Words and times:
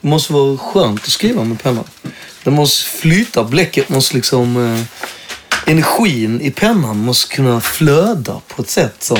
Det 0.00 0.08
måste 0.08 0.32
vara 0.32 0.56
skönt 0.56 1.04
att 1.04 1.10
skriva 1.10 1.44
med 1.44 1.62
pennan. 1.62 1.84
Det 2.44 2.50
måste 2.50 2.90
flyta, 2.90 3.44
bläcket 3.44 3.88
måste 3.88 4.14
liksom... 4.14 4.56
Eh, 4.56 4.80
energin 5.68 6.40
i 6.40 6.50
pennan 6.50 6.98
måste 6.98 7.34
kunna 7.34 7.60
flöda 7.60 8.40
på 8.48 8.62
ett 8.62 8.70
sätt 8.70 8.96
som... 8.98 9.16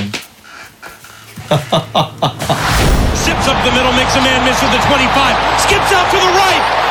Zips 3.15 3.49
up 3.49 3.57
the 3.65 3.71
middle, 3.71 3.93
makes 3.93 4.17
a 4.17 4.21
man 4.21 4.45
miss 4.45 4.63
with 4.63 4.73
the 4.73 4.81
25. 4.89 5.37
Skips 5.69 5.93
out 5.93 6.11
to 6.11 6.17
the 6.17 6.33
right, 6.33 6.88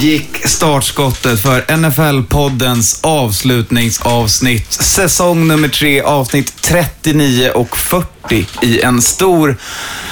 gick 0.00 0.46
startskottet 0.46 1.42
för 1.42 1.60
NFL-poddens 1.76 3.00
avslutningsavsnitt. 3.02 4.72
Säsong 4.72 5.48
nummer 5.48 5.68
tre, 5.68 6.00
avsnitt 6.02 6.62
39 6.62 7.50
och 7.50 7.78
40 7.78 8.46
i 8.62 8.80
en 8.80 9.02
stor 9.02 9.56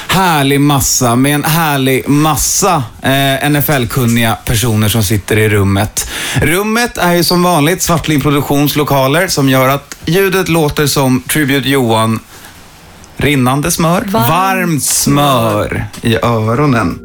härlig 0.08 0.60
massa 0.60 1.16
med 1.16 1.34
en 1.34 1.44
härlig 1.44 2.08
massa 2.08 2.82
eh, 3.02 3.50
NFL-kunniga 3.50 4.34
personer 4.44 4.88
som 4.88 5.02
sitter 5.04 5.38
i 5.38 5.48
rummet. 5.48 6.10
Rummet 6.34 6.98
är 6.98 7.12
ju 7.12 7.24
som 7.24 7.42
vanligt 7.42 7.82
Svartling 7.82 8.20
Produktions 8.20 8.76
lokaler 8.76 9.28
som 9.28 9.48
gör 9.48 9.68
att 9.68 9.96
ljudet 10.06 10.48
låter 10.48 10.86
som 10.86 11.22
Tribute 11.22 11.68
Johan 11.68 12.20
Rinnande 13.16 13.70
smör. 13.70 14.00
Varmt 14.00 14.28
Varmt 14.28 14.82
smör 14.82 15.86
i 16.02 16.16
öronen. 16.16 17.00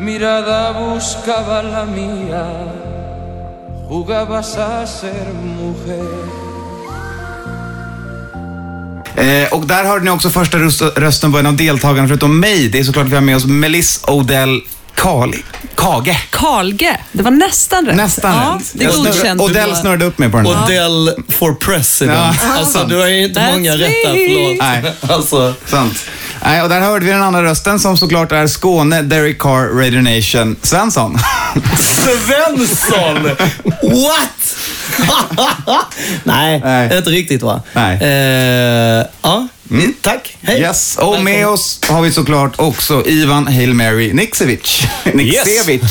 Mirada 0.00 0.72
buscaba 0.72 1.62
la 1.62 1.84
mía, 1.84 2.46
jugabas 3.90 4.56
a 4.56 4.86
ser 4.86 5.32
mujer. 5.32 6.50
Eh, 9.16 9.52
och 9.52 9.66
där 9.66 9.84
hörde 9.84 10.04
ni 10.04 10.10
också 10.10 10.30
första 10.30 10.58
röst, 10.58 10.82
rösten 10.96 11.32
på 11.32 11.38
en 11.38 11.46
av 11.46 11.56
deltagarna 11.56 12.08
förutom 12.08 12.40
mig. 12.40 12.68
Det 12.68 12.78
är 12.78 12.84
såklart 12.84 13.06
vi 13.06 13.14
har 13.14 13.22
med 13.22 13.36
oss 13.36 13.46
Melis 13.46 14.04
Odell 14.06 14.62
Kali, 14.94 15.42
Kage. 15.74 16.16
Karlge. 16.30 17.00
Det 17.12 17.22
var 17.22 17.30
nästan 17.30 17.86
rätt. 17.86 17.96
Nästan 17.96 18.34
ja, 18.34 18.58
rätt. 18.60 18.70
Det 18.72 18.84
godkänt. 18.84 19.40
Odell 19.40 19.76
snurrade 19.76 20.04
upp 20.04 20.18
mig 20.18 20.28
på 20.30 20.36
den. 20.36 20.46
här. 20.46 20.64
Odell 20.64 21.10
for 21.28 21.54
president. 21.54 22.36
Ja. 22.42 22.52
Alltså, 22.58 22.84
du 22.84 22.96
har 22.96 23.06
ju 23.06 23.24
inte 23.24 23.40
That's 23.40 23.52
många 23.52 23.72
rätt 23.72 23.80
där, 24.04 24.12
me. 24.12 24.28
förlåt. 24.28 24.58
Nej. 24.60 24.94
Alltså, 25.16 25.54
Sant. 25.66 25.94
Nej, 26.44 26.62
och 26.62 26.68
där 26.68 26.80
hörde 26.80 27.04
vi 27.04 27.10
den 27.10 27.22
andra 27.22 27.42
rösten 27.42 27.80
som 27.80 27.96
såklart 27.96 28.32
är 28.32 28.46
Skåne, 28.46 29.02
Derek 29.02 29.38
Carr, 29.38 29.68
Radio 29.78 30.00
Nation, 30.02 30.56
Svensson. 30.62 31.18
Svensson! 31.78 33.24
What? 33.82 34.56
Nej, 36.24 36.60
Nej. 36.64 36.96
inte 36.96 37.10
riktigt 37.10 37.42
va? 37.42 37.62
Nej. 37.72 37.98
Eh, 38.02 39.06
ja, 39.22 39.48
tack. 40.02 40.36
Hej. 40.42 40.60
Yes, 40.60 40.96
och 40.96 41.12
med 41.12 41.24
Välkommen. 41.24 41.54
oss 41.54 41.80
har 41.88 42.02
vi 42.02 42.12
såklart 42.12 42.52
också 42.56 43.06
Ivan 43.06 43.46
Hail 43.46 43.74
Mary 43.74 44.12
Niksevic. 44.12 44.86
Niksevic. 45.14 45.82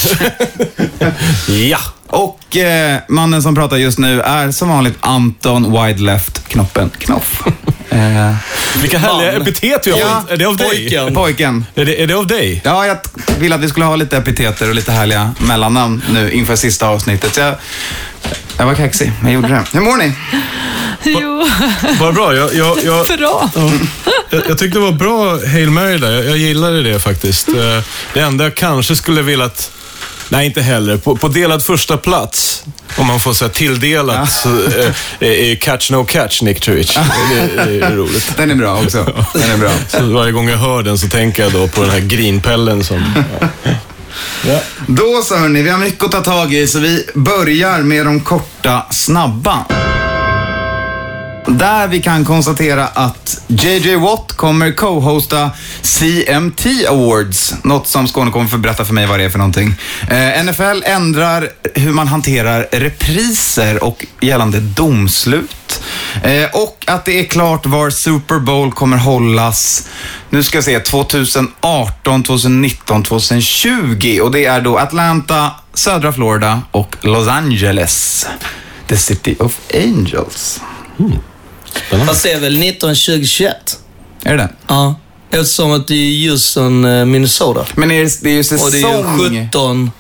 Ja. 1.70 1.80
Och 2.08 2.58
eh, 2.58 3.00
mannen 3.10 3.44
som 3.44 3.56
pratar 3.56 3.78
just 3.78 4.00
nu 4.00 4.22
är 4.22 4.52
som 4.52 4.70
vanligt 4.70 4.98
Anton 5.00 5.72
Wide 5.72 6.02
Left 6.02 6.48
Knoppen 6.48 6.90
Knoff. 7.00 7.44
Eh, 8.00 8.36
Vilka 8.82 8.98
härliga 8.98 9.32
Man. 9.32 9.42
epitet 9.42 9.88
vi 9.88 9.92
har. 9.92 10.00
Ja, 10.00 10.24
är 10.30 10.38
det 10.38 10.46
av 10.46 10.58
dig? 10.58 10.68
pojken. 10.70 11.16
pojken. 11.16 11.66
Är 11.76 11.86
det, 11.86 12.02
är 12.04 12.08
det 12.08 12.14
av 12.14 12.28
dig? 12.28 12.62
Ja, 12.66 12.86
jag 12.88 12.98
ville 13.40 13.56
att 13.56 13.62
vi 13.62 13.70
skulle 13.70 13.86
ha 13.86 13.96
lite 13.96 14.18
epiteter 14.18 14.70
och 14.70 14.76
lite 14.76 14.92
härliga 14.92 15.34
mellannamn 15.40 16.02
nu 16.14 16.32
inför 16.32 16.56
sista 16.56 16.88
avsnittet. 16.88 17.34
Så 17.36 17.40
jag, 17.42 17.56
jag 18.58 18.66
var 18.66 18.76
kaxig, 18.76 19.12
jag 19.24 19.32
gjorde 19.34 19.48
det. 19.48 19.64
Hur 19.74 19.82
mår 19.82 19.98
ni? 19.98 20.14
Jo, 21.04 21.46
Vad 22.00 22.14
bra. 22.14 22.36
Jag, 22.36 22.54
jag, 22.54 22.78
jag, 22.84 23.08
bra. 23.18 23.50
jag, 24.30 24.42
jag 24.50 24.58
tyckte 24.58 24.80
det 24.80 24.80
var 24.80 24.92
bra 24.92 25.38
Hail 25.48 25.70
Mary 25.70 25.98
där. 25.98 26.12
Jag, 26.12 26.26
jag 26.26 26.38
gillade 26.38 26.84
det 26.84 27.00
faktiskt. 27.00 27.48
Eh, 27.50 27.56
Det 28.14 28.20
enda 28.20 28.44
jag 28.44 28.56
kanske 28.56 28.96
skulle 28.96 29.22
vilja 29.22 29.46
att... 29.46 29.72
Nej, 30.30 30.46
inte 30.46 30.62
heller. 30.62 30.98
På, 30.98 31.16
på 31.16 31.28
delad 31.28 31.64
första 31.64 31.98
plats, 31.98 32.64
om 32.98 33.08
man 33.08 33.20
får 33.20 33.34
säga 33.34 33.50
tilldelat, 33.50 34.32
så 34.32 34.50
eh, 35.20 35.52
är 35.52 35.56
Catch 35.56 35.92
No 35.92 36.06
Catch 36.06 36.42
Nick 36.42 36.62
Turich. 36.62 36.96
Det, 36.96 37.66
det 37.66 37.86
är 37.86 37.96
roligt. 37.96 38.34
Den 38.38 38.52
är 38.52 38.56
bra 38.56 38.82
också. 38.84 39.04
Den 39.34 39.52
är 39.52 39.58
bra. 39.58 39.72
Så 39.88 40.06
varje 40.06 40.32
gång 40.32 40.50
jag 40.50 40.58
hör 40.58 40.84
den 40.84 40.98
så 40.98 41.08
tänker 41.08 41.44
jag 41.44 41.52
då 41.52 41.68
på 41.68 41.82
den 41.82 41.90
här 41.90 42.00
grinpellen 42.00 42.84
som... 42.84 43.14
Ja. 44.48 44.60
Då 44.88 45.22
så 45.24 45.38
hörni, 45.38 45.62
vi 45.62 45.70
har 45.70 45.78
mycket 45.78 46.04
att 46.04 46.12
ta 46.12 46.22
tag 46.22 46.54
i 46.54 46.68
så 46.68 46.80
vi 46.80 47.06
börjar 47.14 47.80
med 47.80 48.06
de 48.06 48.20
korta, 48.20 48.86
snabba. 48.92 49.66
Där 51.48 51.88
vi 51.88 52.02
kan 52.02 52.26
konstatera 52.26 52.88
att 52.88 53.42
JJ 53.48 53.96
Watt 53.96 54.34
kommer 54.34 54.72
co-hosta 54.72 55.52
CMT 55.82 56.66
Awards. 56.90 57.54
Något 57.64 57.88
som 57.88 58.08
Skåne 58.08 58.32
kommer 58.32 58.48
få 58.48 58.58
berätta 58.58 58.86
för 58.86 58.94
mig 58.94 59.06
vad 59.06 59.20
det 59.20 59.26
är 59.26 59.30
för 59.30 59.38
någonting. 59.38 59.76
Eh, 60.10 60.44
NFL 60.44 60.84
ändrar 60.84 61.50
hur 61.76 61.92
man 61.92 62.08
hanterar 62.08 62.68
repriser 62.72 63.84
och 63.84 64.06
gällande 64.22 64.60
domslut. 64.60 65.82
Eh, 66.24 66.50
och 66.54 66.84
att 66.88 67.06
det 67.06 67.20
är 67.20 67.24
klart 67.24 67.66
var 67.66 67.90
Super 67.90 68.40
Bowl 68.40 68.72
kommer 68.72 68.98
hållas. 68.98 69.88
Nu 70.30 70.44
ska 70.44 70.58
jag 70.58 70.66
se, 70.66 70.80
2018, 70.80 72.24
2019, 72.24 73.04
2020. 73.04 74.20
Och 74.24 74.32
det 74.32 74.46
är 74.46 74.62
då 74.62 74.78
Atlanta, 74.78 75.52
södra 75.74 76.14
Florida 76.14 76.62
och 76.72 76.98
Los 77.02 77.28
Angeles. 77.28 78.28
The 78.88 78.98
City 78.98 79.36
of 79.40 79.60
Angels. 79.74 80.62
Fast 82.08 82.24
det 82.24 82.32
är 82.32 82.40
väl 82.40 82.54
1921? 82.64 83.80
Är 84.24 84.32
det 84.38 84.44
det? 84.44 84.50
Ja. 84.68 84.96
Eftersom 85.32 85.72
att 85.72 85.88
det 85.88 85.94
är 85.96 86.30
Houston, 86.30 86.86
eh, 86.86 87.06
Minnesota. 87.06 87.66
Men 87.76 87.92
är 87.92 88.04
det, 88.04 88.20
det 88.22 88.30
är 88.30 88.34
ju 88.34 88.44
säsong... 88.44 88.66
Och 88.66 88.72
det 88.72 88.78
är 88.82 89.32
ju 89.32 89.46
17, 89.48 89.92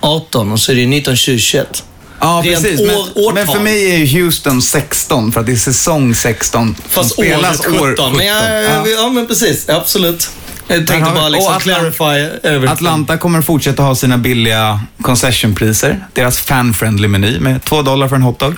18 0.00 0.52
och 0.52 0.60
så 0.60 0.72
är 0.72 0.76
det 0.76 0.82
1921. 0.82 1.84
Ja, 2.20 2.42
rent 2.44 2.62
precis. 2.62 2.80
år- 2.80 2.86
Men, 2.86 2.96
årtal. 3.24 3.34
men 3.34 3.46
för 3.46 3.60
mig 3.60 3.90
är 3.94 3.98
ju 3.98 4.22
Houston 4.24 4.62
16 4.62 5.32
för 5.32 5.40
att 5.40 5.46
det 5.46 5.52
är 5.52 5.56
säsong 5.56 6.14
16. 6.14 6.74
som 6.76 6.84
Fast 6.90 7.12
spelas 7.12 7.60
året 7.66 7.80
17. 7.98 8.16
Men 8.16 8.26
ja, 8.26 8.48
ja. 8.60 8.86
ja, 8.88 9.08
men 9.08 9.26
precis. 9.26 9.68
Absolut. 9.68 10.30
Jag 10.68 10.76
har 10.78 10.86
tänkte 10.86 11.12
bara 11.14 11.28
liksom 11.28 11.52
Atlant- 11.52 11.60
clarify 11.60 12.38
everything. 12.42 12.68
Atlanta 12.68 13.16
kommer 13.18 13.42
fortsätta 13.42 13.82
ha 13.82 13.94
sina 13.94 14.18
billiga 14.18 14.80
concessionpriser. 15.02 16.06
Deras 16.12 16.40
fan-friendly 16.40 17.08
meny 17.08 17.40
med 17.40 17.64
2 17.64 17.82
dollar 17.82 18.08
för 18.08 18.16
en 18.16 18.22
hotdog. 18.22 18.54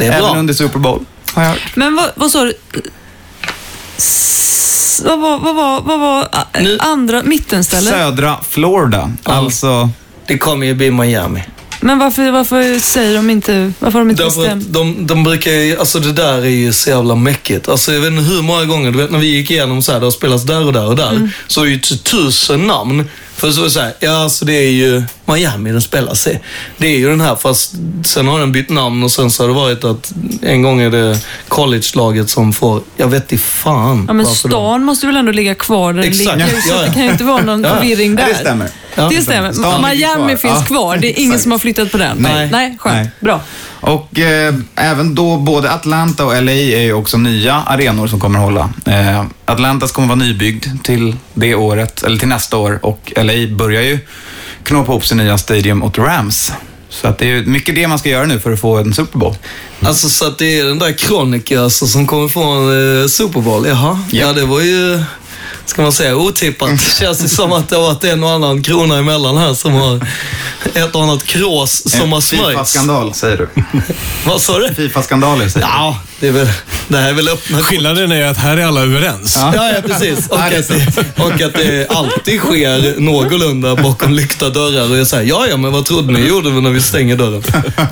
Det 0.00 0.06
är 0.06 0.12
Även 0.18 0.30
bra. 0.30 0.38
under 0.38 0.54
Super 0.54 0.78
Bowl, 0.78 1.04
har 1.32 1.42
jag 1.42 1.50
hört. 1.50 1.76
Men 1.76 1.96
vad, 1.96 2.10
vad 2.14 2.30
sa 2.30 2.44
du? 2.44 2.52
S- 3.96 5.02
Vad 5.06 5.20
var, 5.20 5.38
vad 5.38 5.54
var, 5.56 5.80
vad 5.80 6.00
var 6.00 6.22
ä, 6.22 6.60
Nu- 6.60 6.78
andra 6.80 7.22
mittenstället? 7.22 7.88
Södra 7.94 8.36
Florida. 8.48 9.10
Alltså, 9.22 9.90
Det 10.26 10.38
kommer 10.38 10.66
ju 10.66 10.74
bli 10.74 10.90
Miami. 10.90 11.42
Men 11.82 11.98
varför, 11.98 12.30
varför 12.30 12.78
säger 12.80 13.16
de 13.16 13.30
inte, 13.30 13.72
varför 13.78 13.98
har 13.98 14.00
de 14.00 14.10
inte 14.10 14.22
Därför 14.22 14.40
att 14.48 14.54
bestämt? 14.56 14.74
de, 14.74 15.06
de 15.06 15.22
brukar 15.24 15.50
ju, 15.50 15.78
alltså 15.78 15.98
det 16.00 16.12
där 16.12 16.38
är 16.38 16.44
ju 16.48 16.72
så 16.72 16.90
jävla 16.90 17.14
mäckigt. 17.14 17.68
Alltså 17.68 17.92
jag 17.92 18.00
vet 18.00 18.10
inte 18.12 18.22
hur 18.22 18.42
många 18.42 18.64
gånger, 18.64 18.90
du 18.90 18.98
vet 18.98 19.10
när 19.10 19.18
vi 19.18 19.26
gick 19.26 19.50
igenom 19.50 19.82
så 19.82 19.92
här, 19.92 20.00
det 20.00 20.06
har 20.06 20.10
spelats 20.10 20.44
där 20.44 20.66
och 20.66 20.72
där 20.72 20.86
och 20.86 20.96
där. 20.96 21.10
Mm. 21.10 21.28
Så 21.46 21.60
är 21.60 21.64
det 21.64 21.70
ju 21.70 21.78
tusen 21.78 22.66
namn. 22.66 23.04
För 23.40 23.50
så 23.50 23.60
är 23.60 23.64
det 23.64 23.70
så 23.70 23.80
här, 23.80 23.92
ja 24.00 24.22
alltså 24.22 24.44
det 24.44 24.52
är 24.52 24.70
ju 24.70 25.02
Miami 25.24 25.72
den 25.72 25.82
spelas 25.82 26.26
i. 26.26 26.38
Det 26.78 26.86
är 26.86 26.98
ju 26.98 27.08
den 27.10 27.20
här 27.20 27.36
fast 27.36 27.72
sen 28.04 28.28
har 28.28 28.40
den 28.40 28.52
bytt 28.52 28.68
namn 28.70 29.02
och 29.04 29.12
sen 29.12 29.30
så 29.30 29.42
har 29.42 29.48
det 29.48 29.54
varit 29.54 29.84
att 29.84 30.12
en 30.42 30.62
gång 30.62 30.80
är 30.80 30.90
det 30.90 31.18
college-laget 31.48 32.30
som 32.30 32.52
får, 32.52 32.82
jag 32.96 33.08
vet 33.08 33.32
inte 33.32 33.44
fan 33.44 34.04
Ja, 34.08 34.12
men 34.12 34.26
varför 34.26 34.48
de- 34.48 34.54
stan 34.54 34.84
måste 34.84 35.06
väl 35.06 35.16
ändå 35.16 35.32
ligga 35.32 35.54
kvar 35.54 35.92
där 35.92 36.02
den 36.02 36.10
Exakt. 36.10 36.38
ligger? 36.38 36.52
Ja, 36.54 36.60
Så 36.62 36.74
ja. 36.74 36.82
det 36.82 36.94
kan 36.94 37.04
ju 37.04 37.10
inte 37.10 37.24
vara 37.24 37.42
någon 37.42 37.64
Ja. 37.64 37.74
förvirring 37.76 38.16
där. 38.16 38.22
ja, 38.22 38.28
det 38.28 38.34
stämmer. 38.40 38.68
Ja. 38.94 39.08
Det 39.08 39.22
stämmer. 39.22 39.52
Stan 39.52 39.82
ligger 39.90 39.94
Miami 40.16 40.28
kvar. 40.32 40.36
finns 40.36 40.58
Ja, 40.60 40.66
kvar. 40.66 40.96
Det 40.96 41.08
är 41.20 41.22
ingen 41.22 41.38
som 41.38 41.52
har 41.52 41.58
flyttat 41.58 41.90
på 41.92 41.98
den. 41.98 42.16
Nej. 42.20 42.48
Nej, 42.52 42.76
skönt. 42.80 42.94
Nej. 42.96 43.10
Bra. 43.20 43.40
Och 43.80 44.18
eh, 44.18 44.54
även 44.74 45.14
då, 45.14 45.36
både 45.36 45.70
Atlanta 45.72 46.24
och 46.24 46.42
LA 46.42 46.52
är 46.52 46.80
ju 46.80 46.92
också 46.92 47.18
nya 47.18 47.54
arenor 47.54 48.06
som 48.06 48.20
kommer 48.20 48.38
att 48.38 48.44
hålla. 48.44 48.70
Eh, 48.86 49.24
Atlantas 49.44 49.92
kommer 49.92 50.06
att 50.06 50.18
vara 50.18 50.28
nybyggd 50.28 50.66
till 50.82 51.16
det 51.34 51.54
året, 51.54 52.02
eller 52.02 52.16
till 52.16 52.28
nästa 52.28 52.56
år 52.56 52.78
och 52.82 53.12
LA 53.16 53.56
börjar 53.56 53.82
ju 53.82 53.98
knåpa 54.62 54.92
ihop 54.92 55.06
sin 55.06 55.18
nya 55.18 55.38
stadium 55.38 55.82
åt 55.82 55.98
Rams. 55.98 56.52
Så 56.88 57.08
att 57.08 57.18
det 57.18 57.26
är 57.32 57.42
mycket 57.42 57.74
det 57.74 57.88
man 57.88 57.98
ska 57.98 58.08
göra 58.08 58.26
nu 58.26 58.40
för 58.40 58.52
att 58.52 58.60
få 58.60 58.78
en 58.78 58.94
Super 58.94 59.18
Bowl. 59.18 59.34
Alltså 59.80 60.08
så 60.08 60.26
att 60.26 60.38
det 60.38 60.60
är 60.60 60.64
den 60.64 60.78
där 60.78 60.92
kroniker 60.92 61.58
alltså, 61.58 61.86
som 61.86 62.06
kommer 62.06 62.28
från 62.28 63.00
eh, 63.02 63.06
Super 63.06 63.40
Bowl. 63.40 63.66
Jaha, 63.66 63.98
ja. 64.10 64.26
Ja. 64.26 64.32
det 64.32 64.44
var 64.44 64.60
ju, 64.60 65.02
ska 65.70 65.82
man 65.82 65.92
säga, 65.92 66.16
otippat. 66.16 66.70
Det 66.70 67.04
känns 67.04 67.18
det 67.18 67.28
som 67.28 67.52
att 67.52 67.68
det 67.68 67.76
har 67.76 67.82
varit 67.82 68.04
en 68.04 68.24
och 68.24 68.30
annan 68.30 68.62
krona 68.62 68.98
emellan 68.98 69.36
här 69.36 69.54
som 69.54 69.72
har 69.72 70.06
ett 70.74 70.94
och 70.94 71.02
annat 71.02 71.24
krås 71.24 71.90
som 71.90 72.12
har 72.12 72.20
smörjts. 72.20 72.72
Fifa-skandal, 72.72 73.14
säger 73.14 73.36
du. 73.36 73.48
Vad 74.26 74.42
sa 74.42 74.58
du? 74.58 74.74
Fifa-skandaler, 74.74 75.48
säger 75.48 75.66
du. 75.66 75.72
Ja, 75.72 75.98
det 76.20 76.28
är 76.28 76.32
väl, 76.32 76.48
det 76.88 76.98
här 76.98 77.08
är 77.08 77.12
väl 77.12 77.28
öppna 77.28 77.58
Skillnaden 77.58 78.12
är 78.12 78.26
att 78.26 78.36
här 78.36 78.56
är 78.56 78.66
alla 78.66 78.80
överens. 78.80 79.36
Ja, 79.38 79.52
ja 79.54 79.82
precis. 79.86 80.28
Och 80.28 80.38
Ja, 80.38 80.50
det 80.50 80.56
är 80.56 80.60
att, 80.60 80.68
det, 80.94 81.22
och 81.22 81.40
att 81.40 81.54
det 81.54 81.86
alltid 81.90 82.40
sker 82.40 83.00
någorlunda 83.00 83.76
bakom 83.76 84.12
lyckta 84.12 84.48
dörrar. 84.50 84.90
Och 84.90 84.96
jag 84.96 85.06
säger, 85.06 85.28
ja, 85.28 85.46
ja, 85.50 85.56
men 85.56 85.72
vad 85.72 85.84
trodde 85.86 86.12
ni 86.12 86.28
gjorde 86.28 86.50
när 86.50 86.70
vi 86.70 86.80
stänger 86.80 87.16
dörren? 87.16 87.42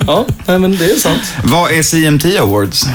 Ja, 0.07 0.25
nej, 0.45 0.59
men 0.59 0.77
det 0.77 0.85
är 0.91 0.95
sant. 0.95 1.21
Vad 1.43 1.71
är 1.71 1.83
CMT 1.83 2.39
Awards? 2.39 2.85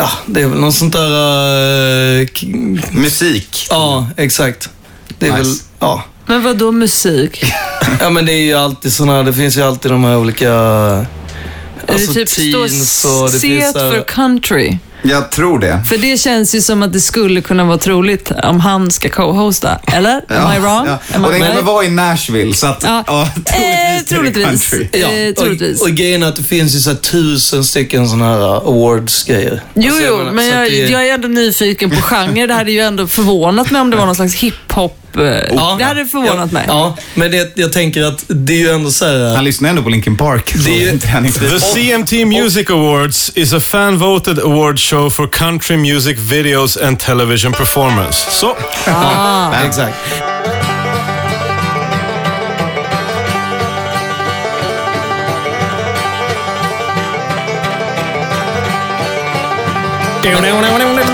Ja, 0.00 0.10
det 0.26 0.40
är 0.42 0.46
väl 0.46 0.60
något 0.60 0.74
sånt 0.74 0.92
där... 0.92 2.26
k- 2.26 2.46
Musik. 2.92 3.66
ja, 3.70 4.06
exakt. 4.16 4.70
Det 5.18 5.26
är 5.26 5.32
Nice. 5.32 5.42
väl, 5.50 5.56
ja. 5.78 6.04
Men 6.26 6.42
vad 6.42 6.56
då 6.58 6.72
musik? 6.72 7.44
Ja, 8.00 8.10
men 8.10 8.26
det 8.26 8.32
är 8.32 8.42
ju 8.42 8.54
alltid 8.54 8.92
såna 8.92 9.12
här, 9.12 9.24
det 9.24 9.32
finns 9.34 9.56
ju 9.56 9.62
alltid 9.62 9.90
de 9.90 10.04
här 10.04 10.16
olika... 10.18 10.50
är 10.50 11.06
Alltså 11.88 12.12
det 12.12 12.26
typ 12.26 12.52
teens 12.52 13.04
och 13.04 13.26
det 13.30 13.38
C 13.38 13.48
finns 13.48 13.72
så 13.72 13.78
här- 13.78 13.90
för 13.90 14.04
country? 14.04 14.78
Jag 15.02 15.30
tror 15.30 15.58
det. 15.58 15.80
För 15.88 15.98
det 15.98 16.16
känns 16.20 16.54
ju 16.54 16.60
som 16.60 16.82
att 16.82 16.92
det 16.92 17.00
skulle 17.00 17.40
kunna 17.40 17.64
vara 17.64 17.78
troligt 17.78 18.30
om 18.42 18.60
han 18.60 18.90
ska 18.90 19.08
co-hosta. 19.08 19.78
Eller? 19.86 20.14
Am 20.28 20.52
I 20.56 20.58
wrong? 20.58 20.86
Ja. 20.86 20.98
Am 21.14 21.24
Och 21.24 21.36
I 21.36 21.38
den 21.38 21.48
kommer 21.48 21.62
vara 21.62 21.84
i 21.84 21.90
Nashville, 21.90 22.54
så 22.54 22.66
att... 22.66 22.82
Ja. 22.86 23.04
Ja, 23.06 23.22
Eh, 23.22 24.04
troligtvis. 24.04 24.08
det 24.08 24.14
troligtvis. 24.14 24.70
country. 24.70 25.00
Ja, 25.00 25.08
Eh, 25.08 25.34
troligtvis. 25.34 25.80
och, 25.80 25.88
och 25.88 25.94
grejen 25.94 26.22
är 26.22 26.26
att 26.28 26.36
det 26.36 26.42
finns 26.42 26.74
ju 26.74 26.78
så 26.78 26.90
här 26.90 26.96
tusen 26.96 27.64
stycken 27.64 28.08
såna 28.08 28.24
här 28.24 28.56
awards-grejer. 28.56 29.62
Jo, 29.74 29.92
Alltså, 29.92 30.06
jo, 30.08 30.30
men 30.32 30.46
jag, 30.46 30.70
det 30.70 30.82
är- 30.82 30.90
jag 30.90 31.08
är 31.08 31.14
ändå 31.14 31.28
nyfiken 31.28 31.90
på 31.90 31.96
genre. 32.02 32.46
Det 32.46 32.54
hade 32.54 32.72
ju 32.72 32.80
ändå 32.80 33.06
förvånat 33.06 33.70
mig 33.70 33.80
om 33.80 33.90
det 33.90 33.96
var 33.96 34.06
någon 34.06 34.14
slags 34.14 34.34
hiphop. 34.34 34.96
Eh, 35.16 35.78
det 35.78 35.84
hade 35.84 36.06
förvånat 36.06 36.36
ja, 36.36 36.46
mig. 36.46 36.64
Ja, 36.66 36.96
men 37.14 37.30
det, 37.30 37.52
jag 37.54 37.72
tänker 37.72 38.02
att 38.02 38.24
det 38.28 38.52
är 38.52 38.58
ju 38.58 38.70
ändå 38.70 38.90
så 38.90 39.04
här... 39.04 39.34
Han 39.34 39.44
lyssnar 39.44 39.70
ändå 39.70 39.82
på 39.82 39.88
Linkin 39.88 40.16
Park. 40.16 40.54
Det 40.64 40.84
är. 40.84 40.98
The 41.50 41.60
CMT 41.60 42.12
Music 42.12 42.70
Awards 42.70 43.32
is 43.34 43.52
a 43.52 43.60
fan-voted 43.60 44.38
award 44.38 44.78
show 44.78 45.10
for 45.10 45.26
country 45.26 45.76
music 45.76 46.18
videos 46.18 46.76
and 46.76 46.98
television 46.98 47.52
performance. 47.52 48.30
Så, 48.30 48.56
Ja, 48.86 49.54
exakt. 49.66 49.96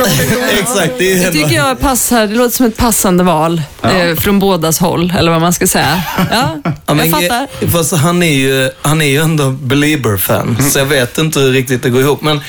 exakt, 0.60 0.92
det 0.98 1.12
är 1.12 1.26
Det 1.26 1.32
tycker 1.32 1.54
jag 1.56 1.80
passar. 1.80 2.26
Det 2.26 2.34
låter 2.34 2.56
som 2.56 2.66
ett 2.66 2.76
passande 2.76 3.24
val 3.24 3.62
eh, 3.82 4.14
från 4.16 4.38
bådas 4.38 4.78
håll, 4.78 5.12
eller 5.18 5.30
vad 5.30 5.40
man 5.40 5.52
ska 5.52 5.66
säga. 5.66 6.02
Ja, 6.30 6.56
Ja, 6.86 6.94
men 6.94 7.10
jag 7.10 7.22
fattar. 7.22 7.46
ge- 7.60 7.68
Fast 7.68 7.92
han 7.92 8.22
är 8.22 8.34
ju, 8.34 8.70
han 8.82 9.02
är 9.02 9.06
ju 9.06 9.18
ändå 9.18 9.50
Belieber-fan, 9.50 10.56
så 10.70 10.78
jag 10.78 10.86
vet 10.86 11.18
inte 11.18 11.40
hur 11.40 11.52
riktigt 11.52 11.82
det 11.82 11.90
går 11.90 12.00
ihop. 12.00 12.22
Men, 12.22 12.40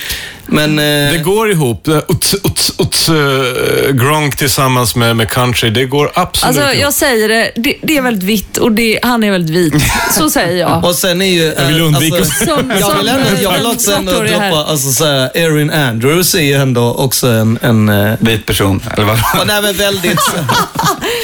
men 0.47 0.79
eh, 0.79 1.11
det 1.13 1.21
går 1.23 1.51
ihop. 1.51 1.87
Eh, 1.87 1.97
Ut, 1.97 2.33
ut, 2.45 2.75
ut, 2.79 3.09
eh, 3.09 3.91
Gronk 3.91 4.35
tillsammans 4.35 4.95
med, 4.95 5.15
med 5.15 5.29
country, 5.29 5.69
det 5.69 5.85
går 5.85 6.11
absolut 6.13 6.47
Alltså, 6.57 6.61
ihop. 6.71 6.81
jag 6.83 6.93
säger 6.93 7.29
det, 7.29 7.51
det, 7.55 7.75
det 7.81 7.97
är 7.97 8.01
väldigt 8.01 8.23
vitt 8.23 8.57
och 8.57 8.71
det, 8.71 8.99
han 9.03 9.23
är 9.23 9.31
väldigt 9.31 9.55
vit. 9.55 9.83
Så 10.11 10.29
säger 10.29 10.57
jag. 10.59 10.83
och 10.85 10.95
sen 10.95 11.21
är 11.21 11.25
ju... 11.25 11.53
Jag 11.57 11.65
vill 11.67 11.81
undvika- 11.81 12.25
Som, 12.45 12.71
Jag 12.79 12.97
vill, 12.97 13.07
ändå, 13.07 13.25
jag 13.43 13.51
vill 13.53 13.65
också 13.65 13.91
ändå 13.91 14.11
droppa, 14.11 14.65
alltså 14.65 14.91
såhär, 14.91 15.31
Erin 15.37 15.71
Andrews 15.71 16.35
är 16.35 16.41
ju 16.41 16.53
ändå 16.53 16.93
också 16.93 17.27
en... 17.27 17.59
en 17.61 17.89
eh, 17.89 18.13
Vit 18.19 18.45
person, 18.45 18.83
eller 18.93 19.05
vad? 19.05 19.17
Nej, 19.47 19.61
men 19.61 19.75
väldigt... 19.77 20.19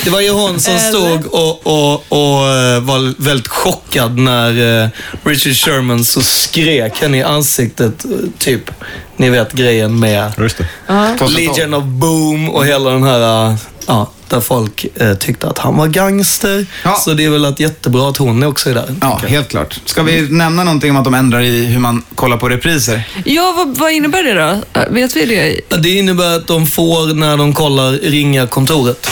Det 0.03 0.09
var 0.09 0.21
ju 0.21 0.29
hon 0.31 0.59
som 0.59 0.79
stod 0.79 1.25
och, 1.25 1.67
och, 1.67 1.93
och 2.09 2.47
eh, 2.49 2.79
var 2.81 3.23
väldigt 3.23 3.47
chockad 3.47 4.17
när 4.17 4.83
eh, 4.83 4.89
Richard 5.23 5.55
Sherman 5.55 6.05
så 6.05 6.21
skrek 6.21 7.01
henne 7.01 7.17
i 7.17 7.23
ansiktet. 7.23 8.05
eh, 8.05 8.11
Typ, 8.39 8.69
ni 9.17 9.29
vet 9.29 9.51
grejen 9.53 9.99
med 9.99 10.31
Just 10.37 10.57
det. 10.57 10.67
2012. 10.87 11.31
Legion 11.31 11.73
of 11.73 11.83
Boom 11.83 12.49
och 12.49 12.65
hela 12.65 12.89
den 12.89 13.03
här... 13.03 13.55
Ja, 13.87 14.11
där 14.29 14.41
folk 14.41 14.85
eh, 14.95 15.13
tyckte 15.13 15.47
att 15.47 15.57
han 15.57 15.77
var 15.77 15.87
gangster. 15.87 16.65
Ja. 16.83 16.95
Så 16.95 17.13
det 17.13 17.25
är 17.25 17.29
väl 17.29 17.45
att 17.45 17.59
jättebra 17.59 18.09
att 18.09 18.17
hon 18.17 18.43
också 18.43 18.69
är 18.69 18.73
där. 18.73 18.95
Ja, 19.01 19.21
helt 19.27 19.49
klart. 19.49 19.79
Ska 19.85 20.03
vi 20.03 20.21
nämna 20.29 20.63
någonting 20.63 20.89
om 20.91 20.97
att 20.97 21.03
de 21.03 21.13
ändrar 21.13 21.41
i 21.41 21.65
hur 21.65 21.79
man 21.79 22.03
kollar 22.15 22.37
på 22.37 22.49
repriser? 22.49 23.03
Ja, 23.25 23.53
vad, 23.57 23.77
vad 23.77 23.91
innebär 23.91 24.23
det 24.23 24.33
då? 24.33 24.83
Vet 24.89 25.15
vi 25.15 25.25
det? 25.25 25.77
Det 25.77 25.89
innebär 25.89 26.35
att 26.35 26.47
de 26.47 26.67
får, 26.67 27.13
när 27.13 27.37
de 27.37 27.53
kollar, 27.53 27.91
ringa 27.91 28.47
kontoret. 28.47 29.07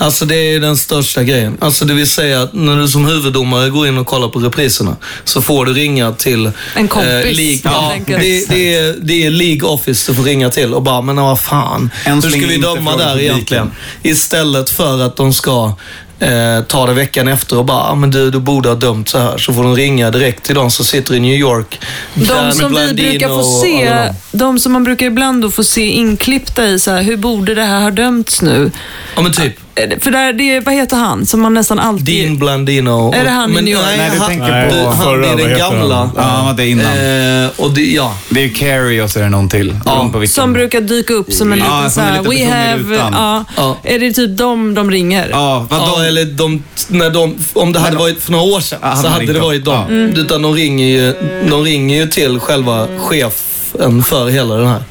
Alltså 0.00 0.24
det 0.24 0.36
är 0.36 0.60
den 0.60 0.76
största 0.76 1.22
grejen. 1.22 1.56
Alltså 1.60 1.84
det 1.84 1.94
vill 1.94 2.10
säga 2.10 2.42
att 2.42 2.52
när 2.52 2.76
du 2.76 2.88
som 2.88 3.06
huvuddomare 3.06 3.70
går 3.70 3.88
in 3.88 3.98
och 3.98 4.06
kollar 4.06 4.28
på 4.28 4.38
repriserna 4.38 4.96
så 5.24 5.42
får 5.42 5.64
du 5.64 5.72
ringa 5.72 6.12
till... 6.12 6.50
En 6.74 6.88
kompis, 6.88 7.36
League, 7.36 7.60
helt 7.64 7.64
ja, 7.64 7.92
det, 8.06 8.48
det, 8.48 8.74
är, 8.74 8.96
det 9.02 9.26
är 9.26 9.30
League 9.30 9.68
Office 9.68 10.12
du 10.12 10.16
får 10.16 10.24
ringa 10.24 10.50
till 10.50 10.74
och 10.74 10.82
bara, 10.82 11.02
men 11.02 11.16
vad 11.16 11.40
fan. 11.40 11.90
Än 12.04 12.14
Hur 12.14 12.20
så 12.20 12.30
ska 12.30 12.46
vi 12.46 12.56
döma 12.56 12.96
där 12.96 13.20
egentligen? 13.20 13.70
Istället 14.02 14.70
för 14.70 15.02
att 15.02 15.16
de 15.16 15.32
ska 15.32 15.74
eh, 16.20 16.64
ta 16.68 16.86
det 16.86 16.92
veckan 16.92 17.28
efter 17.28 17.58
och 17.58 17.64
bara, 17.64 17.82
ah, 17.82 17.94
men 17.94 18.10
du, 18.10 18.30
du 18.30 18.38
borde 18.38 18.68
ha 18.68 18.76
dömt 18.76 19.08
så 19.08 19.18
här. 19.18 19.38
Så 19.38 19.52
får 19.52 19.62
de 19.62 19.76
ringa 19.76 20.10
direkt 20.10 20.44
till 20.44 20.54
de 20.54 20.70
som 20.70 20.84
sitter 20.84 21.14
i 21.14 21.20
New 21.20 21.34
York. 21.34 21.80
De 22.14 22.52
som 22.52 22.74
vi 22.74 22.94
brukar 22.94 23.28
få 23.28 23.60
se, 23.62 24.12
de 24.32 24.58
som 24.58 24.72
man 24.72 24.84
brukar 24.84 25.06
ibland 25.06 25.42
då 25.42 25.50
få 25.50 25.64
se 25.64 25.86
inklippta 25.86 26.66
i 26.66 26.78
så 26.78 26.90
här, 26.90 27.02
hur 27.02 27.16
borde 27.16 27.54
det 27.54 27.64
här 27.64 27.80
ha 27.80 27.90
dömts 27.90 28.42
nu? 28.42 28.70
Ja 29.16 29.22
men 29.22 29.32
typ. 29.32 29.54
Eh, 29.74 29.98
För 30.00 30.10
där, 30.10 30.32
det, 30.32 30.56
är- 30.56 30.60
vad 30.60 30.74
heter 30.74 30.96
han 30.96 31.26
som 31.26 31.40
man 31.40 31.54
nästan 31.54 31.78
alltid... 31.78 32.04
Dean 32.24 32.38
Blandino. 32.38 33.12
Är 33.14 33.24
det 33.24 33.30
han 33.30 33.50
i 33.50 33.54
men, 33.54 33.64
New 33.64 33.74
York? 33.74 33.84
Nej, 33.86 33.98
Nej, 33.98 34.10
du 34.12 34.18
han, 34.18 34.28
tänker 34.28 34.50
Nej, 34.50 34.70
på... 34.70 34.88
han 34.90 34.98
förra, 34.98 35.26
är 35.26 35.30
vad 35.30 35.38
den 35.48 35.58
gamla. 35.58 35.94
han? 35.96 36.10
Ja, 36.16 36.54
det 36.56 36.62
är 36.64 36.66
innan. 36.66 37.44
Eh, 37.44 37.50
och 37.56 37.70
det, 37.74 37.80
ja. 37.82 38.14
Det 38.30 38.44
är 38.44 38.48
Carrie 38.48 39.02
och 39.02 39.10
så 39.10 39.18
är 39.18 39.22
det 39.22 39.28
någon 39.30 39.48
till. 39.48 39.76
Ja. 39.84 40.12
Som 40.28 40.52
brukar 40.52 40.80
dyka 40.80 41.12
upp 41.14 41.32
som 41.32 41.52
en 41.52 41.58
Ja, 41.58 41.64
liten 41.64 41.90
som 41.90 41.90
så 41.90 42.00
en 42.00 42.06
här, 42.06 42.22
liten 42.22 42.30
we 42.30 42.36
i 42.40 42.44
have... 42.44 42.96
Ja, 42.96 43.44
Ja. 43.56 43.76
Är 43.82 43.98
det 43.98 44.12
typ 44.12 44.38
dem 44.38 44.74
de 44.74 44.90
ringer? 44.90 45.28
Ja, 45.30 45.66
vadå? 45.70 45.84
Ja, 45.96 46.04
eller 46.04 46.24
de, 46.24 46.62
när 46.88 47.10
de, 47.10 47.36
om 47.52 47.72
det 47.72 47.78
hade 47.78 47.96
varit 47.96 48.22
för 48.22 48.32
några 48.32 48.44
år 48.44 48.60
sedan 48.60 48.78
Ja, 48.82 48.88
hade 48.88 49.02
så 49.02 49.08
hade 49.08 49.32
det 49.32 49.40
varit 49.40 49.64
dem. 49.64 49.84
Ja. 49.88 49.94
Mm. 49.94 50.14
Utan 50.16 50.42
de 50.42 50.54
ringer, 50.54 50.86
ju, 50.86 51.14
de 51.50 51.62
ringer 51.64 51.96
ju 52.00 52.06
till 52.08 52.40
själva 52.40 52.86
chefen 52.98 54.02
för 54.04 54.28
hela 54.28 54.54
den 54.54 54.66
här. 54.68 54.82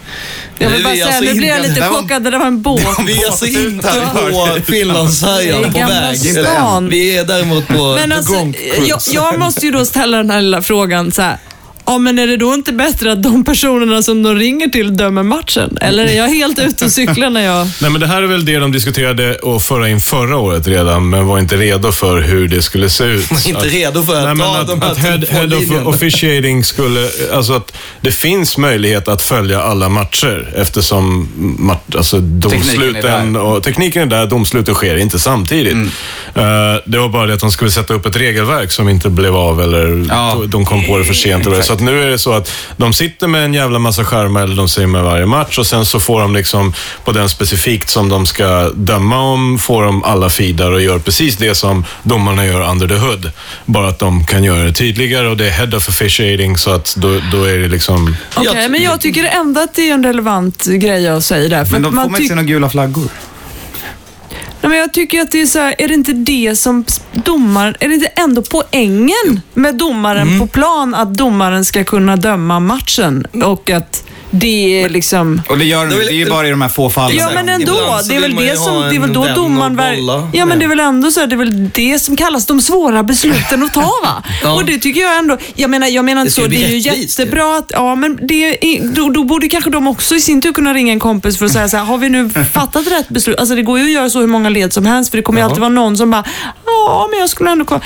Jag 0.59 0.69
vill 0.69 0.83
bara 0.83 0.93
säga, 0.93 1.05
alltså 1.05 1.23
nu 1.23 1.33
blir 1.33 1.47
jag 1.47 1.61
lite 1.61 1.81
chockad. 1.81 2.23
Det 2.23 2.29
där 2.29 2.39
var 2.39 2.47
en 2.47 2.61
båt. 2.61 2.81
Vi 3.05 3.23
är 3.23 3.27
alltså 3.27 3.45
inte 3.45 3.87
på 4.31 4.57
Finlandsfärjan 4.65 5.73
på 5.73 5.79
väg. 5.79 6.17
stan. 6.17 6.89
Vi 6.89 7.17
är 7.17 7.25
däremot 7.25 7.67
på 7.67 7.95
Men 7.95 8.11
alltså, 8.11 8.33
jag, 8.87 8.99
jag 9.11 9.39
måste 9.39 9.65
ju 9.65 9.71
då 9.71 9.85
ställa 9.85 10.17
den 10.17 10.29
här 10.29 10.41
lilla 10.41 10.61
frågan 10.61 11.11
så 11.11 11.21
här. 11.21 11.37
Ja, 11.89 11.97
men 11.97 12.19
är 12.19 12.27
det 12.27 12.37
då 12.37 12.53
inte 12.53 12.73
bättre 12.73 13.11
att 13.11 13.23
de 13.23 13.43
personerna 13.43 14.01
som 14.01 14.23
de 14.23 14.35
ringer 14.35 14.67
till 14.67 14.97
dömer 14.97 15.23
matchen? 15.23 15.77
Eller 15.81 16.05
är 16.05 16.17
jag 16.17 16.27
helt 16.27 16.59
ute 16.59 16.85
och 16.85 16.91
cyklar 16.91 17.29
när 17.29 17.45
jag... 17.45 17.67
Nej, 17.81 17.91
men 17.91 18.01
det 18.01 18.07
här 18.07 18.21
är 18.21 18.27
väl 18.27 18.45
det 18.45 18.59
de 18.59 18.71
diskuterade 18.71 19.35
och 19.35 19.63
föra 19.63 19.89
in 19.89 19.99
förra 20.01 20.37
året 20.37 20.67
redan, 20.67 21.09
men 21.09 21.25
var 21.27 21.39
inte 21.39 21.57
redo 21.57 21.91
för 21.91 22.21
hur 22.21 22.47
det 22.47 22.61
skulle 22.61 22.89
se 22.89 23.03
ut. 23.03 23.31
Inte 23.47 23.59
Att- 23.59 23.65
redo 23.73 24.03
för 24.03 24.15
att 24.27 24.37
Nej, 24.37 24.47
ta 24.47 24.57
att, 24.57 24.67
de 24.67 24.81
här 24.81 24.91
att 24.91 24.97
head, 24.97 25.17
head 25.29 25.45
of 25.57 25.87
officiating 25.87 26.63
skulle... 26.63 27.09
Alltså 27.33 27.53
att 27.53 27.73
det 28.01 28.11
finns 28.11 28.57
möjlighet 28.57 29.07
att 29.07 29.21
följa 29.21 29.61
alla 29.61 29.89
matcher 29.89 30.53
eftersom 30.57 31.29
mat, 31.59 31.95
alltså 31.95 32.19
domsluten 32.19 33.33
där. 33.33 33.41
och 33.41 33.63
tekniken 33.63 34.01
är 34.01 34.05
där, 34.05 34.25
domsluten 34.27 34.73
sker 34.75 34.97
inte 34.97 35.19
samtidigt. 35.19 35.73
Eh, 36.35 36.43
det 36.85 36.97
var 36.99 37.09
bara 37.09 37.25
det 37.25 37.33
att 37.33 37.39
de 37.39 37.51
skulle 37.51 37.71
sätta 37.71 37.93
upp 37.93 38.05
ett 38.05 38.15
regelverk 38.15 38.71
som 38.71 38.89
inte 38.89 39.09
blev 39.09 39.35
av 39.35 39.61
eller 39.61 40.05
Ja. 40.09 40.41
de 40.47 40.65
kom 40.65 40.85
på 40.85 40.97
det 40.97 41.05
för 41.05 41.13
sent. 41.13 41.47
eller 41.47 41.61
Så 41.61 41.78
att 41.79 41.85
nu 41.85 42.03
är 42.03 42.07
det 42.09 42.19
så 42.19 42.33
att 42.33 42.51
de 42.77 42.93
sitter 42.93 43.27
med 43.27 43.45
en 43.45 43.53
jävla 43.53 43.79
massa 43.79 44.05
skärmar, 44.05 44.41
eller 44.43 44.55
de 44.55 44.69
ser 44.69 44.87
med 44.87 45.03
varje 45.03 45.25
match 45.25 45.57
och 45.57 45.67
sen 45.67 45.85
så 45.85 45.99
får 45.99 46.21
de 46.21 46.35
liksom 46.35 46.73
på 47.03 47.11
den 47.11 47.29
specifikt 47.29 47.89
som 47.89 48.09
de 48.09 48.25
ska 48.25 48.69
döma 48.75 49.19
om, 49.21 49.59
får 49.59 49.83
de 49.83 50.03
alla 50.03 50.29
feedar 50.29 50.71
och 50.71 50.81
gör 50.81 50.99
precis 50.99 51.37
det 51.37 51.55
som 51.55 51.85
domarna 52.03 52.45
gör 52.45 52.69
under 52.71 52.87
the 52.87 52.95
hood. 52.95 53.31
Bara 53.65 53.87
att 53.89 53.99
de 53.99 54.25
kan 54.25 54.43
göra 54.43 54.63
det 54.63 54.73
tydligare 54.73 55.27
och 55.27 55.37
det 55.37 55.45
är 55.45 55.51
head 55.51 55.77
of 55.77 55.89
officiating 55.89 56.57
så 56.57 56.71
att 56.71 56.95
då, 56.95 57.19
då 57.31 57.43
är 57.43 57.57
det 57.57 57.67
liksom... 57.67 58.15
Okej, 58.35 58.51
Jag- 58.61 58.71
men 58.71 58.81
jag 58.83 59.01
tycker 59.01 59.23
ändå 59.25 59.61
att 59.61 59.73
det 59.75 59.89
är 59.89 59.93
en 59.93 60.03
relevant 60.03 60.65
grej 60.65 61.07
att 61.07 61.25
säga 61.25 61.49
där. 61.49 61.65
För 61.65 61.71
Men 61.71 61.81
de 61.81 61.93
får 62.03 62.09
man 62.09 62.21
inte 62.21 62.35
några 62.35 62.47
gula 62.47 62.69
flaggor. 62.69 63.07
Men 64.69 64.77
jag 64.77 64.93
tycker 64.93 65.21
att 65.21 65.31
det 65.31 65.41
är 65.41 65.45
så 65.45 65.59
här, 65.59 65.75
är 65.77 65.87
det 65.87 65.93
inte 65.93 66.13
det 66.13 66.55
som 66.55 66.85
domaren, 67.25 67.75
är 67.79 67.87
det 67.87 67.93
inte 67.95 68.07
ändå 68.07 68.41
poängen 68.41 69.41
med 69.53 69.75
domaren 69.75 70.27
Mm. 70.27 70.39
på 70.39 70.47
plan 70.47 70.95
att 70.95 71.13
domaren 71.13 71.65
ska 71.65 71.83
kunna 71.83 72.15
döma 72.15 72.59
matchen 72.59 73.25
och 73.43 73.69
att 73.69 74.03
det 74.31 74.83
är 74.83 74.89
liksom... 74.89 75.41
Och 75.49 75.57
det 75.57 75.65
gör 75.65 75.85
Det 75.87 75.95
är 75.95 76.11
ju 76.11 76.29
bara 76.29 76.47
i 76.47 76.49
de 76.49 76.61
här 76.61 76.69
få 76.69 76.89
fallen. 76.89 77.17
Ja 77.17 77.29
men 77.35 77.49
ändå, 77.49 77.99
det 78.09 78.15
är 78.15 78.19
väl 78.19 78.35
det 78.35 78.57
som, 78.59 78.81
det 78.89 78.95
är 78.95 78.99
väl 78.99 79.13
då 79.13 79.27
domaren... 79.35 79.79
ver- 79.79 80.29
Ja 80.33 80.45
men 80.45 80.59
det 80.59 80.65
är 80.65 80.69
väl 80.69 80.79
ändå 80.79 81.11
så 81.11 81.25
det 81.25 81.35
är 81.35 81.37
väl 81.37 81.69
det 81.69 81.99
som 81.99 82.15
kallas 82.15 82.45
de 82.45 82.61
svåra 82.61 83.03
besluten 83.03 83.63
att 83.63 83.73
ta 83.73 83.81
va? 84.03 84.23
Ja. 84.43 84.53
Och 84.55 84.65
det 84.65 84.77
tycker 84.77 85.01
jag 85.01 85.17
ändå, 85.17 85.37
jag 85.55 85.69
menar, 85.69 85.87
jag 85.87 86.05
menar 86.05 86.21
Det 86.21 86.25
inte 86.25 86.41
så, 86.41 86.47
det 86.47 86.65
är 86.65 86.69
ju 86.69 86.77
jättebra 86.77 87.57
att, 87.57 87.71
ja 87.73 87.95
men 87.95 88.19
det 88.27 88.73
är, 88.75 88.95
då, 88.95 89.09
då 89.09 89.23
borde 89.23 89.47
kanske 89.47 89.69
de 89.69 89.87
också 89.87 90.15
i 90.15 90.19
sin 90.21 90.41
tur 90.41 90.53
kunna 90.53 90.73
ringa 90.73 90.93
en 90.93 90.99
kompis 90.99 91.37
för 91.37 91.45
att 91.45 91.51
säga 91.51 91.69
så 91.69 91.77
här, 91.77 91.83
har 91.83 91.97
vi 91.97 92.09
nu 92.09 92.29
fattat 92.53 92.87
rätt 92.87 93.09
beslut? 93.09 93.39
Alltså 93.39 93.55
det 93.55 93.61
går 93.63 93.79
ju 93.79 93.85
att 93.85 93.91
göra 93.91 94.09
så 94.09 94.19
hur 94.19 94.27
många 94.27 94.49
led 94.49 94.73
som 94.73 94.85
helst 94.85 95.09
för 95.11 95.17
det 95.17 95.23
kommer 95.23 95.39
ju 95.39 95.43
Ja. 95.43 95.45
alltid 95.45 95.59
vara 95.61 95.69
någon 95.69 95.97
som 95.97 96.11
bara, 96.11 96.23
ja 96.65 97.07
men 97.11 97.19
jag 97.19 97.29
skulle 97.29 97.51
ändå 97.51 97.65
kolla. 97.65 97.81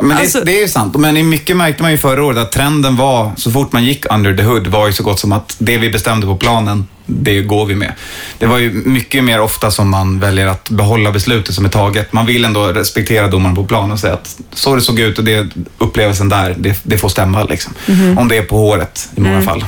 Men 0.00 0.16
Alltså- 0.16 0.38
det, 0.38 0.44
det 0.44 0.56
är 0.58 0.60
ju 0.60 0.68
sant. 0.68 0.96
Men 0.96 1.16
i 1.16 1.22
mycket 1.22 1.56
märkte 1.56 1.82
man 1.82 1.92
ju 1.92 1.98
förra 1.98 2.24
året 2.24 2.38
att 2.38 2.52
trenden 2.52 2.96
var, 2.96 3.32
så 3.36 3.50
fort 3.50 3.72
man 3.72 3.84
gick 3.84 4.12
under 4.12 4.36
the 4.36 4.42
hood, 4.42 4.66
var 4.66 4.86
ju 4.86 4.92
så 4.92 5.02
gott 5.02 5.20
som 5.20 5.32
att 5.32 5.56
det 5.58 5.78
vi 5.78 5.85
bestämde 5.90 6.26
på 6.26 6.36
planen, 6.36 6.86
det 7.06 7.42
går 7.42 7.66
vi 7.66 7.74
med. 7.74 7.92
Det 8.38 8.46
var 8.46 8.58
ju 8.58 8.70
mycket 8.72 9.24
mer 9.24 9.40
ofta 9.40 9.70
som 9.70 9.88
man 9.90 10.20
väljer 10.20 10.46
att 10.46 10.70
behålla 10.70 11.12
beslutet 11.12 11.54
som 11.54 11.64
är 11.64 11.68
taget. 11.68 12.12
Man 12.12 12.26
vill 12.26 12.44
ändå 12.44 12.66
respektera 12.66 13.28
domaren 13.28 13.54
på 13.56 13.64
plan 13.64 13.92
och 13.92 13.98
säga 14.00 14.14
att 14.14 14.36
så 14.52 14.74
det 14.74 14.80
såg 14.80 15.00
ut 15.00 15.18
och 15.18 15.24
det 15.24 15.46
upplevelsen 15.78 16.28
där, 16.28 16.54
det, 16.58 16.80
det 16.82 16.98
får 16.98 17.08
stämma 17.08 17.44
liksom. 17.44 17.72
Mhm. 17.86 18.18
Om 18.18 18.28
det 18.28 18.36
är 18.36 18.42
på 18.42 18.56
håret 18.56 19.08
i 19.16 19.20
Mm. 19.20 19.32
många 19.32 19.42
fall. 19.44 19.64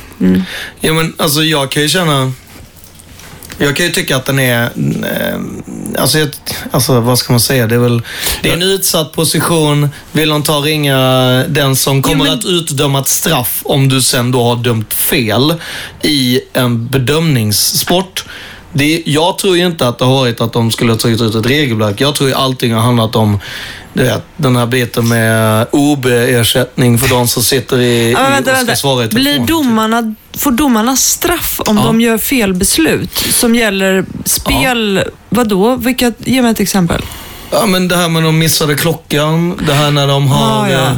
Ja, 0.81 0.93
men 0.93 1.15
alltså 1.19 1.43
jag 1.43 1.71
kan 1.71 1.83
ju 1.83 1.89
känna... 1.89 2.33
Jag 3.59 3.77
kan 3.77 3.87
ju 3.87 3.93
tycka 3.93 4.17
att 4.17 4.25
den 4.27 4.39
är... 4.39 4.63
Eh, 4.65 5.41
alltså, 5.99 6.19
alltså, 6.71 7.01
vad 7.01 7.19
ska 7.19 7.33
man 7.33 7.41
säga? 7.41 7.67
Det 7.67 7.75
är 7.75 7.79
väl... 7.79 8.03
Det 8.43 8.49
är 8.49 8.53
en 8.53 8.63
utsatt 8.63 9.13
position. 9.13 9.89
Vill 10.13 10.29
de 10.29 10.43
ta 10.43 10.53
ringa 10.61 10.99
den 11.49 11.77
som 11.77 12.03
kommer 12.03 12.25
men- 12.25 12.35
att 12.35 12.45
utdöma 12.45 12.99
ett 12.99 13.09
straff 13.09 13.61
om 13.65 13.89
du 13.89 14.03
sen 14.03 14.31
då 14.31 14.43
har 14.43 14.57
dömt 14.57 14.93
fel 14.95 15.55
i 16.03 16.41
en 16.53 16.87
bedömningssport. 16.87 18.25
Det, 18.73 19.03
jag 19.07 19.39
tror 19.39 19.57
ju 19.57 19.67
inte 19.67 19.89
att 19.89 19.99
det 19.99 20.05
har 20.05 20.15
varit 20.15 20.41
att 20.41 20.53
de 20.53 20.71
skulle 20.71 20.93
ha 20.93 20.99
tagit 20.99 21.21
ut 21.21 21.35
ett 21.35 21.47
regelverk. 21.47 22.01
Jag 22.01 22.15
tror 22.15 22.29
ju 22.29 22.35
allting 22.35 22.75
har 22.75 22.81
handlat 22.83 23.17
om 23.17 23.39
du 23.93 24.03
vet, 24.03 24.23
den 24.37 24.57
här 24.57 24.67
biten 24.67 25.09
med 25.09 25.67
OB-ersättning 25.73 26.99
för 26.99 27.09
de 27.09 27.29
som 27.29 27.43
sitter 27.43 27.79
i, 27.81 28.13
Ja, 28.13 28.19
men 28.23 28.29
i 28.33 28.35
vänta, 28.35 28.51
och 28.51 28.57
ska 28.57 28.67
vänta. 28.67 28.77
svara 28.77 29.05
i 29.05 29.09
Blir 29.09 29.39
domarna, 29.39 30.15
får 30.39 30.51
domarna 30.51 30.97
straff 30.97 31.61
om 31.67 31.77
Ja. 31.77 31.83
de 31.85 32.01
gör 32.01 32.19
fel 32.19 32.55
beslut 32.55 33.19
som 33.19 33.55
gäller 33.55 34.05
spel? 34.25 35.05
Vadå? 35.29 35.77
Vilka, 35.77 36.13
ge 36.19 36.43
mig 36.43 36.51
ett 36.51 36.61
exempel. 36.61 37.03
Ja, 37.51 37.67
men 37.67 37.89
det 37.89 37.97
här 37.97 38.09
med 38.09 38.23
de 38.23 38.39
missade 38.39 38.75
klockan. 38.75 39.61
Det 39.67 39.73
här 39.73 39.91
när 39.91 40.07
de 40.09 40.27
har... 40.29 40.65
Ah, 40.67 40.71
ja. 40.71 40.79
eh, 40.87 40.93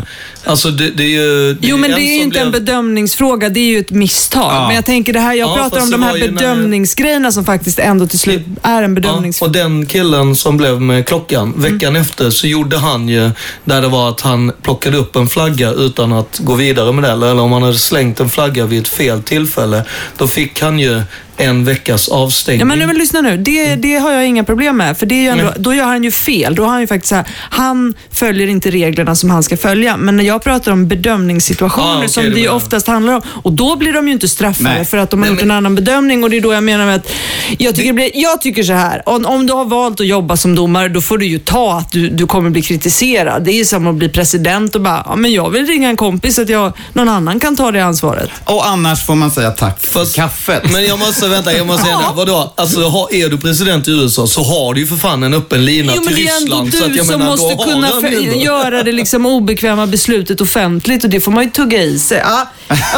Alltså 0.44 0.70
det, 0.70 0.90
det 0.90 1.02
är 1.02 1.08
ju... 1.08 1.54
Det 1.54 1.66
Jo, 1.68 1.76
men 1.76 1.90
en 1.90 1.96
det 1.96 2.02
är 2.02 2.14
ju 2.16 2.22
inte 2.22 2.40
en 2.40 2.50
blev- 2.50 2.62
bedömningsfråga. 2.62 3.48
Det 3.48 3.60
är 3.60 3.64
ju 3.64 3.78
ett 3.78 3.90
misstag. 3.90 4.52
Ja. 4.54 4.66
Men 4.66 4.76
jag 4.76 4.84
tänker 4.84 5.12
det 5.12 5.20
här, 5.20 5.34
jag 5.34 5.48
Ja, 5.50 5.54
pratar 5.54 5.80
om 5.82 5.90
de 5.90 6.02
här 6.02 6.16
ju 6.16 6.24
när- 6.30 6.32
bedömningsgrejerna 6.32 7.32
som 7.32 7.44
faktiskt 7.44 7.78
ändå 7.78 8.06
till 8.06 8.18
slut 8.18 8.42
är 8.62 8.82
en 8.82 8.94
Ja, 8.94 9.00
bedömningsfråga. 9.00 9.48
och 9.48 9.52
den 9.70 9.86
killen 9.86 10.36
som 10.36 10.56
blev 10.56 10.80
med 10.80 11.06
klockan, 11.08 11.52
veckan 11.56 11.88
Mm. 11.90 12.02
efter 12.02 12.30
så 12.30 12.46
gjorde 12.46 12.78
han 12.78 13.08
ju 13.08 13.30
där 13.64 13.82
det 13.82 13.88
var 13.88 14.08
att 14.08 14.20
han 14.20 14.52
plockade 14.62 14.96
upp 14.96 15.16
en 15.16 15.28
flagga 15.28 15.70
utan 15.72 16.12
att 16.12 16.38
gå 16.38 16.54
vidare 16.54 16.92
med 16.92 17.04
det. 17.04 17.10
Eller 17.10 17.38
om 17.40 17.52
han 17.52 17.62
hade 17.62 17.78
slängt 17.78 18.20
en 18.20 18.28
flagga 18.30 18.66
vid 18.66 18.80
ett 18.82 18.88
fel 18.88 19.22
tillfälle, 19.22 19.84
då 20.16 20.26
fick 20.26 20.62
han 20.62 20.78
ju 20.78 21.02
en 21.40 21.64
veckas 21.64 22.08
avstängning. 22.08 22.58
Ja, 22.60 22.64
men, 22.64 22.78
nu, 22.78 22.86
men 22.86 22.96
lyssna 22.96 23.20
nu. 23.20 23.36
Det, 23.36 23.74
det 23.74 23.94
har 23.96 24.10
jag 24.12 24.26
inga 24.26 24.44
problem 24.44 24.76
med. 24.76 24.98
För 24.98 25.06
det 25.06 25.14
är 25.14 25.22
ju 25.22 25.28
ändå, 25.28 25.52
då 25.56 25.74
gör 25.74 25.84
han 25.84 26.04
ju 26.04 26.10
fel. 26.10 26.54
Då 26.54 26.62
har 26.64 26.70
han 26.70 26.80
ju 26.80 26.86
faktiskt 26.86 27.08
så 27.08 27.14
här, 27.14 27.24
han 27.50 27.94
följer 28.12 28.46
inte 28.48 28.70
reglerna 28.70 29.14
som 29.14 29.30
han 29.30 29.42
ska 29.42 29.56
följa. 29.56 29.96
Men 29.96 30.16
när 30.16 30.24
jag 30.24 30.42
pratar 30.44 30.72
om 30.72 30.88
bedömningssituationer 30.88 31.86
Ah, 31.94 31.96
okej, 31.96 32.08
som 32.08 32.24
det 32.24 32.30
det 32.30 32.40
ju 32.40 32.48
oftast 32.48 32.86
handlar 32.86 33.12
om. 33.14 33.22
Och 33.42 33.52
då 33.52 33.76
blir 33.76 33.92
de 33.92 34.06
ju 34.08 34.12
inte 34.12 34.28
straffade 34.28 34.74
Nej. 34.74 34.84
för 34.84 34.98
att 34.98 35.10
de 35.10 35.20
har 35.20 35.26
Nej, 35.26 35.30
gjort 35.34 35.40
men- 35.40 35.50
en 35.50 35.56
annan 35.56 35.74
bedömning. 35.74 36.24
Och 36.24 36.30
det 36.30 36.36
är 36.36 36.40
då 36.40 36.52
jag 36.52 36.62
menar 36.64 36.86
med 36.86 36.94
att 36.96 37.12
jag 37.58 37.74
tycker, 37.74 37.86
det 37.88 37.92
blir, 37.92 38.10
jag 38.14 38.40
tycker 38.40 38.62
så 38.62 38.72
här. 38.72 39.02
Om, 39.08 39.26
om 39.26 39.46
du 39.46 39.52
har 39.52 39.64
valt 39.64 40.00
att 40.00 40.06
jobba 40.06 40.36
som 40.36 40.54
domare, 40.54 40.88
då 40.88 41.00
får 41.00 41.18
du 41.18 41.26
ju 41.26 41.38
ta 41.38 41.78
att 41.78 41.92
du, 41.92 42.08
du 42.08 42.26
kommer 42.26 42.50
bli 42.50 42.62
kritiserad. 42.62 43.44
Det 43.44 43.52
är 43.52 43.56
ju 43.58 43.64
som 43.64 43.86
att 43.86 43.94
bli 43.94 44.08
president 44.08 44.74
och 44.74 44.80
bara, 44.80 45.02
ja, 45.08 45.16
men 45.16 45.32
jag 45.32 45.50
vill 45.50 45.66
ringa 45.66 45.88
en 45.88 45.96
kompis 45.96 46.34
så 46.34 46.42
att 46.42 46.48
jag, 46.48 46.72
någon 46.92 47.08
annan 47.08 47.40
kan 47.40 47.56
ta 47.56 47.70
det 47.70 47.80
ansvaret. 47.84 48.30
Och 48.44 48.66
annars 48.68 49.06
får 49.06 49.14
man 49.14 49.30
säga 49.30 49.50
tack 49.50 49.80
för 49.80 49.98
Fast- 50.00 50.16
kaffet. 50.16 50.72
Men 50.72 50.84
jag 50.86 50.98
måste, 50.98 51.28
vänta, 51.30 51.52
jag 51.52 51.66
måste 51.66 51.84
säga 51.84 51.96
det. 51.98 52.04
Vadå? 52.14 52.52
Alltså, 52.56 52.88
har- 52.88 53.14
är 53.14 53.28
du 53.28 53.38
president 53.38 53.88
i 53.88 53.90
USA 53.90 54.26
så 54.26 54.42
har 54.42 54.74
du 54.74 54.80
ju 54.80 54.86
för 54.86 54.96
fan 54.96 55.22
en 55.22 55.34
öppen 55.34 55.64
lina 55.64 55.92
Jo, 55.96 56.02
men 56.04 56.14
till 56.14 56.24
det 56.24 56.30
är 56.30 56.36
ändå 56.36 56.62
Ryssland. 56.64 56.74
så 56.74 56.84
att 56.84 56.90
du 56.90 56.96
jag 56.96 57.06
som 57.06 57.18
menar, 57.18 57.30
måste 57.30 57.64
kunna 57.64 57.88
för- 57.88 58.06
ändå- 58.24 58.40
göra 58.40 58.82
det 58.82 58.92
liksom 58.92 59.26
obekväma 59.26 59.86
beslutet 59.86 60.40
offentligt 60.40 61.04
och 61.04 61.10
det 61.10 61.20
får 61.20 61.32
man 61.32 61.44
ju 61.44 61.50
tugga 61.50 61.82
i 61.82 61.98
sig. 61.98 62.18
Ja, 62.24 62.48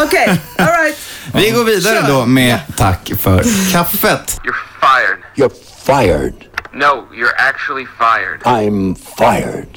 Okej, 0.05 0.41
all 0.59 0.67
right. 0.67 0.97
Vi 1.35 1.51
går 1.51 1.65
vidare 1.65 2.05
då 2.09 2.27
med 2.27 2.59
tack 2.77 3.11
för 3.21 3.45
kaffet. 3.73 4.41
You're 4.45 4.55
fired. 4.81 5.19
You're 5.37 5.55
fired. 5.87 6.35
No, 6.75 6.85
you're 7.15 7.37
actually 7.51 7.87
fired. 7.99 8.41
I'm 8.45 8.97
fired. 9.19 9.69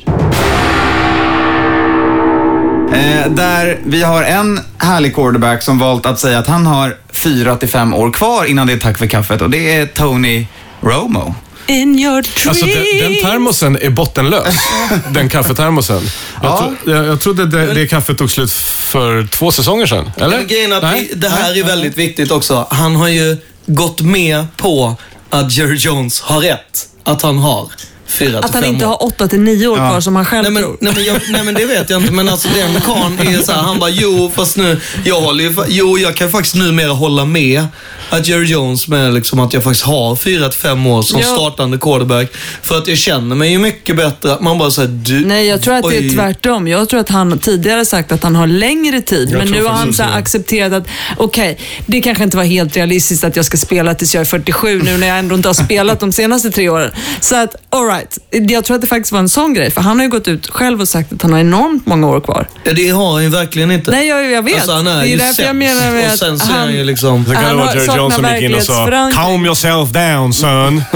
Eh, 2.95 3.31
där 3.31 3.79
vi 3.85 4.03
har 4.03 4.23
en 4.23 4.59
härlig 4.77 5.15
quarterback 5.15 5.63
som 5.63 5.79
valt 5.79 6.05
att 6.05 6.19
säga 6.19 6.39
att 6.39 6.47
han 6.47 6.65
har 6.65 6.97
fyra 7.13 7.55
till 7.55 7.69
fem 7.69 7.93
år 7.93 8.11
kvar 8.11 8.45
innan 8.45 8.67
det 8.67 8.73
är 8.73 8.77
tack 8.77 8.97
för 8.97 9.07
kaffet 9.07 9.41
och 9.41 9.49
det 9.49 9.75
är 9.75 9.85
Tony 9.85 10.47
Romo. 10.81 11.35
In 11.67 11.99
your 11.99 12.21
dreams. 12.21 12.47
Alltså 12.47 12.65
den, 12.65 12.75
den 13.01 13.31
termosen 13.31 13.77
är 13.81 13.89
bottenlös. 13.89 14.55
den 15.09 15.29
kaffetermosen. 15.29 16.01
Jag, 16.43 16.51
Ja. 16.51 16.71
tro, 16.83 16.91
jag, 16.93 17.05
jag 17.05 17.21
trodde 17.21 17.45
det, 17.45 17.73
det 17.73 17.87
kaffet 17.87 18.17
tog 18.17 18.31
slut 18.31 18.51
för 18.51 19.27
två 19.27 19.51
säsonger 19.51 19.85
sedan. 19.85 20.11
Eller? 20.17 20.41
Grejen 20.43 20.73
att 20.73 20.83
Nej? 20.83 21.09
det, 21.13 21.19
det 21.19 21.29
här 21.29 21.57
är 21.59 21.63
väldigt 21.63 21.97
viktigt 21.97 22.31
också. 22.31 22.67
Han 22.69 22.95
har 22.95 23.07
ju 23.07 23.37
gått 23.65 24.01
med 24.01 24.45
på 24.57 24.95
att 25.29 25.51
Jerry 25.51 25.75
Jones 25.75 26.21
har 26.21 26.39
rätt. 26.41 26.87
Att 27.03 27.21
han 27.21 27.37
har 27.39 27.67
fyra 28.07 28.39
Att 28.39 28.45
till 28.45 28.53
han 28.53 28.63
fem 28.63 28.73
inte 28.73 28.85
år. 28.85 28.89
har 28.89 29.03
åtta 29.03 29.27
till 29.27 29.39
nio 29.39 29.67
år 29.67 29.75
kvar 29.75 30.01
som 30.01 30.15
han 30.15 30.25
själv 30.25 30.43
Nej 30.43 30.51
men, 30.51 30.63
tror. 30.63 30.77
nej, 30.81 30.93
men 30.95 31.03
jag, 31.05 31.21
nej 31.29 31.43
men 31.43 31.53
det 31.53 31.65
vet 31.65 31.89
jag 31.89 32.01
inte, 32.01 32.13
men 32.13 32.29
alltså 32.29 32.47
den 32.55 32.81
karln 32.81 33.19
är 33.19 33.41
så 33.41 33.51
här, 33.51 33.61
han 33.61 33.79
bara 33.79 33.89
jo 33.89 34.31
fast 34.35 34.57
nu, 34.57 34.79
jag 35.05 35.21
håller 35.21 35.43
ju, 35.43 35.49
fa- 35.51 35.65
jo 35.69 35.97
jag 35.97 36.15
kan 36.15 36.31
faktiskt 36.31 36.55
numera 36.55 36.91
hålla 36.91 37.25
med 37.25 37.63
att 38.09 38.27
Jerry 38.27 38.45
Jones 38.45 38.87
med 38.87 39.13
liksom 39.13 39.39
att 39.39 39.53
jag 39.53 39.63
faktiskt 39.63 39.85
har 39.85 40.15
fyra 40.15 40.49
till 40.49 40.59
fem 40.59 40.87
år 40.87 41.01
som 41.01 41.19
Ja. 41.19 41.25
startande 41.25 41.77
quarterback. 41.77 42.27
För 42.63 42.77
att 42.77 42.87
jag 42.87 42.97
känner 42.97 43.35
mig 43.35 43.51
ju 43.51 43.57
mycket 43.59 43.95
bättre. 43.97 44.37
Man 44.41 44.57
bara 44.57 44.71
säger 44.71 44.89
du... 44.89 45.25
Nej, 45.25 45.47
jag 45.47 45.61
tror 45.61 45.73
att 45.73 45.83
det 45.89 45.97
är 45.97 46.01
oj. 46.01 46.13
tvärtom. 46.15 46.67
Jag 46.67 46.89
tror 46.89 46.99
att 46.99 47.09
han 47.09 47.39
tidigare 47.39 47.85
sagt 47.85 48.11
att 48.11 48.23
han 48.23 48.35
har 48.35 48.47
längre 48.47 49.01
tid, 49.01 49.29
Jag 49.31 49.37
men 49.37 49.47
tror 49.47 49.57
nu 49.57 49.63
har 49.63 49.69
han 49.69 49.77
faktiskt 49.79 49.97
så 49.97 50.03
här 50.03 50.11
det. 50.11 50.17
accepterat 50.17 50.73
att 50.73 50.87
okej, 51.17 51.59
det 51.85 52.01
kanske 52.01 52.23
inte 52.23 52.37
var 52.37 52.43
helt 52.43 52.75
realistiskt 52.77 53.23
att 53.23 53.35
jag 53.35 53.45
ska 53.45 53.57
spela 53.57 53.95
tills 53.95 54.13
jag 54.13 54.21
är 54.21 54.25
47 54.25 54.81
nu 54.81 54.97
när 54.97 55.07
jag 55.07 55.19
ändå 55.19 55.35
inte 55.35 55.49
har 55.49 55.53
spelat 55.53 55.99
de 55.99 56.11
senaste 56.11 56.51
tre 56.51 56.69
åren. 56.69 56.91
Så 57.19 57.35
att, 57.35 57.55
alright. 57.95 58.51
Jag 58.51 58.65
tror 58.65 58.75
att 58.75 58.81
det 58.81 58.87
faktiskt 58.87 59.11
var 59.11 59.19
en 59.19 59.29
sån 59.29 59.53
grej, 59.53 59.71
för 59.71 59.81
han 59.81 59.97
har 59.97 60.03
ju 60.03 60.09
gått 60.09 60.27
ut 60.27 60.47
själv 60.49 60.81
och 60.81 60.87
sagt 60.87 61.13
att 61.13 61.21
han 61.21 61.33
har 61.33 61.39
enormt 61.39 61.85
många 61.85 62.07
år 62.07 62.21
kvar. 62.21 62.47
Ja, 62.63 62.73
det 62.73 62.89
har 62.89 63.13
han 63.13 63.23
ju 63.23 63.29
verkligen 63.29 63.71
inte. 63.71 63.91
Nej, 63.91 64.07
jag, 64.07 64.31
jag 64.31 64.43
vet. 64.43 64.55
Alltså, 64.55 64.71
han 64.71 64.87
är 64.87 64.95
det 64.95 65.01
är 65.01 65.05
ju 65.05 65.17
därför 65.17 65.43
jag 65.43 65.49
sämst. 65.49 65.81
menar 65.81 65.91
med 65.91 66.11
Och 66.11 66.19
sen 66.19 66.33
att 66.33 66.41
så 66.41 66.53
är 66.53 66.57
han 66.57 66.71
ju 66.71 66.77
han... 66.77 66.87
liksom... 66.87 67.25
Sen 67.25 67.33
kan 67.33 67.43
det 67.43 67.49
Han 67.49 67.57
vara 67.57 67.75
Jerry 67.75 67.97
Jones 67.97 68.15
som 68.15 68.25
gick 68.25 68.43
in 68.43 68.55
och 68.55 68.63
sa. 68.63 69.11
“Calm 69.13 69.45
yourself 69.45 69.89
down 69.89 70.33
son”. 70.33 70.83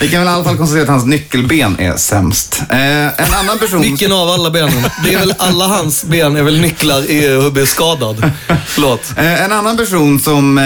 Vi 0.00 0.08
kan 0.08 0.20
väl 0.20 0.28
i 0.28 0.30
alla 0.30 0.44
fall 0.44 0.56
konstatera 0.56 0.82
att 0.82 0.88
hans 0.88 1.06
nyckelben 1.06 1.80
är 1.80 1.96
sämst. 1.96 2.62
Eh, 2.70 2.78
en 2.78 3.34
annan 3.34 3.58
person... 3.58 3.82
Vilken 3.82 4.12
av 4.12 4.28
alla 4.28 4.50
benen? 4.50 4.84
Det 5.04 5.14
är 5.14 5.18
väl 5.18 5.34
alla 5.38 5.66
hans 5.66 6.04
ben 6.04 6.36
är 6.36 6.42
väl 6.42 6.60
nycklar 6.60 7.10
i 7.10 7.28
hur 7.28 7.50
bli 7.50 7.66
skadad. 7.66 8.30
Förlåt. 8.66 9.00
Eh, 9.16 9.44
en 9.44 9.52
annan 9.52 9.76
person 9.76 10.20
som 10.20 10.58
eh, 10.58 10.64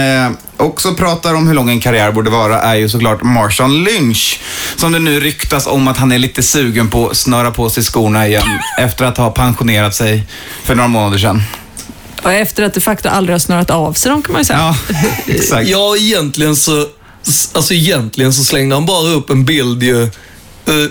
också 0.57 0.93
pratar 0.93 1.33
om 1.33 1.47
hur 1.47 1.53
lång 1.53 1.69
en 1.69 1.79
karriär 1.79 2.11
borde 2.11 2.29
vara 2.29 2.61
är 2.61 2.75
ju 2.75 2.89
såklart 2.89 3.23
Marshawn 3.23 3.83
Lynch. 3.83 4.39
Som 4.75 4.91
det 4.91 4.99
nu 4.99 5.19
ryktas 5.19 5.67
om 5.67 5.87
att 5.87 5.97
han 5.97 6.11
är 6.11 6.19
lite 6.19 6.43
sugen 6.43 6.89
på 6.89 7.09
att 7.09 7.17
snöra 7.17 7.51
på 7.51 7.69
sig 7.69 7.83
skorna 7.83 8.27
igen 8.27 8.59
efter 8.79 9.05
att 9.05 9.17
ha 9.17 9.31
pensionerat 9.31 9.95
sig 9.95 10.23
för 10.63 10.75
några 10.75 10.87
månader 10.87 11.17
sedan. 11.17 11.41
Och 12.23 12.33
efter 12.33 12.63
att 12.63 12.73
de 12.73 12.81
facto 12.81 13.09
aldrig 13.09 13.33
har 13.33 13.39
snörat 13.39 13.69
av 13.69 13.93
sig 13.93 14.11
dem 14.11 14.21
kan 14.21 14.33
man 14.33 14.41
ju 14.41 14.45
säga. 14.45 14.59
Ja, 14.59 14.75
exakt. 15.27 15.69
Ja, 15.69 15.97
egentligen 15.97 16.55
så, 16.55 16.85
alltså 17.53 17.73
egentligen 17.73 18.33
så 18.33 18.43
slängde 18.43 18.75
han 18.75 18.85
bara 18.85 19.09
upp 19.09 19.29
en 19.29 19.45
bild 19.45 19.83
ju 19.83 20.09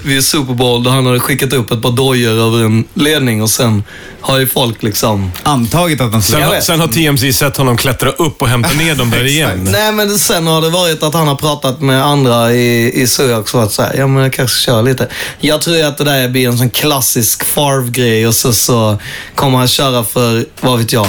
vid 0.02 0.24
Super 0.24 0.54
Bowl 0.54 0.82
där 0.84 0.90
han 0.90 1.06
hade 1.06 1.20
skickat 1.20 1.52
upp 1.52 1.70
ett 1.70 1.82
par 1.82 1.90
dojor 1.90 2.32
över 2.32 2.64
en 2.64 2.84
ledning 2.94 3.42
och 3.42 3.50
sen 3.50 3.84
har 4.20 4.38
ju 4.38 4.46
folk 4.46 4.82
liksom... 4.82 5.32
Antagit 5.42 6.00
att 6.00 6.12
han 6.12 6.22
Sen, 6.22 6.30
skulle... 6.32 6.44
har- 6.44 6.52
vet. 6.52 6.64
sen 6.64 6.80
har 6.80 6.86
TMZ 6.88 7.36
sett 7.38 7.56
honom 7.56 7.76
klättra 7.76 8.10
upp 8.10 8.42
och 8.42 8.48
hämta 8.48 8.72
ner 8.72 8.94
dem 8.94 9.10
där 9.10 9.24
igen. 9.26 9.68
Nej, 9.72 9.92
men 9.92 10.18
sen 10.18 10.46
har 10.46 10.60
det 10.60 10.70
varit 10.70 11.02
att 11.02 11.14
han 11.14 11.28
har 11.28 11.34
pratat 11.36 11.80
med 11.80 12.04
andra 12.06 12.52
i, 12.52 13.02
i 13.02 13.06
Seahawks 13.06 13.54
och 13.54 13.62
att 13.62 13.72
säga, 13.72 13.92
ja 13.96 14.06
men 14.06 14.22
jag 14.22 14.32
kanske 14.32 14.60
köra 14.60 14.82
lite. 14.82 15.08
Jag 15.40 15.62
tror 15.62 15.84
att 15.84 15.98
det 15.98 16.04
där 16.04 16.28
blir 16.28 16.48
en 16.48 16.58
sån 16.58 16.70
klassisk 16.70 17.42
Favre-grej 17.44 18.26
och 18.26 18.34
så, 18.34 18.52
så 18.52 18.98
kommer 19.34 19.58
han 19.58 19.68
köra 19.68 20.04
för, 20.04 20.44
vad 20.60 20.78
vet 20.78 20.92
jag, 20.92 21.06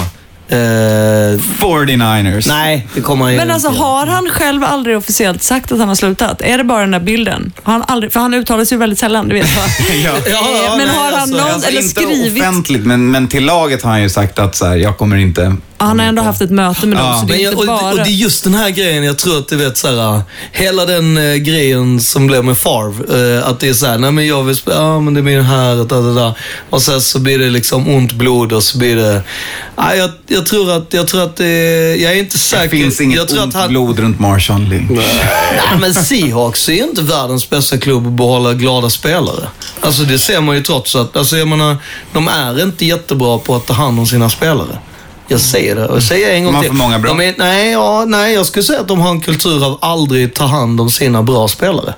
Eh, 0.50 0.56
49ers. 0.56 2.48
nej, 2.48 2.86
det 2.94 3.00
kommer 3.00 3.24
han 3.24 3.32
ju 3.32 3.38
Men 3.38 3.50
alltså 3.50 3.68
inte. 3.68 3.80
har 3.80 4.06
han 4.06 4.28
själv 4.30 4.64
aldrig 4.64 4.96
officiellt 4.96 5.42
sagt 5.42 5.72
att 5.72 5.78
han 5.78 5.88
har 5.88 5.94
slutat? 5.94 6.40
Är 6.40 6.58
det 6.58 6.64
bara 6.64 6.80
den 6.80 6.90
där 6.90 7.00
bilden? 7.00 7.52
Har 7.62 7.72
han 7.72 7.84
aldrig, 7.88 8.12
för 8.12 8.20
han 8.20 8.34
uttalar 8.34 8.64
sig 8.64 8.76
ju 8.76 8.80
väldigt 8.80 8.98
sällan, 8.98 9.28
du 9.28 9.34
vet 9.34 9.56
va? 9.56 9.62
Ja. 10.04 10.12
Ja, 10.26 10.48
ja, 10.64 10.74
men 10.76 10.86
nej, 10.86 10.96
har 10.96 11.04
han 11.04 11.14
alltså, 11.14 11.36
någon, 11.36 11.46
Alltså, 11.50 11.68
eller 11.68 11.82
inte 11.82 12.00
skrivit? 12.00 12.42
offentligt, 12.42 12.86
men, 12.86 13.10
men 13.10 13.28
till 13.28 13.44
laget 13.44 13.82
har 13.82 13.90
han 13.90 14.02
ju 14.02 14.08
sagt 14.10 14.38
att 14.38 14.56
så 14.56 14.66
här, 14.66 14.76
jag 14.76 14.98
kommer 14.98 15.16
inte... 15.16 15.56
Han 15.80 15.98
har 15.98 16.06
ändå 16.06 16.22
haft 16.22 16.40
ett 16.40 16.50
möte 16.50 16.86
med 16.86 16.98
dem, 16.98 17.06
Ja. 17.06 17.20
så 17.20 17.26
det 17.26 17.34
är 17.34 17.44
jag, 17.44 17.52
inte 17.52 17.60
och, 17.60 17.66
bara... 17.66 17.90
och 17.92 17.96
det 17.96 18.02
är 18.02 18.12
just 18.12 18.44
den 18.44 18.54
här 18.54 18.70
grejen, 18.70 19.04
jag 19.04 19.18
tror 19.18 19.38
att 19.38 19.48
du 19.48 19.56
vet 19.56 19.76
såhär, 19.78 20.22
hela 20.52 20.86
den 20.86 21.16
eh, 21.16 21.34
grejen 21.34 22.00
som 22.00 22.26
blev 22.26 22.44
med 22.44 22.58
Farv, 22.58 23.10
eh, 23.40 23.48
att 23.48 23.60
det 23.60 23.68
är 23.68 23.74
såhär, 23.74 23.98
nej 23.98 24.12
men 24.12 24.26
jag 24.26 24.42
vill 24.42 24.56
spela, 24.56 24.76
ja 24.76 25.00
men 25.00 25.14
det 25.14 25.22
blir 25.22 25.40
här 25.40 25.80
och 25.80 25.86
da, 25.86 26.00
da, 26.00 26.12
da. 26.12 26.34
Och 26.70 26.82
sen 26.82 27.00
så 27.00 27.18
blir 27.18 27.38
det 27.38 27.50
liksom 27.50 27.88
ont 27.88 28.12
blod 28.12 28.52
och 28.52 28.62
så 28.62 28.78
blir 28.78 28.96
det, 28.96 29.22
ja, 29.76 29.94
jag, 29.94 30.10
jag 30.26 30.46
tror 30.46 30.70
att, 30.72 30.94
jag 30.94 31.08
tror 31.08 31.22
att 31.22 31.36
det, 31.36 31.96
jag 31.96 32.12
är 32.12 32.16
inte 32.18 32.38
säker. 32.38 32.62
Det 32.62 32.68
finns 32.70 33.00
inget 33.00 33.16
jag 33.16 33.28
tror 33.28 33.42
ont 33.42 33.54
att 33.54 33.60
han, 33.60 33.70
blod 33.70 33.98
runt 33.98 34.20
Marshawn 34.20 34.68
Lynch. 34.68 34.90
Nej, 34.90 35.78
men 35.80 35.94
Seahawks 35.94 36.68
är 36.68 36.72
ju 36.72 36.82
inte 36.82 37.02
världens 37.02 37.50
bästa 37.50 37.78
klubb 37.78 38.06
att 38.06 38.12
behålla 38.12 38.52
glada 38.54 38.90
spelare. 38.90 39.48
Alltså 39.80 40.02
det 40.02 40.18
ser 40.18 40.40
man 40.40 40.56
ju 40.56 40.62
trots 40.62 40.96
att, 40.96 41.16
alltså 41.16 41.36
jag 41.36 41.48
menar, 41.48 41.76
de 42.12 42.28
är 42.28 42.62
inte 42.62 42.86
jättebra 42.86 43.38
på 43.38 43.56
att 43.56 43.66
ta 43.66 43.74
hand 43.74 43.98
om 43.98 44.06
sina 44.06 44.30
spelare. 44.30 44.78
Jag 45.28 45.40
säger 45.40 45.76
det 45.76 45.86
och 45.86 45.96
jag 45.96 46.02
säger 46.02 46.34
en 46.34 46.44
gång 46.44 46.52
De 46.52 46.56
har 46.56 46.62
till. 46.62 46.70
för 46.70 46.78
många 46.78 46.98
bra. 46.98 47.22
Är, 47.22 47.34
nej, 47.38 47.70
ja, 47.72 48.04
nej, 48.08 48.34
jag 48.34 48.46
skulle 48.46 48.62
säga 48.62 48.80
att 48.80 48.88
de 48.88 49.00
har 49.00 49.10
en 49.10 49.20
kultur 49.20 49.66
av 49.66 49.78
aldrig 49.80 50.34
ta 50.34 50.44
hand 50.44 50.80
om 50.80 50.90
sina 50.90 51.22
bra 51.22 51.48
spelare. 51.48 51.94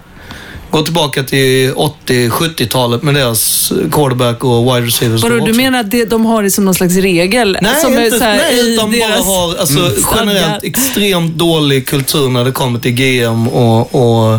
Gå 0.71 0.83
tillbaka 0.83 1.23
till 1.23 1.73
80-70-talet 1.73 3.03
med 3.03 3.15
deras 3.15 3.73
quarterback 3.93 4.45
och 4.45 4.65
wide 4.65 4.87
receivers. 4.87 5.23
Vadå, 5.23 5.39
då 5.39 5.47
du 5.47 5.53
menar 5.53 5.81
att 5.81 5.91
det, 5.91 6.05
de 6.05 6.27
har 6.27 6.43
det 6.43 6.51
som 6.51 6.65
någon 6.65 6.75
slags 6.75 6.95
regel? 6.95 7.59
Nej, 7.63 7.75
som 7.81 7.93
är 7.93 8.05
inte, 8.05 8.19
så 8.19 8.25
här 8.25 8.37
nej 8.37 8.75
utan 8.75 8.91
bara 8.91 9.09
deras 9.09 9.27
har 9.27 9.57
alltså, 9.57 9.91
stadgar? 9.91 10.17
generellt 10.17 10.65
extremt 10.65 11.35
dålig 11.35 11.87
kultur 11.89 12.29
när 12.29 12.45
det 12.45 12.53
kommer 12.53 12.79
till 12.79 12.93
GM 12.93 13.49
och, 13.49 13.95
och 13.95 14.39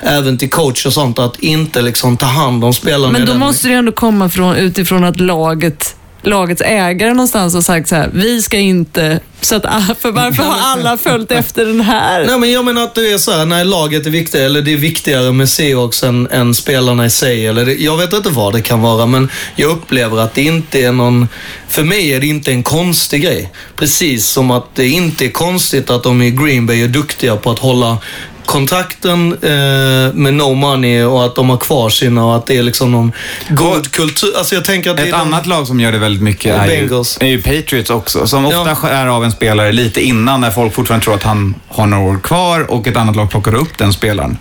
även 0.00 0.38
till 0.38 0.50
coach 0.50 0.86
och 0.86 0.92
sånt. 0.92 1.18
Att 1.18 1.38
inte 1.38 1.82
liksom 1.82 2.16
ta 2.16 2.26
hand 2.26 2.64
om 2.64 2.74
spelarna. 2.74 3.12
Men 3.12 3.26
då 3.26 3.34
måste 3.34 3.68
det 3.68 3.74
ändå 3.74 3.92
komma 3.92 4.28
från, 4.28 4.56
utifrån 4.56 5.04
att 5.04 5.20
laget, 5.20 5.96
lagets 6.22 6.62
ägare 6.62 7.10
någonstans 7.10 7.54
har 7.54 7.60
sagt 7.60 7.88
så 7.88 7.94
här, 7.94 8.10
vi 8.14 8.42
ska 8.42 8.58
inte... 8.58 9.20
Så 9.40 9.56
att, 9.56 9.62
för 9.98 10.12
varför 10.12 10.42
har 10.42 10.72
alla 10.72 10.98
följt 10.98 11.32
efter 11.32 11.64
den 11.64 11.80
här? 11.80 12.26
Nej, 12.26 12.38
men 12.38 12.52
jag 12.52 12.64
menar 12.64 12.82
att 12.82 12.94
det 12.94 13.12
är 13.12 13.18
så 13.18 13.32
här, 13.32 13.46
när 13.46 13.64
laget 13.64 14.06
är 14.06 14.10
viktigt, 14.10 14.40
eller 14.40 14.62
det 14.62 14.72
är 14.72 14.76
viktigare 14.76 15.32
med 15.32 15.48
Seahawks 15.48 16.02
än, 16.02 16.28
än 16.30 16.54
spelarna 16.54 17.06
i 17.06 17.10
sig. 17.10 17.46
Eller 17.46 17.66
det, 17.66 17.74
jag 17.74 17.96
vet 17.96 18.12
inte 18.12 18.28
vad 18.28 18.52
det 18.52 18.62
kan 18.62 18.80
vara, 18.80 19.06
men 19.06 19.30
jag 19.56 19.70
upplever 19.70 20.18
att 20.18 20.34
det 20.34 20.42
inte 20.42 20.84
är 20.84 20.92
någon... 20.92 21.28
För 21.68 21.84
mig 21.84 22.12
är 22.12 22.20
det 22.20 22.26
inte 22.26 22.50
en 22.50 22.62
konstig 22.62 23.22
grej. 23.22 23.52
Precis 23.76 24.26
som 24.26 24.50
att 24.50 24.74
det 24.74 24.88
inte 24.88 25.24
är 25.24 25.30
konstigt 25.30 25.90
att 25.90 26.02
de 26.02 26.22
i 26.22 26.30
Green 26.30 26.66
Bay 26.66 26.82
är 26.82 26.88
duktiga 26.88 27.36
på 27.36 27.50
att 27.50 27.58
hålla 27.58 27.98
kontrakten 28.46 29.32
eh, 29.32 30.14
med 30.14 30.34
no 30.34 30.54
money 30.54 31.02
och 31.04 31.24
att 31.24 31.34
de 31.34 31.50
har 31.50 31.56
kvar 31.56 31.88
sina 31.88 32.24
och 32.24 32.36
att 32.36 32.46
det 32.46 32.56
är 32.56 32.62
liksom 32.62 32.92
någon 32.92 33.12
god 33.48 33.90
kultur. 33.90 34.32
Alltså 34.38 34.54
jag 34.54 34.64
tänker 34.64 34.90
att 34.90 34.96
det 34.96 35.02
Ett 35.02 35.14
annat 35.14 35.46
lag 35.46 35.66
som 35.66 35.80
gör 35.80 35.92
det 35.92 35.98
väldigt 35.98 36.22
mycket 36.22 36.54
är 36.60 36.66
ju, 36.66 37.04
är 37.20 37.26
ju 37.26 37.42
Patriots 37.42 37.90
också. 37.90 38.26
Som 38.26 38.46
ofta 38.46 38.68
Ja. 38.68 38.74
skär 38.74 39.06
av 39.06 39.24
en 39.24 39.32
spelare 39.32 39.72
lite 39.72 40.00
innan 40.00 40.40
när 40.40 40.50
folk 40.50 40.74
fortfarande 40.74 41.04
tror 41.04 41.14
att 41.14 41.22
han 41.22 41.54
har 41.68 41.86
några 41.86 42.04
år 42.04 42.18
kvar 42.22 42.70
och 42.70 42.86
ett 42.86 42.96
annat 42.96 43.16
lag 43.16 43.30
plockar 43.30 43.54
upp 43.54 43.78
den 43.78 43.92
spelaren. 43.92 44.38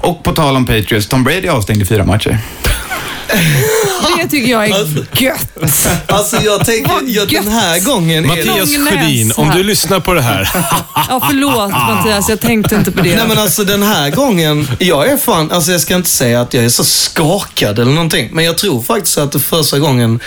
Och 0.00 0.22
på 0.24 0.32
tal 0.32 0.56
om 0.56 0.66
Patriots, 0.66 1.08
Tom 1.08 1.24
Brady 1.24 1.48
avstängd 1.48 1.82
i 1.82 1.84
fyra 1.84 2.04
matcher. 2.04 2.38
Det 4.22 4.28
tycker 4.28 4.50
jag 4.50 4.64
är 4.68 5.06
gött. 5.22 5.48
Alltså 6.06 6.36
jag 6.42 6.64
tänker, 6.66 6.92
ja, 7.06 7.24
den 7.24 7.48
här 7.48 7.80
gången 7.80 8.30
är 8.30 8.36
det... 8.36 8.44
Mattias 8.44 8.70
Sjödin, 8.88 9.32
om 9.36 9.50
du 9.50 9.62
lyssnar 9.62 10.00
på 10.00 10.14
det 10.14 10.22
här. 10.22 10.48
Ja, 11.08 11.20
förlåt 11.28 11.70
Mattias, 11.70 12.28
jag 12.28 12.40
tänkte 12.40 12.74
inte 12.74 12.90
på 12.90 13.02
det. 13.02 13.16
Nej 13.16 13.28
men 13.28 13.38
alltså 13.38 13.64
den 13.64 13.82
här 13.82 14.10
gången, 14.10 14.68
jag 14.78 15.08
är 15.08 15.16
fan, 15.16 15.50
alltså 15.52 15.72
jag 15.72 15.80
ska 15.80 15.94
inte 15.94 16.10
säga 16.10 16.40
att 16.40 16.54
jag 16.54 16.64
är 16.64 16.68
så 16.68 16.84
skakad 16.84 17.78
eller 17.78 17.92
någonting. 17.92 18.28
Men 18.32 18.44
jag 18.44 18.58
tror 18.58 18.82
faktiskt 18.82 19.18
att 19.18 19.32
det 19.32 19.40
första 19.40 19.78
gången, 19.78 20.20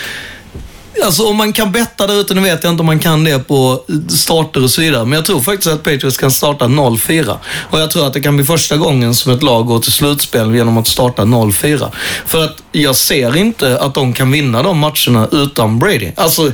alltså 1.05 1.23
om 1.27 1.35
man 1.37 1.53
kan 1.53 1.71
betta 1.71 2.07
där 2.07 2.19
ute, 2.21 2.33
nu 2.33 2.41
vet 2.41 2.63
jag 2.63 2.73
inte 2.73 2.79
om 2.81 2.85
man 2.85 2.99
kan 2.99 3.23
det 3.23 3.39
på 3.39 3.83
starter 4.09 4.63
och 4.63 4.69
så 4.69 4.81
vidare. 4.81 5.05
Men 5.05 5.13
jag 5.13 5.25
tror 5.25 5.41
faktiskt 5.41 5.67
att 5.73 5.83
Patriots 5.83 6.17
kan 6.17 6.31
starta 6.31 6.65
0-4. 6.65 7.35
Och 7.69 7.79
jag 7.79 7.91
tror 7.91 8.07
att 8.07 8.13
det 8.13 8.21
kan 8.21 8.35
bli 8.35 8.45
första 8.45 8.77
gången 8.77 9.15
som 9.15 9.31
ett 9.31 9.43
lag 9.43 9.65
går 9.65 9.79
till 9.79 9.91
slutspel 9.91 10.55
genom 10.55 10.77
att 10.77 10.87
starta 10.87 11.21
0-4. 11.21 11.87
För 12.25 12.43
att 12.43 12.55
jag 12.71 12.95
ser 12.95 13.37
inte 13.37 13.79
att 13.79 13.93
de 13.93 14.13
kan 14.13 14.31
vinna 14.31 14.63
de 14.63 14.77
matcherna 14.77 15.27
utan 15.31 15.79
Brady. 15.79 16.11
Alltså, 16.17 16.51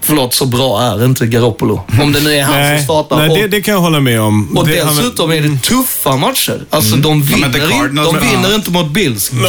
förlåt, 0.00 0.34
så 0.34 0.46
bra 0.46 0.82
är 0.82 1.04
inte 1.04 1.26
Garoppolo. 1.26 1.80
Om 2.02 2.12
det 2.12 2.20
nu 2.20 2.34
är 2.34 2.42
han 2.42 2.52
som 2.52 2.60
Nej, 2.62 2.84
startar. 2.84 3.16
nej 3.16 3.30
Och- 3.30 3.36
det, 3.38 3.48
det 3.48 3.62
kan 3.62 3.74
jag 3.74 3.80
hålla 3.80 4.00
med 4.00 4.20
om. 4.20 4.56
och 4.56 4.66
det, 4.66 4.84
dessutom 4.84 5.32
är 5.32 5.40
det 5.40 5.58
tuffa 5.62 6.16
matcher. 6.16 6.64
Alltså 6.70 6.96
de 6.96 7.18
men 7.18 7.26
vinner, 7.26 7.48
Cardinals- 7.48 8.04
de 8.20 8.28
vinner 8.28 8.54
inte 8.54 8.70
mot 8.70 8.90
Bills. 8.90 9.32
Men. 9.32 9.44
Å 9.46 9.48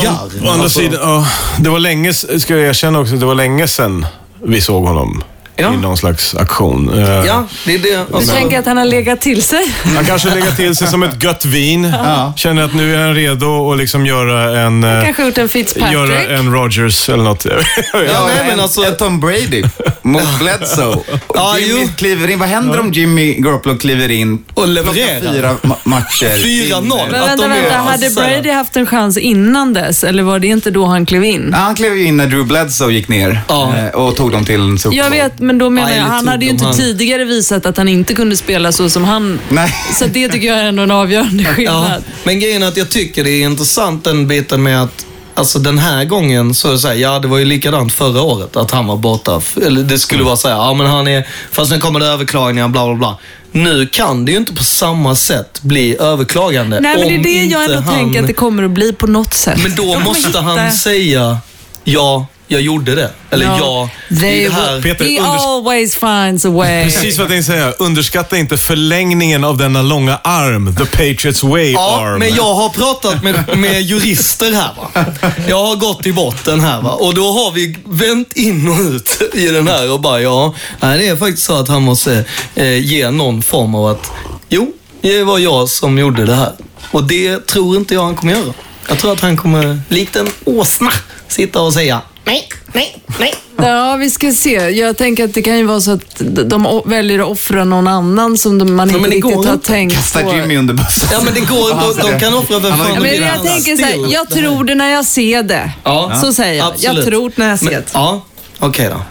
andra 0.52 0.63
Alltså, 0.63 0.80
sidan, 0.80 1.00
ja, 1.02 1.28
det 1.60 1.69
var 1.69 1.80
länge, 1.80 2.13
ska 2.13 2.56
jag 2.58 2.62
erkänna 2.69 3.00
också, 3.00 3.15
det 3.15 3.26
var 3.26 3.36
länge 3.36 3.67
sedan 3.67 4.06
vi 4.50 4.62
såg 4.62 4.84
honom. 4.88 5.24
Ja. 5.60 5.74
i 5.74 5.78
någon 5.78 5.98
slags 5.98 6.36
aktion. 6.36 6.93
Eh, 7.00 7.10
Ja, 7.26 7.48
det 7.65 7.74
är 7.74 7.80
det. 7.80 8.20
Du 8.20 8.26
tänker 8.26 8.60
att 8.60 8.65
han 8.65 8.78
har 8.78 8.86
legat 8.86 9.22
till 9.22 9.43
sig? 9.43 9.74
Han 9.96 10.06
kanske 10.06 10.30
lägger 10.30 10.52
till 10.52 10.76
sig 10.76 10.88
som 10.88 11.04
ett 11.04 11.24
gött 11.24 11.46
vin. 11.46 11.93
Känner 12.36 12.63
att 12.63 12.74
nu 12.76 12.96
är 12.96 13.00
han 13.06 13.15
redo 13.15 13.72
att 13.72 13.78
liksom 13.78 14.06
göra 14.06 14.60
en... 14.60 14.84
eh, 14.84 15.04
Kanske 15.04 15.26
gjort 15.26 15.38
en 15.38 15.50
Fitzpatrick? 15.50 15.93
Göra 15.93 16.24
en 16.24 16.54
Rogers 16.54 17.10
eller 17.10 17.24
något. 17.24 17.46
Ja, 17.93 18.00
nej, 18.28 18.36
men 18.43 18.50
en, 18.54 18.60
alltså- 18.60 18.84
en 18.84 18.96
Tom 18.98 19.20
Brady 19.20 19.63
mot 20.02 20.39
Bledsoe. 20.39 20.98
Ja, 21.34 21.58
Jimmy 21.60 21.82
jo. 21.82 21.89
kliver 21.98 22.30
in. 22.30 22.39
Vad 22.39 22.50
händer 22.50 22.80
om 22.80 22.91
Jimmy 22.91 23.34
Garoppolo 23.34 23.78
kliver 23.78 24.12
in, 24.12 24.43
Och 24.54 24.67
levererar. 24.67 25.34
fyra 25.34 25.56
ma- 25.62 25.76
matcher, 25.84 26.26
4-0. 26.26 26.82
vinner? 26.82 27.08
Men 27.12 27.22
vänta, 27.22 27.48
vänta. 27.48 27.78
alltså, 27.78 28.20
Hade 28.22 28.34
Brady 28.36 28.52
haft 28.52 28.76
en 28.76 28.86
chans 28.86 29.17
innan 29.17 29.74
dess, 29.74 30.04
eller 30.04 30.24
var 30.24 30.39
det 30.39 30.48
inte 30.48 30.72
då 30.72 30.86
han 30.86 31.06
klev 31.06 31.24
in? 31.24 31.50
Ja, 31.52 31.58
han 31.58 31.76
klev 31.76 31.98
in 31.98 32.17
när 32.17 32.28
Drew 32.28 32.46
Bledsoe 32.48 32.91
gick 32.93 33.08
ner 33.08 33.41
Ja. 33.48 33.74
eh, 33.78 33.88
och 33.88 34.15
tog 34.15 34.32
dem 34.32 34.46
till 34.46 34.62
en 34.62 34.80
Super 34.80 34.98
Jag 34.98 35.10
vet, 35.10 35.39
men 35.48 35.58
då 35.58 35.70
menar 35.70 35.92
jag, 35.92 36.04
han 36.04 36.28
hade 36.28 36.46
ju 36.46 36.52
inte 36.52 36.66
han- 36.66 36.74
tidigare 36.74 37.26
visat 37.26 37.66
att 37.66 37.78
han 37.78 37.88
inte 37.88 38.14
kunde 38.14 38.38
spela 38.38 38.72
så 38.72 38.90
som 38.90 39.04
han... 39.04 39.40
Nej. 39.50 39.74
Så 40.00 40.06
det 40.06 40.30
tycker 40.30 40.48
jag 40.48 40.58
är 40.60 40.66
ändå 40.66 40.84
en 40.84 40.92
avgörande 40.92 41.44
Ja, 41.44 41.50
skillnad. 41.54 42.04
men 42.24 42.40
grejen 42.40 42.64
är 42.64 42.68
att 42.68 42.78
jag 42.78 42.90
tycker 42.90 43.24
det 43.24 43.30
är 43.32 43.44
intressant 43.46 44.04
den 44.04 44.28
biten 44.28 44.64
med 44.64 44.84
att 44.84 45.04
Alltså 45.36 45.60
den 45.60 45.78
här 45.78 46.06
gången 46.06 46.54
så 46.54 46.68
är 46.68 46.72
det 46.72 46.80
så 46.80 46.88
här, 46.88 46.96
ja 46.96 47.20
det 47.20 47.28
var 47.28 47.38
ju 47.38 47.46
likadant 47.46 47.94
förra 47.94 48.22
året 48.22 48.56
att 48.56 48.72
han 48.72 48.88
var 48.88 48.98
borta. 48.98 49.42
Eller 49.66 49.84
det 49.84 50.00
skulle 50.00 50.24
vara 50.24 50.36
så 50.38 50.48
här, 50.48 50.56
ja 50.56 50.74
men 50.74 50.88
han 50.88 51.08
är, 51.08 51.28
fast 51.52 51.72
nu 51.72 51.80
kommer 51.80 52.00
det 52.00 52.06
överklagningar, 52.06 52.68
bla 52.68 52.86
bla 52.86 52.96
bla. 52.96 53.18
Nu 53.52 53.88
kan 53.88 54.26
det 54.26 54.32
ju 54.32 54.38
inte 54.38 54.54
på 54.54 54.64
samma 54.64 55.16
sätt 55.16 55.62
bli 55.62 55.98
överklagande. 55.98 56.80
Nej, 56.80 56.96
men 57.00 57.08
det 57.08 57.16
är 57.16 57.24
det 57.24 57.46
jag 57.46 57.64
ändå 57.64 57.80
han, 57.80 57.96
tänker 57.96 58.22
att 58.22 58.28
det 58.28 58.34
kommer 58.34 58.64
att 58.64 58.72
bli 58.72 58.94
på 58.94 59.08
något 59.08 59.34
sätt. 59.34 59.60
Men 59.64 59.76
då 59.76 60.00
måste 60.00 60.40
han 60.40 60.72
säga, 60.72 61.38
ja, 61.84 62.26
jag 62.48 62.62
gjorde 62.62 62.96
det. 62.96 63.12
Eller 63.30 63.46
Ja. 63.46 63.58
ja, 63.60 63.90
det 64.10 64.20
They 64.20 64.44
det 64.48 64.54
här. 64.54 64.82
Peter, 64.82 65.06
He 65.06 65.20
always 65.22 65.96
finds 65.96 66.46
a 66.46 66.50
way. 66.50 66.84
Precis 66.84 67.18
vad 67.18 67.24
jag 67.24 67.30
tänkte 67.32 67.52
säga. 67.52 67.72
Underskatta 67.72 68.38
inte 68.38 68.58
förlängningen 68.58 69.44
av 69.44 69.58
denna 69.58 69.82
långa 69.82 70.18
arm. 70.24 70.76
The 70.76 70.86
Patriots 70.86 71.44
way 71.44 71.72
Ja, 71.72 72.02
arm. 72.02 72.20
men 72.20 72.36
jag 72.36 72.54
har 72.54 72.70
pratat 72.70 73.24
med, 73.24 73.58
med 73.58 73.82
jurister 73.82 74.52
här 74.52 74.72
va. 74.78 75.06
Jag 75.48 75.64
har 75.66 75.76
gått 75.76 76.06
i 76.06 76.14
botten 76.14 76.60
här 76.60 76.82
va. 76.82 76.92
Och 76.92 77.14
då 77.14 77.32
har 77.32 77.52
vi 77.52 77.78
vänt 77.86 78.34
in 78.34 78.68
och 78.70 78.80
ut 78.80 79.22
i 79.34 79.48
den 79.48 79.68
här 79.68 79.92
och 79.92 80.00
bara 80.02 80.22
ja, 80.22 80.54
det 80.80 81.08
är 81.08 81.16
faktiskt 81.16 81.44
så 81.44 81.54
att 81.60 81.68
han 81.68 81.82
måste 81.82 82.26
eh, 82.56 82.78
ge 82.86 83.12
någon 83.12 83.42
form 83.42 83.76
av 83.76 83.88
att 83.88 84.12
jo, 84.50 84.74
det 85.02 85.24
var 85.24 85.40
jag 85.40 85.70
som 85.70 85.98
gjorde 86.00 86.26
det 86.26 86.36
här. 86.36 86.52
Och 86.92 87.04
det 87.04 87.48
tror 87.48 87.78
inte 87.78 87.94
jag 87.94 88.04
han 88.04 88.16
kommer 88.16 88.34
göra. 88.34 88.54
Jag 88.90 89.00
tror 89.00 89.14
att 89.14 89.22
han 89.22 89.38
kommer, 89.38 89.80
likt 89.90 90.16
en 90.16 90.28
åsna, 90.46 90.92
sitta 91.28 91.62
och 91.62 91.74
säga 91.74 92.02
nej, 92.28 92.50
nej, 92.74 92.96
nej. 93.20 93.34
Ja, 93.58 93.96
vi 93.96 94.10
ska 94.10 94.32
se. 94.32 94.52
Jag 94.70 94.98
tänker 94.98 95.24
att 95.26 95.34
det 95.34 95.42
kan 95.42 95.58
ju 95.58 95.63
vara 95.63 95.82
så 95.82 95.92
att 95.92 96.22
de 96.46 96.82
väljer 96.86 97.20
att 97.20 97.28
offra 97.28 97.63
någon 97.63 97.88
annan 97.88 98.38
som 98.38 98.58
de- 98.58 98.76
man 98.76 98.90
Ja, 98.90 98.98
inte 98.98 99.10
riktigt 99.10 99.36
har 99.46 99.54
inte. 99.54 99.68
tänkt 99.68 99.96
Kasta 99.96 100.20
på. 100.24 100.34
Jimmy 100.36 100.58
under 100.58 100.74
bussen. 100.74 101.10
Ja 101.12 101.20
men 101.24 101.34
det 101.34 101.40
går 101.40 101.72
inte, 101.72 102.02
de 102.12 102.20
kan 102.20 102.34
offra 102.34 102.60
vem 102.60 102.78
fan 102.78 102.88
Ja, 102.94 103.00
men 103.00 103.16
jag 103.22 103.44
tänker 103.44 103.76
så 103.78 103.84
här, 103.86 104.13
jag 104.13 104.30
tror 104.30 104.63
det 104.63 104.76
när 104.76 104.90
jag 104.92 105.06
ser 105.06 105.44
det. 105.44 105.72
Ja, 105.84 106.18
Så 106.22 106.34
säger 106.34 106.54
jag. 106.54 106.66
Jag 106.68 106.74
absolut. 106.92 107.06
tror 107.06 107.30
det 107.30 107.36
när 107.38 107.50
jag 107.50 107.60
ser 107.60 107.66
Men- 107.66 107.74
det. 107.74 107.84
Ja, 107.94 108.22
okej 108.60 108.90
då. 108.90 109.02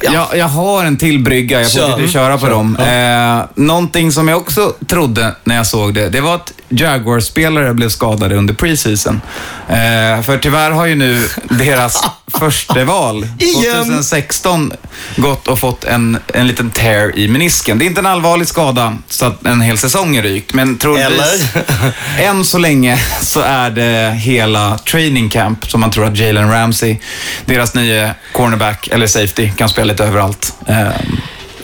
Ja. 0.00 0.12
Jag, 0.12 0.38
jag 0.38 0.48
har 0.48 0.84
en 0.84 0.96
till 0.96 1.24
brygga, 1.24 1.60
jag 1.60 1.70
Kör. 1.70 1.88
fortsätter 1.88 2.08
köra 2.12 2.38
på 2.38 2.48
dem. 2.48 2.76
Eh, 2.76 3.44
någonting 3.54 4.12
som 4.12 4.28
jag 4.28 4.38
också 4.38 4.74
trodde 4.86 5.34
när 5.44 5.56
jag 5.56 5.66
såg 5.66 5.94
det, 5.94 6.08
det 6.08 6.20
var 6.20 6.34
att 6.34 6.52
Jaguars-spelare 6.68 7.74
blev 7.74 7.88
skadade 7.88 8.36
under 8.36 8.54
preseason. 8.54 9.20
Eh, 9.68 10.22
för 10.22 10.38
tyvärr 10.38 10.70
har 10.70 10.86
ju 10.86 10.94
nu 10.94 11.28
deras 11.50 12.04
första 12.38 12.84
val 12.84 13.26
Igen. 13.38 13.84
2016 13.84 14.72
gått 15.16 15.48
och 15.48 15.58
fått 15.58 15.84
en, 15.84 16.18
en 16.34 16.46
liten 16.46 16.70
tear 16.70 17.18
i 17.18 17.28
menisken. 17.28 17.78
Det 17.78 17.84
är 17.84 17.86
inte 17.86 18.00
en 18.00 18.06
allvarlig 18.06 18.48
skada 18.48 18.96
så 19.08 19.24
att 19.26 19.46
en 19.46 19.60
hel 19.60 19.78
säsong 19.78 20.16
är 20.16 20.22
rykt, 20.22 20.54
men 20.54 20.78
troligtvis 20.78 21.42
än 22.18 22.44
så 22.44 22.58
länge 22.58 22.98
så 23.22 23.40
är 23.40 23.70
det 23.70 24.14
hela 24.18 24.78
training 24.78 25.30
camp 25.30 25.70
som 25.70 25.80
man 25.80 25.90
tror 25.90 26.04
att 26.04 26.18
Jalen 26.18 26.50
Ramsey, 26.50 26.96
deras 27.44 27.74
nya 27.74 28.14
cornerback 28.32 28.88
eller 28.88 29.06
safety, 29.06 29.50
kan 29.56 29.68
spela 29.68 29.84
lite 29.92 30.04
överallt. 30.04 30.52
Ehm, 30.66 30.92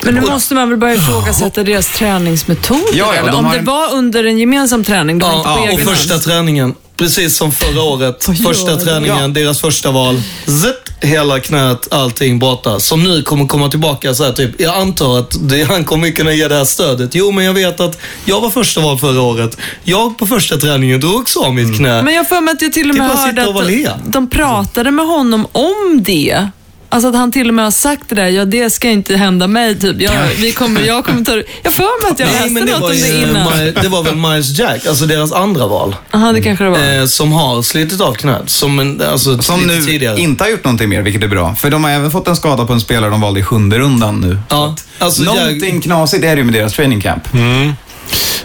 Men 0.02 0.14
nu 0.14 0.20
måste 0.20 0.54
man 0.54 0.68
väl 0.70 0.78
börja 0.78 0.94
ifrågasätta 0.94 1.62
deras 1.62 1.86
träningsmetoder? 1.88 2.82
Ja, 2.92 3.06
ja, 3.14 3.20
eller? 3.20 3.32
de 3.32 3.44
Om 3.46 3.52
det 3.52 3.58
en- 3.58 3.64
var 3.64 3.92
under 3.94 4.24
en 4.24 4.38
gemensam 4.38 4.84
träning, 4.84 5.16
inte 5.16 5.26
på 5.26 5.32
Ja, 5.44 5.68
och 5.72 5.80
första 5.80 6.14
hand. 6.14 6.22
träningen. 6.24 6.74
Precis 6.96 7.36
som 7.36 7.52
förra 7.52 7.82
året. 7.82 8.24
Första 8.44 8.76
träningen, 8.76 9.16
Ja. 9.16 9.28
deras 9.28 9.60
första 9.60 9.90
val. 9.90 10.22
Zitt, 10.46 10.92
hela 11.04 11.40
knät, 11.40 11.92
allting 11.92 12.38
borta. 12.38 12.80
Som 12.80 13.04
nu 13.04 13.22
kommer 13.22 13.46
komma 13.46 13.68
tillbaka 13.70 14.14
så 14.14 14.24
här 14.24 14.32
typ. 14.32 14.60
Jag 14.60 14.74
antar 14.76 15.18
att 15.18 15.48
det, 15.48 15.64
han 15.64 15.84
kommer 15.84 16.10
kunna 16.10 16.32
ge 16.32 16.48
det 16.48 16.54
här 16.54 16.64
stödet. 16.64 17.10
Jo, 17.14 17.30
men 17.30 17.44
jag 17.44 17.54
vet 17.54 17.80
att 17.80 17.98
jag 18.24 18.40
var 18.40 18.50
första 18.50 18.80
val 18.80 18.98
förra 18.98 19.20
året. 19.22 19.56
Jag 19.84 20.18
på 20.18 20.26
första 20.26 20.56
träningen 20.56 21.00
drog 21.00 21.14
också 21.14 21.40
av 21.40 21.54
mitt 21.54 21.76
knä. 21.76 22.02
Men 22.02 22.14
jag 22.14 22.28
för 22.28 22.40
mig 22.40 22.52
att 22.52 22.62
jag 22.62 22.72
till 22.72 22.90
och 22.90 22.96
med 22.96 23.10
hörde 23.10 23.90
att 23.90 24.12
de 24.12 24.30
pratade 24.30 24.90
med 24.90 25.06
honom 25.06 25.46
om 25.52 26.02
det. 26.02 26.48
Alltså 26.94 27.08
att 27.08 27.14
han 27.16 27.32
till 27.32 27.48
och 27.48 27.54
med 27.54 27.64
har 27.64 27.70
sagt 27.72 28.02
det 28.08 28.14
där, 28.14 28.28
ja 28.28 28.44
det 28.44 28.70
ska 28.70 28.88
inte 28.90 29.16
hända 29.16 29.46
mig 29.46 29.80
typ. 29.80 30.00
Jag, 30.00 30.12
vi 30.38 30.52
kommer, 30.52 30.80
jag 30.80 31.04
kommer 31.04 31.24
ta. 31.24 31.42
Jag 31.62 31.74
för 31.74 32.02
mig 32.02 32.12
att 32.12 32.18
jag 32.18 32.26
Nej, 32.26 32.34
läste 32.36 32.50
men 32.54 32.66
det 32.66 32.72
något 32.72 32.80
var, 32.80 32.90
om 32.90 32.96
det 33.00 33.08
ju, 33.08 33.22
innan. 33.22 33.52
Mi- 33.52 33.82
det 33.82 33.88
var 33.88 34.02
väl 34.02 34.16
Miles 34.16 34.58
Jack, 34.58 34.86
alltså 34.86 35.06
deras 35.06 35.32
andra 35.32 35.66
val. 35.66 35.96
Jaha, 36.10 36.32
det 36.32 36.42
kanske 36.42 36.64
det 36.64 36.70
var. 36.70 36.98
Eh, 37.00 37.06
som 37.06 37.32
har 37.32 37.62
slitit 37.62 38.00
av 38.00 38.14
knät. 38.14 38.50
Som, 38.50 38.78
en, 38.78 39.02
alltså, 39.02 39.42
Som 39.42 39.60
nu 39.60 39.82
tidigare. 39.82 40.20
inte 40.20 40.44
har 40.44 40.50
gjort 40.50 40.64
någonting 40.64 40.88
mer, 40.88 41.02
vilket 41.02 41.22
är 41.22 41.28
bra. 41.28 41.54
För 41.54 41.70
de 41.70 41.84
har 41.84 41.90
även 41.90 42.10
fått 42.10 42.28
en 42.28 42.36
skada 42.36 42.64
på 42.66 42.72
en 42.72 42.80
spelare 42.80 43.10
de 43.10 43.20
valde 43.20 43.40
i 43.40 43.42
sjunde 43.42 43.78
rundan 43.78 44.20
nu. 44.20 44.38
Ja, 44.48 44.76
alltså, 44.98 45.22
Någonting 45.22 45.74
jag, 45.74 45.82
knasigt 45.82 46.24
är 46.24 46.28
det 46.36 46.36
ju 46.40 46.44
med 46.44 46.54
deras 46.54 46.72
training 46.72 47.00
camp. 47.00 47.22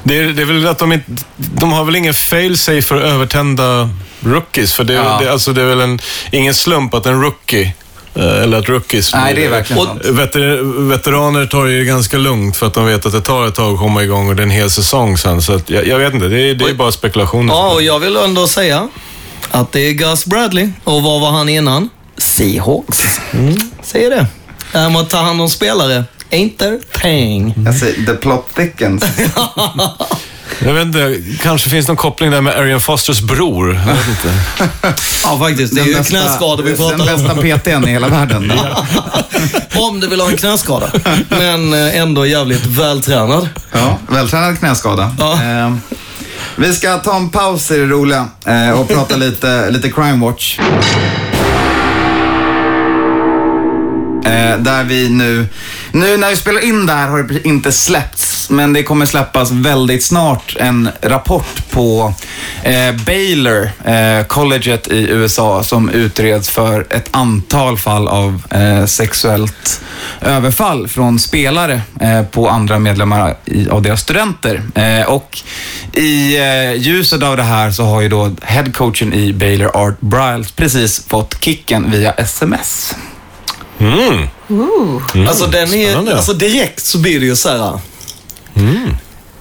Det 0.04 0.18
är, 0.20 0.28
det 0.28 0.42
är 0.42 0.46
väl 0.46 0.68
att 0.68 0.80
de 0.80 0.92
inte... 0.94 1.12
De 1.38 1.72
har 1.72 1.86
väl 1.86 1.96
ingen 1.96 2.14
fail-safe 2.14 2.82
för 2.82 2.96
övertända 3.02 3.90
rookies? 4.22 4.74
För 4.74 4.84
det, 4.84 4.94
är- 4.94 4.98
Ja. 4.98 5.20
det, 5.22 5.32
alltså 5.32 5.54
det 5.54 5.62
är 5.62 5.66
väl 5.66 5.80
en, 5.82 6.00
ingen 6.32 6.54
slump 6.54 6.94
att 6.94 7.06
en 7.06 7.22
rookie, 7.22 7.62
eh, 7.64 7.70
eller 8.16 8.58
att 8.60 8.70
rookies... 8.70 9.14
Nej, 9.14 9.34
det 9.34 9.46
är 9.46 9.50
verkligen 9.50 9.82
Och- 9.82 9.88
sant. 9.88 10.06
Veter, 10.06 10.62
veteraner 10.90 11.46
tar 11.46 11.66
det 11.66 11.72
ju 11.72 11.86
ganska 11.86 12.18
lugnt 12.18 12.58
för 12.58 12.68
att 12.68 12.74
de 12.74 12.86
vet 12.86 13.06
att 13.06 13.12
det 13.12 13.22
tar 13.22 13.48
ett 13.48 13.56
tag 13.56 13.74
att 13.74 13.80
komma 13.80 14.04
igång 14.04 14.30
och 14.30 14.36
det 14.36 14.42
är 14.42 14.46
en 14.46 14.50
hel 14.52 14.70
säsong 14.70 15.18
sen. 15.18 15.42
Så 15.42 15.54
att, 15.54 15.70
jag, 15.70 15.88
jag 15.88 16.00
vet 16.00 16.14
inte, 16.14 16.28
det 16.28 16.42
är, 16.50 16.54
det 16.56 16.66
är 16.66 16.74
bara 16.74 16.92
spekulationer. 16.92 17.54
ja, 17.54 17.74
och 17.74 17.82
jag 17.82 18.00
vill 18.00 18.18
ändå 18.18 18.48
säga 18.48 18.88
att 19.52 19.72
det 19.72 19.80
är 19.80 19.92
Gus 19.92 20.26
Bradley. 20.26 20.70
Och 20.84 21.04
vad 21.04 21.22
var 21.22 21.32
han 21.32 21.50
innan? 21.50 21.90
Seahawks. 22.18 23.20
Mm, 23.34 23.56
säger 23.84 24.10
det. 24.10 24.26
Det 24.72 24.78
här 24.78 24.90
med 24.90 25.02
att 25.02 25.10
ta 25.10 25.18
hand 25.18 25.42
om 25.42 25.50
spelare. 25.50 26.04
Ain't 26.32 26.58
there 26.58 26.80
thing. 27.02 27.54
Jag 27.66 27.76
säger, 27.76 28.06
the 28.06 28.14
plot 28.14 28.46
thickens. 28.56 29.04
Jag 30.60 30.74
vet 30.74 30.86
inte, 30.86 31.16
kanske 31.42 31.70
finns 31.70 31.88
någon 31.88 31.98
koppling 31.98 32.32
där 32.32 32.42
med 32.42 32.56
Arian 32.56 32.82
Fosters 32.82 33.22
bror. 33.22 33.82
Jag 33.88 33.94
vet 33.94 34.08
inte. 34.08 34.34
Ja, 35.24 35.40
faktiskt. 35.40 35.76
Det 35.76 35.82
är 35.82 35.86
ju 35.86 36.04
knäskador 36.04 36.64
vi 36.64 36.76
pratar 36.76 36.98
Den 36.98 37.16
om. 37.16 37.36
bästa 37.38 37.58
PTn 37.58 37.88
i 37.88 37.92
hela 37.92 38.08
världen. 38.08 38.54
Om 39.76 40.00
du 40.00 40.08
vill 40.08 40.22
ha 40.22 40.30
en 40.30 40.38
knäskada. 40.38 40.92
Men 41.30 41.74
eh, 41.74 41.98
ändå 41.98 42.26
jävligt 42.26 42.66
vältränad. 42.66 43.50
Ja, 43.72 43.98
vältränad 44.10 44.60
knäskada. 44.60 45.16
Ja. 45.20 45.34
Eh, 45.44 45.74
vi 46.56 46.74
ska 46.74 46.98
ta 46.98 47.16
en 47.16 47.30
paus 47.30 47.72
i 47.72 47.78
det 47.78 47.86
roliga 47.86 48.28
eh, 48.46 48.70
och 48.72 48.88
prata 48.88 49.16
lite, 49.16 49.70
lite 49.72 49.90
Crime 49.92 50.26
Watch. 50.26 50.60
Eh, 54.30 54.58
där 54.58 54.84
vi 54.84 55.10
nu, 55.10 55.48
nu 55.92 56.18
när 56.18 56.30
vi 56.30 56.36
spelar 56.36 56.64
in 56.66 56.86
det 56.86 56.94
här 56.94 57.08
har 57.08 57.24
det 57.24 57.48
inte 57.48 57.72
släppts, 57.72 58.50
men 58.50 58.74
det 58.74 58.84
kommer 58.84 59.06
släppas 59.06 59.52
väldigt 59.52 60.04
snart 60.04 60.56
en 60.60 60.90
rapport 61.02 61.70
på 61.70 62.14
eh, 62.64 62.96
Baylor, 63.06 63.70
eh, 63.86 64.26
colleget 64.28 64.88
i 64.88 65.10
USA, 65.10 65.64
som 65.64 65.90
utreds 65.90 66.50
för 66.50 66.88
ett 66.90 67.10
antal 67.12 67.78
fall 67.78 68.08
av 68.08 68.42
eh, 68.52 68.86
sexuellt 68.86 69.82
överfall 70.22 70.88
från 70.88 71.20
spelare 71.20 71.82
eh, 72.02 72.24
på 72.24 72.50
andra 72.50 72.80
medlemmar 72.80 73.36
i, 73.46 73.70
av 73.70 73.82
deras 73.82 74.02
studenter. 74.02 74.62
Eh, 74.76 75.10
och 75.10 75.38
i 75.94 76.38
eh, 76.38 76.74
ljuset 76.74 77.24
av 77.24 77.38
det 77.38 77.44
här 77.44 77.72
så 77.72 77.84
har 77.84 78.02
ju 78.02 78.10
då 78.10 78.32
headcoachen 78.42 79.14
i 79.14 79.34
Baylor, 79.34 79.72
Art 79.74 80.00
Briles, 80.00 80.52
precis 80.52 81.06
fått 81.08 81.44
kicken 81.44 81.92
via 81.92 82.12
sms. 82.12 82.96
Alltså, 85.28 85.46
den 85.46 85.68
spännande. 85.68 86.12
är, 86.12 86.16
alltså 86.16 86.34
direkt 86.34 86.86
så 86.86 86.98
blir 86.98 87.20
det 87.20 87.26
ju 87.26 87.36
så 87.36 87.50
här. 87.50 87.80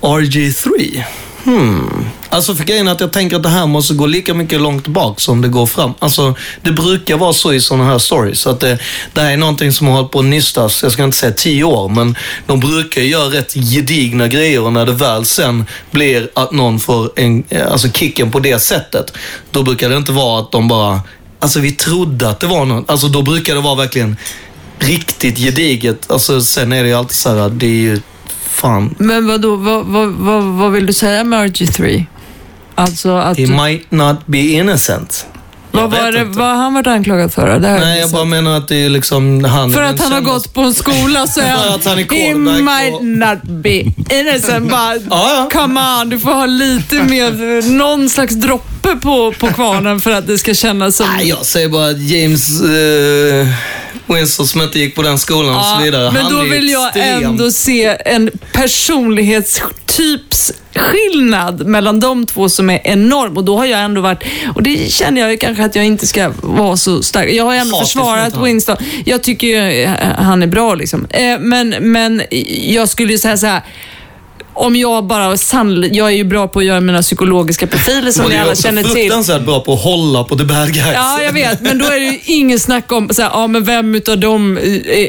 RG3. 0.01 1.03
Hmm. 1.45 2.05
Alltså 2.29 2.55
för 2.55 2.65
grejen 2.65 2.89
är 2.89 2.93
att 2.93 3.01
jag 3.01 3.13
tänker 3.13 3.37
att 3.37 3.43
det 3.43 3.49
här 3.49 3.67
måste 3.67 3.95
gå 3.95 4.07
lika 4.07 4.35
mycket 4.35 4.61
långt 4.61 4.87
bak 4.87 5.21
som 5.21 5.43
det 5.43 5.49
går 5.49 5.67
fram. 5.67 5.95
Alltså 5.99 6.35
det 6.63 6.73
brukar 6.73 7.17
vara 7.17 7.33
så 7.33 7.53
i 7.53 7.61
sådana 7.61 7.85
här 7.85 7.99
stories. 7.99 8.47
Att 8.47 8.61
det, 8.61 8.79
det 9.13 9.21
här 9.21 9.33
är 9.33 9.37
någonting 9.37 9.73
som 9.73 9.87
har 9.87 9.95
hållit 9.95 10.11
på 10.11 10.19
att 10.19 10.25
nystas, 10.25 10.83
jag 10.83 10.93
ska 10.93 11.05
inte 11.05 11.17
säga 11.17 11.33
tio 11.33 11.65
år, 11.65 11.89
men 11.89 12.17
de 12.47 12.61
brukar 12.61 13.03
göra 13.03 13.25
rätt 13.25 13.55
gedigna 13.55 14.29
grejer 14.29 14.63
och 14.63 14.73
när 14.73 14.87
det 14.87 14.93
väl 14.93 15.25
sen 15.25 15.67
blir 15.91 16.31
att 16.35 16.53
någon 16.53 16.81
får 16.81 17.11
en, 17.17 17.45
alltså 17.71 17.89
kicken 17.89 18.31
på 18.31 18.39
det 18.39 18.59
sättet, 18.59 19.13
då 19.51 19.63
brukar 19.63 19.89
det 19.89 19.97
inte 19.97 20.13
vara 20.13 20.41
att 20.41 20.53
de 20.53 20.69
bara, 20.69 21.01
alltså 21.39 21.61
vi 21.61 21.73
trodde 21.73 22.29
att 22.31 22.41
det 22.41 22.47
var 22.47 22.65
någon, 22.65 22.85
alltså 22.89 23.09
då 23.09 23.23
brukar 23.23 23.55
det 23.55 23.61
vara 23.61 23.75
verkligen 23.75 24.17
riktigt 24.79 25.39
gediget. 25.39 26.11
Alltså 26.11 26.41
sen 26.41 26.73
är 26.73 26.83
det 26.83 26.89
ju 26.89 26.95
alltid 26.95 27.17
så 27.17 27.29
här, 27.39 27.49
det 27.49 27.67
är 27.67 27.71
ju 27.71 28.01
fan, 28.51 28.95
Men 28.99 29.27
vadå, 29.27 29.57
vad, 29.57 29.87
vad, 29.87 30.09
vad, 30.09 30.43
vad 30.45 30.73
vill 30.73 30.87
du 30.87 30.93
säga 30.93 31.25
med 31.25 31.51
RG3? 31.57 32.05
Alltså 32.75 33.17
att... 33.17 33.39
he 33.39 33.47
might 33.47 33.91
not 33.91 34.27
be 34.27 34.39
innocent. 34.39 35.27
Vad, 35.71 35.91
var 35.91 36.13
det, 36.13 36.25
vad 36.25 36.57
han 36.57 36.75
varit 36.75 36.87
anklagad 36.87 37.33
för? 37.33 37.49
Det 37.49 37.59
Nej, 37.79 38.01
jag 38.01 38.11
bara 38.11 38.25
menar 38.25 38.57
att 38.57 38.69
det 38.69 38.77
är 38.85 38.89
liksom 38.89 39.45
han 39.45 39.73
För 39.73 39.83
att 39.83 40.01
han 40.01 40.13
har 40.13 40.21
gått 40.21 40.55
på 40.55 40.61
en 40.61 40.75
skola 40.75 41.27
så 41.27 41.41
är 41.41 41.45
han... 41.57 41.75
att 41.75 41.85
han 41.85 41.99
är 41.99 42.15
He 42.15 42.35
might 42.35 42.95
och- 42.95 43.05
not 43.05 43.43
be 43.43 43.79
innocent. 44.19 44.71
Bara, 44.71 44.95
Ja, 44.97 45.01
ja. 45.11 45.49
come 45.53 45.81
on, 46.03 46.09
du 46.11 46.21
får 46.21 46.31
ha 46.33 46.47
lite 46.47 46.95
mer, 47.03 47.63
någon 47.73 48.09
slags 48.09 48.35
droppe 48.35 48.78
på, 48.97 49.33
på 49.39 49.47
kvarnen 49.47 50.01
för 50.01 50.11
att 50.11 50.27
det 50.27 50.39
ska 50.39 50.55
kännas 50.55 50.97
som... 50.97 51.07
Nej, 51.17 51.29
jag 51.29 51.47
säger 51.47 51.69
bara 51.69 51.89
att 51.89 52.01
James 52.01 52.61
eh, 52.63 53.47
Winston 54.15 54.47
som 54.47 54.63
inte 54.63 54.79
gick 54.79 54.95
på 54.95 55.03
den 55.03 55.19
skolan 55.19 55.57
och 55.57 55.65
så 55.65 55.83
vidare. 55.85 56.13
men 56.13 56.23
han 56.23 56.33
då 56.35 56.43
vill 56.43 56.69
jag 56.69 56.87
extrem. 56.87 57.25
ändå 57.25 57.51
se 57.51 57.97
en 58.05 58.31
personlighetstyps 58.53 60.53
skillnad 60.75 61.67
mellan 61.67 62.01
de 62.01 62.27
två 62.27 62.49
som 62.49 62.71
är 62.71 62.81
enorm. 62.85 63.37
Och 63.37 63.45
då 63.45 63.57
har 63.57 63.65
jag 63.67 63.81
ändå 63.81 64.01
varit, 64.01 64.23
och 64.55 64.63
det 64.63 64.93
känner 64.93 65.21
jag 65.21 65.31
ju 65.31 65.37
kanske 65.37 65.65
att 65.65 65.75
jag 65.75 65.85
inte 65.85 66.07
ska 66.07 66.33
vara 66.43 66.77
så 66.77 67.03
stark. 67.03 67.31
Jag 67.33 67.45
har 67.45 67.55
ändå 67.55 67.77
Hatisk 67.77 67.93
försvarat. 67.93 68.37
Winston. 68.47 68.77
Jag 69.05 69.23
tycker 69.23 69.47
ju 69.47 69.83
eh, 69.83 69.91
han 70.19 70.43
är 70.43 70.47
bra 70.47 70.75
liksom. 70.75 71.07
Eh, 71.11 71.39
Men, 71.41 71.69
men 71.69 72.23
jag 72.61 72.89
skulle 72.89 73.13
ju 73.13 73.19
säga 73.19 73.37
så 73.37 73.47
här. 73.47 73.63
Om 74.59 74.77
jag 74.77 75.05
bara 75.05 75.37
sannolikt, 75.37 75.97
jag 75.97 76.07
är 76.09 76.17
ju 76.17 76.25
bra 76.25 76.49
på 76.49 76.59
att 76.59 76.65
göra 76.65 76.81
mina 76.81 77.03
psykologiska 77.03 77.67
profiler 77.67 78.11
som 78.13 78.29
ni 78.29 78.39
alla 78.39 78.55
känner 78.55 78.83
till. 78.83 78.93
fruktansvärt 78.93 79.43
bra 79.45 79.61
på 79.61 79.73
att 79.73 79.83
hålla 79.83 80.25
på 80.25 80.37
the 80.39 80.45
bad 80.45 80.73
guys. 80.73 80.87
Ja, 80.95 81.23
jag 81.23 81.33
vet, 81.33 81.61
men 81.61 81.79
då 81.79 81.85
är 81.87 82.01
det 82.01 82.07
ju 82.07 82.19
ingen 82.25 82.59
snack 82.59 82.93
om 82.93 83.09
så 83.15 83.23
här, 83.23 83.31
ja, 83.33 83.47
men 83.47 83.65
vem 83.65 83.95
utav 83.95 84.19
dem 84.19 84.59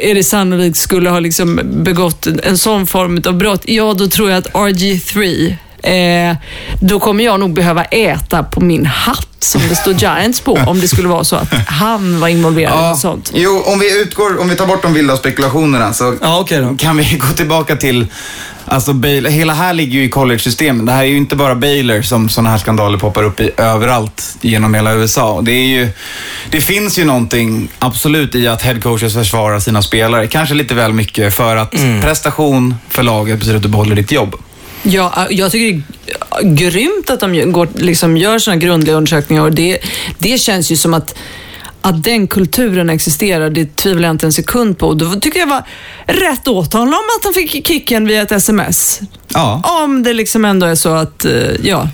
är 0.10 0.16
det 0.16 0.24
sannolikt 0.24 0.78
skulle 0.78 1.10
ha 1.10 1.20
liksom 1.20 1.60
begått 1.84 2.28
en, 2.44 2.58
sån 2.58 2.88
form 2.88 3.22
av 3.28 3.34
brott. 3.34 3.62
Ja, 3.66 3.94
då 3.94 4.08
tror 4.08 4.30
jag 4.30 4.38
att 4.38 4.52
RG3 4.54 5.56
Eh, 5.84 6.36
då 6.82 7.00
kommer 7.00 7.24
jag 7.24 7.40
nog 7.40 7.54
behöva 7.54 7.84
äta 7.84 8.44
på 8.44 8.62
min 8.62 8.86
hatt 8.86 9.28
som 9.40 9.62
det 9.70 9.76
står 9.76 9.94
Giants 9.94 10.42
på 10.42 10.54
om 10.68 10.82
det 10.82 10.88
skulle 10.88 11.08
vara 11.08 11.24
så 11.24 11.36
att 11.36 11.54
han 11.68 12.20
var 12.20 12.28
involverad 12.28 12.74
i 12.74 12.76
Ja, 12.84 12.90
något 12.90 13.00
sånt. 13.00 13.32
jo, 13.36 13.64
om 13.66 13.80
vi 13.80 14.02
utgår, 14.02 14.40
om 14.42 14.50
vi 14.50 14.56
tar 14.56 14.66
bort 14.68 14.82
de 14.82 14.94
vilda 14.94 15.18
spekulationerna 15.18 15.94
så 15.94 16.16
Ja, 16.22 16.40
okej 16.40 16.60
då. 16.62 16.76
kan 16.80 16.98
vi 16.98 17.18
gå 17.18 17.28
tillbaka 17.28 17.76
till 17.76 18.08
Alltså 18.72 18.94
Baylor, 18.94 19.30
hela 19.30 19.54
här 19.54 19.74
ligger 19.74 19.94
ju 20.00 20.04
i 20.06 20.10
college-systemet. 20.10 20.86
Det 20.86 20.92
här 20.92 21.02
är 21.04 21.08
ju 21.08 21.18
inte 21.18 21.36
bara 21.36 21.56
Baylor 21.56 22.02
som 22.02 22.30
sådana 22.30 22.50
här 22.50 22.58
skandaler 22.58 22.98
poppar 22.98 23.24
upp 23.24 23.40
i 23.40 23.52
överallt 23.58 24.38
genom 24.42 24.74
hela 24.74 24.94
USA. 24.94 25.42
Det, 25.42 25.52
är 25.52 25.66
ju, 25.68 25.90
det 26.50 26.62
finns 26.62 27.00
ju 27.00 27.06
någonting 27.06 27.70
absolut 27.80 28.36
i 28.36 28.48
att 28.48 28.62
headcoaches 28.62 29.14
försvarar 29.14 29.60
sina 29.60 29.82
spelare. 29.82 30.28
Kanske 30.28 30.56
lite 30.56 30.74
väl 30.76 30.94
mycket 30.94 31.34
för 31.36 31.56
att 31.56 31.72
prestation 32.02 32.76
för 32.90 33.04
laget 33.04 33.40
betyder 33.40 33.56
att 33.58 33.64
du 33.64 33.70
behåller 33.70 33.96
ditt 33.96 34.12
jobb. 34.12 34.36
Ja, 34.84 35.28
jag 35.30 35.52
tycker 35.52 35.82
det 36.42 36.48
är 36.50 36.56
grymt 36.56 37.10
att 37.10 37.20
de 37.20 37.36
gör- 37.36 37.46
går, 37.46 37.68
liksom 37.76 38.18
gör 38.18 38.40
sådana 38.40 38.62
grundliga 38.62 38.96
undersökningar 38.96 39.44
och 39.44 39.52
det, 39.52 39.78
det 40.18 40.38
känns 40.42 40.72
ju 40.72 40.76
som 40.76 40.94
att 40.94 41.16
att 41.82 42.04
den 42.04 42.28
kulturen 42.28 42.90
existerar, 42.90 43.50
det 43.50 43.76
tvivlar 43.76 44.08
jag 44.08 44.14
inte 44.14 44.26
en 44.26 44.34
sekund 44.34 44.78
på. 44.78 44.94
Då 44.94 45.16
tycker 45.16 45.40
jag 45.40 45.48
var 45.48 45.64
rätt 46.06 46.48
åt 46.48 46.74
honom 46.74 47.00
att 47.20 47.24
han 47.24 47.34
fick 47.34 47.68
kicken 47.68 48.08
via 48.08 48.22
ett 48.22 48.32
sms. 48.32 49.02
Ja. 49.34 49.82
Om 49.84 50.04
det 50.04 50.14
liksom 50.14 50.46
ändå 50.46 50.66
är 50.66 50.76
så 50.76 50.90
att, 50.90 51.26
eh, 51.26 51.32
ja, 51.64 51.90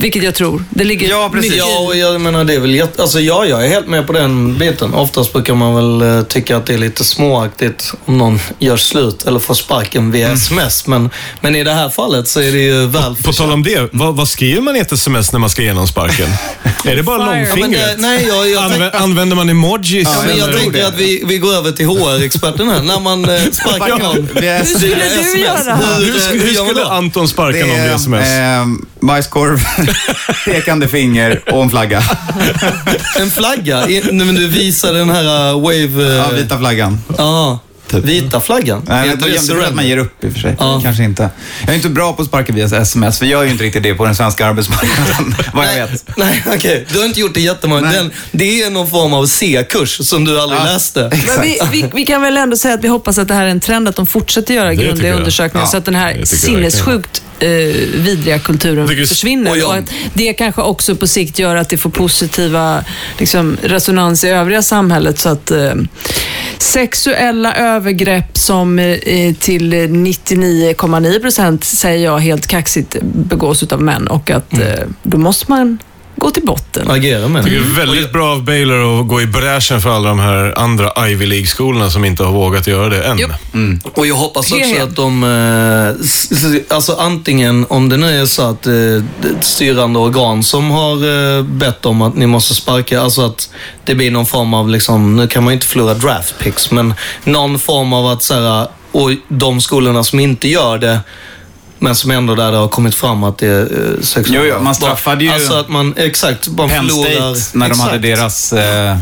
vilket 0.00 0.22
jag 0.22 0.34
tror. 0.34 0.64
Det 0.70 0.84
ligger 0.84 1.08
Ja, 1.10 1.30
precis. 1.32 1.50
mycket 1.50 1.66
Ja, 1.66 1.78
och 1.78 1.96
jag 1.96 2.20
menar 2.20 2.44
det 2.44 2.54
är 2.54 2.60
väl 2.60 2.74
jätte... 2.74 3.02
Alltså 3.02 3.20
ja, 3.20 3.44
jag 3.46 3.64
är 3.64 3.68
helt 3.68 3.88
med 3.88 4.06
på 4.06 4.12
den 4.12 4.58
biten. 4.58 4.94
Oftast 4.94 5.32
brukar 5.32 5.54
man 5.54 5.74
väl 6.00 6.16
eh, 6.18 6.22
tycka 6.24 6.56
att 6.56 6.66
det 6.66 6.74
är 6.74 6.78
lite 6.78 7.04
småaktigt 7.04 7.92
om 8.04 8.18
någon 8.18 8.40
gör 8.58 8.76
slut 8.76 9.26
eller 9.26 9.38
får 9.40 9.54
sparken 9.54 10.10
via 10.10 10.32
sms. 10.32 10.86
Men, 10.86 11.10
men 11.40 11.56
i 11.56 11.64
det 11.64 11.72
här 11.74 11.88
fallet 11.88 12.28
så 12.28 12.40
är 12.40 12.52
det 12.52 12.58
ju 12.58 12.86
väl 12.86 13.16
På 13.24 13.32
tal 13.32 13.52
om 13.52 13.62
det, 13.62 13.88
vad, 13.92 14.16
vad 14.16 14.28
skriver 14.28 14.60
man 14.62 14.76
i 14.76 14.78
ett 14.78 14.92
sms 14.92 15.32
när 15.32 15.40
man 15.40 15.50
ska 15.50 15.62
igenom 15.62 15.86
sparken? 15.88 16.28
är 16.84 16.96
det 16.96 17.02
bara 17.02 17.18
Fire. 17.18 17.38
Ja, 17.40 17.54
men 17.54 17.60
långfingret? 17.60 17.96
det, 17.96 18.02
nej, 18.02 18.26
jag, 18.28 18.50
jag 18.50 18.70
tänk, 18.70 18.82
Anvä- 18.82 18.96
använder 18.96 19.36
man 19.36 19.48
emojis? 19.48 20.08
ja, 20.14 20.22
men 20.26 20.38
jag 20.38 20.48
eller- 20.48 20.58
tänker 20.58 20.84
att 20.86 20.96
vi, 20.98 21.22
vi 21.26 21.38
går 21.38 21.54
över 21.54 21.72
till 21.72 21.86
HR-experten 21.86 22.68
här. 22.68 22.82
När 22.82 23.00
man 23.00 23.24
eh, 23.24 23.40
sparkar 23.52 23.98
någon. 23.98 24.28
Vi 24.40 24.48
är- 24.48 24.58
Hur 24.58 24.64
skulle 24.64 24.94
du 25.34 25.38
göra? 25.40 25.76
Hur, 25.76 26.04
Hur, 26.32 26.40
hur 26.40 26.54
skulle? 26.54 26.84
Anton 26.84 27.28
sparka 27.28 27.58
Det 27.58 27.66
någon 27.66 27.82
via 27.82 27.94
sms? 27.94 28.26
eh, 28.28 28.66
bajskorv, 29.40 29.60
pekande 30.44 30.88
finger 30.88 31.42
och 31.52 31.62
en 31.62 31.70
flagga. 31.70 32.02
En 33.20 33.30
flagga? 33.30 33.86
Nej, 33.86 34.02
men 34.12 34.34
du 34.34 34.48
visar 34.48 34.92
den 34.92 35.10
här 35.10 35.52
uh, 35.54 35.60
wave... 35.62 36.14
Ja, 36.16 36.30
Uh, 36.30 36.36
vita 36.36 36.58
flaggan. 36.58 37.00
ja, 37.18 37.58
Typ. 37.88 38.04
vita 38.04 38.40
flaggan. 38.40 38.82
Nej, 38.88 39.08
jag, 39.08 39.18
det 39.18 39.28
jag, 39.28 39.46
tror 39.46 39.64
att 39.64 39.74
man 39.74 39.86
ger 39.88 39.96
upp 39.96 40.24
i 40.24 40.28
och 40.28 40.32
för 40.32 40.40
sig. 40.40 40.56
Ja. 40.58 40.80
Kanske 40.82 41.04
inte. 41.04 41.30
Jag 41.60 41.70
är 41.70 41.74
inte 41.74 41.88
bra 41.88 42.12
på 42.12 42.22
att 42.22 42.28
sparka 42.28 42.52
via 42.52 42.64
sms. 42.66 43.22
Vi 43.22 43.26
gör 43.26 43.42
ju 43.42 43.50
inte 43.50 43.64
riktigt 43.64 43.82
det 43.82 43.94
på 43.94 44.04
den 44.04 44.14
svenska 44.14 44.46
arbetsmarknaden, 44.46 45.34
vad 45.54 45.66
jag 45.66 45.86
vet. 45.88 46.16
Nej, 46.16 46.44
okej. 46.46 46.86
Du 46.92 46.98
har 46.98 47.06
inte 47.06 47.20
gjort 47.20 47.34
det 47.34 47.40
jättemånga. 47.40 47.92
Den, 47.92 48.10
det 48.32 48.62
är 48.62 48.70
någon 48.70 48.90
form 48.90 49.14
av 49.14 49.26
C-kurs 49.26 50.06
som 50.08 50.24
du 50.24 50.40
aldrig 50.40 50.60
Ja. 50.60 50.64
läste. 50.64 51.00
Men 51.26 51.42
vi, 51.42 51.58
vi, 51.72 51.90
vi 51.94 52.04
kan 52.04 52.22
väl 52.22 52.36
ändå 52.36 52.56
säga 52.56 52.74
att 52.74 52.84
vi 52.84 52.88
hoppas 52.88 53.18
att 53.18 53.28
det 53.28 53.34
här 53.34 53.44
är 53.44 53.50
en 53.50 53.60
trend, 53.60 53.88
att 53.88 53.96
de 53.96 54.06
fortsätter 54.06 54.54
göra 54.54 54.74
grundliga 54.74 55.14
undersökningar 55.14 55.66
Ja, 55.66 55.70
så 55.70 55.76
att 55.76 55.84
den 55.84 55.94
här 55.94 56.24
sinnessjukt 56.24 57.22
eh, 57.40 57.48
vidriga 57.94 58.38
kulturen 58.38 58.88
försvinner. 59.06 59.50
och 59.50 59.58
jag- 59.58 59.68
Och 59.68 59.74
att 59.76 59.90
det 60.14 60.32
kanske 60.32 60.62
också 60.62 60.96
på 60.96 61.06
sikt 61.06 61.38
gör 61.38 61.56
att 61.56 61.68
det 61.68 61.78
får 61.78 61.90
positiva 61.90 62.84
liksom, 63.18 63.56
resonans 63.62 64.24
i 64.24 64.28
övriga 64.28 64.62
samhället. 64.62 65.18
Så 65.18 65.28
att 65.28 65.50
eh, 65.50 65.74
sexuella 66.58 67.54
övergrepp 67.54 68.38
som 68.38 68.78
eh, 68.78 69.34
till 69.38 69.72
99,9 69.74 71.20
procent, 71.20 71.64
säger 71.64 72.04
jag 72.04 72.18
helt 72.18 72.46
kaxigt, 72.46 72.96
begås 73.02 73.62
av 73.62 73.82
män 73.82 74.06
och 74.06 74.30
att 74.30 74.52
eh, 74.52 74.86
då 75.02 75.18
måste 75.18 75.44
man 75.48 75.78
gå 76.20 76.30
till 76.30 76.46
botten. 76.46 76.90
Agera 76.90 77.28
med 77.28 77.44
det. 77.44 77.50
det 77.50 77.56
är 77.56 77.60
väldigt 77.60 78.12
bra 78.12 78.32
av 78.32 78.44
Baylor 78.44 79.00
att 79.00 79.08
gå 79.08 79.20
i 79.20 79.26
bräschen 79.26 79.80
för 79.80 79.90
alla 79.90 80.08
de 80.08 80.18
här 80.18 80.58
andra 80.58 81.08
Ivy 81.08 81.26
League-skolorna 81.26 81.90
som 81.90 82.04
inte 82.04 82.24
har 82.24 82.32
vågat 82.32 82.66
göra 82.66 82.88
det 82.88 83.02
än. 83.02 83.18
Jo. 83.18 83.28
Och 83.94 84.06
jag 84.06 84.14
hoppas 84.14 84.52
också 84.52 84.82
att 84.82 84.96
de, 84.96 85.24
eh, 85.24 86.74
alltså 86.76 86.96
antingen 86.98 87.66
om 87.68 87.88
det 87.88 87.96
nu 87.96 88.20
är 88.20 88.26
så 88.26 88.42
att 88.42 88.66
eh, 88.66 88.74
ett 88.74 89.44
styrande 89.44 89.98
organ 89.98 90.42
som 90.42 90.70
har 90.70 90.94
eh, 91.38 91.44
bett 91.44 91.86
om 91.86 92.02
att 92.02 92.16
ni 92.16 92.26
måste 92.26 92.54
sparka, 92.54 93.00
alltså 93.00 93.22
att 93.26 93.50
det 93.84 93.94
blir 93.94 94.10
någon 94.10 94.26
form 94.26 94.54
av, 94.54 94.68
liksom, 94.68 95.16
nu 95.16 95.28
kan 95.28 95.44
man 95.44 95.52
ju 95.52 95.54
inte 95.54 95.66
förlora 95.66 95.94
draft 95.94 96.38
picks, 96.38 96.70
men 96.70 96.94
någon 97.24 97.58
form 97.58 97.92
av 97.92 98.06
att 98.06 98.22
så 98.22 98.34
här, 98.34 98.68
och 98.92 99.10
de 99.28 99.60
skolorna 99.60 100.04
som 100.04 100.20
inte 100.20 100.48
gör 100.48 100.78
det, 100.78 101.00
men 101.80 101.94
som 101.94 102.10
ändå 102.10 102.34
där 102.34 102.52
det 102.52 102.56
har 102.58 102.68
kommit 102.68 102.94
fram 102.94 103.24
att 103.24 103.38
det 103.38 103.46
är 103.46 103.60
eh, 103.62 104.00
sexuella. 104.02 104.44
Jo, 104.46 104.52
jo, 104.56 104.62
man 104.64 104.74
straffade 104.74 105.24
ju 105.24 105.30
Alltså 105.30 105.54
att 105.54 105.68
man, 105.68 105.94
exakt, 105.96 106.48
man 106.48 106.68
Penn 106.68 106.88
förlorar. 106.88 107.34
State 107.34 107.58
när 107.58 107.66
de 107.66 107.72
exakt. 107.72 107.90
hade 107.90 108.08
deras 108.08 108.52
eh, 108.52 108.96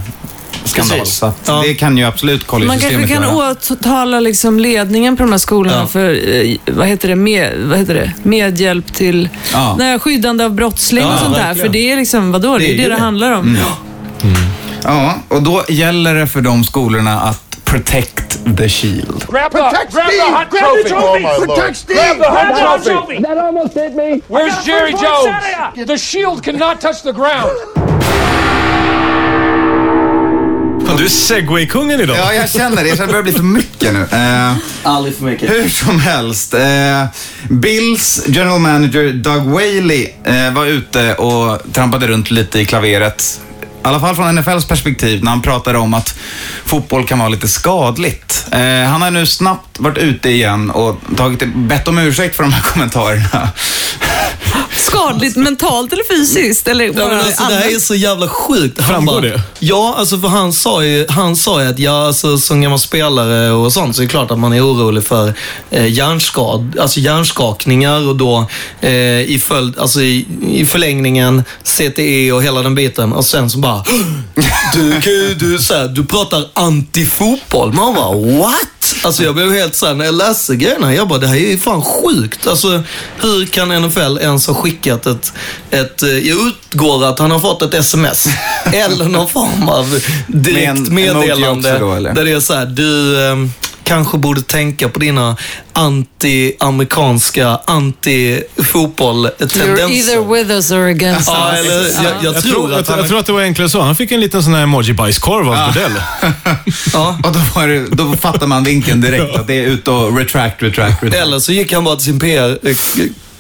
skandal. 0.64 0.98
Precis. 0.98 1.14
Så 1.14 1.26
att 1.26 1.36
Ja. 1.46 1.62
det 1.66 1.74
kan 1.74 1.98
ju 1.98 2.04
absolut 2.04 2.40
Man 2.52 2.60
kanske 2.60 2.66
collegesystemet 2.68 3.08
kan 3.08 3.22
göra. 3.38 3.56
åtala 3.70 4.20
liksom 4.20 4.60
ledningen 4.60 5.16
på 5.16 5.22
de 5.22 5.30
här 5.32 5.38
skolorna 5.38 5.76
Ja. 5.76 5.86
för 5.86 6.34
eh, 6.34 6.56
vad 6.66 6.86
heter 6.86 7.08
det, 7.08 7.16
med, 7.16 7.52
vad 7.64 7.78
heter 7.78 7.94
det? 7.94 8.12
medhjälp 8.22 8.94
till 8.94 9.28
Ja. 9.52 9.76
nej, 9.78 9.98
skyddande 9.98 10.44
av 10.44 10.50
brottsling 10.54 11.04
Ja, 11.04 11.14
och 11.14 11.18
sånt 11.20 11.34
där. 11.34 11.42
verkligen. 11.44 11.66
För 11.66 11.72
det 11.72 11.92
är 11.92 11.96
liksom, 11.96 12.32
vadå, 12.32 12.58
det 12.58 12.64
är 12.64 12.68
Det 12.68 12.74
är 12.74 12.76
det 12.76 12.82
det, 12.82 12.88
det. 12.88 13.00
handlar 13.00 13.32
om. 13.32 13.56
Mm. 14.22 14.36
Ja, 14.84 15.14
och 15.28 15.42
då 15.42 15.64
gäller 15.68 16.14
det 16.14 16.26
för 16.26 16.40
de 16.40 16.64
skolorna 16.64 17.20
att 17.20 17.47
protect 17.68 18.56
the 18.56 18.68
shield. 18.68 19.26
Grab 19.26 19.52
the, 19.52 19.58
grab 19.90 20.10
the 20.10 20.22
hot 20.22 20.50
trophy. 20.50 21.44
Protect 21.46 21.76
Steve! 21.76 21.96
Grab 21.96 22.16
the 22.18 22.24
hot 22.24 22.54
Grab 22.54 22.82
the 22.82 22.90
trophy. 22.90 23.22
That 23.22 23.38
almost 23.38 23.74
hit 23.74 23.94
me. 23.94 24.22
Where's 24.28 24.64
Jerry 24.64 24.92
Jones? 24.92 25.86
The 25.86 25.98
shield 25.98 26.42
cannot 26.42 26.80
touch 26.80 27.02
the 27.02 27.12
ground. 27.12 27.52
Fan, 30.86 30.96
du 30.96 31.04
är 31.04 31.08
segway-kungen 31.08 32.00
idag. 32.00 32.16
Ja, 32.16 32.34
jag 32.34 32.50
känner 32.50 32.84
det. 32.84 32.88
Jag 32.88 33.08
börjar 33.08 33.22
bli 33.22 33.32
för 33.32 33.42
mycket 33.42 33.92
nu. 33.94 34.06
Eh, 34.12 34.56
Aldrig 34.82 35.16
för 35.16 35.24
mycket. 35.24 35.50
hur 35.50 35.68
som 35.68 36.00
helst. 36.00 36.54
Eh, 36.54 37.04
Bills 37.50 38.24
general 38.28 38.60
manager 38.60 39.12
Doug 39.12 39.42
Whaley 39.44 40.08
eh, 40.24 40.52
var 40.54 40.66
ute 40.66 41.14
och 41.14 41.72
trampade 41.72 42.06
runt 42.06 42.30
lite 42.30 42.60
i 42.60 42.64
klaveret. 42.66 43.40
I 43.88 43.90
alla 43.90 44.00
fall 44.00 44.16
från 44.16 44.34
NFLs 44.34 44.64
perspektiv 44.64 45.24
när 45.24 45.30
han 45.30 45.42
pratade 45.42 45.78
om 45.78 45.94
att 45.94 46.18
fotboll 46.64 47.06
kan 47.06 47.18
vara 47.18 47.28
lite 47.28 47.48
skadligt. 47.48 48.46
Eh, 48.52 48.90
han 48.90 49.02
har 49.02 49.10
nu 49.10 49.26
snabbt 49.26 49.78
varit 49.78 49.98
ute 49.98 50.30
igen 50.30 50.70
och 50.70 50.96
tagit, 51.16 51.54
bett 51.54 51.88
om 51.88 51.98
ursäkt 51.98 52.36
för 52.36 52.42
de 52.42 52.52
här 52.52 52.62
kommentarerna. 52.72 53.48
Skadligt 54.88 55.36
mentalt 55.36 55.92
eller 55.92 56.16
fysiskt? 56.16 56.68
Eller 56.68 56.84
Ja, 56.84 56.92
bara 56.92 57.08
men 57.08 57.18
alltså, 57.20 57.44
det 57.48 57.54
här 57.54 57.74
är 57.74 57.78
så 57.78 57.94
jävla 57.94 58.28
sjukt. 58.28 58.80
Han 58.80 58.88
Framgår 58.88 59.12
bara- 59.12 59.20
det? 59.20 59.42
Ja, 59.58 59.94
alltså 59.98 60.18
för 60.18 60.28
han 60.28 60.52
sa 60.52 60.84
ju, 60.84 61.06
han 61.08 61.36
sa 61.36 61.62
ju 61.62 61.68
att 61.68 61.78
ja, 61.78 62.06
alltså, 62.06 62.38
som 62.38 62.60
gammal 62.62 62.78
spelare 62.78 63.50
och 63.50 63.72
sånt 63.72 63.96
så 63.96 64.02
är 64.02 64.06
det 64.06 64.10
klart 64.10 64.30
att 64.30 64.38
man 64.38 64.52
är 64.52 64.66
orolig 64.66 65.04
för 65.06 65.34
eh, 65.70 65.86
hjärnskad, 65.92 66.78
alltså 66.80 67.00
hjärnskakningar 67.00 68.08
och 68.08 68.16
då 68.16 68.46
eh, 68.80 68.92
i, 69.20 69.42
följd, 69.48 69.78
alltså 69.78 70.00
i, 70.00 70.26
i 70.52 70.66
förlängningen 70.66 71.44
CTE 71.64 72.32
och 72.32 72.42
hela 72.42 72.62
den 72.62 72.74
biten. 72.74 73.12
Och 73.12 73.24
sen 73.24 73.50
så 73.50 73.58
bara, 73.58 73.84
du, 74.74 74.98
du, 74.98 75.34
du, 75.34 75.58
så 75.58 75.74
här, 75.74 75.88
du 75.88 76.04
pratar 76.04 76.44
anti-fotboll. 76.54 77.72
Man 77.72 77.94
bara, 77.94 78.38
what? 78.38 78.68
Alltså 79.04 79.24
jag 79.24 79.34
blev 79.34 79.52
helt 79.52 79.74
såhär, 79.74 79.94
när 79.94 80.04
jag 80.04 80.14
läste 80.14 80.56
grejerna, 80.56 80.94
jag 80.94 81.08
bara, 81.08 81.18
det 81.18 81.26
här 81.26 81.36
är 81.36 81.50
ju 81.50 81.58
fan 81.58 81.82
sjukt. 81.82 82.46
Alltså 82.46 82.82
hur 83.20 83.46
kan 83.46 83.68
NFL 83.82 84.18
ens 84.20 84.46
ha 84.46 84.54
skickat 84.54 85.06
ett, 85.06 85.32
ett 85.70 86.02
eh, 86.02 86.08
jag 86.08 86.38
utgår 86.48 87.04
att 87.04 87.18
han 87.18 87.30
har 87.30 87.38
fått 87.40 87.62
ett 87.62 87.74
sms 87.74 88.26
eller 88.72 89.04
någon 89.04 89.28
form 89.30 89.68
av 89.68 90.00
direkt 90.26 90.78
Med 90.90 91.04
en 91.04 91.10
emoji 91.10 91.26
meddelande. 91.28 91.78
då? 91.78 91.94
Där 91.94 92.24
det 92.24 92.32
är 92.32 92.40
så 92.40 92.54
här, 92.54 92.66
du 92.66 93.24
eh, 93.26 93.36
kanske 93.88 94.18
borde 94.18 94.42
tänka 94.42 94.88
på 94.88 94.98
dina 94.98 95.36
anti-amerikanska, 95.72 97.40
You're 97.40 97.58
anti-fotboll-tendenser. 97.66 99.90
either 99.90 100.34
with 100.34 100.50
us 100.50 100.70
or 100.70 100.86
against 100.86 101.28
Ja, 101.28 101.52
us. 101.52 101.58
eller 101.66 102.04
jag, 102.04 102.14
jag, 102.22 102.34
Jag 102.34 102.42
tror 102.42 102.74
att 102.74 102.88
han... 102.88 102.98
jag 102.98 103.08
tror 103.08 103.18
att 103.18 103.26
det 103.26 103.32
var 103.32 103.40
enklare 103.42 103.68
så. 103.68 103.80
Han 103.80 103.96
fick 103.96 104.12
en 104.12 104.20
liten 104.20 104.42
sån 104.42 104.54
här 104.54 104.62
emoji-bajskorv 104.62 105.48
av 105.52 105.66
Bordell. 105.66 105.92
ja. 106.92 107.18
Och 107.24 107.32
då, 107.32 107.38
var 107.54 107.68
det, 107.68 107.86
då 107.90 108.16
fattar 108.16 108.46
man 108.46 108.64
vinkeln 108.64 109.00
direkt 109.00 109.36
att 109.36 109.46
det 109.46 109.54
är 109.54 109.66
ut 109.66 109.88
och 109.88 110.16
retract, 110.18 110.62
retract, 110.62 111.02
retract. 111.02 111.22
Eller 111.22 111.38
så 111.38 111.52
gick 111.52 111.72
han 111.72 111.84
bara 111.84 111.96
till 111.96 112.04
sin 112.04 112.18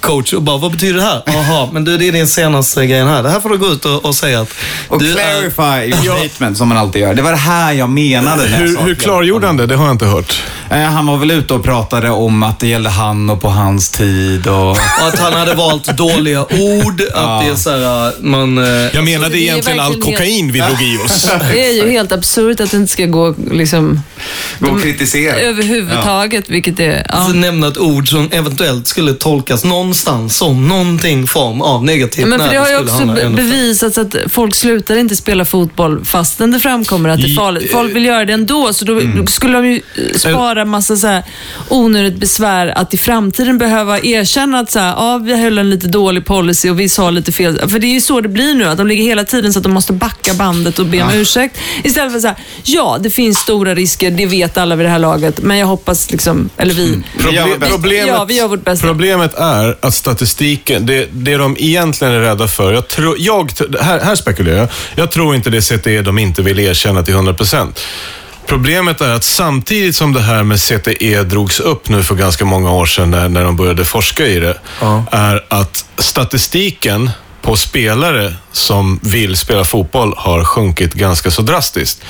PR-coach 0.00 0.32
och 0.32 0.42
bara, 0.42 0.58
vad 0.58 0.72
betyder 0.72 0.94
det 0.94 1.02
här? 1.02 1.22
Jaha, 1.26 1.68
men 1.72 1.84
du, 1.84 1.98
det 1.98 2.08
är 2.08 2.12
din 2.12 2.26
senaste 2.28 2.86
grejen 2.86 3.08
här. 3.08 3.22
Det 3.22 3.30
här 3.30 3.40
får 3.40 3.48
du 3.50 3.58
gå 3.58 3.66
ut 3.66 3.84
och, 3.84 4.04
och 4.04 4.14
säga 4.14 4.40
att 4.40 4.54
Och 4.88 4.98
du 4.98 5.10
är... 5.10 5.14
clarify 5.14 6.04
your 6.06 6.18
statement 6.28 6.58
som 6.58 6.68
man 6.68 6.78
alltid 6.78 7.02
gör. 7.02 7.14
Det 7.14 7.22
var 7.22 7.30
det 7.30 7.36
här 7.36 7.72
jag 7.72 7.90
menade 7.90 8.42
när 8.42 8.50
jag 8.52 8.58
Hur, 8.58 8.78
hur 8.78 8.94
klargjorde 8.94 9.46
han 9.46 9.56
det? 9.56 9.66
Det 9.66 9.76
har 9.76 9.84
jag 9.84 9.94
inte 9.94 10.04
hört. 10.06 10.42
Eh, 10.70 10.78
Han 10.82 11.06
var 11.06 11.16
väl 11.16 11.30
ute 11.30 11.54
och 11.54 11.64
pratade 11.64 12.10
om 12.10 12.42
att 12.42 12.60
det 12.60 12.66
gällde 12.68 12.90
han 12.90 13.30
och 13.30 13.40
på 13.40 13.48
hans 13.48 13.90
tid 13.90 14.46
och... 14.46 14.70
Och 14.70 14.78
att 15.08 15.18
han 15.18 15.32
hade 15.32 15.54
valt 15.54 15.84
dåliga 15.96 16.40
ord, 16.42 17.02
att 17.14 17.44
det 17.44 17.50
är 17.50 17.56
så 17.56 17.70
här, 17.70 18.12
man... 18.22 18.58
eh, 18.58 18.64
Jag 18.94 19.04
menade 19.04 19.36
är 19.38 19.40
egentligen 19.40 19.80
all 19.80 19.92
verkligen 19.92 20.16
kokain 20.18 20.52
vi 20.52 20.58
drog 20.60 20.82
i 20.82 20.98
oss. 21.04 21.28
Det 21.52 21.66
är 21.66 21.72
ju 21.84 21.90
helt 21.90 22.12
absurt 22.12 22.60
att 22.60 22.70
det 22.70 22.76
inte 22.76 22.92
ska 22.92 23.06
gå 23.06 23.34
liksom, 23.50 24.02
Gå 24.58 24.70
och 24.70 24.82
kritisera. 24.82 25.36
överhuvudtaget, 25.36 26.48
vilket 26.50 26.80
är... 26.80 27.06
Ja. 27.08 27.14
Alltså, 27.14 27.32
nämna 27.36 27.68
ett 27.68 27.78
ord 27.78 28.08
som 28.10 28.28
eventuellt 28.32 28.86
skulle 28.86 29.12
tolkas 29.12 29.64
någonstans 29.88 30.36
som 30.36 30.68
någonting 30.68 31.26
form 31.26 31.62
av 31.62 31.84
negativt. 31.84 32.20
Ja, 32.20 32.26
men 32.26 32.38
för 32.40 32.48
det 32.48 32.56
har 32.56 32.68
ju 32.68 32.78
också 32.78 33.06
bevisats 33.36 33.98
att 33.98 34.16
folk 34.28 34.54
slutar 34.54 34.96
inte 34.96 35.16
spela 35.16 35.44
fotboll 35.44 36.04
fastän 36.04 36.50
det 36.50 36.60
framkommer 36.60 37.08
att 37.08 37.20
det 37.20 37.26
är 37.26 37.34
farligt. 37.34 37.72
Folk 37.72 37.96
vill 37.96 38.04
göra 38.04 38.24
det 38.24 38.32
ändå, 38.32 38.72
så 38.72 38.84
då, 38.84 38.98
Mm. 39.00 39.26
skulle 39.26 39.52
de 39.58 39.66
ju 39.66 39.74
eh, 39.94 40.16
spara 40.18 40.64
massa 40.64 40.96
så 40.96 41.06
här 41.06 41.22
onödigt 41.68 42.16
besvär 42.20 42.66
att 42.66 42.94
i 42.94 42.96
framtiden 42.96 43.58
behöva 43.58 43.98
erkänna 44.00 44.58
att 44.58 44.70
så 44.70 44.78
här, 44.78 44.88
ja, 44.88 45.18
vi 45.18 45.42
höll 45.42 45.58
en 45.58 45.70
lite 45.70 45.86
dålig 45.88 46.26
policy 46.26 46.70
och 46.70 46.80
vi 46.80 46.88
sa 46.88 47.10
lite 47.10 47.32
fel. 47.32 47.68
För 47.68 47.78
det 47.78 47.86
är 47.86 47.92
ju 47.94 48.00
så 48.00 48.20
det 48.20 48.28
blir 48.28 48.54
nu, 48.54 48.64
att 48.64 48.76
de 48.78 48.86
ligger 48.86 49.04
hela 49.04 49.24
tiden 49.24 49.52
så 49.52 49.58
att 49.58 49.62
de 49.62 49.72
måste 49.72 49.92
backa 49.92 50.34
bandet 50.34 50.78
och 50.78 50.86
be 50.86 51.02
om 51.02 51.10
ursäkt. 51.14 51.58
Istället 51.84 52.12
för 52.12 52.20
så 52.20 52.26
här, 52.26 52.36
ja, 52.62 52.98
det 53.00 53.10
finns 53.10 53.38
stora 53.38 53.74
risker, 53.74 54.10
det 54.10 54.26
vet 54.26 54.58
alla 54.58 54.76
vid 54.76 54.86
det 54.86 54.90
här 54.90 54.98
laget, 54.98 55.42
men 55.42 55.58
jag 55.58 55.66
hoppas 55.66 56.10
liksom, 56.10 56.48
eller 56.56 56.74
vi, 56.74 56.88
Mm. 56.88 57.02
Vi 57.30 57.58
bästa. 57.58 57.74
problemet, 57.74 58.06
Ja, 58.08 58.24
vi 58.24 58.34
gör 58.36 58.48
vårt 58.48 58.64
bästa. 58.64 58.86
Problemet 58.86 59.34
är 59.34 59.77
att 59.80 59.94
statistiken, 59.94 60.86
det, 60.86 61.08
det 61.12 61.36
de 61.36 61.56
egentligen 61.58 62.14
är 62.14 62.20
rädda 62.20 62.48
för, 62.48 62.72
jag 62.72 62.88
tror, 62.88 63.16
jag, 63.18 63.52
här, 63.80 64.00
här 64.00 64.14
spekulerar 64.16 64.56
jag, 64.58 64.68
jag 64.94 65.10
tror 65.10 65.34
inte 65.34 65.50
det 65.50 65.60
CTE 65.60 66.02
de 66.02 66.18
inte 66.18 66.42
vill 66.42 66.58
erkänna 66.58 67.02
till 67.02 67.14
100%. 67.14 67.66
Problemet 68.46 69.00
är 69.00 69.14
att 69.14 69.24
samtidigt 69.24 69.96
som 69.96 70.12
det 70.12 70.20
här 70.20 70.42
med 70.42 70.60
CTE 70.60 71.22
drogs 71.22 71.60
upp 71.60 71.88
nu 71.88 72.02
för 72.02 72.14
ganska 72.14 72.44
många 72.44 72.72
år 72.72 72.86
sedan 72.86 73.10
när, 73.10 73.28
när 73.28 73.44
de 73.44 73.56
började 73.56 73.84
forska 73.84 74.26
i 74.26 74.38
det, 74.40 74.58
Ja. 74.80 75.04
är 75.10 75.44
att 75.48 75.84
statistiken 75.98 77.10
på 77.48 77.56
spelare 77.56 78.34
som 78.52 79.00
vill 79.02 79.36
spela 79.36 79.64
fotboll 79.64 80.14
har 80.16 80.44
sjunkit 80.44 80.94
ganska 80.94 81.30
så 81.30 81.42
drastiskt. 81.42 82.04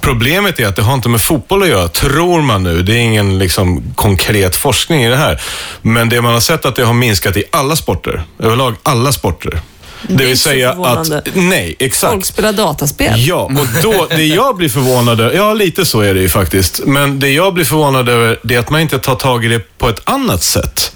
Problemet 0.00 0.60
är 0.60 0.66
att 0.66 0.76
det 0.76 0.82
har 0.82 0.94
inte 0.94 1.08
med 1.08 1.20
fotboll 1.20 1.62
att 1.62 1.68
göra, 1.68 1.88
tror 1.88 2.42
man 2.42 2.62
nu. 2.62 2.82
Det 2.82 2.92
är 2.92 2.98
ingen 2.98 3.38
liksom, 3.38 3.94
konkret 3.94 4.56
forskning 4.56 5.02
i 5.02 5.08
det 5.08 5.16
här. 5.16 5.40
Men 5.82 6.08
det 6.08 6.22
man 6.22 6.32
har 6.32 6.40
sett 6.40 6.64
är 6.64 6.68
att 6.68 6.76
det 6.76 6.84
har 6.84 6.94
minskat 6.94 7.36
i 7.36 7.44
alla 7.50 7.76
sporter. 7.76 8.24
Överlag 8.38 8.74
alla 8.82 9.12
sporter. 9.12 9.60
Det, 10.02 10.24
är 10.24 10.28
vill 10.28 10.38
säga 10.38 10.70
att... 10.70 11.26
Nej, 11.34 11.76
exakt. 11.78 12.12
Folk 12.12 12.24
spelar 12.24 12.52
dataspel. 12.52 13.12
Ja, 13.16 13.42
och 13.42 13.82
då, 13.82 14.06
det 14.10 14.26
jag 14.26 14.56
blir 14.56 14.68
förvånad 14.68 15.20
över, 15.20 15.36
ja 15.36 15.54
lite 15.54 15.84
så 15.84 16.00
är 16.00 16.14
det 16.14 16.20
ju 16.20 16.28
faktiskt, 16.28 16.80
men 16.86 17.20
det 17.20 17.30
jag 17.30 17.54
blir 17.54 17.64
förvånad 17.64 18.08
över 18.08 18.38
det 18.42 18.54
är 18.54 18.58
att 18.58 18.70
man 18.70 18.80
inte 18.80 18.98
tar 18.98 19.14
tag 19.14 19.44
i 19.44 19.48
det 19.48 19.78
på 19.78 19.88
ett 19.88 20.00
annat 20.04 20.42
sätt. 20.42 20.93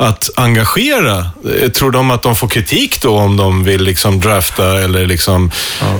Att 0.00 0.30
engagera. 0.36 1.18
Eh, 1.62 1.70
Tror 1.70 1.90
de 1.90 2.10
att 2.10 2.22
de 2.22 2.36
får 2.36 2.48
kritik 2.48 3.02
då 3.02 3.16
om 3.18 3.36
de 3.36 3.64
vill 3.64 3.82
liksom 3.82 4.20
drafta 4.20 4.80
eller 4.80 5.06
liksom 5.06 5.50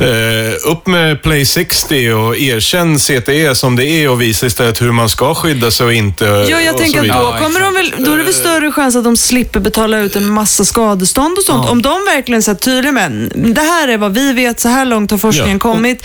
eh, 0.00 0.70
upp 0.72 0.86
med 0.86 1.22
Play 1.22 1.46
60 1.46 2.10
och 2.12 2.36
erkänn 2.36 2.98
CTE 2.98 3.54
som 3.54 3.76
det 3.76 3.84
är 3.86 4.10
och 4.10 4.20
visa 4.22 4.46
istället 4.46 4.82
hur 4.82 4.92
man 4.92 5.08
ska 5.08 5.34
skydda 5.34 5.70
sig 5.70 5.86
och 5.86 5.92
inte. 5.94 6.24
Ja, 6.50 6.60
jag 6.60 6.78
tänker 6.78 7.00
att 7.00 7.06
då, 7.06 7.44
kommer 7.44 7.60
de 7.60 7.74
väl, 7.74 7.94
då 8.04 8.12
är 8.12 8.18
det 8.18 8.24
väl 8.24 8.34
större 8.34 8.72
chans 8.72 8.96
att 8.96 9.04
de 9.04 9.16
slipper 9.16 9.60
betala 9.60 9.98
ut 9.98 10.16
en 10.16 10.30
massa 10.30 10.64
skadestånd 10.64 11.38
och 11.38 11.44
sånt. 11.44 11.70
Om 11.70 11.82
de 11.82 11.90
verkligen 12.14 12.40
är 12.40 12.54
tydliga 12.54 12.92
med 12.92 13.32
det 13.34 13.60
här 13.60 13.88
är 13.88 13.98
vad 13.98 14.14
vi 14.14 14.32
vet, 14.32 14.60
så 14.60 14.68
här 14.68 14.84
långt 14.84 15.10
har 15.10 15.18
forskningen 15.18 15.50
Ja. 15.64 15.72
kommit. 15.72 16.02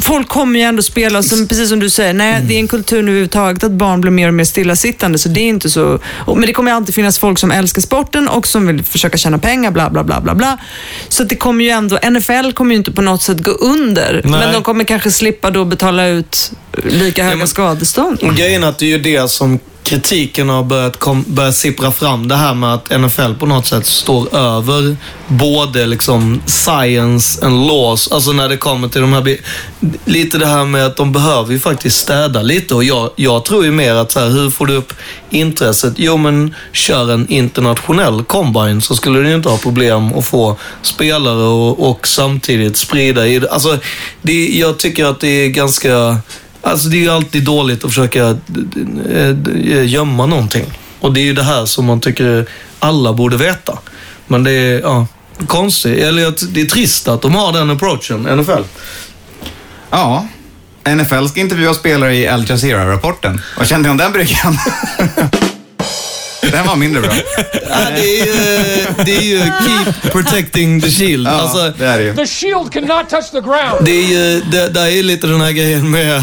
Folk 0.00 0.28
kommer 0.28 0.58
ju 0.58 0.64
ändå 0.64 0.82
spela, 0.82 1.22
som, 1.22 1.48
precis 1.48 1.68
som 1.68 1.80
du 1.80 1.90
säger, 1.90 2.12
nej, 2.12 2.40
det 2.42 2.54
är 2.54 2.58
en 2.58 2.68
kultur 2.68 3.02
nu 3.02 3.10
överhuvudtaget 3.10 3.64
att 3.64 3.72
barn 3.72 4.00
blir 4.00 4.10
mer 4.12 4.28
och 4.28 4.34
mer 4.34 4.44
stillasittande, 4.44 5.18
så 5.18 5.28
det 5.28 5.40
är 5.40 5.48
inte 5.48 5.70
så... 5.70 5.98
Men 6.26 6.40
det 6.40 6.52
kommer 6.52 6.72
alltid 6.72 6.94
finnas 6.94 7.18
folk 7.18 7.31
som 7.36 7.50
älskar 7.50 7.82
sporten 7.82 8.28
och 8.28 8.46
som 8.46 8.66
vill 8.66 8.84
försöka 8.84 9.18
tjäna 9.18 9.38
pengar, 9.38 9.70
bla 9.70 9.90
bla 9.90 10.04
bla 10.04 10.20
bla 10.20 10.34
bla. 10.34 10.58
Så 11.08 11.22
att 11.22 11.28
det 11.28 11.36
kommer 11.36 11.64
ju 11.64 11.70
ändå, 11.70 11.98
NFL 12.10 12.52
kommer 12.52 12.70
ju 12.72 12.78
inte 12.78 12.92
på 12.92 13.02
något 13.02 13.22
sätt 13.22 13.38
gå 13.38 13.50
under, 13.50 14.20
men 14.24 14.52
de 14.52 14.62
kommer 14.62 14.84
kanske 14.84 15.10
slippa 15.10 15.50
då 15.50 15.64
betala 15.64 16.06
ut 16.06 16.52
lika 16.84 17.24
höga 17.24 17.36
men- 17.36 17.48
skadestånd. 17.48 18.18
Och 18.22 18.34
Grejen 18.34 18.64
är 18.64 18.68
att 18.68 18.78
det 18.78 18.84
är 18.84 18.90
ju 18.90 18.98
det 18.98 19.30
som 19.30 19.58
kritiken 19.84 20.48
har 20.48 20.62
börjat, 20.62 20.98
kom, 20.98 21.24
börjat 21.28 21.54
sippra 21.54 21.92
fram. 21.92 22.28
Det 22.28 22.36
här 22.36 22.54
med 22.54 22.74
att 22.74 23.00
NFL 23.00 23.34
på 23.38 23.46
något 23.46 23.66
sätt 23.66 23.86
står 23.86 24.36
över 24.36 24.96
både 25.28 25.86
liksom 25.86 26.42
science 26.46 27.46
and 27.46 27.66
laws. 27.66 28.12
Alltså 28.12 28.32
när 28.32 28.48
det 28.48 28.56
kommer 28.56 28.88
till 28.88 29.00
de 29.00 29.12
här... 29.12 29.36
Lite 30.04 30.38
det 30.38 30.46
här 30.46 30.64
med 30.64 30.86
att 30.86 30.96
de 30.96 31.12
behöver 31.12 31.52
ju 31.52 31.58
faktiskt 31.58 31.98
städa 31.98 32.42
lite. 32.42 32.74
Och 32.74 32.84
jag, 32.84 33.10
jag 33.16 33.44
tror 33.44 33.64
ju 33.64 33.70
mer 33.70 33.94
att 33.94 34.12
så 34.12 34.20
här, 34.20 34.28
hur 34.28 34.50
får 34.50 34.66
du 34.66 34.74
upp 34.74 34.92
intresset? 35.30 35.94
Jo 35.96 36.16
men 36.16 36.54
kör 36.72 37.12
en 37.12 37.28
internationell 37.28 38.24
combine 38.24 38.80
så 38.80 38.96
skulle 38.96 39.20
du 39.20 39.34
inte 39.34 39.48
ha 39.48 39.56
problem 39.56 40.18
att 40.18 40.28
få 40.28 40.56
spelare 40.82 41.42
och, 41.42 41.90
och 41.90 42.08
samtidigt 42.08 42.76
sprida 42.76 43.26
i 43.26 43.38
det. 43.38 43.50
Alltså, 43.50 43.78
det, 44.22 44.48
jag 44.48 44.78
tycker 44.78 45.04
att 45.04 45.20
det 45.20 45.28
är 45.28 45.48
ganska... 45.48 46.18
Alltså 46.62 46.88
det 46.88 46.96
är 46.96 47.00
ju 47.00 47.08
alltid 47.08 47.44
dåligt 47.44 47.84
att 47.84 47.90
försöka 47.90 48.20
eh, 48.20 48.36
eh, 49.10 49.28
eh, 49.28 49.88
gömma 49.88 50.26
någonting. 50.26 50.64
Och 51.00 51.12
det 51.12 51.20
är 51.20 51.24
ju 51.24 51.32
det 51.32 51.42
här 51.42 51.66
som 51.66 51.84
man 51.84 52.00
tycker 52.00 52.46
alla 52.78 53.12
borde 53.12 53.36
veta. 53.36 53.78
Men 54.26 54.44
det 54.44 54.50
är, 54.50 54.80
ja, 54.80 55.06
konstigt. 55.46 55.98
Eller 55.98 56.52
det 56.52 56.60
är 56.60 56.66
trist 56.66 57.08
att 57.08 57.22
de 57.22 57.34
har 57.34 57.52
den 57.52 57.70
approachen, 57.70 58.22
NFL. 58.22 58.62
Ja. 59.90 60.26
NFL 60.88 61.26
ska 61.26 61.40
intervjua 61.40 61.74
spelare 61.74 62.16
i 62.16 62.28
Al 62.28 62.44
Jazeera-rapporten. 62.50 63.40
Vad 63.58 63.66
kände 63.66 63.88
ni 63.88 63.90
om 63.90 63.96
den 63.96 64.12
bryggan? 64.12 64.58
den 66.52 66.66
var 66.66 66.76
mindre 66.76 67.00
bra. 67.00 67.10
Ja, 67.70 67.76
det, 67.96 68.20
är, 68.20 68.26
ju- 68.26 69.04
det 69.04 69.16
är 69.16 69.22
ju 69.22 69.40
keep 69.40 70.10
protecting 70.12 70.80
the 70.80 70.90
shield. 70.90 71.26
Ja, 71.26 71.30
Alltså, 71.30 71.72
det 71.78 71.86
är 71.86 71.98
det 71.98 72.04
ju. 72.04 72.14
The 72.16 72.26
shield 72.26 72.72
cannot 72.72 73.10
touch 73.10 73.30
the 73.30 73.40
ground. 73.40 73.84
det 73.84 73.90
är 73.92 74.06
ju, 74.08 74.40
det, 74.40 74.68
det 74.68 74.80
är 74.80 75.02
lite 75.02 75.26
den 75.26 75.40
här 75.40 75.50
grejen 75.52 75.90
med, 75.90 76.22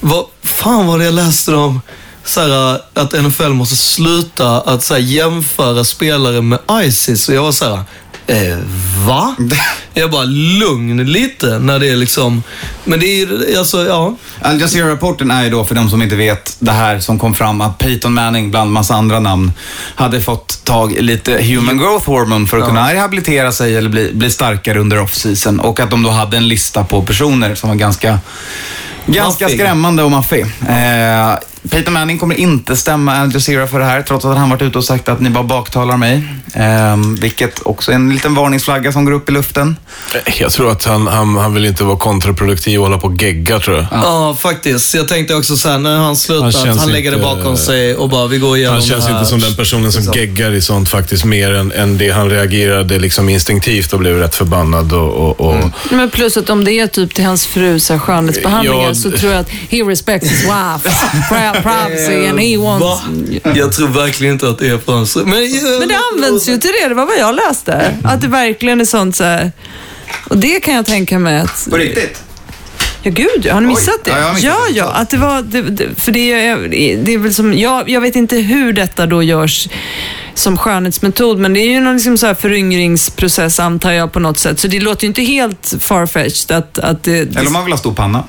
vad 0.00 0.24
fan 0.42 0.86
var 0.86 0.98
det 0.98 1.04
jag 1.04 1.14
läste 1.14 1.54
om? 1.54 1.80
Så 2.24 2.40
här, 2.40 2.80
att 2.94 3.12
NFL 3.22 3.48
måste 3.48 3.76
sluta 3.76 4.60
att 4.60 4.82
så 4.82 4.94
här, 4.94 5.00
jämföra 5.00 5.84
spelare 5.84 6.42
med 6.42 6.58
ISIS. 6.84 7.28
Och 7.28 7.34
jag 7.34 7.42
var 7.42 7.52
så 7.52 7.64
här, 7.76 7.84
eh, 8.30 8.58
va? 9.06 9.34
Jag 9.94 10.10
bara, 10.10 10.24
lugn 10.24 11.12
lite 11.12 11.58
när 11.58 11.78
det 11.78 11.88
är 11.88 11.96
liksom, 11.96 12.42
men 12.84 13.00
det 13.00 13.06
är 13.06 13.58
alltså 13.58 13.86
ja. 13.86 14.16
Al 14.42 14.60
Jazeera-rapporten 14.60 15.30
är 15.30 15.44
ju 15.44 15.50
då, 15.50 15.64
för 15.64 15.74
de 15.74 15.90
som 15.90 16.02
inte 16.02 16.16
vet, 16.16 16.56
det 16.58 16.72
här 16.72 17.00
som 17.00 17.18
kom 17.18 17.34
fram 17.34 17.60
att 17.60 17.78
Peyton 17.78 18.14
Manning, 18.14 18.50
bland 18.50 18.72
massa 18.72 18.94
andra 18.94 19.20
namn, 19.20 19.52
hade 19.94 20.20
fått 20.20 20.64
tag 20.64 20.92
i 20.92 21.02
lite 21.02 21.42
human 21.42 21.78
growth 21.78 22.06
hormone 22.06 22.46
för 22.46 22.58
att 22.58 22.68
kunna 22.68 22.94
rehabilitera 22.94 23.52
sig 23.52 23.76
eller 23.76 23.90
bli, 23.90 24.12
bli 24.12 24.30
starkare 24.30 24.78
under 24.78 25.02
off-season. 25.02 25.60
Och 25.60 25.80
att 25.80 25.90
de 25.90 26.02
då 26.02 26.10
hade 26.10 26.36
en 26.36 26.48
lista 26.48 26.84
på 26.84 27.02
personer 27.02 27.54
som 27.54 27.68
var 27.68 27.76
ganska, 27.76 28.18
ganska 29.06 29.44
Maffig. 29.44 29.60
skrämmande 29.60 30.02
och 30.02 30.10
maffig. 30.10 30.46
Eh, 30.68 31.34
Peyton 31.70 31.94
Manning 31.94 32.18
kommer 32.18 32.34
inte 32.34 32.76
stämma 32.76 33.16
Al 33.20 33.32
Jazeera 33.32 33.66
för 33.66 33.78
det 33.78 33.84
här, 33.84 34.02
trots 34.02 34.24
att 34.24 34.36
han 34.36 34.50
varit 34.50 34.62
ute 34.62 34.78
och 34.78 34.84
sagt 34.84 35.08
att 35.08 35.20
ni 35.20 35.30
bara 35.30 35.44
baktalar 35.44 35.96
mig. 35.96 36.22
Eh, 36.54 36.96
vilket 37.20 37.60
också 37.62 37.90
är 37.90 37.94
en 37.94 38.10
liten 38.14 38.34
varningsflagga 38.34 38.92
som 38.92 39.04
går 39.04 39.12
upp 39.12 39.28
i 39.28 39.32
luften. 39.32 39.76
Jag 40.38 40.50
tror 40.52 40.70
att 40.72 40.84
han, 40.84 41.06
han, 41.06 41.36
han 41.36 41.54
vill 41.54 41.64
inte 41.64 41.84
vara 41.84 41.96
kontraproduktiv 41.96 42.78
och 42.80 42.86
hålla 42.86 42.98
på 42.98 43.06
och 43.06 43.22
gegga 43.22 43.58
tror 43.58 43.76
jag. 43.76 43.86
Ja, 43.92 44.36
faktiskt. 44.40 44.94
Jag 44.94 45.08
tänkte 45.08 45.34
också 45.34 45.56
så 45.56 45.68
här, 45.68 45.78
när 45.78 45.96
han 45.96 46.16
slutar, 46.16 46.66
Han 46.66 46.78
han 46.78 46.92
lägger 46.92 47.10
det 47.10 47.16
inte- 47.16 47.26
bakom 47.36 47.56
sig 47.56 47.94
och 47.96 48.08
bara, 48.08 48.26
vi 48.26 48.38
går 48.38 48.56
igenom 48.56 48.74
Han 48.74 48.82
känns 48.82 49.04
det 49.06 49.12
här. 49.12 49.18
inte 49.18 49.30
som 49.30 49.40
den 49.40 49.54
personen 49.54 49.92
som 49.92 50.12
geggar 50.14 50.50
i 50.52 50.60
sånt 50.62 50.88
faktiskt 50.90 51.24
mer 51.24 51.54
än, 51.54 51.72
än 51.72 51.98
det 51.98 52.10
han 52.10 52.30
reagerade 52.30 52.98
liksom 52.98 53.28
instinktivt 53.28 53.92
och 53.92 53.98
blev 53.98 54.16
rätt 54.18 54.34
förbannad 54.34 54.92
och... 54.92 55.10
och, 55.12 55.40
och 55.40 55.70
Men 55.90 56.10
plus 56.10 56.36
att 56.36 56.50
om 56.50 56.64
det 56.64 56.72
är 56.72 56.86
typ 56.86 57.14
till 57.14 57.24
hans 57.24 57.46
fru 57.46 57.80
så 57.80 57.92
här 57.92 58.00
skönhetsbehandlingar 58.00 58.88
Ja, 58.88 58.94
så 58.94 59.10
tror 59.10 59.32
jag 59.32 59.40
att 59.40 59.50
he 59.50 59.76
respects 59.82 60.30
his 60.30 60.44
wife, 60.44 60.90
pri- 61.52 61.62
privacy 61.62 62.26
and 62.26 62.40
he 62.40 62.56
wants... 62.56 62.84
Va? 62.84 63.52
Jag 63.56 63.72
tror 63.72 63.88
verkligen 63.88 64.32
inte 64.34 64.48
att 64.48 64.58
det 64.58 64.68
är 64.68 64.80
hans... 64.86 65.16
Men, 65.16 65.26
Men 65.26 65.88
det 65.88 65.98
används 66.12 66.48
ju 66.48 66.58
till 66.58 66.70
det, 66.82 66.88
det 66.88 66.94
var 66.94 67.06
vad 67.06 67.18
jag 67.18 67.34
läste. 67.34 67.94
Att 68.04 68.20
det 68.20 68.28
verkligen 68.28 68.80
är 68.80 68.84
sånt 68.84 69.16
så 69.16 69.24
här. 69.24 69.52
Och 70.28 70.36
det 70.36 70.60
kan 70.60 70.74
jag 70.74 70.86
tänka 70.86 71.18
mig 71.18 71.40
att... 71.40 71.66
På 71.70 71.76
riktigt? 71.76 72.22
Ja, 73.02 73.10
gud. 73.10 73.46
Har 73.52 73.60
ni 73.60 73.66
missat 73.66 74.04
det? 74.04 74.10
Ja, 74.10 74.16
jag 74.18 74.24
har 74.26 74.34
missat 74.34 74.44
ja, 74.44 74.58
det. 74.68 74.78
ja. 74.78 74.92
Att 74.92 75.10
det 75.10 75.16
var... 75.16 75.42
Det, 75.42 75.62
det, 75.62 76.00
för 76.00 76.12
det 76.12 76.32
är, 76.32 76.56
det 77.04 77.14
är 77.14 77.18
väl 77.18 77.34
som... 77.34 77.58
Jag, 77.58 77.88
jag 77.88 78.00
vet 78.00 78.16
inte 78.16 78.36
hur 78.36 78.72
detta 78.72 79.06
då 79.06 79.22
görs 79.22 79.68
som 80.34 80.56
skönhetsmetod, 80.56 81.38
men 81.38 81.54
det 81.54 81.60
är 81.60 81.68
ju 81.68 81.80
någon 81.80 81.94
liksom 81.94 82.18
så 82.18 82.26
här 82.26 82.34
föryngringsprocess 82.34 83.60
antar 83.60 83.92
jag 83.92 84.12
på 84.12 84.20
något 84.20 84.38
sätt. 84.38 84.60
Så 84.60 84.68
det 84.68 84.80
låter 84.80 85.04
ju 85.04 85.08
inte 85.08 85.22
helt 85.22 85.74
farfetched 85.80 86.56
att, 86.56 86.78
att 86.78 87.02
det, 87.02 87.18
Eller 87.36 87.46
om 87.46 87.52
man 87.52 87.64
vill 87.64 87.72
ha 87.72 87.78
stor 87.78 87.92
panna. 87.94 88.24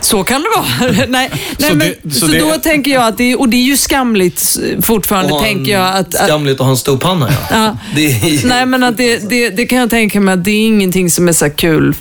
Så 0.00 0.24
kan 0.24 0.42
det 0.42 0.48
vara. 0.56 0.92
nej, 0.92 1.06
nej, 1.08 1.30
Så 1.58 1.66
men, 1.76 1.78
det- 2.02 2.14
så 2.14 2.20
så 2.20 2.26
det- 2.26 2.38
då 2.38 2.50
tänker 2.50 2.90
jag 2.90 3.02
att 3.06 3.18
det 3.18 3.32
är, 3.32 3.40
och 3.40 3.48
det 3.48 3.56
är 3.56 3.62
ju 3.64 3.76
skamligt 3.76 4.58
fortfarande, 4.82 5.34
han- 5.34 5.42
tänker 5.42 5.72
jag. 5.72 5.96
Att, 5.96 6.14
att, 6.14 6.24
Skamligt 6.26 6.54
att 6.60 6.64
ha 6.66 6.70
en 6.70 6.76
stor 6.76 6.96
panna, 6.98 7.28
ja. 7.30 7.56
ja. 7.56 7.78
Det 7.94 8.06
är, 8.06 8.46
Nej, 8.46 8.66
men 8.66 8.82
att 8.82 8.96
det, 8.96 9.30
det, 9.30 9.50
det 9.50 9.66
kan 9.66 9.78
jag 9.78 9.90
tänka 9.90 10.20
mig 10.20 10.34
att 10.34 10.44
det 10.44 10.50
är 10.50 10.66
ingenting 10.66 11.10
som 11.10 11.28
är 11.28 11.32
så 11.32 11.50
kul. 11.50 11.94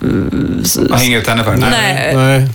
så- 0.63 0.81
Man 0.81 0.99
hänger 0.99 1.19
ut 1.19 1.27
henne 1.27 1.43
för. 1.43 1.55
Nej. 1.57 2.15
Nej. 2.15 2.47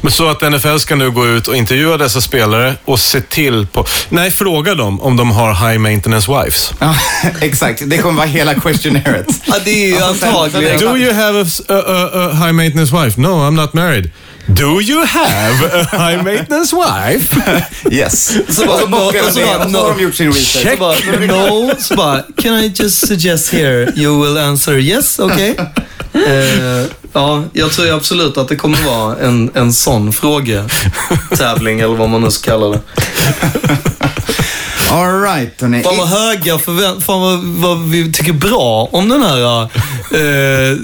Men 0.00 0.12
så 0.12 0.28
att 0.28 0.52
NFL 0.52 0.76
ska 0.78 0.96
nu 0.96 1.10
gå 1.10 1.26
ut 1.26 1.48
och 1.48 1.56
intervjua 1.56 1.96
dessa 1.96 2.20
spelare 2.20 2.74
och 2.84 3.00
se 3.00 3.20
till 3.20 3.66
på... 3.66 3.86
Nej, 4.08 4.30
fråga 4.30 4.74
dem 4.74 5.00
om 5.00 5.16
de 5.16 5.30
har 5.30 5.68
high 5.68 5.78
maintenance 5.78 6.32
wives. 6.32 6.72
Ja, 6.78 6.94
exakt. 7.40 7.82
Det 7.86 7.98
kommer 7.98 8.16
vara 8.16 8.26
hela 8.26 8.54
questionnaret. 8.54 9.26
ja, 9.46 9.54
det 9.64 9.70
är 9.70 9.88
ju 9.88 9.98
antagligen... 10.02 10.78
Do 10.80 10.96
you 10.96 11.12
have 11.14 11.40
a- 11.40 11.46
a- 11.68 12.10
a 12.14 12.30
high 12.44 12.52
maintenance 12.52 12.96
wife? 13.04 13.20
No, 13.20 13.28
I'm 13.28 13.50
not 13.54 13.74
married. 13.74 14.10
Do 14.46 14.80
you 14.80 15.04
have 15.06 15.64
a 15.64 15.84
high 15.84 16.22
maintenance 16.24 16.72
wife? 16.72 17.36
Yes. 17.90 18.38
Så 18.48 18.66
bara, 18.66 18.86
bockar 18.86 19.26
och 19.26 19.32
så 19.32 19.38
det. 19.40 19.46
bara, 19.46 19.70
så 19.70 19.78
har 19.78 19.88
de 19.88 19.96
no. 19.96 20.02
gjort 20.02 20.14
sin 20.14 20.32
research. 20.32 20.70
Så 20.70 20.76
bara, 20.78 21.26
no. 21.26 21.70
Så 21.78 21.94
bara, 21.94 22.22
can 22.36 22.54
I 22.58 22.72
just 22.74 23.06
suggest 23.06 23.52
here 23.52 23.92
you 23.96 24.22
will 24.24 24.36
answer 24.36 24.78
yes, 24.78 25.18
okay? 25.18 25.54
Eh, 26.26 26.86
ja, 27.12 27.44
jag 27.52 27.72
tror 27.72 27.94
absolut 27.94 28.36
att 28.36 28.48
det 28.48 28.56
kommer 28.56 28.84
vara 28.86 29.16
en, 29.16 29.50
en 29.54 29.72
sån 29.72 30.12
frågetävling 30.12 31.80
eller 31.80 31.94
vad 31.94 32.08
man 32.08 32.20
nu 32.20 32.30
ska 32.30 32.50
kalla 32.50 32.68
det. 32.68 32.80
All 34.94 35.20
right, 35.22 35.60
hörni. 35.60 35.82
Fan 35.82 35.96
vad 35.96 36.08
höga 36.08 36.58
förväntningar, 36.58 37.00
fan 37.00 37.20
vad, 37.20 37.38
vad 37.44 37.88
vi 37.90 38.12
tycker 38.12 38.32
bra 38.32 38.88
om 38.92 39.08
den 39.08 39.22
här 39.22 39.62
eh, 39.62 40.78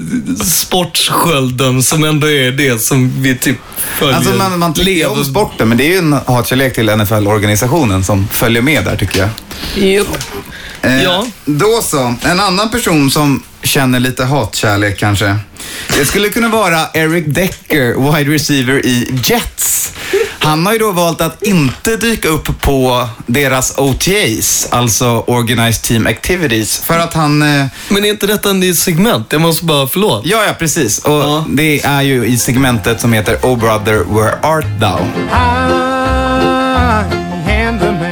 sportskölden 0.45 1.83
som 1.83 2.03
ändå 2.03 2.29
är 2.29 2.51
det 2.51 2.81
som 2.81 3.21
vi 3.21 3.37
typ 3.37 3.57
följer. 3.99 4.15
Alltså 4.15 4.33
man, 4.33 4.59
man 4.59 4.73
tycker 4.73 4.91
ju 4.91 5.05
om 5.05 5.25
sporten, 5.25 5.69
men 5.69 5.77
det 5.77 5.83
är 5.83 5.89
ju 5.89 5.97
en 5.97 6.13
hatkärlek 6.13 6.75
till 6.75 6.89
NFL-organisationen 6.89 8.03
som 8.03 8.27
följer 8.31 8.61
med 8.61 8.85
där 8.85 8.95
tycker 8.95 9.19
jag. 9.19 9.29
Jupp. 9.85 10.07
Eh, 10.81 11.03
Ja. 11.03 11.25
Då 11.45 11.81
så. 11.83 12.15
En 12.23 12.39
annan 12.39 12.69
person 12.71 13.11
som 13.11 13.43
känner 13.63 13.99
lite 13.99 14.23
hatkärlek 14.25 14.99
kanske. 14.99 15.35
Det 15.97 16.05
skulle 16.05 16.29
kunna 16.29 16.49
vara 16.49 16.87
Eric 16.93 17.25
Decker, 17.27 18.11
wide 18.17 18.31
receiver 18.33 18.85
i 18.85 19.19
Jets. 19.23 19.91
Han 20.39 20.65
har 20.65 20.73
ju 20.73 20.79
då 20.79 20.91
valt 20.91 21.21
att 21.21 21.43
inte 21.43 21.97
dyka 21.97 22.27
upp 22.27 22.61
på 22.61 23.07
deras 23.25 23.77
OTAs, 23.77 24.67
alltså 24.71 25.05
Organized 25.27 25.83
Team 25.83 26.07
Activities, 26.07 26.79
för 26.85 26.99
att 26.99 27.13
han... 27.13 27.41
Eh, 27.41 27.65
Men 27.89 28.05
är 28.05 28.09
inte 28.09 28.27
detta 28.27 28.49
en 28.49 28.59
ny 28.59 28.73
segment? 28.73 29.27
Jag 29.31 29.41
måste 29.41 29.65
bara, 29.65 29.87
förlåt. 29.87 30.25
ja, 30.25 30.43
ja, 30.47 30.53
precis. 30.59 30.99
Och 30.99 31.11
Ja. 31.13 31.45
det 31.49 31.81
är 31.85 32.01
ju 32.01 32.25
i 32.25 32.37
segmentet 32.37 33.01
som 33.01 33.13
heter 33.13 33.37
Oh 33.41 33.57
brother, 33.59 34.03
where 34.13 34.35
art 34.43 34.65
thou? 34.79 35.05
I 37.47 37.63
am 37.67 37.79
the 37.79 37.91
man 37.91 38.10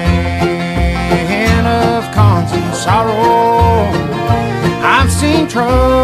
control. 5.49 5.98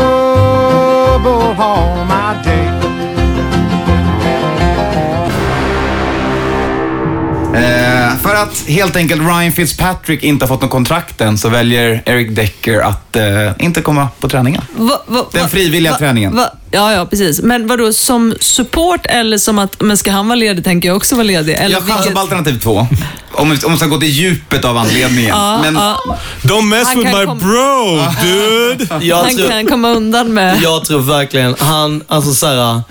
För 8.35 8.43
att 8.43 8.67
helt 8.67 8.95
enkelt 8.95 9.21
Ryan 9.21 9.51
Fitzpatrick 9.51 10.23
inte 10.23 10.45
har 10.45 10.47
fått 10.47 10.61
någon 10.61 10.69
kontrakt 10.69 11.21
än 11.21 11.37
så 11.37 11.49
väljer 11.49 12.01
Eric 12.05 12.35
Decker 12.35 12.79
att 12.81 13.15
eh, 13.15 13.23
inte 13.59 13.81
komma 13.81 14.07
på 14.19 14.29
träningen. 14.29 14.61
Va, 14.77 15.01
va, 15.07 15.25
Den 15.31 15.49
frivilliga 15.49 15.91
va- 15.91 15.97
träningen. 15.97 16.35
Va, 16.35 16.49
ja, 16.71 16.93
ja, 16.93 17.05
precis. 17.05 17.41
Men 17.41 17.67
vadå, 17.67 17.93
som 17.93 18.35
support 18.39 19.05
eller 19.05 19.37
som 19.37 19.59
att, 19.59 19.81
men 19.81 19.97
ska 19.97 20.11
han 20.11 20.27
vara 20.27 20.35
ledig 20.35 20.63
tänker 20.63 20.89
jag 20.89 20.97
också 20.97 21.15
vara 21.15 21.23
ledig? 21.23 21.53
Eller 21.53 21.69
Jag 21.75 21.81
chansar 21.83 21.97
vilket- 21.97 22.13
på 22.13 22.19
alternativ 22.19 22.59
två. 22.59 22.87
Om 23.31 23.49
vi, 23.49 23.57
om 23.65 23.71
vi 23.71 23.77
ska 23.77 23.87
gå 23.87 23.97
till 23.99 24.09
djupet 24.09 24.65
av 24.65 24.77
anledningen. 24.77 25.29
Ja, 25.29 25.59
Men 25.61 25.75
ja. 25.75 26.17
Don't 26.41 26.61
mess 26.61 26.87
Han 26.87 26.97
with 26.99 27.17
my 27.17 27.25
kom- 27.25 27.39
bro, 27.39 28.03
dude! 28.23 29.05
Jag 29.05 29.23
Han 29.23 29.35
tror, 29.35 29.49
kan 29.49 29.67
komma 29.67 29.89
undan 29.91 30.33
med... 30.33 30.61
jag 30.61 30.85
tror 30.85 30.99
verkligen, 30.99 31.55
han, 31.59 32.03
alltså 32.07 32.33
så 32.33 32.47
här, 32.47 32.81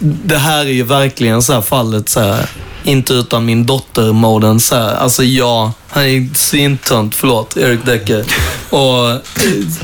det 0.00 0.38
här 0.38 0.60
är 0.60 0.70
ju 0.70 0.82
verkligen 0.82 1.42
så 1.42 1.52
här 1.52 1.60
fallet 1.60 2.08
så 2.08 2.20
här, 2.20 2.46
inte 2.84 3.12
utan 3.12 3.44
min 3.44 3.66
dotter-moden 3.66 4.60
så 4.60 4.74
här. 4.74 4.94
Alltså 4.94 5.24
ja, 5.24 5.72
han 5.88 6.02
är 6.04 6.34
svintönt, 6.34 7.14
förlåt, 7.14 7.56
Eric 7.56 7.80
Decker. 7.84 8.24
Och 8.70 9.20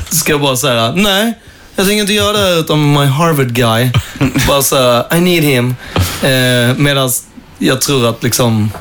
ska 0.09 0.37
bara 0.37 0.55
säga, 0.57 0.91
nej, 0.95 1.33
jag 1.75 1.85
tänker 1.85 2.01
inte 2.01 2.13
göra 2.13 2.37
det 2.37 2.39
här 2.43 2.59
utan 2.59 2.93
my 2.93 3.05
Harvard 3.05 3.51
guy. 3.53 3.89
Bara 4.47 4.61
så 4.61 4.75
här, 4.75 5.17
I 5.17 5.21
need 5.21 5.43
him. 5.43 5.75
Eh, 6.23 6.75
Medan 6.77 7.11
jag 7.57 7.81
tror 7.81 8.09
att 8.09 8.23
liksom 8.23 8.71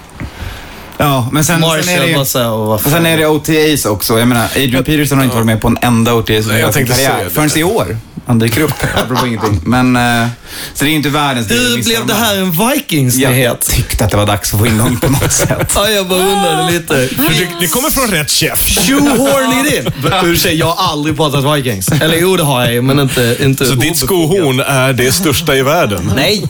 Ja, 1.00 1.28
men 1.32 1.44
sen, 1.44 1.62
sen 1.62 1.70
är 1.70 1.76
det 2.06 2.16
Marshall 2.16 2.72
ju... 2.72 2.78
fan. 2.78 2.92
sen 2.92 3.06
är 3.06 3.16
det 3.18 3.26
OTAs 3.26 3.86
också. 3.86 4.18
Jag 4.18 4.28
menar, 4.28 4.44
Adrian 4.44 4.84
Peterson 4.84 5.18
har 5.18 5.24
inte 5.24 5.36
varit 5.36 5.46
med 5.46 5.60
på 5.60 5.68
en 5.68 5.78
enda 5.82 6.14
OTA 6.14 6.32
jag 6.32 6.42
hela 6.42 6.72
sin 6.72 6.86
karriär. 6.86 7.24
det. 7.24 7.30
Förrän 7.30 7.58
i 7.58 7.64
år. 7.64 7.96
Han 8.28 8.38
dyker 8.38 8.60
upp, 8.60 8.72
apropå 8.94 9.26
ingenting. 9.26 9.60
Men, 9.64 9.96
eh, 9.96 10.28
så 10.74 10.84
det 10.84 10.90
är 10.90 10.92
inte 10.92 11.08
världens 11.08 11.50
missa 11.50 11.88
blev 11.88 12.00
de 12.00 12.06
det 12.06 12.14
här 12.14 12.36
en 12.36 12.52
Jag 12.58 12.74
Vikings-nyhet? 12.74 13.60
tyckte 13.60 14.04
att 14.04 14.10
det 14.10 14.16
var 14.16 14.26
dags 14.26 14.54
att 14.54 14.60
få 14.60 14.66
in 14.66 14.80
honom 14.80 15.00
på 15.00 15.08
något 15.08 15.32
sätt. 15.32 15.72
Ja, 15.74 15.88
jag 15.88 16.08
bara 16.08 16.18
undrade 16.18 16.70
lite. 16.72 16.94
Det, 16.94 17.48
det 17.60 17.68
kommer 17.68 17.90
från 17.90 18.10
rätt 18.10 18.30
käft. 18.30 18.86
Shoehorn 18.88 19.66
it 19.66 19.74
in! 19.74 19.92
Ursäkta, 20.24 20.52
jag 20.56 20.66
har 20.66 20.92
aldrig 20.92 21.16
pratat 21.16 21.56
Vikings. 21.56 21.88
Eller 21.88 22.16
jo, 22.20 22.36
det 22.36 22.42
har 22.42 22.60
jag 22.64 22.72
ju, 22.72 22.82
men 22.82 22.98
inte... 23.00 23.36
inte 23.40 23.66
Så 23.66 23.74
ditt 23.74 23.96
skohorn 23.96 24.60
är 24.60 24.92
det 24.92 25.12
största 25.12 25.56
i 25.56 25.62
världen? 25.62 26.12
Nej, 26.16 26.48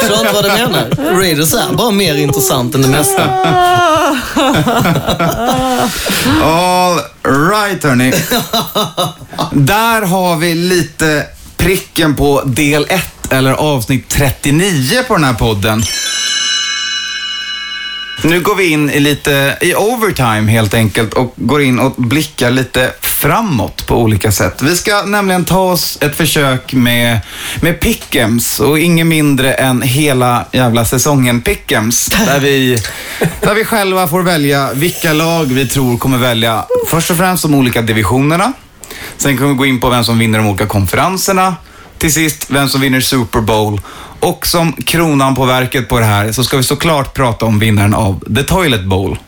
tror 0.00 0.18
inte 0.20 0.32
vad 0.34 0.44
du 0.44 0.48
menar. 0.48 1.14
Raiders 1.20 1.54
är 1.54 1.74
bara 1.74 1.90
mer 1.90 2.14
intressant 2.14 2.74
än 2.74 2.82
det 2.82 2.88
mesta. 2.88 3.24
All 6.42 7.00
right, 7.26 7.84
hörni. 7.84 8.10
Där 9.52 10.02
har 10.02 10.36
vi 10.36 10.54
lite 10.54 11.26
pricken 11.56 12.14
på 12.14 12.42
del 12.42 12.86
1, 12.88 13.32
eller 13.32 13.52
avsnitt 13.52 14.08
39 14.08 15.02
på 15.08 15.14
den 15.14 15.24
här 15.24 15.34
podden. 15.34 15.82
Nu 18.22 18.40
går 18.40 18.54
vi 18.54 18.68
in 18.68 18.90
i 18.90 19.00
lite 19.00 19.58
i 19.60 19.74
overtime 19.74 20.52
helt 20.52 20.74
enkelt 20.74 21.14
och 21.14 21.34
går 21.36 21.62
in 21.62 21.78
och 21.78 21.94
blickar 21.96 22.50
lite 22.50 22.92
framåt 23.00 23.86
på 23.86 23.96
olika 23.96 24.32
sätt. 24.32 24.62
Vi 24.62 24.76
ska 24.76 25.02
nämligen 25.02 25.44
ta 25.44 25.60
oss 25.60 25.98
ett 26.00 26.16
försök 26.16 26.72
med, 26.72 27.20
med 27.60 27.80
Pickems 27.80 28.60
och 28.60 28.78
inget 28.78 29.06
mindre 29.06 29.52
än 29.52 29.82
hela 29.82 30.44
jävla 30.52 30.84
säsongen 30.84 31.42
Pickems. 31.42 32.06
Där 32.06 32.40
vi, 32.40 32.78
där 33.40 33.54
vi 33.54 33.64
själva 33.64 34.08
får 34.08 34.22
välja 34.22 34.70
vilka 34.72 35.12
lag 35.12 35.44
vi 35.44 35.66
tror 35.66 35.98
kommer 35.98 36.18
välja 36.18 36.64
först 36.90 37.10
och 37.10 37.16
främst 37.16 37.42
de 37.42 37.54
olika 37.54 37.82
divisionerna. 37.82 38.52
Sen 39.16 39.36
kommer 39.36 39.50
vi 39.50 39.56
gå 39.56 39.66
in 39.66 39.80
på 39.80 39.90
vem 39.90 40.04
som 40.04 40.18
vinner 40.18 40.38
de 40.38 40.46
olika 40.46 40.66
konferenserna. 40.66 41.56
Till 41.98 42.12
sist, 42.12 42.46
vem 42.48 42.68
som 42.68 42.80
vinner 42.80 43.00
Super 43.00 43.40
Bowl. 43.40 43.80
Och 44.20 44.46
som 44.46 44.72
kronan 44.72 45.34
på 45.34 45.44
verket 45.44 45.88
på 45.88 45.98
det 45.98 46.04
här 46.04 46.32
så 46.32 46.44
ska 46.44 46.56
vi 46.56 46.62
såklart 46.62 47.14
prata 47.14 47.46
om 47.46 47.58
vinnaren 47.58 47.94
av 47.94 48.34
The 48.36 48.42
Toilet 48.42 48.84
Bowl. 48.84 49.18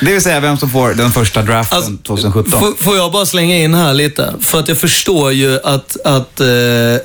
Det 0.00 0.12
vill 0.12 0.22
säga 0.22 0.40
vem 0.40 0.56
som 0.56 0.70
får 0.70 0.94
den 0.94 1.10
första 1.10 1.42
draften 1.42 1.76
Alltså, 1.76 1.92
2017. 2.06 2.74
Får, 2.78 2.96
jag 2.96 3.12
bara 3.12 3.26
slänga 3.26 3.56
in 3.56 3.74
här 3.74 3.94
lite? 3.94 4.34
För 4.40 4.58
att 4.58 4.68
jag 4.68 4.78
förstår 4.78 5.32
ju 5.32 5.60
att, 5.64 5.96
att, 6.04 6.40
eh, 6.40 6.46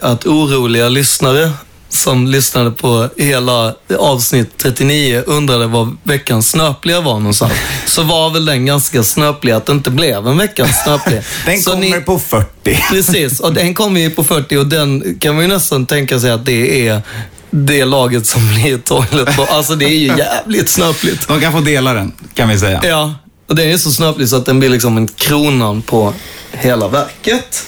att 0.01 0.25
oroliga 0.25 0.89
lyssnare 0.89 1.51
som 1.93 2.27
lyssnade 2.27 2.71
på 2.71 3.09
hela 3.17 3.75
avsnitt 3.99 4.57
39 4.57 5.23
undrade 5.27 5.67
var 5.67 5.95
veckans 6.03 6.49
snöpliga 6.49 7.01
var 7.01 7.13
någonstans. 7.13 7.53
Så 7.85 8.03
var 8.03 8.29
väl 8.29 8.45
den 8.45 8.65
ganska 8.65 9.03
snöplig 9.03 9.51
att 9.51 9.65
det 9.65 9.71
inte 9.71 9.89
blev 9.89 10.27
en 10.27 10.37
veckans 10.37 10.83
snöplig. 10.83 11.21
Den 11.45 11.61
Så 11.61 11.71
kommer 11.71 11.89
ni- 11.89 12.01
på 12.01 12.19
40. 12.19 12.83
Precis, 12.91 13.39
och 13.39 13.53
den 13.53 13.73
kommer 13.73 14.01
ju 14.01 14.09
på 14.09 14.23
40 14.23 14.57
och 14.57 14.67
den 14.67 15.17
kan 15.19 15.35
man 15.35 15.43
ju 15.43 15.47
nästan 15.49 15.85
tänka 15.85 16.19
sig 16.19 16.31
att 16.31 16.45
det 16.45 16.87
är 16.87 17.01
det 17.49 17.85
laget 17.85 18.25
som 18.27 18.49
blir 18.53 18.77
toilet 18.77 19.35
Bowl. 19.35 19.47
Alltså 19.49 19.75
det 19.75 19.85
är 19.85 19.97
ju 19.99 20.07
jävligt 20.17 20.69
snöpligt. 20.69 21.27
De 21.27 21.41
kan 21.41 21.51
få 21.53 21.59
dela 21.59 21.93
den, 21.93 22.11
kan 22.33 22.49
vi 22.49 22.59
säga. 22.59 22.81
Ja, 22.83 23.13
och 23.49 23.55
den 23.55 23.69
är 23.69 23.77
så 23.77 23.91
snöplig 23.91 24.29
så 24.29 24.35
att 24.35 24.45
den 24.45 24.59
blir 24.59 24.69
liksom 24.69 24.97
en 24.97 25.07
kronan 25.07 25.81
på 25.81 26.13
hela 26.51 26.87
verket. 26.87 27.63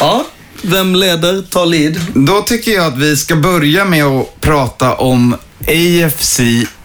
Ja, 0.00 0.24
vem 0.62 0.94
leder? 0.94 1.42
Ta 1.50 1.64
lead. 1.64 2.00
Då 2.14 2.42
tycker 2.42 2.70
jag 2.70 2.86
att 2.86 2.98
vi 2.98 3.16
ska 3.16 3.36
börja 3.36 3.84
med 3.84 4.04
att 4.04 4.40
prata 4.40 4.94
om 4.94 5.36
AFC 5.68 6.40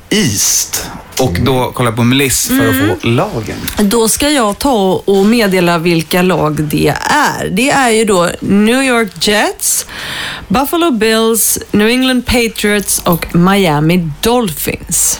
East. 0.09 0.85
Och 1.19 1.37
då 1.41 1.71
kolla 1.75 1.91
på 1.91 2.03
Meliss 2.03 2.47
för 2.47 2.69
att 2.69 3.01
få 3.01 3.07
lagen. 3.07 3.57
Då 3.77 4.09
ska 4.09 4.29
jag 4.29 4.59
ta 4.59 5.03
och 5.05 5.25
meddela 5.25 5.77
vilka 5.77 6.21
lag 6.21 6.63
det 6.63 6.95
är. 7.09 7.49
Det 7.49 7.69
är 7.69 7.89
ju 7.89 8.05
då 8.05 8.29
New 8.39 8.83
York 8.83 9.27
Jets, 9.27 9.85
Buffalo 10.47 10.91
Bills, 10.91 11.59
New 11.71 11.87
England 11.87 12.25
Patriots 12.25 13.01
och 13.05 13.35
Miami 13.35 14.09
Dolphins. 14.21 15.19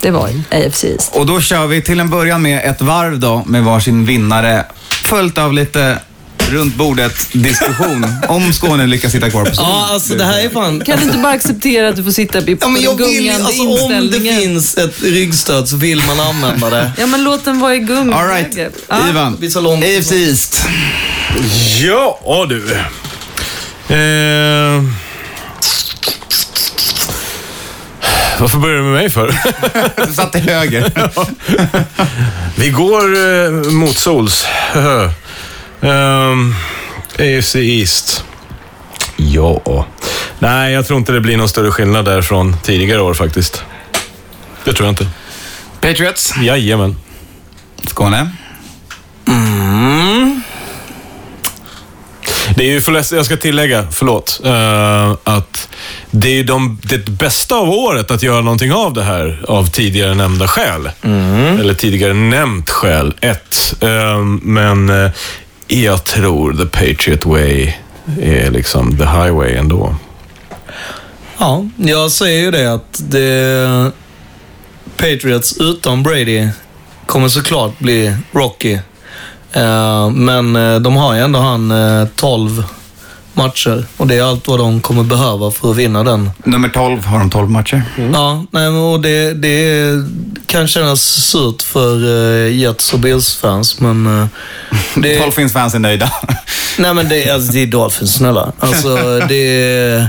Det 0.00 0.10
var 0.10 0.30
AFC 0.50 0.84
East. 0.84 1.16
Och 1.16 1.26
då 1.26 1.40
kör 1.40 1.66
vi 1.66 1.82
till 1.82 2.00
en 2.00 2.10
början 2.10 2.42
med 2.42 2.70
ett 2.70 2.80
varv 2.80 3.18
då 3.18 3.42
med 3.46 3.64
varsin 3.64 4.04
vinnare. 4.04 4.66
Följt 5.04 5.38
av 5.38 5.52
lite 5.52 5.98
runt 6.50 6.74
bordet 6.76 7.28
diskussion 7.32 8.06
om 8.28 8.52
Skåne 8.52 8.86
lyckas 8.86 9.12
sitta 9.12 9.30
kvar 9.30 9.44
på 9.44 9.50
Ja, 9.56 9.88
alltså 9.90 10.14
det 10.14 10.24
här 10.24 10.44
är 10.44 10.48
fan... 10.48 10.80
Kan 10.84 10.98
du 10.98 11.04
inte 11.04 11.18
bara 11.18 11.32
acceptera 11.32 11.88
att 11.88 11.96
du 11.96 12.04
får 12.04 12.10
sitta 12.10 12.42
på 12.42 12.50
Ja, 12.60 12.68
men 12.68 12.82
jag 12.82 12.96
vill 12.96 13.30
alltså 13.30 13.62
om 13.62 14.10
det 14.12 14.20
finns 14.20 14.76
ett 14.78 15.02
ryggstöd 15.02 15.68
så 15.68 15.76
vill 15.76 16.02
man 16.06 16.20
använda 16.20 16.70
det. 16.70 16.92
Ja, 16.98 17.06
men 17.06 17.24
låt 17.24 17.44
den 17.44 17.60
vara 17.60 17.74
i 17.74 17.78
gung. 17.78 18.12
All 18.12 18.28
right, 18.28 18.58
Ja. 18.88 19.08
Ivan. 19.08 19.36
vi 19.40 19.46
är 19.46 19.50
så 19.50 19.60
långt. 19.60 19.84
AFC 19.84 20.12
East. 20.12 20.62
Ja, 21.80 22.46
du. 22.48 22.74
Eh... 23.94 24.82
Varför 28.40 28.58
börjar 28.58 28.76
du 28.76 28.82
med 28.82 28.92
mig 28.92 29.10
för? 29.10 29.34
Du 30.06 30.12
satt 30.14 30.32
till 30.32 30.40
höger. 30.40 30.92
Vi 32.60 32.68
går 32.70 33.16
eh, 33.16 33.50
mot 33.72 33.98
sols. 33.98 34.46
Um, 35.80 36.54
AFC 37.18 37.56
East. 37.56 38.24
Ja. 39.16 39.86
Nej, 40.38 40.72
jag 40.72 40.86
tror 40.86 40.98
inte 40.98 41.12
det 41.12 41.20
blir 41.20 41.36
någon 41.36 41.48
större 41.48 41.70
skillnad 41.70 42.04
där 42.04 42.22
från 42.22 42.56
tidigare 42.62 43.02
år 43.02 43.14
faktiskt. 43.14 43.64
Det 44.64 44.72
tror 44.72 44.86
jag 44.86 44.92
inte. 44.92 45.06
Patriots. 45.80 46.34
Jajamän. 46.42 46.96
Skåne. 47.86 48.30
Det 52.56 52.64
är 52.64 52.70
ju 52.70 52.80
förresten, 52.80 53.16
jag 53.16 53.26
ska 53.26 53.36
tillägga, 53.36 53.86
förlåt, 53.92 54.40
eh, 54.44 55.34
att 55.34 55.68
det 56.10 56.38
är 56.38 56.44
de, 56.44 56.80
det 56.82 57.06
bästa 57.08 57.54
av 57.54 57.70
året 57.70 58.10
att 58.10 58.22
göra 58.22 58.40
någonting 58.40 58.72
av 58.72 58.92
det 58.94 59.02
här 59.02 59.44
av 59.48 59.70
tidigare 59.70 60.14
nämnda 60.14 60.48
skäl. 60.48 60.90
Eller 61.60 61.74
tidigare 61.74 62.14
nämnt 62.14 62.70
skäl, 62.70 63.14
ett. 63.20 63.74
Eh, 63.80 64.18
men 64.42 64.88
eh, 65.04 65.10
jag 65.70 66.04
tror 66.04 66.52
the 66.52 66.66
Patriot 66.66 67.26
way 67.26 67.72
är 68.20 68.50
liksom 68.50 68.98
the 68.98 69.04
highway 69.04 69.54
ändå. 69.54 69.94
Ja, 71.38 71.66
jag 71.76 72.10
säger 72.10 72.40
ju 72.40 72.50
det 72.50 72.72
att 72.72 73.02
det... 73.10 73.92
Patriots 74.96 75.56
utan 75.60 76.02
Brady 76.02 76.48
kommer 77.06 77.28
såklart 77.28 77.78
bli 77.78 78.16
Rocky. 78.32 78.78
Eh, 79.52 80.10
men 80.10 80.56
eh, 80.56 80.80
de 80.80 80.96
har 80.96 81.14
ju 81.14 81.20
ändå 81.20 81.38
han 81.38 81.70
eh, 81.70 82.08
12 82.16 82.64
matcher 83.32 83.84
och 83.96 84.06
det 84.06 84.14
är 84.14 84.22
allt 84.22 84.48
vad 84.48 84.58
de 84.58 84.80
kommer 84.80 85.02
behöva 85.02 85.50
för 85.50 85.70
att 85.70 85.76
vinna 85.76 86.04
den. 86.04 86.30
Nummer 86.44 86.68
12 86.68 87.04
har 87.04 87.18
de 87.18 87.30
12 87.30 87.50
matcher. 87.50 87.82
Ja, 88.12 88.44
nej, 88.50 88.68
och 88.68 89.00
det, 89.00 89.34
det 89.34 89.86
kan 90.46 90.68
kännas 90.68 91.02
surt 91.02 91.62
för 91.62 92.04
uh, 92.04 92.56
Jets 92.56 92.92
och 92.92 92.98
Bills-fans, 92.98 93.80
men... 93.80 94.06
Uh, 94.06 94.26
det, 94.94 95.18
Dolphins-fans 95.24 95.74
är 95.74 95.78
nöjda. 95.78 96.12
nej, 96.78 96.94
men 96.94 97.08
det, 97.08 97.30
alltså, 97.30 97.52
det 97.52 97.62
är 97.62 97.66
Dolphins, 97.66 98.14
snälla. 98.14 98.52
Alltså, 98.58 99.20
det, 99.28 100.08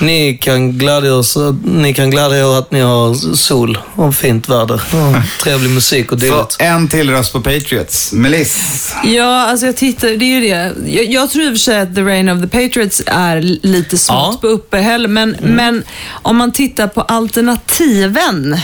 ni, 0.00 0.38
kan 0.40 0.78
glädja 0.78 1.14
oss, 1.14 1.38
ni 1.64 1.94
kan 1.94 2.10
glädja 2.10 2.38
er 2.38 2.58
att 2.58 2.70
ni 2.70 2.80
har 2.80 3.34
sol 3.36 3.78
och 3.94 4.14
fint 4.14 4.48
väder 4.48 4.74
och 4.74 5.42
trevlig 5.42 5.70
musik 5.70 6.12
och 6.12 6.20
Så 6.20 6.26
dylikt. 6.26 6.56
en 6.58 6.88
till 6.88 7.10
röst 7.10 7.32
på 7.32 7.40
Patriots. 7.40 8.12
Meliss. 8.12 8.94
Ja, 9.04 9.46
alltså 9.46 9.66
jag 9.66 9.76
tittar, 9.76 10.08
det 10.08 10.24
är 10.24 10.40
ju 10.40 10.40
det. 10.40 10.72
Jag, 10.86 11.04
jag 11.04 11.30
tror 11.30 11.44
i 11.44 11.48
och 11.48 11.52
för 11.52 11.58
sig 11.58 11.80
att 11.80 11.94
The 11.94 12.02
Reign 12.02 12.28
of 12.28 12.40
the 12.40 12.48
Patriots 12.62 13.02
är 13.06 13.40
lite 13.66 13.98
smått 13.98 14.18
Ja. 14.32 14.38
på 14.40 14.46
uppehäll, 14.46 15.08
men, 15.08 15.36
men 15.40 15.84
om 16.22 16.36
man 16.36 16.52
tittar 16.52 16.86
på 16.88 17.00
alternativen, 17.02 18.56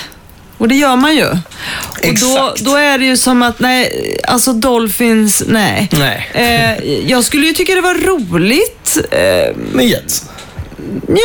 och 0.58 0.68
det 0.68 0.74
gör 0.74 0.96
man 0.96 1.16
ju. 1.16 1.26
Och 1.28 2.14
då, 2.20 2.54
då 2.58 2.76
är 2.76 2.98
det 2.98 3.04
ju 3.04 3.16
som 3.16 3.42
att, 3.42 3.60
nej, 3.60 4.16
alltså 4.28 4.52
Dolphins, 4.52 5.42
nej. 5.46 5.88
Nej. 5.92 6.30
Eh, 6.34 6.84
jag 7.10 7.24
skulle 7.24 7.46
ju 7.46 7.52
tycka 7.52 7.74
det 7.74 7.80
var 7.80 7.94
roligt. 7.94 8.98
Eh, 9.10 9.56
Med 9.72 9.86
Jets. 9.88 10.24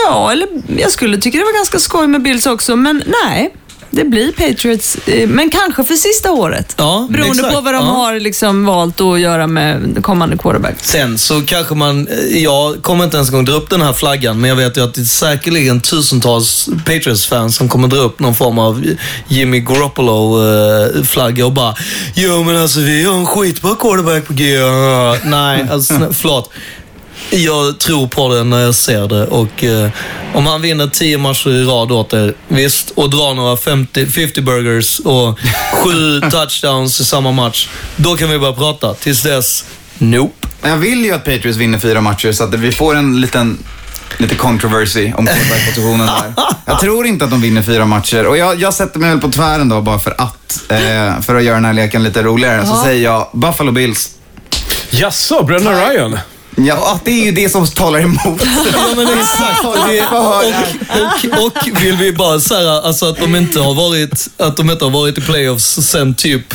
ja, 0.06 0.32
eller 0.32 0.48
jag 0.80 0.92
skulle 0.92 1.18
tycka 1.18 1.38
det 1.38 1.44
var 1.44 1.58
ganska 1.58 1.80
skoj 1.80 2.08
med 2.08 2.22
Bills 2.22 2.46
också, 2.46 2.76
men 2.76 3.04
nej. 3.26 3.54
Det 3.92 4.04
blir 4.04 4.32
Patriots, 4.32 4.96
eh, 5.08 5.30
men 5.30 5.50
kanske 5.50 5.84
för 5.84 5.94
sista 5.96 6.32
året. 6.32 6.76
Ja, 6.78 7.08
Beroende 7.10 7.34
exakt. 7.34 7.56
på 7.56 7.62
vad 7.62 7.74
de 7.74 7.86
Ja. 7.86 7.92
har 7.92 8.20
liksom 8.20 8.66
valt 8.66 9.02
att 9.02 9.20
göra 9.20 9.48
med 9.48 9.98
kommande 10.04 10.38
quarterback. 10.38 10.76
Sen 10.82 11.18
så 11.18 11.42
kanske 11.42 11.76
man, 11.76 12.08
jag 12.30 12.82
kommer 12.82 13.04
inte 13.04 13.18
ens 13.18 13.30
en 13.30 13.36
gång 13.36 13.46
dra 13.46 13.54
upp 13.54 13.70
den 13.70 13.82
här 13.82 13.94
flaggan, 13.94 14.42
men 14.42 14.50
jag 14.50 14.56
vet 14.58 14.78
ju 14.78 14.84
att 14.84 14.94
det 14.94 15.02
är 15.02 15.06
säkerligen 15.06 15.82
tusentals 15.82 16.70
Patriots-fans 16.86 17.56
som 17.56 17.70
kommer 17.70 17.88
dra 17.88 17.98
upp 17.98 18.20
någon 18.20 18.36
form 18.36 18.60
av 18.60 18.84
Jimmy 19.28 19.60
Garoppolo-flagga 19.60 21.46
och 21.46 21.52
bara 21.54 21.76
Jo 22.16 22.44
men 22.44 22.58
alltså 22.58 22.80
vi 22.80 23.04
har 23.04 23.14
en 23.18 23.26
skitbra 23.26 23.76
quarterback 23.76 24.28
på 24.28 24.34
G. 24.34 24.58
Nej, 25.24 25.66
alltså 25.72 25.94
förlåt. 26.14 26.52
Jag 27.30 27.80
tror 27.80 28.08
på 28.08 28.34
det 28.34 28.44
när 28.44 28.60
jag 28.60 28.76
ser 28.76 29.08
det 29.08 29.28
och 29.28 29.64
eh, 29.64 29.90
om 30.34 30.46
han 30.46 30.62
vinner 30.62 30.88
10 30.88 31.18
matcher 31.18 31.50
i 31.50 31.64
rad 31.64 31.92
åt 31.92 32.14
er, 32.14 32.34
visst, 32.48 32.90
och 32.90 33.10
drar 33.10 33.34
några 33.34 33.58
50, 33.58 34.06
50 34.06 34.42
burgers 34.42 35.00
och 35.00 35.40
sju 35.74 36.22
touchdowns 36.22 37.00
i 37.00 37.06
samma 37.06 37.32
match, 37.32 37.68
då 37.96 38.16
kan 38.16 38.30
vi 38.30 38.40
börja 38.40 38.54
prata. 38.54 38.94
Tills 38.94 39.24
dess, 39.24 39.66
nope. 39.98 40.48
Jag 40.62 40.78
vill 40.78 41.06
ju 41.06 41.12
att 41.12 41.24
Patriots 41.24 41.58
vinner 41.58 41.80
fyra 41.80 42.02
matcher 42.02 42.32
så 42.32 42.44
att 42.44 42.54
vi 42.54 42.72
får 42.72 42.96
en 42.96 43.22
liten 43.22 43.58
Lite 44.20 44.36
controversy 44.36 45.14
om 45.14 45.26
quarterback-positionen 45.26 46.08
där. 46.08 46.34
Jag 46.66 46.80
tror 46.80 47.06
inte 47.06 47.26
att 47.26 47.32
de 47.32 47.42
vinner 47.42 47.62
fyra 47.62 47.86
matcher 47.86 48.28
och 48.28 48.38
jag, 48.38 48.60
jag 48.60 48.74
sätter 48.74 49.00
mig 49.00 49.10
väl 49.10 49.20
på 49.22 49.32
tvären 49.32 49.70
då 49.70 49.82
bara 49.82 50.00
för 50.00 50.16
att. 50.18 50.72
Eh, 50.72 51.22
för 51.22 51.36
att 51.36 51.44
göra 51.44 51.56
den 51.56 51.66
här 51.66 51.74
leken 51.74 52.04
lite 52.04 52.24
roligare. 52.24 52.66
Så 52.66 52.76
säger 52.76 53.04
jag 53.04 53.30
Buffalo 53.34 53.72
Bills. 53.72 54.10
Jaså, 54.90 55.44
Brendan 55.44 55.76
Ryan? 55.76 56.20
Ja, 56.60 57.00
det 57.04 57.12
är 57.12 57.26
ju 57.26 57.32
det 57.32 57.50
som 57.50 57.68
talar 57.68 58.00
emot. 58.00 58.24
Ja 58.74 58.96
men 58.96 59.08
exakt. 59.20 59.62
Det, 59.88 60.06
och, 60.18 61.46
och, 61.46 61.46
och 61.46 61.82
vill 61.84 61.96
vi 61.96 62.14
bara 62.14 62.40
säga 62.40 62.72
alltså 62.72 63.06
att 63.10 63.20
de 63.20 63.36
inte 63.36 63.60
har 63.60 63.74
varit, 63.74 64.28
att 64.38 64.58
de 64.58 64.72
inte 64.72 64.86
har 64.86 64.92
varit 64.92 65.18
i 65.18 65.22
playoffs 65.22 65.66
sen 65.82 66.16
typ... 66.16 66.54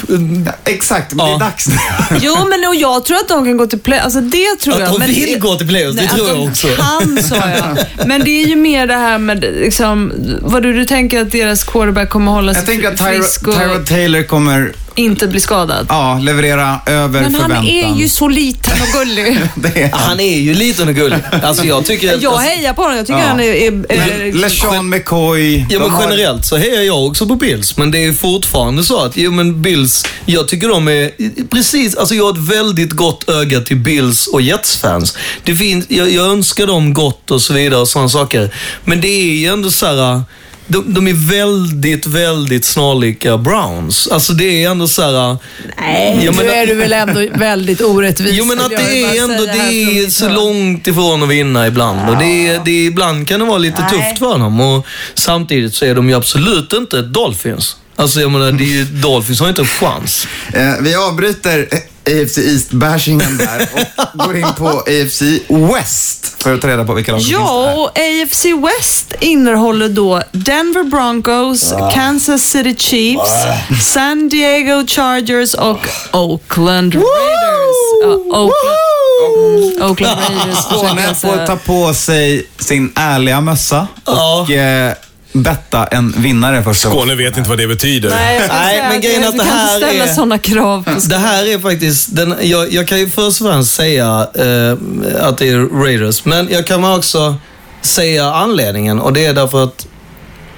Exakt, 0.64 1.16
det 1.16 1.22
är 1.24 1.28
Ja. 1.28 1.38
dags 1.38 1.68
nu. 1.68 1.74
Jo, 2.22 2.36
men 2.48 2.68
och 2.68 2.74
jag 2.74 3.05
tror 3.05 3.16
att 3.16 3.28
de 3.28 3.44
kan 3.44 3.57
gå 3.57 3.66
till 3.66 3.78
play. 3.78 3.98
Alltså 3.98 4.20
det 4.20 4.57
tror 4.61 4.74
Att 4.74 4.80
jag. 4.80 4.88
de 4.92 4.98
men 4.98 5.09
vill 5.09 5.38
gå 5.40 5.55
till 5.55 5.68
playoffs, 5.68 5.96
det 5.96 6.03
Nej, 6.03 6.11
tror 6.14 6.22
att 6.22 6.28
jag 6.28 6.36
de 6.38 6.48
också. 6.50 6.68
kan, 6.68 7.22
sa 7.22 7.36
jag. 7.36 7.78
Men 8.07 8.24
det 8.24 8.30
är 8.42 8.46
ju 8.46 8.57
mer 8.57 8.86
det 8.86 8.94
här 8.94 9.18
med, 9.18 9.40
liksom, 9.40 10.12
vad 10.40 10.62
du, 10.62 10.72
du 10.72 10.84
tänker 10.84 11.20
att 11.22 11.30
deras 11.32 11.64
quarterback 11.64 12.11
kommer 12.11 12.32
hålla 12.32 12.53
sig 12.55 12.61
Jag 12.61 12.66
tänker 12.66 12.92
att 12.92 13.00
frisk 13.14 13.44
Tyro, 13.44 13.53
Tyrod 13.53 13.86
Taylor 13.86 14.22
kommer 14.22 14.72
inte 14.95 15.26
bli 15.26 15.40
skadad. 15.40 15.86
ja, 15.88 16.18
leverera 16.22 16.80
över 16.86 17.20
Men 17.20 17.34
han 17.34 17.43
förväntan. 17.43 17.66
är 17.68 17.95
ju 17.95 18.09
så 18.09 18.28
liten 18.28 18.72
och 18.82 18.88
gullig. 18.99 19.38
det 19.55 19.82
är 19.82 19.90
han. 19.93 20.01
Han 20.01 20.20
är 20.20 20.38
ju 20.38 20.55
liten 20.55 20.88
och 20.88 20.95
gullig. 20.95 21.18
Alltså 21.43 21.64
jag 21.64 21.84
tycker... 21.84 22.07
Jag 22.07 22.24
alltså, 22.32 22.49
hejar 22.49 22.72
på 22.72 22.82
honom. 22.82 22.97
Jag 22.97 23.07
tycker 23.07 23.20
Ja. 23.20 23.26
han 23.26 23.40
är... 23.40 23.45
är, 23.45 23.93
är 23.93 24.32
LeSean 24.32 24.88
McCoy. 24.88 25.66
Ja 25.70 25.78
men 25.78 25.90
har- 25.90 26.03
generellt 26.03 26.47
så 26.47 26.57
hejar 26.57 26.82
jag 26.82 27.07
också 27.07 27.26
på 27.26 27.34
Bills, 27.36 27.76
men 27.76 27.90
det 27.90 28.05
är 28.05 28.12
fortfarande 28.12 28.84
så 28.84 29.05
att, 29.05 29.16
jo 29.16 29.30
men 29.32 29.62
Bills, 29.62 30.05
jag 30.26 30.49
tycker 30.49 30.68
de 30.68 30.88
är, 30.88 31.11
precis, 31.47 31.97
alltså 31.97 32.14
jag 32.14 32.24
har 32.24 32.30
ett 32.32 32.51
väldigt 32.51 32.90
gott 32.90 33.28
öga 33.28 33.61
till 33.61 33.76
Bills 33.76 34.26
och 34.26 34.43
Jets-fans. 34.43 35.16
Det 35.45 35.57
finns, 35.57 35.84
jag, 35.88 36.11
jag 36.11 36.26
önskar 36.26 36.66
dem 36.66 36.95
gott 36.95 37.30
och 37.30 37.43
så 37.43 37.53
vidare 37.53 37.80
och 37.80 37.88
sådana 37.88 38.09
saker. 38.09 38.51
Men 38.84 39.01
det 39.01 39.09
är 39.09 39.32
ju 39.34 39.47
ändå 39.47 39.70
så 39.70 39.86
här. 39.86 40.22
De, 40.66 40.94
de 40.94 41.08
är 41.08 41.30
väldigt, 41.30 42.06
väldigt 42.06 42.64
snarlika 42.64 43.38
Browns. 43.38 44.08
Alltså 44.08 44.32
det 44.32 44.64
är 44.64 44.70
ändå 44.70 44.88
så 44.88 45.02
här. 45.02 45.36
Nej, 45.78 46.20
Ja, 46.24 46.32
men- 46.32 46.46
nu 46.46 46.52
är 46.52 46.66
du 46.66 46.74
väl 46.74 46.92
ändå 46.92 47.26
väldigt 47.38 47.80
orättvis. 47.80 48.32
Jo 48.34 48.44
men 48.44 48.60
att 48.60 48.70
det 48.70 49.04
är 49.04 49.22
ändå, 49.24 49.44
det 49.46 49.58
är 50.02 50.10
så 50.10 50.28
långt 50.28 50.86
ifrån 50.86 51.22
att 51.22 51.28
vinna 51.28 51.66
ibland. 51.66 52.10
Och 52.10 52.16
det 52.16 52.46
är, 52.48 52.60
det 52.64 52.84
ibland 52.84 53.28
kan 53.28 53.40
det 53.40 53.46
vara 53.46 53.58
lite 53.58 53.80
Nej. 53.82 53.90
tufft 53.90 54.18
för 54.18 54.38
dem. 54.38 54.60
Och 54.60 54.86
samtidigt 55.14 55.74
så 55.74 55.84
är 55.84 55.94
de 55.94 56.08
ju 56.08 56.14
absolut 56.14 56.72
inte 56.72 57.02
Dolphins. 57.02 57.76
Alltså 57.96 58.20
jag 58.20 58.30
menar, 58.30 58.52
det 58.52 58.64
är 58.64 58.66
ju, 58.66 58.84
Dolphins 59.02 59.40
har 59.40 59.48
inte 59.48 59.62
en 59.62 59.66
chans. 59.66 60.26
Eh, 60.54 60.72
vi 60.80 60.94
avbryter 60.94 61.68
AFC 62.06 62.38
East-bashingen 62.38 63.36
där 63.38 63.68
och 63.74 64.18
går 64.26 64.36
in 64.36 64.46
på 64.58 64.68
AFC 64.68 65.22
West 65.48 66.32
för 66.43 66.55
att 66.55 66.61
ta 66.61 66.68
reda 66.68 66.84
på 66.84 66.95
vilka 66.95 67.12
lag 67.12 67.20
som 67.20 67.28
finns? 67.28 67.40
Ja, 67.40 67.72
och 67.74 67.90
AFC 67.99 68.45
West 68.45 69.14
innehåller 69.20 69.88
då 69.88 70.22
Denver 70.32 70.82
Broncos, 70.84 71.74
Kansas 71.95 72.43
City 72.43 72.74
Chiefs, 72.78 73.32
San 73.93 74.28
Diego 74.28 74.86
Chargers 74.86 75.55
och 75.55 75.78
Oakland 76.12 76.95
Raiders. 76.95 77.76
Ja, 78.03 78.09
Oakland, 78.09 79.90
Oakland 79.90 80.20
Raiders 80.20 80.59
Skåne 80.59 81.03
jag 81.03 81.20
får 81.20 81.47
ta 81.47 81.57
på 81.57 81.95
sig 81.95 82.47
sin 82.59 82.93
ärliga 82.97 83.40
mössa 83.40 83.86
Ja. 84.07 84.40
och 84.43 84.51
eh, 84.51 84.93
betta 85.33 85.87
en 85.87 86.14
vinnare 86.16 86.62
första 86.64 86.89
gången. 86.89 87.03
Skåne 87.03 87.14
vet 87.14 87.37
inte 87.37 87.49
vad 87.51 87.59
det 87.59 87.66
betyder. 87.66 88.11
Nej, 88.11 88.35
jag 88.37 88.45
ska 88.45 88.55
Nej, 88.55 88.76
säga 88.76 88.89
men 88.89 89.01
grejen 89.01 89.22
är 89.24 89.28
att 89.28 89.33
det 89.33 89.39
kan 89.39 89.49
här 89.49 89.74
inte 89.76 89.87
ställa 89.89 90.05
är- 90.05 90.14
sådana 90.14 90.39
krav 90.39 90.85
på 90.85 90.91
Det 91.09 91.16
här 91.18 91.45
är 91.55 91.59
faktiskt, 91.59 92.16
den, 92.16 92.35
jag, 92.43 92.72
jag 92.72 92.89
kan 92.89 92.99
ju 92.99 93.09
först 93.11 93.41
och 93.41 93.47
främst 93.47 93.74
säga 93.74 94.07
eh, 94.35 95.26
att 95.28 95.39
det 95.39 95.49
är 95.49 95.83
Raiders. 95.85 96.24
Men 96.24 96.49
jag 96.53 96.66
kan 96.66 96.85
också 96.85 97.37
säga 97.80 98.24
anledningen 98.35 99.01
och 99.01 99.12
det 99.12 99.26
är 99.26 99.35
därför 99.35 99.64
att 99.64 99.87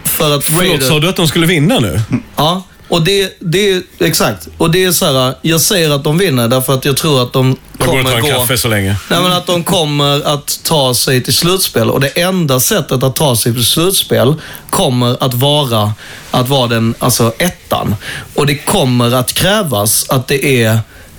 för 0.04 0.36
att 0.36 0.44
Förlåt, 0.44 0.62
Raiders... 0.70 0.88
sa 0.88 0.98
du 0.98 1.08
att 1.08 1.16
de 1.16 1.28
skulle 1.28 1.46
vinna 1.46 1.78
nu? 1.78 2.00
Ja, 2.36 2.62
och 2.94 3.02
det, 3.02 3.36
det 3.40 3.72
är 3.72 3.82
exakt. 3.98 4.48
Och 4.58 4.70
det 4.70 4.84
är 4.84 4.92
så 4.92 5.06
här, 5.06 5.34
jag 5.42 5.60
säger 5.60 5.90
att 5.90 6.04
de 6.04 6.18
vinner 6.18 6.48
därför 6.48 6.74
att 6.74 6.84
jag 6.84 6.96
tror 6.96 7.22
att 7.22 7.32
de 7.32 7.56
Jag 7.78 7.88
går 7.88 7.98
och 7.98 8.04
tar 8.04 8.12
kommer 8.12 8.16
en 8.16 8.32
gå... 8.32 8.38
kaffe 8.38 8.58
så 8.58 8.68
länge. 8.68 8.96
Nej, 9.10 9.22
men 9.22 9.32
att 9.32 9.46
de 9.46 9.64
kommer 9.64 10.26
att 10.26 10.60
ta 10.64 10.94
sig 10.94 11.22
till 11.22 11.34
slutspel 11.34 11.90
och 11.90 12.00
det 12.00 12.08
enda 12.08 12.60
sättet 12.60 13.02
att 13.02 13.16
ta 13.16 13.36
sig 13.36 13.54
till 13.54 13.64
slutspel 13.64 14.34
kommer 14.70 15.16
att 15.24 15.34
vara 15.34 15.92
att 16.30 16.48
vara 16.48 16.66
den, 16.66 16.94
alltså 16.98 17.32
ettan. 17.38 17.96
Och 18.34 18.46
det 18.46 18.54
kommer 18.54 19.14
att 19.14 19.32
krävas 19.32 20.10
att 20.10 20.28
det 20.28 20.62
är 20.64 20.78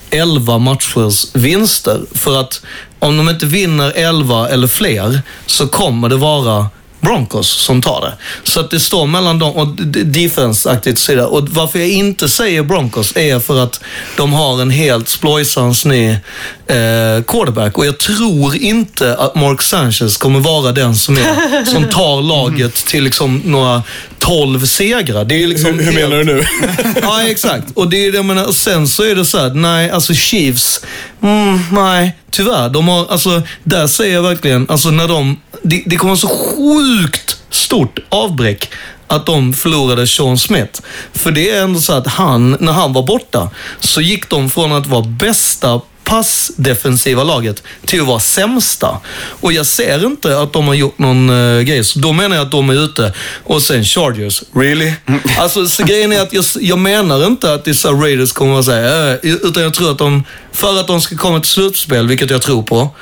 11 0.09 0.57
matchers 0.57 1.26
vinster. 1.34 2.01
För 2.13 2.39
att 2.39 2.61
om 2.99 3.17
de 3.17 3.30
inte 3.30 3.45
vinner 3.45 3.91
11 3.95 4.47
eller 4.49 4.67
fler 4.67 5.21
så 5.45 5.67
kommer 5.67 6.09
det 6.09 6.17
vara 6.17 6.67
Broncos 7.06 7.47
som 7.47 7.82
tar 7.82 8.01
det. 8.01 8.14
Så 8.43 8.60
att 8.60 8.72
det 8.72 8.80
står 8.80 9.08
mellan 9.08 9.39
dem 9.39 9.51
och 9.51 9.68
defense-aktigt 10.06 10.99
sida. 10.99 11.28
Och 11.28 11.49
varför 11.49 11.80
jag 11.80 11.89
inte 11.89 12.30
säger 12.30 12.64
Broncos 12.64 13.18
är 13.18 13.39
för 13.39 13.64
att 13.64 13.82
de 14.18 14.34
har 14.34 14.62
en 14.62 14.70
helt 14.70 15.10
splojsans 15.10 15.86
ny 15.86 16.10
eh, 16.10 17.24
quarterback. 17.28 17.78
Och 17.78 17.86
jag 17.86 17.97
tror 17.97 18.56
inte 18.56 19.16
att 19.16 19.36
Mark 19.36 19.62
Sanchez 19.62 20.18
kommer 20.18 20.39
vara 20.39 20.72
den 20.72 20.95
som, 20.95 21.18
är, 21.18 21.66
som 21.74 21.84
tar 21.84 22.22
laget 22.22 22.76
till 22.76 23.03
liksom 23.03 23.41
några 23.45 23.84
12 24.20 24.66
segrar. 24.66 25.26
Det 25.26 25.43
är 25.43 25.47
liksom 25.47 25.80
Hur, 25.80 25.86
hur 25.86 25.93
menar 25.93 26.18
du 26.18 26.24
nu? 26.24 26.43
Ja, 27.01 27.24
exakt. 27.24 27.72
Och 27.74 27.89
det 27.89 28.06
är 28.06 28.16
jag 28.16 28.26
menar. 28.26 28.51
Sen 28.51 28.88
så 28.88 29.03
är 29.03 29.16
det 29.16 29.26
så 29.26 29.38
här, 29.38 29.49
nej, 29.49 29.89
alltså 29.89 30.14
Chiefs, 30.14 30.82
mm, 31.22 31.60
nej, 31.72 32.16
tyvärr. 32.32 32.70
De 32.70 32.88
har, 32.88 33.06
alltså, 33.08 33.41
där 33.64 33.88
säger 33.88 34.14
jag 34.16 34.24
verkligen, 34.24 34.66
alltså 34.70 34.89
när 34.91 35.08
de, 35.08 35.39
det, 35.64 35.84
det 35.86 35.95
kommer 35.95 36.16
så 36.16 36.28
sjukt 36.28 37.38
stort 37.49 37.99
avbräck 38.10 38.70
att 39.08 39.26
de 39.26 39.53
förlorade 39.53 40.08
Sean 40.08 40.38
Smith. 40.38 40.82
För 41.14 41.32
det 41.32 41.49
är 41.49 41.64
ändå 41.64 41.80
så 41.80 41.93
att 41.93 42.08
han, 42.08 42.58
när 42.60 42.72
han 42.72 42.93
var 42.93 43.03
borta, 43.03 43.49
så 43.80 44.01
gick 44.01 44.30
de 44.30 44.51
från 44.51 44.72
att 44.72 44.88
vara 44.88 45.01
bästa 45.01 45.82
passdefensiva 46.06 47.24
laget 47.24 47.64
till 47.86 48.01
att 48.01 48.08
vara 48.08 48.20
sämsta. 48.20 48.99
Och 49.41 49.53
jag 49.53 49.66
ser 49.66 50.06
inte 50.06 50.39
att 50.39 50.53
de 50.53 50.68
har 50.68 50.74
gjort 50.74 50.99
någon 50.99 51.30
uh, 51.30 51.62
grej, 51.62 51.84
så 51.84 51.99
då 51.99 52.14
menar 52.14 52.36
jag 52.36 52.45
att 52.45 52.51
de 52.51 52.70
är 52.70 52.74
ute. 52.74 53.14
Och 53.43 53.62
sen 53.62 53.84
Chargers, 53.84 54.43
really? 54.53 54.93
Alltså, 55.39 55.68
så 55.68 55.84
grejen 55.84 56.12
är 56.12 56.22
att 56.22 56.34
jag, 56.34 56.45
jag 56.60 56.80
menar 56.80 57.28
inte 57.28 57.53
att 57.53 57.66
dessa 57.66 57.89
Raiders 57.89 58.32
kommer 58.32 58.60
att 58.60 58.66
säga, 58.66 59.10
äh, 59.10 59.20
utan 59.24 59.64
jag 59.64 59.74
tror 59.74 59.91
att 59.91 59.97
de, 59.97 60.24
för 60.51 60.80
att 60.80 60.88
de 60.88 61.01
ska 61.01 61.18
komma 61.18 61.39
till 61.39 61.51
slutspel, 61.51 62.08
vilket 62.08 62.30
jag 62.30 62.41
tror 62.41 62.64
på, 62.64 62.95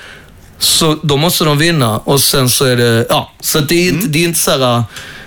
så 0.58 0.98
då 1.04 1.18
måste 1.18 1.44
de 1.44 1.58
vinna 1.58 1.98
och 1.98 2.22
sen 2.22 2.50
så 2.50 2.66
är 2.66 2.76
det, 2.76 3.06
ja, 3.10 3.32
så 3.40 3.60
det 3.60 3.76
är 3.76 3.90
inte, 3.90 4.08
det 4.08 4.20
är 4.20 4.24
inte 4.24 4.40
så 4.40 4.52
här, 4.52 4.84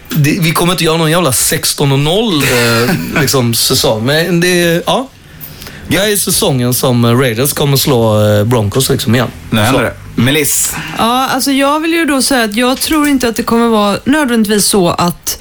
det, 0.09 0.39
vi 0.41 0.53
kommer 0.53 0.73
inte 0.73 0.85
göra 0.85 0.97
någon 0.97 1.11
jävla 1.11 1.31
16-0 1.31 2.43
eh, 2.43 2.95
liksom, 3.21 3.55
säsong. 3.55 4.07
Men 4.07 4.41
det 4.41 4.63
är, 4.63 4.83
ja. 4.87 5.09
Det 5.89 5.99
här 5.99 6.09
är 6.09 6.17
säsongen 6.17 6.75
som 6.75 7.21
Raiders 7.21 7.53
kommer 7.53 7.77
slå 7.77 8.29
eh, 8.29 8.45
Broncos 8.45 8.91
liksom 8.91 9.15
igen. 9.15 9.29
Nu 9.51 9.61
händer 9.61 9.81
Så. 9.81 9.85
det. 9.85 10.23
Meliss. 10.23 10.75
Ja, 10.99 11.29
alltså 11.29 11.51
jag 11.51 11.81
vill 11.81 11.93
ju 11.93 12.05
då 12.05 12.23
säga 12.23 12.45
att 12.45 12.57
jag 12.57 12.81
tror 12.81 13.09
inte 13.09 13.29
att 13.29 13.37
det 13.37 13.43
kommer 13.43 13.69
vara 13.69 13.99
nödvändigtvis 14.05 14.67
så 14.67 14.89
att 14.89 15.39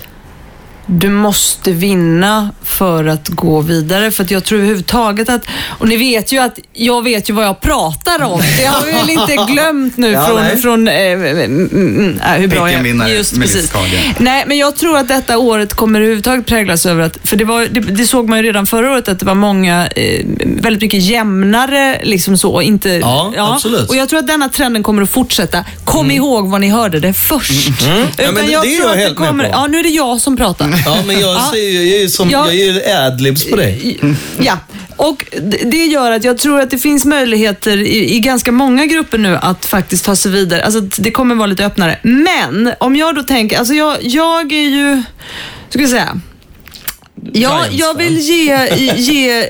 du 0.85 1.09
måste 1.09 1.71
vinna 1.71 2.49
för 2.63 3.05
att 3.05 3.27
gå 3.27 3.61
vidare. 3.61 4.11
För 4.11 4.23
att 4.23 4.31
jag 4.31 4.43
tror 4.43 4.57
överhuvudtaget 4.59 5.29
att, 5.29 5.41
och 5.67 5.87
ni 5.87 5.97
vet 5.97 6.31
ju 6.31 6.37
att 6.39 6.59
jag 6.73 7.03
vet 7.03 7.29
ju 7.29 7.33
vad 7.33 7.45
jag 7.45 7.61
pratar 7.61 8.23
om. 8.23 8.41
Det 8.57 8.65
har 8.65 8.85
vi 8.85 8.91
väl 8.91 9.09
inte 9.09 9.53
glömt 9.53 9.97
nu 9.97 10.07
Ja, 10.11 10.25
från, 10.25 10.35
nej. 10.43 10.61
från 10.61 10.87
mm, 10.87 11.69
mm, 11.71 12.19
äh, 12.25 12.31
hur 12.31 12.47
bra 12.47 12.71
jag? 12.71 13.09
Just 13.09 13.39
precis. 13.41 13.73
Nej, 14.17 14.43
men 14.47 14.57
jag 14.57 14.75
tror 14.75 14.97
att 14.97 15.07
detta 15.07 15.37
året 15.37 15.73
kommer 15.73 15.99
överhuvudtaget 15.99 16.45
präglas 16.45 16.85
över 16.85 17.01
att, 17.01 17.17
för 17.23 17.37
det, 17.37 17.45
var, 17.45 17.65
det, 17.71 17.79
det 17.79 18.05
såg 18.05 18.29
man 18.29 18.39
ju 18.39 18.45
redan 18.45 18.65
förra 18.65 18.91
året 18.91 19.07
att 19.07 19.19
det 19.19 19.25
var 19.25 19.35
många, 19.35 19.87
eh, 19.87 20.25
väldigt 20.39 20.81
mycket 20.81 21.01
jämnare 21.01 21.99
liksom 22.03 22.37
så. 22.37 22.61
Inte, 22.61 22.89
Ja, 23.35 23.53
absolut. 23.53 23.89
Och 23.89 23.95
jag 23.95 24.09
tror 24.09 24.19
att 24.19 24.27
denna 24.27 24.49
trenden 24.49 24.83
kommer 24.83 25.01
att 25.01 25.09
fortsätta. 25.11 25.65
Kom 25.83 26.11
ihåg 26.11 26.49
var 26.49 26.59
ni 26.59 26.69
hörde 26.69 26.99
det 26.99 27.13
först. 27.13 27.69
Mm. 27.83 27.97
Ja, 28.17 28.31
men 28.31 28.35
det- 28.35 28.41
det 28.41 28.47
är 28.47 28.51
jag 28.51 28.63
tror 28.81 28.91
att 28.91 28.97
helt 28.97 29.19
med 29.19 29.27
kommer, 29.27 29.43
på. 29.43 29.49
Ja, 29.53 29.67
nu 29.67 29.79
är 29.79 29.83
det 29.83 29.89
jag 29.89 30.21
som 30.21 30.37
pratar. 30.37 30.74
Ja, 30.85 31.03
men 31.07 31.19
jag, 31.19 31.35
Ja. 31.35 31.49
ser 31.53 31.59
ju, 31.69 31.83
jag 31.89 31.97
är 31.97 32.01
ju 32.01 32.09
som, 32.09 32.29
Ja. 32.29 32.45
jag 32.51 32.55
är 32.59 32.73
ju 32.73 32.83
adlibs 33.07 33.45
på 33.49 33.55
dig. 33.55 33.99
Ja, 34.39 34.57
och 34.97 35.25
det- 35.63 35.85
gör 35.85 36.11
att 36.11 36.23
jag 36.23 36.37
tror 36.37 36.59
att 36.61 36.69
det 36.69 36.77
finns 36.77 37.05
möjligheter 37.05 37.77
i, 37.77 38.15
i 38.15 38.19
ganska 38.19 38.51
många 38.51 38.85
grupper 38.85 39.17
nu 39.17 39.37
att 39.41 39.65
faktiskt 39.65 40.05
ta 40.05 40.15
sig 40.15 40.31
vidare. 40.31 40.63
Alltså 40.65 40.81
det 40.81 41.11
kommer 41.11 41.35
vara 41.35 41.47
lite 41.47 41.65
öppnare. 41.65 41.99
Men 42.03 42.73
om 42.79 42.95
jag 42.95 43.15
då 43.15 43.23
tänker, 43.23 43.57
alltså 43.59 43.73
jag, 43.73 43.97
jag 44.01 44.51
är 44.51 44.69
ju, 44.69 45.03
ska 45.69 45.79
jag 45.79 45.89
säga, 45.89 46.19
jag, 47.33 47.61
jag 47.71 47.97
vill 47.97 48.19
ge, 48.19 48.69
ge 48.95 49.39
eh, 49.39 49.45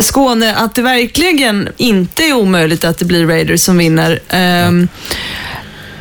Skåne 0.00 0.54
att 0.54 0.74
det 0.74 0.82
verkligen 0.82 1.68
inte 1.76 2.22
är 2.24 2.32
omöjligt 2.32 2.84
att 2.84 2.98
det 2.98 3.04
blir 3.04 3.26
Raiders 3.26 3.60
som 3.60 3.78
vinner. 3.78 4.20
Ehm, 4.28 4.88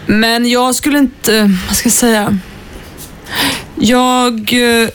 men 0.05 0.49
jag 0.49 0.75
skulle 0.75 0.97
inte, 0.99 1.55
vad 1.67 1.77
ska 1.77 1.87
jag 1.87 1.93
säga, 1.93 2.37
jag... 3.75 4.53
eh, 4.83 4.89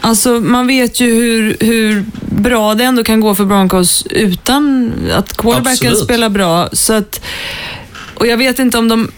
Alltså 0.00 0.30
man 0.40 0.66
vet 0.66 1.00
ju 1.00 1.14
hur, 1.14 1.56
hur 1.60 2.04
bra 2.20 2.74
det 2.74 2.84
ändå 2.84 3.04
kan 3.04 3.20
gå 3.20 3.34
för 3.34 3.44
Broncos 3.44 4.06
utan 4.10 4.92
att 5.12 5.36
quarterbacken 5.36 5.72
Absolut. 5.88 6.04
spelar 6.04 6.28
bra. 6.28 6.68
Så 6.72 6.92
att, 6.92 7.20
och 8.14 8.26
jag 8.26 8.36
vet 8.36 8.58
inte 8.58 8.78
om 8.78 8.88
de 8.88 9.10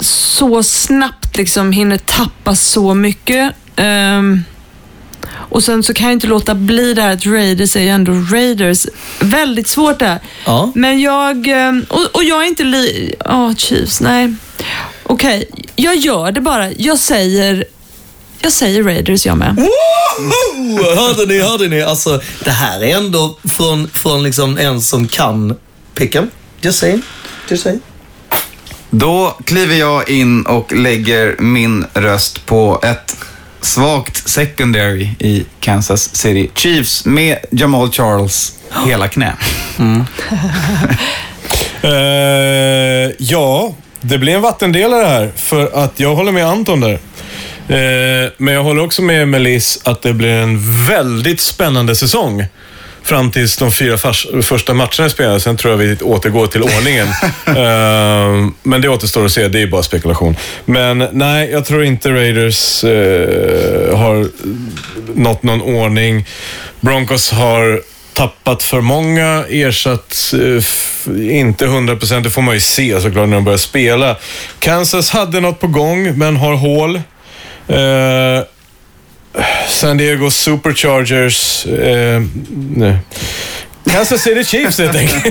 så 0.00 0.62
snabbt 0.62 1.36
liksom 1.36 1.72
hinner 1.72 1.98
tappa 1.98 2.56
så 2.56 2.94
mycket. 2.94 3.54
Ehm, 3.76 4.42
och 5.30 5.64
sen 5.64 5.82
så 5.82 5.94
kan 5.94 6.06
jag 6.06 6.12
inte 6.12 6.26
låta 6.26 6.54
bli 6.54 6.94
det 6.94 7.02
här 7.02 7.12
att 7.12 7.26
Raiders 7.26 7.76
är 7.76 7.80
ju 7.80 7.88
ändå 7.88 8.12
Raiders. 8.12 8.86
Väldigt 9.20 9.68
svårt 9.68 9.98
det 9.98 10.06
här. 10.06 10.20
Ja. 10.46 10.72
Men 10.74 11.00
jag... 11.00 11.46
ehm, 11.48 11.84
Och, 11.88 12.06
och 12.12 12.24
jag 12.24 12.42
är 12.42 12.46
inte 12.48 12.64
li... 12.64 13.14
Ja, 13.24 13.54
Chiefs, 13.56 14.00
nej. 14.00 14.34
Okej, 15.10 15.48
jag 15.76 15.96
gör 15.96 16.32
det 16.32 16.40
bara. 16.40 16.72
Jag 16.72 16.98
säger... 16.98 17.64
Jag 18.40 18.52
säger 18.52 18.82
Raiders 18.82 19.26
jag 19.26 19.38
med. 19.38 19.56
Woho! 19.56 20.94
Hörde 20.94 21.26
ni, 21.26 21.40
hörde 21.40 21.68
ni? 21.68 21.82
Alltså, 21.82 22.20
det 22.44 22.50
här 22.50 22.82
är 22.82 22.96
ändå 22.96 23.38
från, 23.44 23.88
från 23.88 24.22
liksom 24.22 24.58
en 24.58 24.80
som 24.80 25.08
kan 25.08 25.56
picken. 25.94 26.30
Just 26.60 26.78
saying. 26.78 27.02
Just 27.48 27.62
saying. 27.62 27.80
Då 28.90 29.36
kliver 29.44 29.74
jag 29.74 30.10
in 30.10 30.46
och 30.46 30.72
lägger 30.72 31.36
min 31.38 31.86
röst 31.94 32.46
på 32.46 32.80
ett 32.82 33.16
svagt 33.60 34.28
secondary 34.28 35.08
i 35.18 35.44
Kansas 35.60 36.16
City 36.16 36.50
Chiefs 36.54 37.04
med 37.04 37.38
Jamal 37.50 37.92
Charles 37.92 38.52
hela 38.86 39.08
knä. 39.08 39.36
Eh, 41.82 43.10
ja, 43.18 43.74
det 44.00 44.18
blir 44.18 44.34
en 44.34 44.40
vattendelare 44.40 45.04
här. 45.04 45.30
För 45.36 45.84
att 45.84 46.00
jag 46.00 46.14
håller 46.14 46.32
med 46.32 46.46
Anton 46.46 46.80
där. 46.80 46.98
Eh, 47.68 48.30
men 48.36 48.54
jag 48.54 48.62
håller 48.62 48.82
också 48.82 49.02
med 49.02 49.28
Melis 49.28 49.80
att 49.84 50.02
det 50.02 50.12
blir 50.12 50.28
en 50.28 50.86
väldigt 50.86 51.40
spännande 51.40 51.96
säsong. 51.96 52.44
Fram 53.02 53.30
tills 53.30 53.56
de 53.56 53.72
fyra 53.72 53.98
fars, 53.98 54.26
första 54.42 54.74
matcherna 54.74 55.08
spelas. 55.08 55.42
Sen 55.42 55.56
tror 55.56 55.72
jag 55.72 55.78
vi 55.78 55.96
återgår 56.02 56.46
till 56.46 56.62
ordningen. 56.62 57.06
Eh, 57.46 58.48
men 58.62 58.80
det 58.80 58.88
återstår 58.88 59.24
att 59.24 59.32
se. 59.32 59.48
Det 59.48 59.62
är 59.62 59.66
bara 59.66 59.82
spekulation. 59.82 60.36
Men 60.64 61.08
nej, 61.12 61.50
jag 61.50 61.64
tror 61.64 61.84
inte 61.84 62.10
Raiders 62.10 62.84
eh, 62.84 63.98
har 63.98 64.28
nått 65.14 65.42
någon 65.42 65.62
ordning. 65.62 66.26
Broncos 66.80 67.30
har 67.30 67.82
tappat 68.14 68.62
för 68.62 68.80
många, 68.80 69.44
ersatt 69.48 70.32
eh, 70.34 71.36
inte 71.36 71.66
100%, 71.66 72.20
det 72.22 72.30
får 72.30 72.42
man 72.42 72.54
ju 72.54 72.60
se 72.60 73.00
såklart 73.00 73.28
när 73.28 73.34
de 73.36 73.44
börjar 73.44 73.58
spela. 73.58 74.16
Kansas 74.60 75.10
hade 75.10 75.40
något 75.40 75.60
på 75.60 75.66
gång, 75.66 76.18
men 76.18 76.36
har 76.36 76.54
hål. 76.54 76.96
Eh, 77.68 78.44
San 79.68 79.96
Diego 79.96 80.30
Superchargers... 80.30 81.66
Eh, 81.66 82.22
nej. 82.76 82.96
Kansas 83.90 84.22
City 84.22 84.44
Chiefs 84.44 84.78
helt 84.78 84.96
enkelt. 84.96 85.24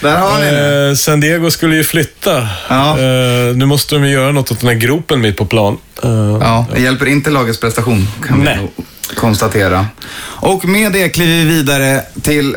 Där 0.00 0.16
har 0.16 0.38
ni 0.40 0.50
det. 0.50 0.88
Eh, 0.88 0.94
San 0.94 1.20
Diego 1.20 1.50
skulle 1.50 1.76
ju 1.76 1.84
flytta. 1.84 2.48
Ja. 2.68 2.90
Eh, 2.98 3.56
nu 3.56 3.66
måste 3.66 3.94
de 3.94 4.04
ju 4.04 4.10
göra 4.12 4.32
något 4.32 4.50
åt 4.50 4.60
den 4.60 4.68
här 4.68 4.76
gropen 4.76 5.20
mitt 5.20 5.36
på 5.36 5.46
plan. 5.46 5.78
Eh, 6.02 6.10
Ja, 6.40 6.66
det 6.74 6.80
hjälper 6.80 7.06
inte 7.06 7.30
lagets 7.30 7.60
prestation 7.60 8.08
kan 8.26 8.38
vi 8.38 8.44
Nej. 8.44 8.56
nog 8.56 8.70
konstatera. 9.06 9.86
Och 10.22 10.64
med 10.64 10.92
det 10.92 11.08
kliver 11.08 11.32
vi 11.32 11.44
vidare 11.44 12.02
till 12.22 12.56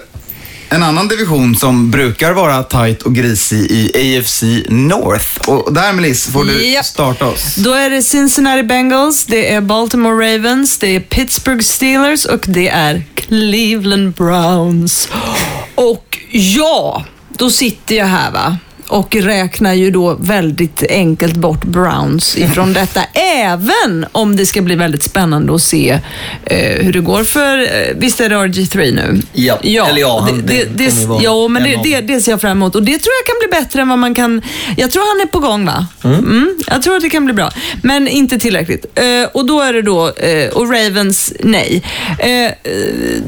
en 0.70 0.84
annan 0.84 1.08
division 1.08 1.56
som 1.56 1.92
brukar 1.92 2.34
vara 2.34 2.64
tight 2.64 3.02
och 3.02 3.16
grisig 3.16 3.72
i 3.72 4.18
AFC 4.20 4.44
North. 4.70 5.50
Och 5.50 5.74
där 5.74 5.94
Melis 5.94 6.28
får 6.28 6.46
du 6.46 6.68
Japp. 6.68 6.86
starta 6.86 7.26
oss. 7.26 7.56
Då 7.56 7.74
är 7.74 7.90
det 7.90 8.02
Cincinnati 8.02 8.64
Bengals, 8.64 9.26
det 9.26 9.54
är 9.54 9.62
Baltimore 9.62 10.34
Ravens, 10.36 10.78
det 10.78 10.96
är 10.96 11.00
Pittsburgh 11.00 11.64
Steelers 11.64 12.26
och 12.26 12.46
det 12.48 12.70
är 12.70 13.04
Cleveland 13.16 14.14
Browns. 14.14 15.10
Och 15.76 16.18
ja, 16.32 17.06
då 17.38 17.50
sitter 17.50 17.96
jag 17.96 18.06
här 18.06 18.32
va 18.32 18.58
och 18.88 19.16
räknar 19.16 19.74
ju 19.74 19.92
då 19.92 20.16
väldigt 20.20 20.84
enkelt 20.90 21.36
bort 21.36 21.64
Browns 21.66 22.38
ifrån 22.38 22.74
detta. 22.82 23.02
Även 23.14 24.06
om 24.12 24.36
det 24.36 24.46
ska 24.46 24.62
bli 24.62 24.76
väldigt 24.76 25.04
spännande 25.04 25.56
att 25.56 25.62
se 25.62 26.00
eh, 26.46 26.86
hur 26.86 26.94
det 26.94 27.00
går 27.00 27.24
för, 27.24 27.58
eh, 27.62 27.96
visst 27.96 28.20
är 28.20 28.30
det 28.30 28.36
RG3 28.36 28.96
nu? 28.96 29.22
Ja, 29.34 29.60
eller 29.88 30.02
ja, 30.02 30.20
han- 30.20 30.38
det, 30.46 30.54
det, 30.54 30.64
det 30.64 31.08
det, 31.08 31.24
ja, 31.24 31.48
men 31.48 31.66
en 31.66 31.82
det, 31.84 32.02
det, 32.02 32.14
det 32.14 32.22
ser 32.22 32.32
jag 32.32 32.42
fram 32.42 32.52
emot 32.52 32.76
och 32.76 32.84
det 32.84 32.98
tror 33.00 33.14
jag 33.24 33.26
kan 33.26 33.50
bli 33.50 33.60
bättre 33.62 33.82
än 33.82 33.90
vad 33.90 34.00
man 34.00 34.16
kan... 34.16 34.42
Jag 34.78 34.92
tror 34.92 35.18
han 35.18 35.28
är 35.28 35.32
på 35.32 35.40
gång 35.40 35.66
va? 35.66 35.88
Mm. 36.04 36.58
jag 36.68 36.84
tror 36.84 36.96
att 36.96 37.02
det 37.02 37.10
kan 37.10 37.26
bli 37.26 37.34
bra, 37.34 37.52
men 37.82 38.08
inte 38.08 38.40
tillräckligt. 38.40 38.86
Eh, 38.96 39.30
och 39.34 39.46
då 39.46 39.62
är 39.62 39.74
det 39.74 39.82
då, 39.82 40.10
eh, 40.14 40.50
och 40.50 40.72
Ravens 40.74 41.34
nej. 41.40 41.84
Eh, 42.20 42.52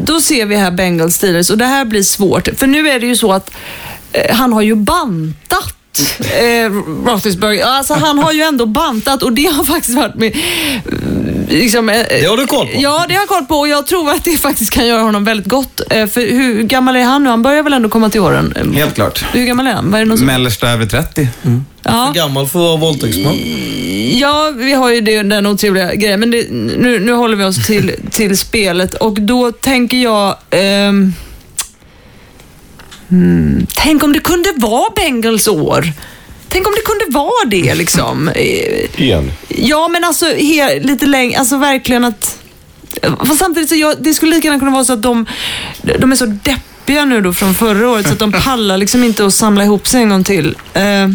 då 0.03 0.21
ser 0.21 0.45
vi 0.45 0.55
här 0.55 0.71
Bengals 0.71 1.15
Steelers 1.15 1.49
och 1.49 1.57
det 1.57 1.65
här 1.65 1.85
blir 1.85 2.03
svårt, 2.03 2.49
för 2.57 2.67
nu 2.67 2.89
är 2.89 2.99
det 2.99 3.05
ju 3.07 3.15
så 3.15 3.31
att 3.33 3.51
han 4.31 4.53
har 4.53 4.61
ju 4.61 4.75
bantat 4.75 5.73
eh, 6.19 6.71
Roethlisberger. 7.05 7.65
Alltså 7.65 7.93
han 7.93 8.17
har 8.19 8.31
ju 8.31 8.41
ändå 8.41 8.65
bantat 8.65 9.23
och 9.23 9.33
det 9.33 9.45
har 9.45 9.65
faktiskt 9.65 9.95
varit 9.97 10.15
med... 10.15 10.35
eh, 10.35 10.41
Liksom, 11.51 11.89
eh, 11.89 11.95
Det 12.21 12.25
har 12.29 12.37
du 12.37 12.47
koll 12.47 12.67
på. 12.67 12.73
Ja, 12.75 13.05
det 13.07 13.13
har 13.13 13.21
jag 13.21 13.27
koll 13.29 13.45
på 13.45 13.55
och 13.55 13.67
jag 13.67 13.87
tror 13.87 14.11
att 14.11 14.23
det 14.23 14.37
faktiskt 14.37 14.71
kan 14.71 14.87
göra 14.87 15.01
honom 15.01 15.23
väldigt 15.23 15.47
gott. 15.47 15.81
Eh, 15.89 16.07
För 16.07 16.21
hur 16.31 16.63
gammal 16.63 16.95
är 16.95 17.03
han 17.03 17.23
nu? 17.23 17.29
Han 17.29 17.41
börjar 17.43 17.63
väl 17.63 17.73
ändå 17.73 17.89
komma 17.89 18.09
till 18.09 18.21
åren? 18.21 18.53
Eh, 18.55 18.71
Helt 18.71 18.95
klart. 18.95 19.25
Hur 19.33 19.45
gammal 19.45 19.67
är 19.67 19.73
han? 19.73 19.91
Vad 19.91 20.01
är 20.01 20.05
det 20.05 20.09
någon 20.09 20.17
som... 20.17 20.27
Mellersta 20.27 20.69
över 20.69 20.85
30. 20.85 21.27
Ja. 21.83 22.07
För 22.07 22.13
gammal 22.13 22.47
för 22.47 22.59
att 22.59 22.63
vara 22.65 22.77
våldtäktsman. 22.77 23.35
Ja, 24.19 24.53
vi 24.57 24.73
har 24.73 24.89
ju 24.89 25.01
det, 25.01 25.23
den 25.23 25.45
otrevliga 25.47 25.95
grejen, 25.95 26.19
men 26.19 26.31
det, 26.31 26.45
nu, 26.51 26.99
nu 26.99 27.11
håller 27.11 27.35
vi 27.35 27.43
oss 27.43 27.67
till, 27.67 27.91
till 28.11 28.37
spelet 28.37 28.93
och 28.93 29.21
då 29.21 29.51
tänker 29.51 29.97
jag... 29.97 30.35
ehm, 30.49 31.13
hmm, 33.09 33.67
tänk 33.75 34.03
om 34.03 34.13
det 34.13 34.19
kunde 34.19 34.53
vara 34.55 34.89
Bengals 34.95 35.47
år. 35.47 35.91
Tänk 36.49 36.67
om 36.67 36.73
det 36.75 36.81
kunde 36.81 37.17
vara 37.17 37.45
det 37.47 37.75
liksom. 37.75 38.29
Igen. 38.95 39.31
Ja, 39.47 39.87
men 39.87 40.03
alltså 40.03 40.25
he, 40.25 40.79
lite 40.79 41.05
längre, 41.05 41.39
alltså 41.39 41.57
verkligen 41.57 42.05
att... 42.05 42.35
Fast 43.25 43.39
samtidigt 43.39 43.69
så 43.69 43.75
jag, 43.75 44.03
det 44.03 44.13
skulle 44.13 44.35
lika 44.35 44.47
gärna 44.47 44.59
kunna 44.59 44.71
vara 44.71 44.83
så 44.85 44.93
att 44.93 45.01
de, 45.01 45.25
de 45.99 46.11
är 46.11 46.15
så 46.15 46.25
deppiga 46.25 47.05
nu 47.05 47.21
då 47.21 47.33
från 47.33 47.53
förra 47.53 47.89
året 47.89 48.07
så 48.07 48.13
att 48.13 48.19
de 48.19 48.31
pallar 48.43 48.77
liksom 48.77 49.03
inte 49.03 49.25
att 49.25 49.33
samla 49.33 49.63
ihop 49.63 49.87
sig 49.87 50.01
en 50.01 50.09
gång 50.09 50.23
till. 50.23 50.55
Eh, 50.73 51.07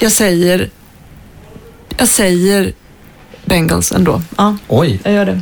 jag 0.00 0.12
säger, 0.12 0.70
jag 1.96 2.08
säger 2.08 2.72
Bengals 3.44 3.92
ändå. 3.92 4.22
Ja, 4.36 4.56
Oj, 4.68 5.00
jag 5.04 5.12
gör 5.14 5.26
det. 5.26 5.40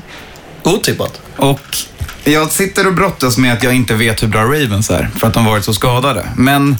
otippat. 0.64 1.20
Och 1.36 1.76
jag 2.24 2.50
sitter 2.52 2.86
och 2.86 2.94
brottas 2.94 3.38
med 3.38 3.52
att 3.52 3.62
jag 3.62 3.74
inte 3.74 3.94
vet 3.94 4.22
hur 4.22 4.28
bra 4.28 4.42
Ravens 4.42 4.90
är, 4.90 5.10
för 5.18 5.26
att 5.26 5.34
de 5.34 5.44
varit 5.44 5.64
så 5.64 5.74
skadade. 5.74 6.26
Men 6.36 6.76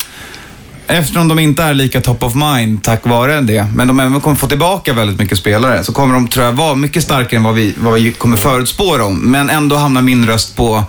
eftersom 0.87 1.29
de 1.29 1.39
inte 1.39 1.63
är 1.63 1.75
lika 1.75 2.01
top 2.01 2.23
of 2.23 2.35
mind 2.35 2.83
tack 2.85 3.07
vare 3.07 3.41
det, 3.41 3.67
men 3.75 3.89
de 3.89 4.01
även 4.01 4.21
kommer 4.21 4.37
få 4.37 4.47
tillbaka 4.49 4.93
väldigt 4.93 5.19
mycket 5.19 5.39
spelare, 5.39 5.85
så 5.85 5.93
kommer 5.93 6.15
de, 6.15 6.29
tror 6.29 6.45
jag, 6.45 6.53
vara 6.53 6.75
mycket 6.75 7.03
starkare 7.03 7.37
än 7.37 7.43
vad 7.43 7.55
vi, 7.55 7.75
vad 7.79 7.95
vi 7.95 8.13
kommer 8.13 8.37
förutspå 8.37 8.97
dem. 8.97 9.19
Men 9.19 9.51
ändå 9.51 9.77
hamnar 9.77 10.03
min 10.03 10.27
röst 10.27 10.57
på 10.57 10.85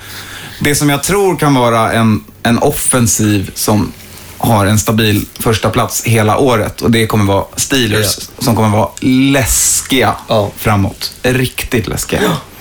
det 0.60 0.76
som 0.76 0.89
jag 0.89 1.04
tror 1.04 1.36
kan 1.36 1.54
vara 1.54 1.91
en, 1.93 2.24
en 2.43 2.58
offensiv 2.58 3.51
som 3.56 3.91
har 4.38 4.66
en 4.66 4.80
stabil 4.80 5.26
första 5.39 5.70
plats 5.70 6.04
hela 6.04 6.38
året 6.38 6.82
och 6.82 6.91
det 6.91 7.08
kommer 7.08 7.26
vara 7.26 7.45
Steelers 7.56 8.18
som 8.39 8.56
kommer 8.56 8.70
vara 8.70 8.89
läskiga 9.01 10.16
Ja. 10.28 10.51
framåt. 10.58 11.12
Riktigt 11.24 11.88
läskiga. 11.88 12.20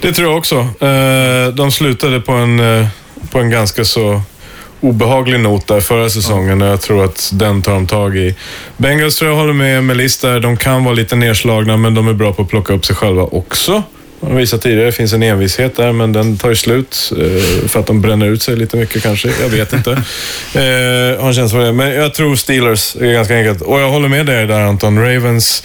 Det 0.00 0.12
tror 0.12 0.28
jag 0.28 0.38
också. 0.38 0.56
Eh, 0.86 1.54
De 1.54 1.70
slutade 1.72 2.20
på 2.20 2.32
en, 2.32 2.60
eh, 2.60 2.86
på 3.30 3.38
en 3.38 3.50
ganska 3.50 3.84
så 3.84 4.22
obehaglig 4.80 5.40
not 5.40 5.66
där 5.66 5.80
förra 5.80 6.10
säsongen 6.10 6.62
och 6.62 6.68
jag 6.68 6.80
tror 6.80 7.04
att 7.04 7.30
den 7.32 7.62
tar 7.62 7.72
de 7.72 7.86
tag 7.86 8.16
i. 8.16 8.34
Bengals 8.76 9.16
tror 9.16 9.30
jag 9.30 9.38
håller 9.38 9.52
med 9.52 9.84
Melis 9.84 10.18
där. 10.18 10.40
De 10.40 10.56
kan 10.56 10.84
vara 10.84 10.94
lite 10.94 11.16
nedslagna 11.16 11.76
men 11.76 11.94
de 11.94 12.08
är 12.08 12.12
bra 12.12 12.32
på 12.32 12.42
att 12.42 12.48
plocka 12.48 12.72
upp 12.72 12.86
sig 12.86 12.96
själva 12.96 13.22
också. 13.22 13.82
De 14.20 14.36
visat 14.36 14.62
tidigare, 14.62 14.86
det 14.86 14.92
finns 14.92 15.12
en 15.12 15.22
envishet 15.22 15.76
där 15.76 15.92
men 15.92 16.12
den 16.12 16.36
tar 16.38 16.48
ju 16.48 16.56
slut 16.56 17.12
eh, 17.18 17.68
för 17.68 17.80
att 17.80 17.86
de 17.86 18.00
bränner 18.00 18.26
ut 18.26 18.42
sig 18.42 18.56
lite 18.56 18.76
mycket 18.76 19.02
kanske. 19.02 19.30
Jag 19.42 19.48
vet 19.48 19.72
inte. 19.72 19.90
Eh, 20.54 21.20
har 21.20 21.28
en 21.28 21.34
känsla 21.34 21.58
för 21.58 21.66
det. 21.66 21.72
Men 21.72 21.94
jag 21.94 22.14
tror 22.14 22.36
Steelers 22.36 22.96
är 22.96 23.12
ganska 23.12 23.36
enkelt. 23.36 23.62
Och 23.62 23.80
jag 23.80 23.90
håller 23.90 24.08
med 24.08 24.26
dig 24.26 24.46
där 24.46 24.60
Anton. 24.60 24.98
Ravens 24.98 25.62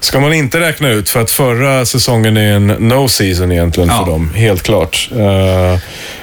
ska 0.00 0.20
man 0.20 0.32
inte 0.32 0.60
räkna 0.60 0.90
ut 0.90 1.10
för 1.10 1.20
att 1.20 1.30
förra 1.30 1.86
säsongen 1.86 2.36
är 2.36 2.52
en 2.52 2.66
no 2.66 3.08
season 3.08 3.52
egentligen 3.52 3.88
Ja. 3.88 3.98
för 4.04 4.12
dem. 4.12 4.30
Helt 4.34 4.62
klart. 4.62 5.08
Eh, 5.12 5.78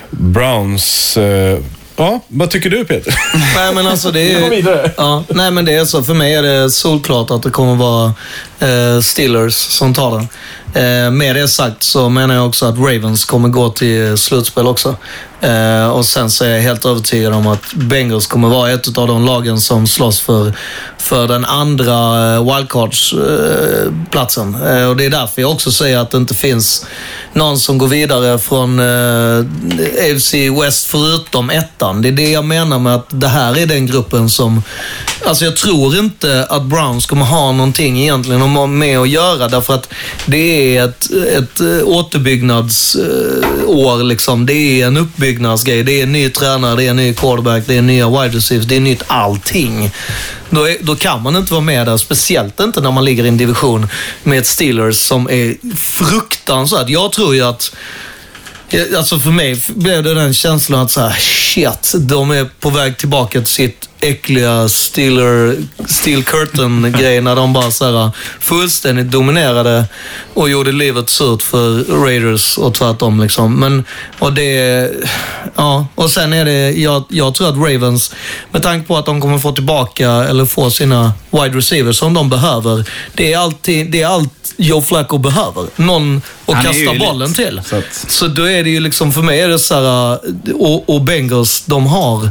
Browns... 0.09 1.17
eh, 1.17 1.59
ja, 1.95 2.19
vad 2.28 2.49
tycker 2.49 2.69
du 2.69 2.86
Peter? 2.86 3.13
Nej 3.55 3.73
men 3.75 3.88
alltså 3.88 4.11
det 4.11 4.32
är... 4.34 4.93
Ja, 4.97 5.23
nej 5.30 5.51
men 5.51 5.65
det 5.65 5.73
är 5.73 5.86
så. 5.86 6.03
För 6.03 6.13
mig 6.13 6.36
är 6.36 6.43
det 6.43 6.69
solklart 6.69 7.32
att 7.32 7.43
det 7.43 7.49
kommer 7.49 7.75
vara 7.75 8.13
Eh, 8.60 9.01
Steelers 9.01 9.53
som 9.53 9.93
tar 9.93 10.12
den. 10.12 10.28
Eh, 10.74 11.12
med 11.12 11.36
det 11.36 11.47
sagt 11.47 11.84
så 11.84 12.10
menar 12.10 12.36
jag 12.36 12.47
också 12.47 12.66
att 12.66 12.78
Ravens 12.78 13.26
kommer 13.26 13.49
gå 13.49 13.70
till 13.70 14.18
slutspel 14.18 14.68
också. 14.68 14.95
Eh, 15.41 15.88
och 15.88 16.05
sen 16.05 16.30
så 16.30 16.45
är 16.45 16.49
jag 16.49 16.62
helt 16.62 16.86
övertygad 16.86 17.34
om 17.34 17.47
att 17.47 17.74
Bengals 17.74 18.28
kommer 18.28 18.47
vara 18.47 18.72
ett 18.72 18.97
av 18.97 19.08
de 19.08 19.26
lagen 19.26 19.62
som 19.62 19.88
slåss 19.88 20.20
för, 20.20 20.53
för 20.97 21.28
den 21.28 21.45
andra 21.45 22.34
eh, 22.36 22.55
wildcards-platsen. 22.55 24.55
Eh, 24.55 24.78
eh, 24.78 24.89
och 24.89 24.97
det 24.97 25.05
är 25.05 25.10
därför 25.10 25.41
jag 25.41 25.51
också 25.51 25.72
säger 25.72 25.97
att 25.97 26.12
det 26.12 26.18
inte 26.18 26.34
finns 26.34 26.86
någon 27.34 27.60
som 27.60 27.78
går 27.78 27.88
vidare 27.88 28.39
från 28.39 28.80
eh, 28.80 29.45
AFC 30.12 30.34
West 30.62 30.86
förutom 30.86 31.49
ettan. 31.49 32.01
Det 32.01 32.10
är 32.10 32.14
det 32.14 32.32
jag 32.32 32.45
menar 32.45 32.80
med 32.80 32.95
att 32.95 33.08
det 33.10 33.28
här 33.28 33.58
är 33.58 33.66
den 33.66 33.86
gruppen 33.86 34.30
som... 34.30 34.64
Alltså 35.26 35.45
jag 35.45 35.55
tror 35.55 35.97
inte 35.97 36.47
att 36.49 36.64
Browns 36.64 37.05
kommer 37.05 37.26
ha 37.26 37.51
någonting 37.51 38.01
egentligen 38.01 38.41
att 38.55 38.69
med 38.69 38.99
att 38.99 39.09
göra 39.09 39.47
därför 39.47 39.73
att 39.73 39.93
det 40.25 40.77
är 40.77 40.85
ett, 40.85 41.11
ett 41.11 41.59
eh, 41.59 41.79
återbyggnadsår. 41.83 44.03
Liksom. 44.03 44.45
Det 44.45 44.81
är 44.81 44.87
en 44.87 44.97
uppbyggnadsgrej. 44.97 45.83
Det 45.83 45.99
är 45.99 46.03
en 46.03 46.11
ny 46.11 46.29
tränare, 46.29 46.75
det 46.75 46.83
är 46.83 46.89
en 46.89 46.95
ny 46.95 47.13
quarterback, 47.13 47.63
det 47.67 47.77
är 47.77 47.81
nya 47.81 48.09
wide 48.09 48.37
receivers, 48.37 48.65
det 48.65 48.75
är 48.75 48.79
nytt 48.79 49.03
allting. 49.07 49.91
Då, 50.49 50.69
är, 50.69 50.77
då 50.81 50.95
kan 50.95 51.23
man 51.23 51.35
inte 51.35 51.53
vara 51.53 51.61
med 51.61 51.85
där, 51.85 51.97
speciellt 51.97 52.59
inte 52.59 52.81
när 52.81 52.91
man 52.91 53.05
ligger 53.05 53.25
i 53.25 53.27
en 53.27 53.37
division 53.37 53.87
med 54.23 54.39
ett 54.39 54.47
Steelers 54.47 54.97
som 54.97 55.29
är 55.29 55.75
fruktansvärt. 55.77 56.89
Jag 56.89 57.11
tror 57.11 57.35
ju 57.35 57.41
att 57.41 57.75
Alltså 58.97 59.19
för 59.19 59.31
mig 59.31 59.61
blev 59.67 60.03
det 60.03 60.13
den 60.13 60.33
känslan 60.33 60.79
att 60.79 60.91
så 60.91 61.01
här, 61.01 61.15
shit, 61.19 61.93
de 61.95 62.31
är 62.31 62.45
på 62.59 62.69
väg 62.69 62.97
tillbaka 62.97 63.41
till 63.41 63.53
sitt 63.53 63.86
äckliga 64.01 64.69
Steeler, 64.69 65.55
Steel 65.87 66.23
Curtain-grej 66.23 67.21
när 67.21 67.35
de 67.35 67.53
bara 67.53 67.71
så 67.71 67.85
här, 67.97 68.11
fullständigt 68.39 69.11
dominerade 69.11 69.85
och 70.33 70.49
gjorde 70.49 70.71
livet 70.71 71.09
surt 71.09 71.41
för 71.41 71.83
Raiders 72.05 72.57
och 72.57 72.73
tvärtom. 72.73 73.19
Liksom. 73.21 73.59
Men, 73.59 73.83
och 74.19 74.33
det, 74.33 74.91
ja, 75.55 75.87
och 75.95 76.11
sen 76.11 76.33
är 76.33 76.45
det, 76.45 76.71
jag, 76.71 77.03
jag 77.09 77.35
tror 77.35 77.49
att 77.49 77.55
Ravens, 77.73 78.13
med 78.51 78.63
tanke 78.63 78.87
på 78.87 78.97
att 78.97 79.05
de 79.05 79.21
kommer 79.21 79.39
få 79.39 79.51
tillbaka 79.51 80.09
eller 80.11 80.45
få 80.45 80.71
sina 80.71 81.13
wide 81.31 81.57
receivers 81.57 81.97
som 81.97 82.13
de 82.13 82.29
behöver, 82.29 82.85
det 83.13 83.33
är, 83.33 83.37
alltid, 83.37 83.91
det 83.91 84.01
är 84.01 84.07
allt 84.07 84.33
Joe 84.57 84.81
Flacco 84.81 85.17
behöver. 85.17 85.65
Någon 85.75 86.21
att 86.45 86.53
Han 86.55 86.65
kasta 86.65 86.93
bollen 86.99 87.33
till. 87.33 87.61
så 87.65 87.75
att- 87.75 88.05
Så 88.07 88.27
då 88.27 88.49
är 88.49 88.63
det 88.63 88.69
ju 88.69 88.79
liksom, 88.79 89.13
för 89.13 89.21
mig 89.21 89.39
är 89.41 89.47
det 89.47 89.59
så 89.59 89.73
här, 89.75 90.19
och, 90.53 90.89
och 90.89 91.01
Bengals, 91.01 91.63
de 91.65 91.87
har 91.87 92.29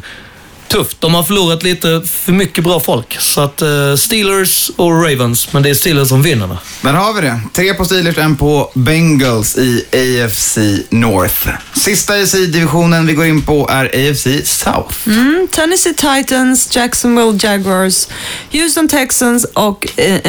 tufft. 0.68 1.00
De 1.00 1.14
har 1.14 1.22
förlorat 1.22 1.62
lite 1.62 2.02
för 2.12 2.32
mycket 2.32 2.64
bra 2.64 2.80
folk. 2.80 3.16
Så 3.20 3.40
att 3.40 3.62
eh, 3.62 3.96
Steelers 3.96 4.70
och 4.76 5.02
Ravens, 5.04 5.52
men 5.52 5.62
det 5.62 5.70
är 5.70 5.74
Steelers 5.74 6.08
som 6.08 6.22
vinner. 6.22 6.46
va? 6.46 6.58
Där 6.82 6.92
har 6.92 7.12
vi 7.12 7.20
det. 7.20 7.40
Tre 7.52 7.74
på 7.74 7.84
Steelers, 7.84 8.18
en 8.18 8.36
på 8.36 8.70
Bengals 8.74 9.56
i 9.56 9.84
AFC 9.92 10.58
North. 10.90 11.48
Sista 11.74 12.14
AFC-divisionen 12.14 13.06
vi 13.06 13.12
går 13.12 13.26
in 13.26 13.42
på 13.42 13.68
är 13.70 13.84
AFC 14.10 14.26
South. 14.44 14.94
Mm, 15.06 15.48
Tennessee 15.52 15.94
Titans, 15.94 16.76
Jacksonville 16.76 17.38
Jaguars, 17.42 18.08
Houston 18.52 18.88
Texans 18.88 19.44
och 19.44 19.86
eh, 19.96 20.20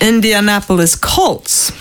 Indianapolis, 0.00 0.96
Colts. 0.96 1.72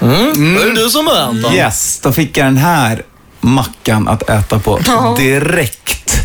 Mm. 0.00 0.54
Var 0.54 0.64
det 0.66 0.74
du 0.74 0.90
som 0.90 1.04
började 1.04 1.24
Anton? 1.24 1.54
Yes, 1.54 2.00
då 2.02 2.12
fick 2.12 2.36
jag 2.36 2.46
den 2.46 2.56
här 2.56 3.02
mackan 3.42 4.08
att 4.08 4.30
äta 4.30 4.58
på 4.58 4.80
Ja. 4.86 5.14
direkt. 5.18 6.18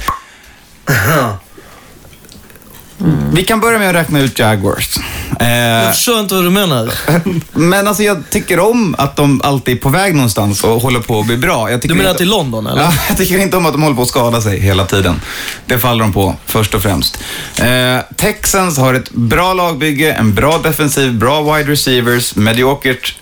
Vi 3.33 3.43
kan 3.43 3.59
börja 3.59 3.79
med 3.79 3.89
att 3.89 3.95
räkna 3.95 4.19
ut 4.19 4.39
Jaguars. 4.39 4.97
Eh, 5.39 5.47
Jag 5.49 5.95
förstår 5.95 6.19
inte 6.19 6.35
vad 6.35 6.43
du 6.43 6.49
menar. 6.49 6.91
men 7.51 7.87
alltså 7.87 8.03
jag 8.03 8.29
tycker 8.29 8.59
om 8.59 8.95
att 8.97 9.15
de 9.15 9.41
alltid 9.43 9.77
är 9.77 9.81
på 9.81 9.89
väg 9.89 10.15
någonstans 10.15 10.63
och 10.63 10.81
håller 10.81 10.99
på 10.99 11.19
att 11.19 11.25
bli 11.25 11.37
bra. 11.37 11.71
Jag 11.71 11.81
tycker 11.81 11.93
Du 11.95 11.97
menar 11.97 12.09
inte- 12.09 12.17
till 12.17 12.29
London, 12.29 12.67
eller? 12.67 12.81
Ja, 12.81 12.93
jag 13.09 13.17
tycker 13.17 13.37
inte 13.37 13.57
om 13.57 13.65
att 13.65 13.71
de 13.73 13.81
håller 13.83 13.95
på 13.95 14.01
att 14.01 14.07
skada 14.07 14.41
sig 14.41 14.59
hela 14.59 14.85
tiden. 14.85 15.21
Det 15.65 15.79
faller 15.79 16.01
de 16.03 16.13
på 16.13 16.35
först 16.45 16.73
och 16.73 16.81
främst. 16.83 17.19
Eh, 17.59 17.97
Texans 18.15 18.77
har 18.77 18.93
ett 18.93 19.11
bra 19.11 19.53
lagbygge, 19.53 20.13
en 20.13 20.33
bra 20.33 20.57
defensiv, 20.57 21.13
bra 21.13 21.53
wide 21.55 21.71
receivers, 21.71 22.35
mediokert 22.35 23.15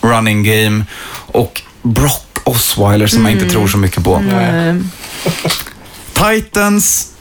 running 0.00 0.42
game 0.44 0.84
och 1.26 1.62
Brock 1.82 2.27
Osweiler 2.48 3.06
som 3.06 3.24
jag 3.24 3.32
inte 3.32 3.48
tror 3.50 3.68
så 3.68 3.78
mycket 3.78 4.04
på. 4.04 4.14
Eh, 4.16 4.74
Titans, 6.12 7.12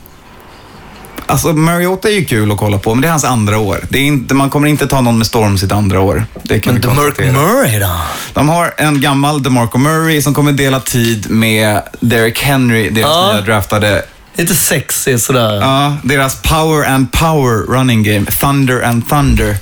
alltså 1.28 1.47
Mariota 1.53 2.09
är 2.09 2.13
ju 2.13 2.25
kul 2.25 2.51
att 2.51 2.57
kolla 2.57 2.78
på, 2.78 2.95
men 2.95 3.01
det 3.01 3.07
är 3.07 3.11
hans 3.11 3.23
andra 3.23 3.57
år. 3.57 3.80
Det 3.89 3.97
är 3.99 4.03
inte, 4.03 4.34
man 4.34 4.49
kommer 4.49 4.67
inte 4.67 4.88
ta 4.88 5.01
någon 5.01 5.17
med 5.17 5.28
storm 5.28 5.57
sitt 5.57 5.71
andra 5.71 5.99
år. 5.99 6.25
Det 6.43 6.59
kan 6.59 6.73
Men 6.73 6.82
vi 6.82 6.88
DeMarc 6.88 7.05
konstatera. 7.05 7.32
Murray 7.32 7.80
då? 7.80 7.89
De 8.34 8.49
har 8.49 8.73
en 8.78 9.01
gammal 9.01 9.43
DeMarco 9.43 9.78
Murray 9.78 10.21
som 10.21 10.34
kommer 10.34 10.51
dela 10.51 10.80
tid 10.80 11.30
med 11.32 11.82
Derek 11.99 12.41
Henry, 12.41 12.89
deras 12.89 13.09
Ja. 13.09 13.32
nya 13.34 13.41
draftade 13.41 14.05
Lite 14.36 14.55
sexy 14.55 15.17
sådär. 15.19 15.55
Ja, 15.61 15.95
deras 16.03 16.41
power 16.41 16.86
and 16.89 17.11
power 17.11 17.78
running 17.78 18.03
game, 18.03 18.25
thunder 18.25 18.82
and 18.84 19.09
thunder. 19.09 19.57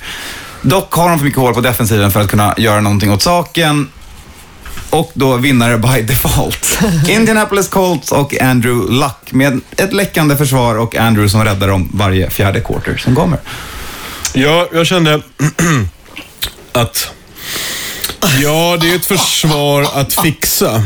Dock 0.62 0.94
har 0.94 1.08
de 1.08 1.18
för 1.18 1.24
mycket 1.24 1.40
hål 1.40 1.54
på 1.54 1.60
defensiven 1.60 2.12
för 2.12 2.20
att 2.20 2.28
kunna 2.30 2.54
göra 2.56 2.80
någonting 2.80 3.12
åt 3.12 3.22
saken. 3.22 3.88
Och 4.96 5.10
då 5.14 5.36
vinnare 5.36 5.78
by 5.78 6.02
default. 6.02 6.78
Indianapolis 7.08 7.68
Colts 7.68 8.12
och 8.12 8.40
Andrew 8.42 8.94
Luck 8.94 9.32
med 9.32 9.60
ett 9.76 9.92
läckande 9.92 10.36
försvar 10.36 10.74
och 10.78 10.96
Andrew 10.96 11.28
som 11.28 11.44
räddar 11.44 11.68
dem 11.68 11.90
varje 11.94 12.30
fjärde 12.30 12.60
quarter 12.60 12.96
som 12.96 13.14
kommer. 13.16 13.38
Ja, 14.32 14.68
jag 14.72 14.86
kände 14.86 15.22
att... 16.72 17.10
Ja, 18.42 18.76
det 18.80 18.90
är 18.90 18.96
ett 18.96 19.06
försvar 19.06 19.86
att 19.94 20.12
fixa. 20.12 20.82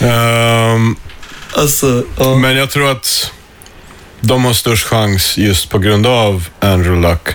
Ehm, 0.00 0.96
Alltså, 1.52 2.04
ja. 2.18 2.34
men 2.34 2.56
jag 2.56 2.70
tror 2.70 2.90
att 2.90 3.32
de 4.20 4.44
har 4.44 4.52
störst 4.52 4.86
chans 4.86 5.38
just 5.38 5.70
på 5.70 5.78
grund 5.78 6.06
av 6.06 6.48
Andrew 6.60 7.08
Luck. 7.08 7.28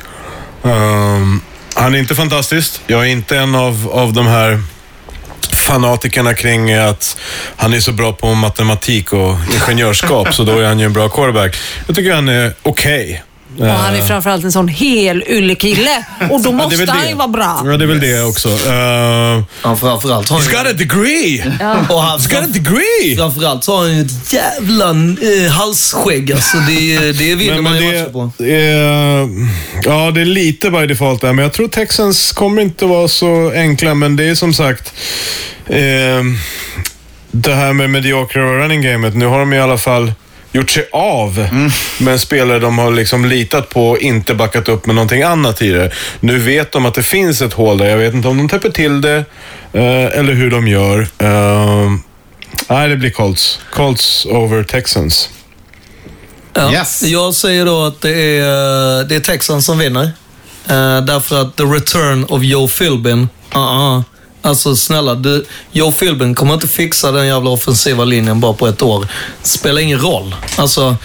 Ehm, 0.63 1.41
han 1.75 1.95
är 1.95 1.99
inte 1.99 2.15
fantastisk. 2.15 2.81
Jag 2.87 3.01
är 3.01 3.05
inte 3.05 3.37
en 3.37 3.55
av, 3.55 3.89
av 3.93 4.13
de 4.13 4.27
här 4.27 4.63
fanatikerna 5.63 6.33
kring 6.33 6.73
att 6.73 7.17
han 7.55 7.73
är 7.73 7.79
så 7.79 7.91
bra 7.91 8.13
på 8.13 8.33
matematik 8.33 9.13
och 9.13 9.35
ingenjörskap, 9.53 10.33
så 10.33 10.43
då 10.43 10.59
är 10.59 10.65
han 10.65 10.79
ju 10.79 10.85
en 10.85 10.93
bra 10.93 11.09
quarterback. 11.09 11.55
Jag 11.87 11.95
tycker 11.95 12.13
han 12.13 12.29
är 12.29 12.53
okej. 12.63 13.23
Och 13.59 13.65
han 13.67 13.95
är 13.95 14.01
framförallt 14.01 14.43
en 14.43 14.51
sån 14.51 14.67
hel 14.67 15.23
yllekille. 15.27 16.05
Och 16.31 16.41
då 16.41 16.49
det 16.49 16.55
måste 16.55 16.75
väl 16.75 16.89
han 16.89 17.01
det. 17.01 17.09
ju 17.09 17.15
vara 17.15 17.27
bra. 17.27 17.61
Ja, 17.65 17.77
det 17.77 17.83
är 17.85 17.87
väl 17.87 17.99
det 17.99 18.23
också. 18.23 18.49
Uh, 18.49 19.43
Han 19.61 19.77
framförallt 19.77 20.29
har 20.29 20.39
he's 20.39 20.51
got 20.51 20.67
a 20.67 20.73
degree! 20.73 21.43
och 21.89 22.01
han, 22.01 22.19
He's 22.19 22.29
got 22.33 22.43
a 22.43 22.47
degree! 22.53 23.15
framförallt 23.17 23.67
har 23.67 23.77
han 23.77 23.95
ju 23.95 24.01
ett 24.01 24.33
jävla 24.33 24.89
eh, 24.89 25.51
halsskägg. 25.51 26.31
Alltså 26.33 26.57
det, 26.57 27.11
det 27.11 27.35
vinner 27.35 27.53
Men, 27.53 27.63
man 27.63 27.73
men 27.73 27.81
ju 27.83 27.91
det, 27.91 27.99
matcher 27.99 28.11
på. 28.37 28.43
är, 28.43 29.29
ja, 29.83 30.11
det 30.11 30.21
är 30.21 30.25
lite 30.25 30.71
by 30.71 30.87
default 30.87 31.21
där, 31.21 31.33
men 31.33 31.43
jag 31.43 31.53
tror 31.53 31.67
Texans 31.67 32.31
kommer 32.31 32.61
inte 32.61 32.85
vara 32.85 33.07
så 33.07 33.51
enkla, 33.51 33.93
men 33.93 34.15
det 34.15 34.23
är 34.23 34.35
som 34.35 34.53
sagt 34.53 34.93
eh, 35.67 36.23
det 37.31 37.53
här 37.55 37.73
med 37.73 37.89
mediokra 37.89 38.41
running 38.63 38.81
gamet. 38.81 39.15
Nu 39.15 39.25
har 39.25 39.39
de 39.39 39.53
i 39.53 39.59
alla 39.59 39.77
fall 39.77 40.11
gjort 40.53 40.69
sig 40.69 40.89
av 40.91 41.47
med 41.97 42.11
en 42.11 42.19
spelare 42.19 42.59
de 42.59 42.77
har 42.77 42.91
liksom 42.91 43.25
litat 43.25 43.69
på 43.69 43.89
och 43.89 43.97
inte 43.97 44.33
backat 44.33 44.69
upp 44.69 44.85
med 44.85 44.95
någonting 44.95 45.21
annat 45.23 45.57
tidigare. 45.57 45.91
Nu 46.19 46.39
vet 46.39 46.71
de 46.71 46.85
att 46.85 46.93
det 46.93 47.03
finns 47.03 47.41
ett 47.41 47.53
hål 47.53 47.77
där. 47.77 47.85
Jag 47.85 47.97
vet 47.97 48.13
inte 48.13 48.27
om 48.27 48.37
de 48.37 48.49
täpper 48.49 48.69
till 48.69 49.01
det 49.01 49.17
eh, 49.73 50.19
eller 50.19 50.33
hur 50.33 50.51
de 50.51 50.67
gör. 50.67 51.07
Eh, 51.17 51.91
nej, 52.69 52.89
det 52.89 52.95
blir 52.95 53.09
Colts. 53.09 53.59
Colts 53.73 54.25
over 54.25 54.63
Texans. 54.63 55.29
Ja. 56.53 56.71
Yes. 56.71 57.03
Jag 57.03 57.33
säger 57.33 57.65
då 57.65 57.83
att 57.83 58.01
det 58.01 58.37
är, 58.37 59.03
det 59.03 59.15
är 59.15 59.19
Texans 59.19 59.65
som 59.65 59.77
vinner. 59.77 60.03
Eh, 60.67 61.01
därför 61.01 61.41
att 61.41 61.55
the 61.55 61.63
return 61.63 62.23
of 62.23 62.43
Joe 62.43 62.67
Philbin, 62.67 63.29
uh-uh. 63.51 64.03
Alltså 64.45 64.75
snälla, 64.75 65.15
du, 65.15 65.45
Joe 65.71 65.91
Philbin 65.91 66.35
kommer 66.35 66.53
inte 66.53 66.67
fixa 66.67 67.11
den 67.11 67.27
jävla 67.27 67.49
offensiva 67.49 68.05
linjen 68.05 68.39
bara 68.39 68.53
på 68.53 68.67
ett 68.67 68.81
år. 68.81 69.07
Spelar 69.41 69.81
ingen 69.81 69.99
roll. 69.99 70.35
Alltså, 70.55 70.95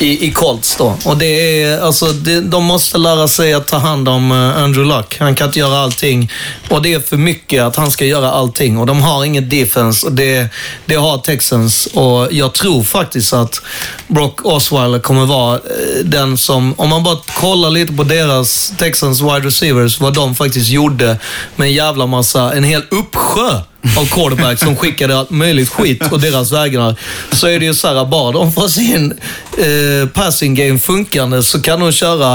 i, 0.00 0.26
i 0.26 0.32
Colts 0.32 0.76
då. 0.76 0.96
Och 1.04 1.16
det 1.16 1.62
är, 1.62 1.80
alltså, 1.80 2.06
det, 2.06 2.40
de 2.40 2.64
måste 2.64 2.98
lära 2.98 3.28
sig 3.28 3.54
att 3.54 3.68
ta 3.68 3.76
hand 3.78 4.08
om 4.08 4.32
eh, 4.32 4.62
Andrew 4.62 4.96
Luck. 4.96 5.16
Han 5.18 5.34
kan 5.34 5.46
inte 5.46 5.58
göra 5.58 5.78
allting. 5.78 6.32
Och 6.68 6.82
det 6.82 6.94
är 6.94 7.00
för 7.00 7.16
mycket 7.16 7.62
att 7.62 7.76
han 7.76 7.90
ska 7.90 8.04
göra 8.04 8.30
allting. 8.30 8.78
Och 8.78 8.86
de 8.86 9.02
har 9.02 9.24
inget 9.24 9.50
defense. 9.50 10.06
Och 10.06 10.12
det, 10.12 10.48
det 10.86 10.94
har 10.94 11.18
Texans. 11.18 11.86
Och 11.86 12.32
jag 12.32 12.52
tror 12.52 12.82
faktiskt 12.82 13.32
att 13.32 13.60
Brock 14.06 14.44
Osweiler 14.44 14.98
kommer 14.98 15.26
vara 15.26 15.54
eh, 15.54 15.60
den 16.04 16.38
som, 16.38 16.74
om 16.76 16.88
man 16.88 17.02
bara 17.02 17.16
kollar 17.40 17.70
lite 17.70 17.92
på 17.92 18.04
deras 18.04 18.72
Texans 18.78 19.20
wide 19.20 19.40
receivers, 19.40 20.00
vad 20.00 20.14
de 20.14 20.34
faktiskt 20.34 20.68
gjorde 20.68 21.18
med 21.56 21.66
en 21.66 21.74
jävla 21.74 22.06
massa, 22.06 22.52
en 22.52 22.64
hel 22.64 22.82
uppsjö 22.90 23.60
av 23.96 24.06
quarterbacks 24.06 24.60
som 24.60 24.76
skickade 24.76 25.18
allt 25.18 25.30
möjligt 25.30 25.68
skit 25.68 26.12
och 26.12 26.20
deras 26.20 26.52
vägnar. 26.52 26.96
Så 27.32 27.46
är 27.46 27.60
det 27.60 27.66
ju 27.66 27.74
så 27.74 27.88
här, 27.88 28.04
bara 28.04 28.32
de 28.32 28.52
får 28.52 28.68
sin 28.68 29.18
eh, 29.58 30.08
passing 30.08 30.54
game 30.54 30.78
funkande 30.78 31.42
så 31.42 31.62
kan 31.62 31.80
de 31.80 31.92
köra 31.92 32.34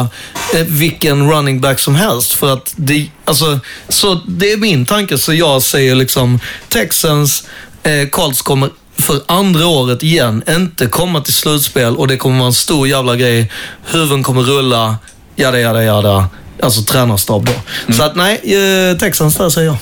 eh, 0.56 0.66
vilken 0.68 1.32
running 1.32 1.62
back 1.62 1.80
som 1.80 1.96
helst. 1.96 2.34
För 2.34 2.54
att 2.54 2.74
det, 2.76 3.08
alltså, 3.26 3.60
så 3.90 4.14
det 4.28 4.52
är 4.52 4.58
min 4.58 4.86
tanke, 4.86 5.18
så 5.18 5.34
jag 5.34 5.62
säger 5.62 5.96
liksom 5.96 6.40
Texans, 6.70 7.44
eh, 7.84 8.08
Colts 8.08 8.42
kommer 8.42 8.70
för 9.00 9.22
andra 9.26 9.68
året 9.68 10.04
igen 10.04 10.44
inte 10.50 10.88
komma 10.88 11.22
till 11.22 11.34
slutspel 11.34 11.96
och 11.96 12.08
det 12.08 12.18
kommer 12.18 12.38
vara 12.38 12.48
en 12.48 12.54
stor 12.54 12.88
jävla 12.88 13.16
grej. 13.16 13.52
Huvuden 13.86 14.24
kommer 14.24 14.42
rulla, 14.42 14.98
jada, 15.36 15.60
jada, 15.60 15.84
jada. 15.84 16.30
Alltså 16.62 16.82
tränarstab 16.82 17.46
då. 17.46 17.94
Så 17.94 18.04
att 18.04 18.16
nej, 18.16 18.34
eh, 18.36 18.98
Texans 18.98 19.36
där 19.36 19.50
säger 19.50 19.68
jag. 19.68 19.78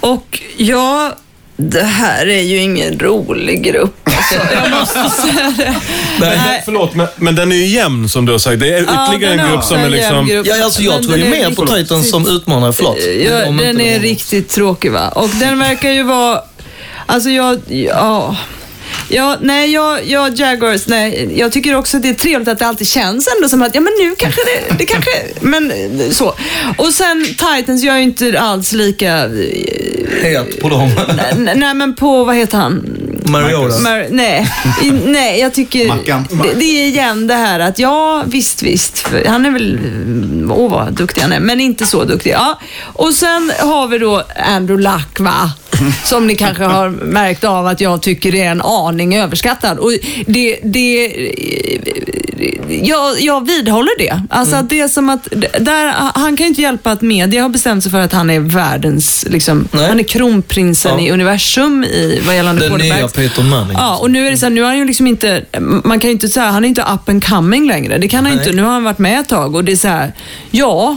Och 0.00 0.40
ja, 0.56 1.16
det 1.56 1.82
här 1.82 2.28
är 2.28 2.42
ju 2.42 2.56
ingen 2.58 2.98
rolig 2.98 3.64
grupp. 3.64 4.00
Alltså, 4.04 4.54
jag 4.54 4.70
måste 4.70 5.22
säga 5.22 5.54
det. 5.56 5.74
Nej, 6.20 6.62
förlåt, 6.64 6.94
men, 6.94 7.06
men 7.16 7.34
den 7.34 7.52
är 7.52 7.56
ju 7.56 7.66
jämn 7.66 8.08
som 8.08 8.26
du 8.26 8.32
har 8.32 8.38
sagt. 8.38 8.60
Det 8.60 8.68
är 8.68 8.84
Ja, 8.86 9.08
ytterligare 9.08 9.36
den 9.36 9.46
en 9.46 9.50
grupp 9.52 9.64
som 9.64 9.78
är 9.78 9.88
liksom... 9.88 10.26
grupp. 10.26 10.46
Ja, 10.46 10.64
alltså 10.64 10.82
jag 10.82 10.94
Men 10.94 11.04
tror 11.04 11.18
ju 11.18 11.30
mer 11.30 11.50
på 11.50 11.66
Titans 11.66 12.10
som 12.10 12.28
utmanare. 12.28 12.72
Förlåt. 12.72 12.98
Ja, 13.24 13.64
den 13.64 13.80
är 13.80 14.00
riktigt 14.00 14.48
tråkig 14.48 14.92
va? 14.92 15.08
Och 15.08 15.28
den 15.28 15.58
verkar 15.58 15.90
ju 15.90 16.02
vara... 16.02 16.40
Alltså 17.06 17.30
jag... 17.30 17.60
Ja... 17.68 18.36
Ja, 19.08 19.36
nej, 19.40 19.72
jag, 19.72 20.06
jag 20.06 20.38
Jaguars, 20.38 20.86
nej. 20.86 21.30
Jag 21.36 21.52
tycker 21.52 21.76
också 21.76 21.96
att 21.96 22.02
det 22.02 22.08
är 22.08 22.14
trevligt 22.14 22.48
att 22.48 22.58
det 22.58 22.66
alltid 22.66 22.86
känns 22.86 23.28
ändå 23.36 23.48
som 23.48 23.62
att, 23.62 23.74
ja 23.74 23.80
men 23.80 23.92
nu 23.98 24.14
kanske 24.18 24.40
det, 24.44 24.74
det 24.78 24.86
kanske, 24.86 25.10
men 25.40 25.72
så. 26.12 26.34
Och 26.78 26.92
sen 26.92 27.24
Titans, 27.24 27.82
jag 27.82 27.94
är 27.96 28.00
inte 28.00 28.40
alls 28.40 28.72
lika, 28.72 29.24
eh, 29.24 30.22
Het 30.22 30.60
på 30.60 30.68
dem. 30.68 30.90
nej, 31.36 31.56
nej 31.56 31.74
men 31.74 31.94
på, 31.94 32.24
vad 32.24 32.36
heter 32.36 32.58
han? 32.58 33.00
Mariota. 33.26 33.78
Mar- 33.78 34.08
nej, 34.10 34.46
nej, 35.04 35.40
jag 35.40 35.54
tycker... 35.54 35.88
Mackan. 35.88 36.26
Det, 36.30 36.54
det 36.54 36.64
är 36.64 36.86
igen 36.86 37.26
det 37.26 37.34
här 37.34 37.60
att 37.60 37.78
ja, 37.78 38.24
visst, 38.26 38.62
visst. 38.62 39.06
Han 39.26 39.46
är 39.46 39.50
väl... 39.50 39.78
Åh, 40.50 40.70
vad 40.70 40.92
duktig 40.92 41.22
han 41.22 41.32
är. 41.32 41.40
Men 41.40 41.60
inte 41.60 41.86
så 41.86 42.04
duktig. 42.04 42.30
Ja. 42.30 42.60
Och 42.82 43.14
sen 43.14 43.52
har 43.58 43.88
vi 43.88 43.98
då 43.98 44.22
Andrew 44.46 44.82
Luck, 44.82 45.20
va? 45.20 45.52
Som 46.04 46.26
ni 46.26 46.36
kanske 46.36 46.64
har 46.64 46.88
märkt 46.88 47.44
av 47.44 47.66
att 47.66 47.80
jag 47.80 48.02
tycker 48.02 48.34
är 48.34 48.50
en 48.50 48.62
aning 48.62 49.16
överskattad. 49.16 49.78
Och 49.78 49.92
det... 50.26 50.58
det 50.62 51.16
jag, 52.68 53.20
jag 53.20 53.46
vidhåller 53.46 53.98
det. 53.98 54.22
Alltså 54.30 54.56
att 54.56 54.68
det 54.68 54.80
är 54.80 54.88
som 54.88 55.08
att, 55.10 55.28
där, 55.60 55.94
han 56.14 56.36
kan 56.36 56.44
ju 56.44 56.48
inte 56.48 56.62
hjälpa 56.62 56.90
att 56.92 57.02
media 57.02 57.42
har 57.42 57.48
bestämt 57.48 57.82
sig 57.82 57.92
för 57.92 58.00
att 58.00 58.12
han 58.12 58.30
är 58.30 58.40
världens, 58.40 59.26
liksom, 59.30 59.68
Nej. 59.72 59.88
han 59.88 60.00
är 60.00 60.04
kronprinsen 60.04 60.98
Ja. 60.98 61.06
i 61.06 61.10
universum 61.10 61.84
i 61.84 62.20
vad 62.26 62.36
gällande 62.36 62.68
Den 62.68 62.78
nya. 62.78 63.08
Peyton 63.08 63.48
Manning. 63.48 63.76
Ja, 63.80 63.96
och 63.96 64.10
nu 64.10 64.26
är 64.26 64.30
det 64.30 64.36
så 64.36 64.46
här, 64.46 64.50
nu 64.50 64.60
är 64.60 64.66
han 64.66 64.78
ju 64.78 64.84
liksom 64.84 65.06
inte, 65.06 65.44
man 65.84 66.00
kan 66.00 66.08
ju 66.08 66.12
inte 66.12 66.28
säga, 66.28 66.46
han 66.50 66.64
är 66.64 66.68
inte 66.68 66.82
up 66.82 67.08
and 67.08 67.26
coming 67.26 67.66
längre. 67.66 67.98
Det 67.98 68.08
kan 68.08 68.26
han 68.26 68.34
Nej. 68.34 68.44
inte. 68.44 68.56
Nu 68.56 68.62
har 68.62 68.72
han 68.72 68.84
varit 68.84 68.98
med 68.98 69.20
ett 69.20 69.28
tag 69.28 69.54
och 69.54 69.64
det 69.64 69.72
är 69.72 69.76
så 69.76 69.88
här, 69.88 70.12
ja, 70.50 70.96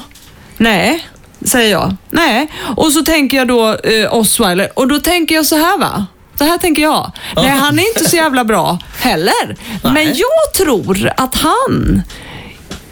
nej, 0.58 1.06
säger 1.46 1.72
jag. 1.72 1.96
Nej. 2.10 2.48
Och 2.76 2.92
så 2.92 3.04
tänker 3.04 3.38
jag 3.38 3.48
då 3.48 3.74
eh, 3.74 4.14
Osweiler 4.14 4.70
och 4.74 4.88
då 4.88 5.00
tänker 5.00 5.36
jag 5.36 5.46
så 5.46 5.56
här 5.56 5.78
va. 5.78 6.06
Så 6.38 6.44
här 6.44 6.58
tänker 6.58 6.82
jag. 6.82 7.12
Nej, 7.36 7.50
han 7.50 7.80
är 7.80 7.88
inte 7.88 8.10
så 8.10 8.16
jävla 8.16 8.44
bra 8.44 8.80
heller. 9.00 9.56
Men 9.84 10.06
jag 10.06 10.54
tror 10.54 11.12
att 11.18 11.36
han 11.36 12.02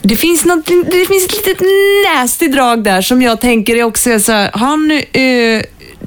det 0.08 0.16
finns, 0.16 0.46
något, 0.46 0.66
det 0.66 1.06
finns 1.06 1.26
ett 1.26 1.46
litet 1.46 1.68
nasty 2.06 2.48
drag 2.48 2.84
där 2.84 3.02
som 3.02 3.22
jag 3.22 3.42
tänker 3.42 3.84
också 3.84 4.10
är 4.10 4.20
så 4.20 4.32
här, 4.32 4.52
han, 4.54 4.92
eh, 4.92 5.64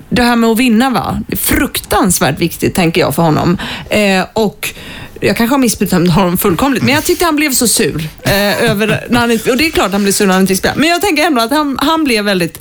det 0.09 0.23
här 0.23 0.37
med 0.37 0.51
att 0.51 0.59
vinna 0.59 0.91
va, 0.91 1.19
fruktansvärt 1.37 2.39
viktigt 2.39 2.75
tänker 2.75 3.01
jag 3.01 3.15
för 3.15 3.23
honom. 3.23 3.59
Eh, 3.91 4.25
och 4.33 4.75
jag 5.21 5.37
kanske 5.37 5.55
har 5.55 5.59
missbedömt 5.59 6.11
honom 6.11 6.39
fullkomligt, 6.39 6.83
men 6.83 6.95
jag 6.95 7.05
tyckte 7.05 7.25
han 7.25 7.37
blev 7.37 7.51
så 7.53 7.69
sur. 7.69 8.09
Eh, 8.23 8.71
över 8.71 9.07
när 9.11 9.21
han, 9.21 9.31
och 9.51 9.57
det 9.57 9.67
är 9.67 9.71
klart 9.71 9.93
han 9.93 10.03
blev 10.03 10.13
sur 10.13 10.27
när 10.27 10.33
han 10.33 10.41
inte 10.43 10.51
fick 10.51 10.59
spela. 10.59 10.75
Men 10.77 10.89
jag 10.89 11.01
tänker 11.03 11.23
ändå 11.27 11.43
att 11.43 11.51
han, 11.51 11.79
han 11.83 12.05
blev 12.05 12.25
väldigt 12.25 12.61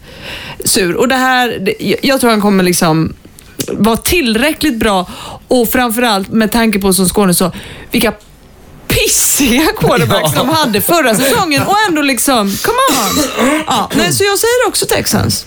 sur. 0.66 0.96
Och 0.96 1.08
det 1.08 1.16
här, 1.16 1.48
det, 1.62 1.98
jag- 2.04 2.20
tror 2.22 2.30
han 2.30 2.42
kommer 2.42 2.64
liksom 2.64 3.14
vara 3.72 3.98
tillräckligt 3.98 4.76
bra 4.80 5.10
och 5.48 5.70
framförallt 5.72 6.30
med 6.30 6.52
tanke 6.52 6.80
på 6.80 6.94
som 6.94 7.10
Skåne 7.10 7.34
så, 7.34 7.52
vilka 7.92 8.14
pissiga 8.88 9.68
quarterbacks 9.80 10.32
Ja. 10.36 10.40
de 10.44 10.50
hade 10.50 10.82
förra 10.82 11.16
säsongen 11.16 11.64
och 11.64 11.76
ändå 11.88 12.02
liksom, 12.02 12.58
come 12.62 12.78
on. 13.10 13.24
Ja, 13.68 13.90
nej, 13.96 14.14
så 14.14 14.24
jag 14.24 14.40
säger 14.40 14.68
också 14.68 14.86
Texans. 14.86 15.46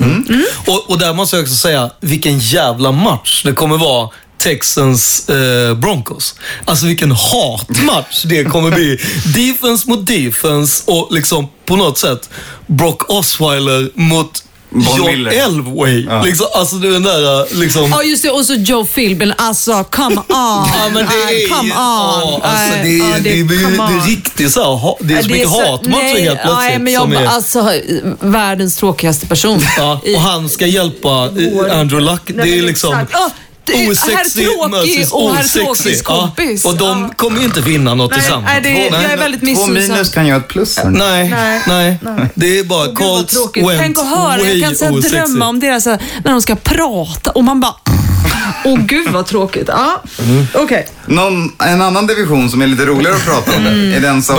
Och, 0.66 0.90
och 0.90 0.98
där 0.98 1.14
måste 1.14 1.36
jag 1.36 1.42
också 1.42 1.54
säga, 1.54 1.90
vilken 2.00 2.38
jävla 2.38 2.92
match 2.92 3.42
det 3.44 3.52
kommer 3.52 3.78
vara 3.78 4.08
Texans 4.42 5.28
eh, 5.28 5.74
Broncos. 5.74 6.34
Alltså 6.64 6.86
vilken 6.86 7.12
hatmatch 7.12 8.22
det 8.24 8.44
kommer 8.44 8.70
bli. 8.70 8.98
defense 9.34 9.90
mot 9.90 10.06
defense 10.06 10.82
och 10.86 11.08
liksom 11.10 11.48
på 11.64 11.76
något 11.76 11.98
sätt 11.98 12.30
Brock 12.66 13.10
Osweiler 13.10 13.90
mot 13.94 14.44
John 14.72 15.06
Miller. 15.06 15.30
Elway. 15.30 16.04
Ja. 16.04 16.22
Liksom, 16.22 16.46
alltså 16.54 16.76
det 16.76 16.88
är 16.88 16.92
den 16.92 17.02
där 17.02 17.40
eh, 17.40 17.58
liksom... 17.58 17.90
Ja, 17.90 18.02
just 18.02 18.22
det. 18.22 18.30
Och 18.30 18.46
så 18.46 18.54
Joe 18.54 18.84
Philbin. 18.84 19.34
Alltså, 19.36 19.84
come 19.90 20.16
on. 20.16 20.24
Ja, 20.28 20.88
men 20.92 21.06
det 21.06 21.42
är 21.44 21.48
come 21.48 21.62
on. 21.62 21.68
Ja, 21.68 22.40
alltså, 22.42 22.78
det, 22.82 22.88
är, 22.88 23.10
ja, 23.10 23.18
det, 23.20 23.40
är, 23.40 23.44
det, 23.44 23.54
är, 23.54 24.06
riktigt 24.08 24.52
så 24.52 24.76
här, 24.76 24.94
det 25.00 25.14
är 25.14 25.22
så 25.22 25.28
Ja, 25.28 25.32
mycket 25.34 25.50
så- 25.50 25.70
hatmatcher 25.70 26.02
nej, 26.02 26.22
helt 26.22 26.42
plötsligt. 26.42 26.56
Nej, 26.56 26.78
men 26.78 26.92
jag, 26.92 27.14
är, 27.14 27.26
alltså, 27.26 27.72
världens 28.20 28.76
tråkigaste 28.76 29.26
person. 29.26 29.60
ja, 29.76 30.00
och 30.14 30.20
han 30.20 30.48
ska 30.48 30.66
hjälpa 30.66 31.08
eh, 31.08 31.78
Andrew 31.80 32.00
Luck. 32.12 32.22
Det 32.26 32.58
är 32.58 32.62
liksom... 32.62 32.94
exakt. 32.98 33.34
Ja, 33.72 33.78
det 33.78 33.84
är 33.86 33.90
Osexig 33.90 34.42
herr 34.44 34.54
tråkig 34.64 35.08
och 35.12 35.34
herr 35.36 36.02
kompis. 36.02 36.64
Ja, 36.64 36.70
och 36.70 36.76
de 36.76 37.02
Ja. 37.02 37.10
kommer 37.16 37.38
ju 37.38 37.44
inte 37.44 37.60
vinna 37.60 37.94
något 37.94 38.10
Nej, 38.10 38.20
tillsammans. 38.20 38.46
nej, 38.52 38.60
det 38.62 38.86
är- 38.88 39.02
jag 39.02 39.12
är 39.12 39.16
väldigt 39.16 39.40
Två 39.40 39.46
missunnsam. 39.46 39.74
minus 39.94 40.10
kan 40.10 40.26
göra 40.26 40.38
ett 40.38 40.48
plus. 40.48 40.76
här. 40.78 40.90
Nej, 40.90 41.34
Nej. 41.68 41.98
nej, 42.02 42.26
Det 42.34 42.58
är 42.58 42.64
bara 42.64 42.94
Colts 42.94 43.34
tråkigt. 43.34 43.66
went 43.68 43.78
Tänk 43.80 43.98
att 43.98 44.08
höra, 44.08 44.38
way 44.38 44.52
jag 44.58 44.68
kan 44.68 44.76
så 44.76 44.84
här 44.84 44.92
osexy. 44.98 45.16
drömma 45.16 45.48
om 45.48 45.60
deras, 45.60 45.86
när 45.86 45.98
de 46.24 46.42
ska 46.42 46.54
prata 46.56 47.30
och 47.30 47.44
man 47.44 47.60
bara... 47.60 47.74
Åh 48.64 48.78
gud 48.78 49.08
vad 49.08 49.26
tråkigt. 49.26 49.68
Ja, 49.68 50.02
okej. 50.54 50.86
Någon, 51.06 51.52
en 51.58 51.82
annan 51.82 52.06
division 52.06 52.50
som 52.50 52.62
är 52.62 52.66
lite 52.66 52.86
roligare 52.86 53.16
att 53.16 53.24
prata 53.24 53.56
om 53.56 53.66
är 53.66 54.00
den 54.00 54.22
som, 54.22 54.36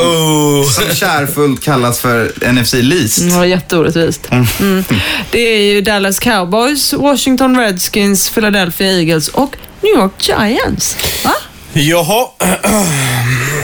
som 0.75 0.95
kärfullt 0.95 1.63
kallas 1.63 2.01
för 2.01 2.51
NFC 2.51 2.73
Least. 2.73 3.29
Det 3.29 3.37
var 3.37 3.45
jätteorättvist. 3.45 4.27
Mm. 4.31 4.83
Det 5.31 5.39
är 5.39 5.73
ju 5.73 5.81
Dallas 5.81 6.19
Cowboys, 6.19 6.93
Washington 6.93 7.57
Redskins, 7.57 8.29
Philadelphia 8.29 8.87
Eagles 8.91 9.27
och 9.27 9.55
New 9.81 9.93
York 9.93 10.29
Giants. 10.29 10.97
Va? 11.23 11.33
Jaha, 11.73 12.27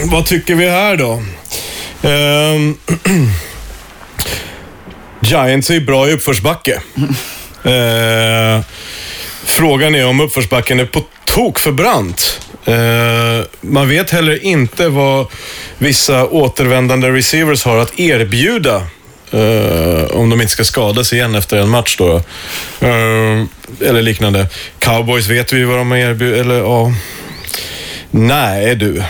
vad 0.10 0.26
tycker 0.26 0.54
vi 0.54 0.68
här 0.68 0.96
då? 0.96 1.22
Ehm, 2.02 2.76
Giants 5.20 5.70
är 5.70 5.74
ju 5.74 5.80
bra 5.80 6.08
i 6.08 6.12
uppförsbacke. 6.12 6.80
Eh, 7.64 8.60
frågan 9.50 9.94
är 9.94 10.06
om 10.06 10.20
uppförsbacken 10.20 10.80
är 10.80 10.84
på 10.84 11.04
tok 11.24 11.58
för 11.58 11.72
brant. 11.72 12.40
Uh, 12.68 13.46
man 13.60 13.88
vet 13.88 14.10
heller 14.10 14.44
inte 14.44 14.88
vad 14.88 15.26
vissa 15.78 16.26
återvändande 16.26 17.10
receivers 17.10 17.64
har 17.64 17.78
att 17.78 18.00
erbjuda. 18.00 18.86
Uh, 19.34 20.04
om 20.04 20.30
de 20.30 20.40
inte 20.40 20.52
ska 20.52 20.64
skadas 20.64 21.12
igen 21.12 21.34
efter 21.34 21.56
en 21.56 21.68
match 21.68 21.96
då. 21.98 22.16
Uh, 22.16 23.44
eller 23.80 24.02
liknande. 24.02 24.46
Cowboys 24.78 25.26
vet 25.26 25.52
vi 25.52 25.64
vad 25.64 25.78
de 25.78 25.90
har 25.90 25.98
erbjudit. 25.98 26.40
Eller 26.40 26.58
ja. 26.58 26.92
Nej 28.10 28.76
du. 28.76 29.02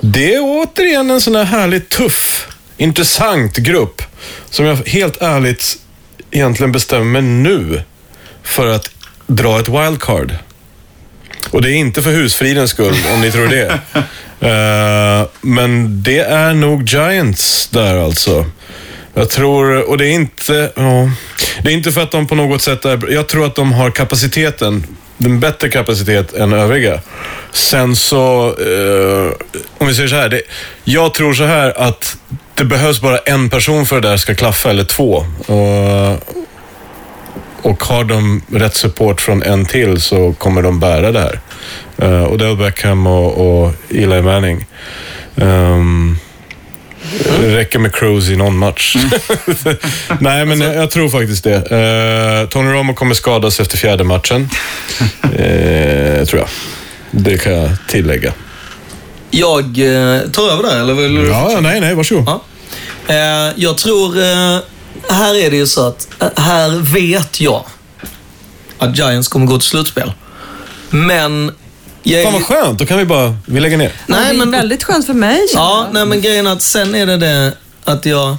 Det 0.00 0.34
är 0.34 0.40
återigen 0.42 1.10
en 1.10 1.20
sån 1.20 1.34
här 1.34 1.44
härligt 1.44 1.88
tuff, 1.88 2.48
intressant 2.76 3.56
grupp 3.56 4.02
som 4.50 4.66
jag 4.66 4.76
helt 4.76 5.22
ärligt 5.22 5.78
egentligen 6.30 6.72
bestämmer 6.72 7.04
mig 7.04 7.22
nu 7.22 7.82
för 8.42 8.66
att 8.66 8.90
dra 9.26 9.60
ett 9.60 9.68
wildcard. 9.68 10.32
Och 11.50 11.62
det 11.62 11.70
är 11.70 11.74
inte 11.74 12.02
för 12.02 12.10
husfridens 12.10 12.70
skull, 12.70 12.96
om 13.14 13.20
ni 13.20 13.30
tror 13.30 13.48
det. 13.48 13.80
Eh, 14.40 15.26
men 15.40 16.02
det 16.02 16.18
är 16.18 16.54
nog 16.54 16.88
Giants 16.88 17.68
där 17.68 17.96
alltså. 17.96 18.44
Jag 19.14 19.30
tror, 19.30 19.90
och 19.90 19.98
det 19.98 20.06
är 20.06 20.12
inte, 20.12 20.72
ja, 20.76 21.10
det 21.62 21.68
är 21.68 21.72
inte 21.72 21.92
för 21.92 22.02
att 22.02 22.10
de 22.10 22.26
på 22.26 22.34
något 22.34 22.62
sätt 22.62 22.84
är, 22.84 23.12
jag 23.12 23.28
tror 23.28 23.46
att 23.46 23.54
de 23.54 23.72
har 23.72 23.90
kapaciteten, 23.90 24.86
en 25.18 25.40
bättre 25.40 25.68
kapacitet 25.68 26.34
än 26.34 26.52
övriga. 26.52 27.00
Sen 27.52 27.96
så, 27.96 28.46
eh, 28.46 29.32
om 29.78 29.86
vi 29.86 29.94
säger 29.94 30.08
så 30.08 30.16
här, 30.16 30.28
det, 30.28 30.42
jag 30.84 31.14
tror 31.14 31.34
så 31.34 31.44
här 31.44 31.78
att 31.78 32.16
det 32.54 32.64
behövs 32.64 33.00
bara 33.00 33.18
en 33.18 33.50
person 33.50 33.86
för 33.86 34.00
det 34.00 34.08
där 34.08 34.16
ska 34.16 34.34
klaffa, 34.34 34.70
eller 34.70 34.84
två. 34.84 35.26
Och, 35.46 36.36
och 37.66 37.84
har 37.84 38.04
de 38.04 38.42
rätt 38.52 38.76
support 38.76 39.20
från 39.20 39.42
en 39.42 39.66
till 39.66 40.00
så 40.00 40.32
kommer 40.32 40.62
de 40.62 40.80
bära 40.80 41.12
det 41.12 41.20
här. 41.20 41.40
Uh, 42.02 42.32
Odell 42.32 42.56
Beckham 42.56 43.06
och, 43.06 43.64
och 43.64 43.72
Eli 43.90 44.22
Manning. 44.22 44.66
Um, 45.34 46.18
det 47.40 47.56
räcker 47.56 47.78
med 47.78 47.94
Cruz 47.94 48.28
i 48.28 48.36
någon 48.36 48.58
match. 48.58 48.96
Nej, 50.20 50.46
men 50.46 50.60
jag, 50.60 50.74
jag 50.74 50.90
tror 50.90 51.08
faktiskt 51.08 51.44
det. 51.44 51.56
Uh, 51.56 52.48
Tony 52.48 52.70
Romo 52.70 52.94
kommer 52.94 53.14
skadas 53.14 53.60
efter 53.60 53.76
fjärde 53.76 54.04
matchen. 54.04 54.50
Uh, 55.24 56.24
tror 56.24 56.40
jag. 56.40 56.48
Det 57.10 57.38
kan 57.38 57.52
jag 57.52 57.70
tillägga. 57.88 58.32
Jag 59.30 59.64
eh, 59.64 60.20
tar 60.20 60.52
över 60.52 60.62
där, 60.62 60.80
eller 60.80 60.94
vill 60.94 61.14
du? 61.14 61.28
Ja, 61.28 61.58
nej, 61.60 61.80
nej, 61.80 61.94
varsågod. 61.94 62.24
Ja. 63.06 63.52
Jag 63.56 63.78
tror... 63.78 64.16
Här 65.08 65.34
är 65.34 65.50
det 65.50 65.56
ju 65.56 65.66
så 65.66 65.86
att 65.88 66.08
eh, 66.22 66.28
här 66.36 66.70
vet 66.70 67.40
jag 67.40 67.64
att 68.78 68.98
Giants 68.98 69.28
kommer 69.28 69.46
gå 69.46 69.58
till 69.58 69.68
slutspel. 69.68 70.12
Men... 70.90 71.52
Jag, 72.02 72.24
Fan 72.24 72.32
vad 72.32 72.42
skönt, 72.46 72.78
då 72.78 72.86
kan 72.86 72.98
vi 72.98 73.04
bara, 73.04 73.36
vi 73.46 73.60
lägger 73.60 73.76
ner. 73.76 73.92
Nej, 74.06 74.24
det 74.24 74.30
är 74.30 74.34
men- 74.34 74.50
väldigt 74.50 74.84
skönt 74.84 75.06
för 75.06 75.14
mig. 75.14 75.40
Ja, 75.54 75.88
nej 75.92 76.06
men 76.06 76.20
grejen 76.20 76.46
är 76.46 76.52
att 76.52 76.62
sen 76.62 76.94
är 76.94 77.06
det 77.06 77.16
det 77.16 77.52
att 77.84 78.06
jag 78.06 78.36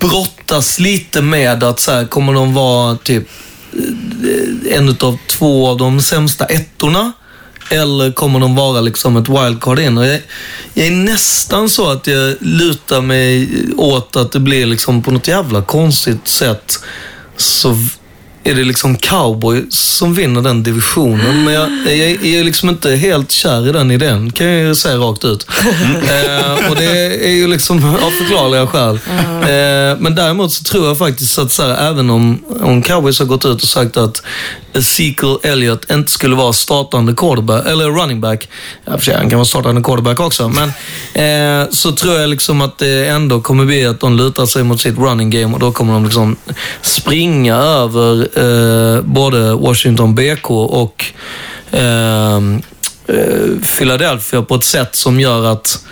brottas 0.00 0.78
lite 0.80 1.22
med 1.22 1.64
att 1.64 1.80
så 1.80 1.92
här, 1.92 2.04
kommer 2.04 2.32
de 2.32 2.54
vara 2.54 2.96
typ 2.96 3.28
eh, 3.72 4.76
en 4.76 4.88
av 4.88 5.18
två 5.26 5.68
av 5.68 5.76
de 5.78 6.00
sämsta 6.00 6.44
ettorna? 6.44 7.12
Eller 7.70 8.12
kommer 8.12 8.40
de 8.40 8.56
vara 8.56 8.80
liksom 8.80 9.16
ett 9.16 9.28
wildcard 9.28 9.78
in? 9.78 9.98
Och 9.98 10.06
jag, 10.06 10.20
jag 10.74 10.86
är 10.86 10.90
nästan 10.90 11.68
så 11.68 11.90
att 11.90 12.06
jag 12.06 12.36
lutar 12.40 13.00
mig 13.00 13.48
åt 13.76 14.16
att 14.16 14.32
det 14.32 14.40
blir 14.40 14.66
liksom 14.66 15.02
på 15.02 15.10
något 15.10 15.28
jävla 15.28 15.62
konstigt 15.62 16.28
sätt 16.28 16.78
så 17.36 17.76
är 18.44 18.54
det 18.54 18.64
liksom 18.64 18.96
cowboy 18.96 19.66
som 19.70 20.14
vinner 20.14 20.42
den 20.42 20.62
divisionen. 20.62 21.44
Men 21.44 21.54
jag, 21.54 21.70
jag, 21.86 22.10
jag 22.10 22.24
är 22.26 22.44
liksom 22.44 22.68
inte 22.68 22.90
helt 22.90 23.30
kär 23.32 23.68
i 23.68 23.72
den 23.72 23.90
idén, 23.90 24.32
kan 24.32 24.46
jag 24.46 24.66
ju 24.66 24.74
säga 24.74 24.96
rakt 24.96 25.24
ut. 25.24 25.46
eh, 25.94 26.70
och 26.70 26.76
det 26.76 27.26
är 27.26 27.30
ju 27.30 27.48
liksom 27.48 27.94
av 27.94 28.10
förklarliga 28.10 28.66
skäl. 28.66 28.94
Eh, 29.42 29.98
men 29.98 30.14
däremot 30.14 30.52
så 30.52 30.64
tror 30.64 30.86
jag 30.86 30.98
faktiskt 30.98 31.38
att 31.38 31.52
så 31.52 31.62
här, 31.62 31.90
även 31.90 32.10
om, 32.10 32.44
om 32.60 32.82
cowboys 32.82 33.18
har 33.18 33.26
gått 33.26 33.44
ut 33.44 33.62
och 33.62 33.68
sagt 33.68 33.96
att 33.96 34.22
Ezekiel 34.72 35.38
Elliott 35.42 35.90
inte 35.90 36.12
skulle 36.12 36.36
vara 36.36 36.52
startande 36.52 37.14
quarterback, 37.14 37.66
eller 37.66 37.84
running 37.84 38.20
back. 38.20 38.48
Ja, 38.84 38.92
för 38.92 39.04
sig, 39.04 39.14
han 39.14 39.30
kan 39.30 39.38
vara 39.38 39.46
startande 39.46 39.82
quarterback 39.82 40.20
också. 40.20 40.48
Men 40.48 40.68
eh, 41.62 41.70
så 41.70 41.92
tror 41.92 42.14
jag 42.14 42.30
liksom 42.30 42.60
att 42.60 42.78
det 42.78 43.08
ändå 43.08 43.40
kommer 43.40 43.64
bli 43.64 43.86
att 43.86 44.00
de 44.00 44.16
lutar 44.16 44.46
sig 44.46 44.64
mot 44.64 44.80
sitt 44.80 44.98
running 44.98 45.30
game 45.30 45.54
och 45.54 45.60
då 45.60 45.72
kommer 45.72 45.92
de 45.92 46.04
liksom 46.04 46.36
springa 46.82 47.56
över 47.56 48.28
eh, 48.38 49.02
både 49.02 49.54
Washington 49.54 50.14
BK 50.14 50.50
och 50.50 51.04
eh, 51.70 52.36
eh, 53.06 53.62
Philadelphia 53.78 54.42
på 54.42 54.54
ett 54.54 54.64
sätt 54.64 54.96
som 54.96 55.20
gör 55.20 55.44
att 55.44 55.84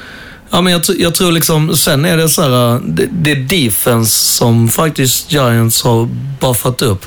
Ja, 0.50 0.60
men 0.60 0.72
jag, 0.72 0.82
jag 0.98 1.14
tror 1.14 1.32
liksom, 1.32 1.76
sen 1.76 2.04
är 2.04 2.16
det 2.16 2.28
så 2.28 2.42
här, 2.42 2.80
det, 2.84 3.08
det 3.12 3.30
är 3.30 3.36
defense 3.36 4.18
som 4.18 4.68
faktiskt 4.68 5.32
Giants 5.32 5.82
har 5.82 6.08
buffat 6.40 6.82
upp. 6.82 7.06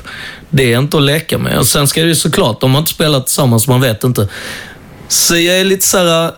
Det 0.50 0.72
är 0.72 0.78
inte 0.78 0.96
att 0.96 1.02
leka 1.02 1.38
med. 1.38 1.58
Och 1.58 1.66
sen 1.66 1.88
ska 1.88 2.00
det 2.00 2.08
ju 2.08 2.14
såklart, 2.14 2.60
de 2.60 2.72
har 2.72 2.78
inte 2.78 2.92
spelat 2.92 3.26
tillsammans, 3.26 3.68
man 3.68 3.80
vet 3.80 4.04
inte. 4.04 4.28
Så 5.08 5.36
jag 5.36 5.60
är 5.60 5.64
lite 5.64 5.86
så 5.86 5.98
här, 5.98 6.32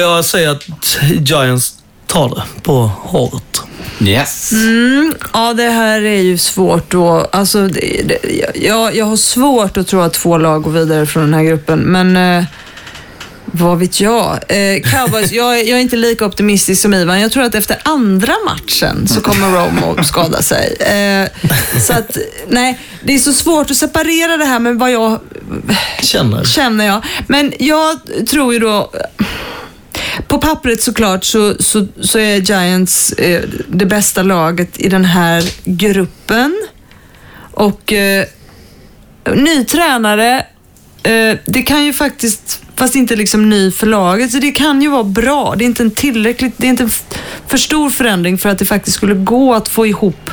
jag 0.00 0.24
säger 0.24 0.50
att 0.50 0.64
Giants 1.28 1.74
tar 2.06 2.28
det 2.28 2.62
på 2.62 2.90
håret. 3.02 3.62
Yes. 4.00 4.52
Ja, 5.32 5.54
det 5.54 5.70
här 5.70 6.02
är 6.02 6.20
ju 6.20 6.38
svårt 6.38 6.90
då. 6.90 7.28
Alltså, 7.32 7.68
det, 7.68 8.02
det, 8.04 8.18
jag, 8.54 8.96
jag 8.96 9.04
har 9.04 9.16
svårt 9.16 9.76
att 9.76 9.86
tro 9.86 10.00
att 10.00 10.12
två 10.12 10.38
lag 10.38 10.62
går 10.62 10.70
vidare 10.70 11.06
från 11.06 11.22
den 11.22 11.34
här 11.34 11.42
gruppen, 11.42 11.78
men 11.78 12.16
eh, 12.16 12.44
vad 13.56 13.78
vet 13.78 14.00
jag? 14.00 14.38
Eh, 14.48 14.80
Cowboys, 14.82 15.32
jag, 15.32 15.60
är- 15.60 15.64
jag 15.64 15.78
är 15.78 15.82
inte 15.82 15.96
lika 15.96 16.26
optimistisk 16.26 16.82
som 16.82 16.94
Ivan. 16.94 17.20
Jag 17.20 17.32
tror 17.32 17.42
att 17.44 17.54
efter 17.54 17.76
andra 17.84 18.32
matchen 18.44 19.08
så 19.08 19.20
kommer 19.20 19.50
Romo 19.50 20.04
skada 20.04 20.42
sig. 20.42 20.76
Eh, 20.80 21.28
så 21.80 21.92
att, 21.92 22.16
nej, 22.48 22.78
det 23.02 23.14
är 23.14 23.18
så 23.18 23.32
svårt 23.32 23.70
att 23.70 23.76
separera 23.76 24.36
det 24.36 24.44
här 24.44 24.58
med 24.58 24.76
vad 24.78 24.92
jag 24.92 25.20
Känner. 26.02 26.44
känner 26.44 26.84
jag. 26.86 27.04
Men 27.26 27.52
jag 27.58 27.98
tror 28.30 28.52
ju 28.54 28.58
då... 28.58 28.90
På 30.28 30.38
pappret 30.38 30.82
såklart 30.82 31.24
så, 31.24 31.54
så, 31.62 31.86
så 32.00 32.18
är 32.18 32.36
Giants 32.36 33.12
eh, 33.12 33.42
det 33.68 33.86
bästa 33.86 34.22
laget 34.22 34.80
i 34.80 34.88
den 34.88 35.04
här 35.04 35.44
gruppen. 35.64 36.62
Och 37.52 37.92
eh, 37.92 38.24
ny 39.34 39.64
tränare, 39.64 40.46
eh, 41.02 41.36
det 41.44 41.62
kan 41.62 41.84
ju 41.84 41.92
faktiskt, 41.92 42.62
fast 42.76 42.94
inte 42.94 43.16
liksom 43.16 43.50
ny 43.50 43.70
för 43.70 43.86
laget, 43.86 44.30
så 44.30 44.38
det 44.38 44.52
kan 44.52 44.82
ju 44.82 44.88
vara 44.88 45.04
bra. 45.04 45.54
Det 45.54 45.64
är 45.64 45.66
inte 45.66 45.82
en 45.82 45.90
tillräckligt, 45.90 46.54
det 46.56 46.66
är 46.66 46.70
inte 46.70 46.82
en 46.82 46.90
för 47.46 47.58
stor 47.58 47.90
förändring 47.90 48.38
för 48.38 48.48
att 48.48 48.58
det 48.58 48.64
faktiskt 48.64 48.96
skulle 48.96 49.14
gå 49.14 49.54
att 49.54 49.68
få 49.68 49.86
ihop 49.86 50.30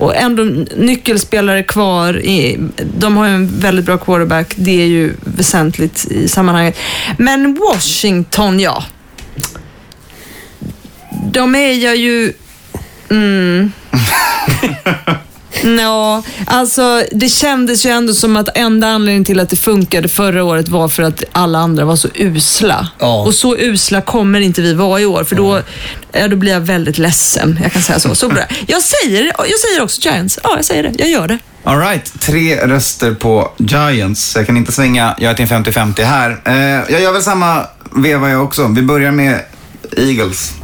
och 0.00 0.16
ändå 0.16 0.42
nyckelspelare 0.76 1.62
kvar. 1.62 2.20
I, 2.20 2.58
de 2.98 3.16
har 3.16 3.28
ju 3.28 3.34
en 3.34 3.60
väldigt 3.60 3.84
bra 3.84 3.98
quarterback. 3.98 4.54
Det 4.56 4.82
är 4.82 4.86
ju 4.86 5.14
väsentligt 5.24 6.06
i 6.10 6.28
sammanhanget. 6.28 6.78
Men 7.18 7.54
Washington, 7.54 8.60
ja. 8.60 8.84
De 11.32 11.54
är 11.54 11.72
jag 11.72 11.96
ju... 11.96 12.32
Mm. 13.10 13.72
Ja, 15.78 16.22
alltså 16.46 17.02
det 17.12 17.28
kändes 17.28 17.86
ju 17.86 17.90
ändå 17.90 18.12
som 18.12 18.36
att 18.36 18.56
enda 18.58 18.88
anledningen 18.88 19.24
till 19.24 19.40
att 19.40 19.48
det 19.48 19.56
funkade 19.56 20.08
förra 20.08 20.44
året 20.44 20.68
var 20.68 20.88
för 20.88 21.02
att 21.02 21.24
alla 21.32 21.58
andra 21.58 21.84
var 21.84 21.96
så 21.96 22.08
usla. 22.14 22.88
Ja. 22.98 23.24
Och 23.24 23.34
så 23.34 23.56
usla 23.56 24.00
kommer 24.00 24.40
inte 24.40 24.62
vi 24.62 24.74
vara 24.74 25.00
i 25.00 25.06
år, 25.06 25.24
för 25.24 25.36
då, 25.36 25.62
ja, 26.12 26.28
då 26.28 26.36
blir 26.36 26.52
jag 26.52 26.60
väldigt 26.60 26.98
ledsen. 26.98 27.60
Jag 27.62 27.72
kan 27.72 27.82
säga 27.82 27.98
så. 27.98 28.14
så 28.14 28.28
bra. 28.28 28.42
Jag, 28.66 28.82
säger, 28.82 29.24
jag 29.24 29.60
säger 29.60 29.82
också 29.82 30.00
Giants. 30.00 30.38
Ja, 30.42 30.52
jag 30.56 30.64
säger 30.64 30.82
det. 30.82 30.92
Jag 30.98 31.08
gör 31.08 31.28
det. 31.28 31.38
All 31.64 31.78
right, 31.78 32.20
tre 32.20 32.66
röster 32.66 33.14
på 33.14 33.52
Giants. 33.58 34.36
Jag 34.36 34.46
kan 34.46 34.56
inte 34.56 34.72
svänga, 34.72 35.14
jag 35.18 35.30
är 35.30 35.34
till 35.34 35.52
en 35.52 35.64
50-50 35.64 36.02
här. 36.02 36.40
Eh, 36.44 36.92
jag 36.92 37.02
gör 37.02 37.12
väl 37.12 37.22
samma 37.22 37.66
veva 37.96 38.30
jag 38.30 38.44
också. 38.44 38.68
Vi 38.68 38.82
börjar 38.82 39.10
med 39.12 39.40
Eagles. 39.96 40.59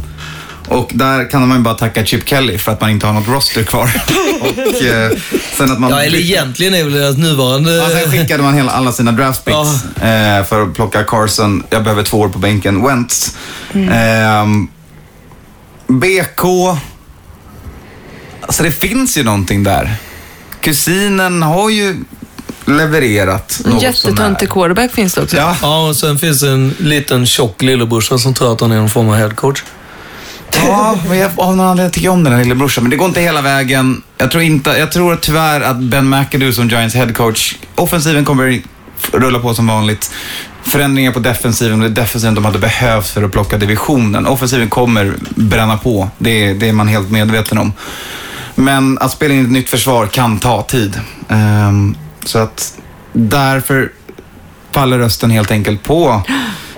Och 0.68 0.90
där 0.94 1.30
kan 1.30 1.48
man 1.48 1.58
ju 1.58 1.62
bara 1.62 1.74
tacka 1.74 2.04
Chip 2.04 2.28
Kelly 2.28 2.58
för 2.58 2.72
att 2.72 2.80
man 2.80 2.90
inte 2.90 3.06
har 3.06 3.12
något 3.12 3.28
roster 3.28 3.62
kvar. 3.62 3.90
och 4.40 4.82
eh, 4.84 5.10
sen 5.56 5.72
att 5.72 5.80
man... 5.80 5.90
Ja, 5.90 6.02
eller 6.02 6.18
egentligen 6.18 6.74
är 6.74 6.84
väl 6.84 6.92
deras 6.92 7.16
nuvarande... 7.16 7.72
Ja, 7.72 7.88
sen 7.90 8.12
skickade 8.12 8.42
man 8.42 8.54
hela, 8.54 8.72
alla 8.72 8.92
sina 8.92 9.12
draft 9.12 9.44
picks 9.44 10.02
eh, 10.02 10.44
för 10.44 10.62
att 10.62 10.74
plocka 10.74 11.04
Carson. 11.04 11.62
Jag 11.70 11.82
behöver 11.84 12.02
två 12.02 12.18
år 12.18 12.28
på 12.28 12.38
bänken. 12.38 12.86
Wentz. 12.86 13.36
Ehm, 13.74 14.68
BK. 15.86 16.44
Alltså 18.40 18.62
det 18.62 18.72
finns 18.72 19.18
ju 19.18 19.24
någonting 19.24 19.64
där. 19.64 19.94
Kusinen 20.60 21.42
har 21.42 21.70
ju 21.70 22.04
levererat 22.64 23.60
En 23.64 23.78
jättetöntig 23.78 24.50
quarterback 24.50 24.92
finns 24.92 25.14
det 25.14 25.22
också. 25.22 25.36
Ja, 25.36 25.56
Ja, 25.62 25.88
och 25.88 25.96
sen 25.96 26.18
finns 26.18 26.40
det 26.40 26.50
en 26.50 26.74
liten 26.78 27.26
tjock 27.26 27.62
lillebrorsa 27.62 28.18
som 28.18 28.34
tror 28.34 28.52
att 28.52 28.60
han 28.60 28.72
är 28.72 28.76
någon 28.76 28.90
form 28.90 29.08
av 29.08 29.14
headcoach 29.14 29.62
ja 30.52 30.98
men 31.08 31.18
jag, 31.18 31.30
av 31.36 31.56
någon 31.56 31.66
anledning 31.66 31.92
tycker 31.92 32.04
jag 32.04 32.14
om 32.14 32.24
den 32.24 32.32
här 32.32 32.40
lillebrorsan, 32.40 32.84
men 32.84 32.90
det 32.90 32.96
går 32.96 33.08
inte 33.08 33.20
hela 33.20 33.42
vägen. 33.42 34.02
Jag 34.18 34.30
tror, 34.30 34.42
inte, 34.42 34.70
jag 34.70 34.92
tror 34.92 35.16
tyvärr 35.16 35.60
att 35.60 35.76
Ben 35.76 36.08
McAdoo 36.10 36.52
som 36.52 36.68
Giants 36.68 36.94
headcoach, 36.94 37.54
offensiven 37.74 38.24
kommer 38.24 38.62
rulla 39.12 39.38
på 39.38 39.54
som 39.54 39.66
vanligt. 39.66 40.10
Förändringar 40.62 41.12
på 41.12 41.18
defensiven, 41.18 41.80
det 41.80 41.86
är 41.86 41.90
defensiven 41.90 42.34
de 42.34 42.44
hade 42.44 42.58
behövt 42.58 43.08
för 43.08 43.22
att 43.22 43.32
plocka 43.32 43.58
divisionen. 43.58 44.26
Offensiven 44.26 44.68
kommer 44.68 45.14
bränna 45.34 45.76
på, 45.76 46.10
det 46.18 46.30
är, 46.30 46.54
det 46.54 46.68
är 46.68 46.72
man 46.72 46.88
helt 46.88 47.10
medveten 47.10 47.58
om. 47.58 47.72
Men 48.54 48.98
att 48.98 49.10
spela 49.10 49.34
in 49.34 49.44
ett 49.44 49.52
nytt 49.52 49.70
försvar 49.70 50.06
kan 50.06 50.38
ta 50.38 50.62
tid. 50.62 51.00
Um, 51.28 51.96
så 52.24 52.38
att 52.38 52.78
därför 53.12 53.92
faller 54.72 54.98
rösten 54.98 55.30
helt 55.30 55.50
enkelt 55.50 55.82
på 55.82 56.22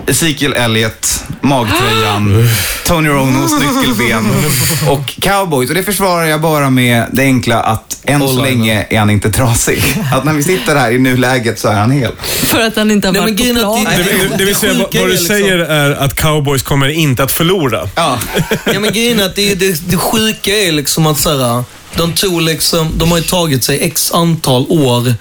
Ezekiel 0.09 0.53
Elliott, 0.53 1.23
magtröjan, 1.41 2.49
Tony 2.85 3.09
Ronos 3.09 3.51
nyckelben 3.59 4.25
och 4.89 5.15
cowboys. 5.21 5.69
Och 5.69 5.75
det 5.75 5.83
försvarar 5.83 6.25
jag 6.25 6.41
bara 6.41 6.69
med 6.69 7.05
det 7.11 7.21
enkla 7.23 7.59
att 7.59 7.97
än 8.03 8.19
så 8.27 8.41
länge 8.41 8.85
är 8.89 8.99
han 8.99 9.09
inte 9.09 9.31
trasig. 9.31 9.83
Att 10.13 10.25
när 10.25 10.33
vi 10.33 10.43
sitter 10.43 10.75
här 10.75 10.91
i 10.91 10.99
nuläget 10.99 11.59
så 11.59 11.67
är 11.67 11.73
han 11.73 11.91
hel. 11.91 12.11
För 12.25 12.61
att 12.61 12.75
han 12.75 12.91
inte 12.91 13.07
har 13.07 13.13
Nej, 13.13 13.21
varit 13.21 13.39
men 13.39 13.55
på 13.55 13.61
plan. 13.61 13.83
det- 13.83 14.03
Det, 14.03 14.27
det, 14.29 14.37
det 14.37 14.45
vill 14.45 14.55
säga, 14.55 14.73
vad, 14.73 14.91
du 14.91 15.07
liksom- 15.07 15.27
säger 15.27 15.57
är 15.57 15.91
att 15.91 16.15
cowboys 16.15 16.63
kommer 16.63 16.87
inte 16.89 17.23
att 17.23 17.31
förlora. 17.31 17.89
Ja, 17.95 18.19
Ja 18.65 18.79
men 18.79 18.93
grejen 18.93 19.19
är 19.19 19.25
att 19.25 19.35
det, 19.35 19.55
det, 19.55 19.89
det 19.89 19.97
sjuka 19.97 20.51
är 20.55 20.71
liksom 20.71 21.07
att 21.07 21.17
så 21.19 21.37
här, 21.37 21.63
de 21.95 22.13
tog 22.13 22.41
liksom, 22.41 22.91
de 22.97 23.11
har 23.11 23.17
ju 23.17 23.23
tagit 23.23 23.63
sig 23.63 23.79
x 23.83 24.11
antal 24.13 24.65
år 24.69 25.13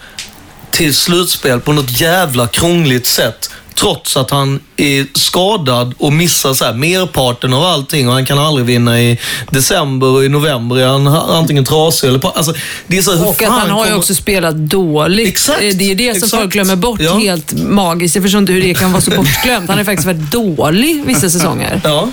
till 0.70 0.94
slutspel 0.94 1.60
på 1.60 1.72
något 1.72 2.00
jävla 2.00 2.46
krångligt 2.46 3.06
sätt. 3.06 3.50
Trots 3.80 4.16
att 4.16 4.30
han 4.30 4.60
är 4.76 5.06
skadad 5.18 5.94
och 5.98 6.12
missar 6.12 6.54
så 6.54 6.64
här 6.64 6.74
merparten 6.74 7.54
av 7.54 7.64
allting 7.64 8.08
och 8.08 8.14
han 8.14 8.26
kan 8.26 8.38
aldrig 8.38 8.66
vinna 8.66 9.00
i 9.00 9.18
december 9.50 10.06
och 10.06 10.24
i 10.24 10.28
november 10.28 10.76
är 10.78 10.86
han 10.86 11.06
antingen 11.06 11.64
trasig 11.64 12.08
eller 12.08 12.36
alltså, 12.36 12.54
det 12.86 12.98
är 12.98 13.02
så 13.02 13.16
här, 13.16 13.26
Och 13.28 13.42
att 13.42 13.48
han 13.48 13.70
har 13.70 13.78
ju 13.80 13.84
kommer- 13.84 13.98
också 13.98 14.14
spelat 14.14 14.54
dåligt. 14.56 15.28
Exakt, 15.28 15.60
det 15.60 15.90
är 15.90 15.94
det 15.94 16.14
som 16.14 16.16
exakt. 16.24 16.40
folk 16.42 16.52
glömmer 16.52 16.76
bort 16.76 17.00
Ja. 17.00 17.18
helt 17.18 17.52
magiskt. 17.52 18.14
Jag 18.14 18.24
förstår 18.24 18.38
inte 18.40 18.52
hur 18.52 18.62
det 18.62 18.74
kan 18.74 18.92
vara 18.92 19.02
så 19.02 19.10
bortglömt. 19.10 19.68
Han 19.68 19.78
har 19.78 19.84
faktiskt 19.84 20.06
varit 20.06 20.30
dålig 20.32 21.04
vissa 21.06 21.30
säsonger. 21.30 21.80
Ja, 21.84 22.08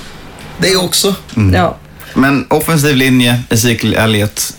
det 0.58 0.76
också. 0.76 1.16
Ja. 1.54 1.78
Men 2.16 2.46
offensiv 2.50 2.96
linje, 2.96 3.44
Ezekiel 3.50 3.94
Elliott. 3.94 4.54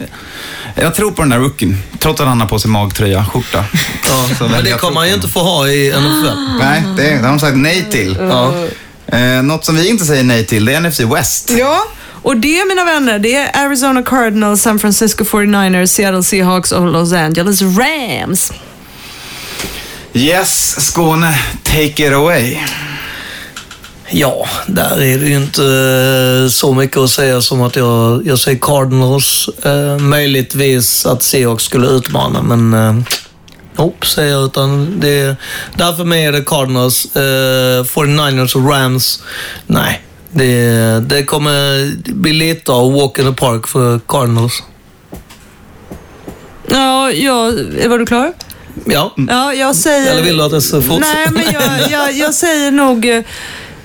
Jag 0.74 0.94
tror 0.94 1.10
på 1.10 1.22
den 1.22 1.30
där 1.30 1.38
rookien, 1.38 1.82
trots 1.98 2.20
att 2.20 2.28
han 2.28 2.40
har 2.40 2.48
på 2.48 2.58
sig 2.58 2.70
magtröja, 2.70 3.24
skjorta. 3.24 3.64
Ja. 4.08 4.46
Men 4.50 4.64
det 4.64 4.80
kommer 4.80 5.00
han 5.00 5.08
ju 5.08 5.14
inte 5.14 5.28
få 5.28 5.40
ha 5.40 5.68
i 5.68 5.88
NFL. 5.88 6.58
Nej, 6.58 6.82
det, 6.96 7.02
det 7.02 7.22
har 7.22 7.28
de 7.28 7.40
sagt 7.40 7.56
nej 7.56 7.86
till. 7.90 8.16
Ja. 8.20 8.54
Eh, 9.06 9.42
något 9.42 9.64
som 9.64 9.76
vi 9.76 9.88
inte 9.88 10.04
säger 10.04 10.24
nej 10.24 10.46
till, 10.46 10.64
det 10.64 10.74
är 10.74 10.80
NFC 10.80 11.00
West. 11.00 11.50
Ja, 11.58 11.84
och 12.22 12.36
det 12.36 12.64
mina 12.68 12.84
vänner, 12.84 13.18
det 13.18 13.34
är 13.34 13.66
Arizona 13.66 14.02
Cardinals, 14.02 14.62
San 14.62 14.78
Francisco 14.78 15.24
49ers, 15.24 15.86
Seattle 15.86 16.22
Seahawks 16.22 16.72
och 16.72 16.86
Los 16.86 17.12
Angeles 17.12 17.62
Rams. 17.62 18.52
Yes, 20.12 20.80
Skåne, 20.86 21.38
take 21.62 22.06
it 22.06 22.12
away. 22.12 22.58
Ja, 24.10 24.46
där 24.66 25.02
är 25.02 25.18
det 25.18 25.26
ju 25.26 25.36
inte 25.36 25.64
eh, 26.44 26.50
så 26.50 26.74
mycket 26.74 26.96
att 26.96 27.10
säga 27.10 27.40
som 27.40 27.62
att 27.62 27.76
jag, 27.76 28.26
jag 28.26 28.38
säger 28.38 28.58
Cardinals. 28.58 29.48
Eh, 29.62 29.98
möjligtvis 29.98 31.06
att 31.06 31.22
Seahawks 31.22 31.64
skulle 31.64 31.86
utmana, 31.86 32.42
men 32.42 32.74
eh, 32.74 33.04
Nope, 33.76 34.06
säger 34.06 34.32
jag. 34.32 34.44
Utan 34.44 35.00
det 35.00 35.18
är, 35.18 35.36
där 35.74 35.92
för 35.92 36.04
mig 36.04 36.24
är 36.24 36.32
det 36.32 36.42
Cardinals, 36.42 37.16
eh, 37.16 37.84
49ers 37.84 38.56
och 38.56 38.70
Rams. 38.70 39.22
Nej, 39.66 40.02
det, 40.30 41.00
det 41.00 41.24
kommer 41.24 41.90
bli 42.12 42.32
lite 42.32 42.72
av 42.72 42.92
walk 42.92 43.18
in 43.18 43.24
the 43.24 43.32
park 43.32 43.68
för 43.68 43.98
Cardinals. 43.98 44.62
Ja, 46.68 47.10
ja, 47.10 47.42
var 47.88 47.98
du 47.98 48.06
klar? 48.06 48.32
Ja. 48.84 49.14
Ja, 49.28 49.54
jag 49.54 49.76
säger... 49.76 50.12
Eller 50.12 50.22
vill 50.22 50.36
du 50.36 50.42
att 50.42 50.52
jag 50.52 50.62
ska 50.62 50.82
fortsätta? 50.82 51.00
Nej, 51.00 51.26
men 51.30 51.52
jag, 51.52 51.90
jag, 51.90 52.12
jag 52.12 52.34
säger 52.34 52.70
nog... 52.70 53.24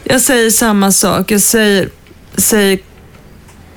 Jag 0.03 0.21
säger 0.21 0.49
samma 0.49 0.91
sak. 0.91 1.31
Jag 1.31 1.41
säger, 1.41 1.89
säger 2.37 2.79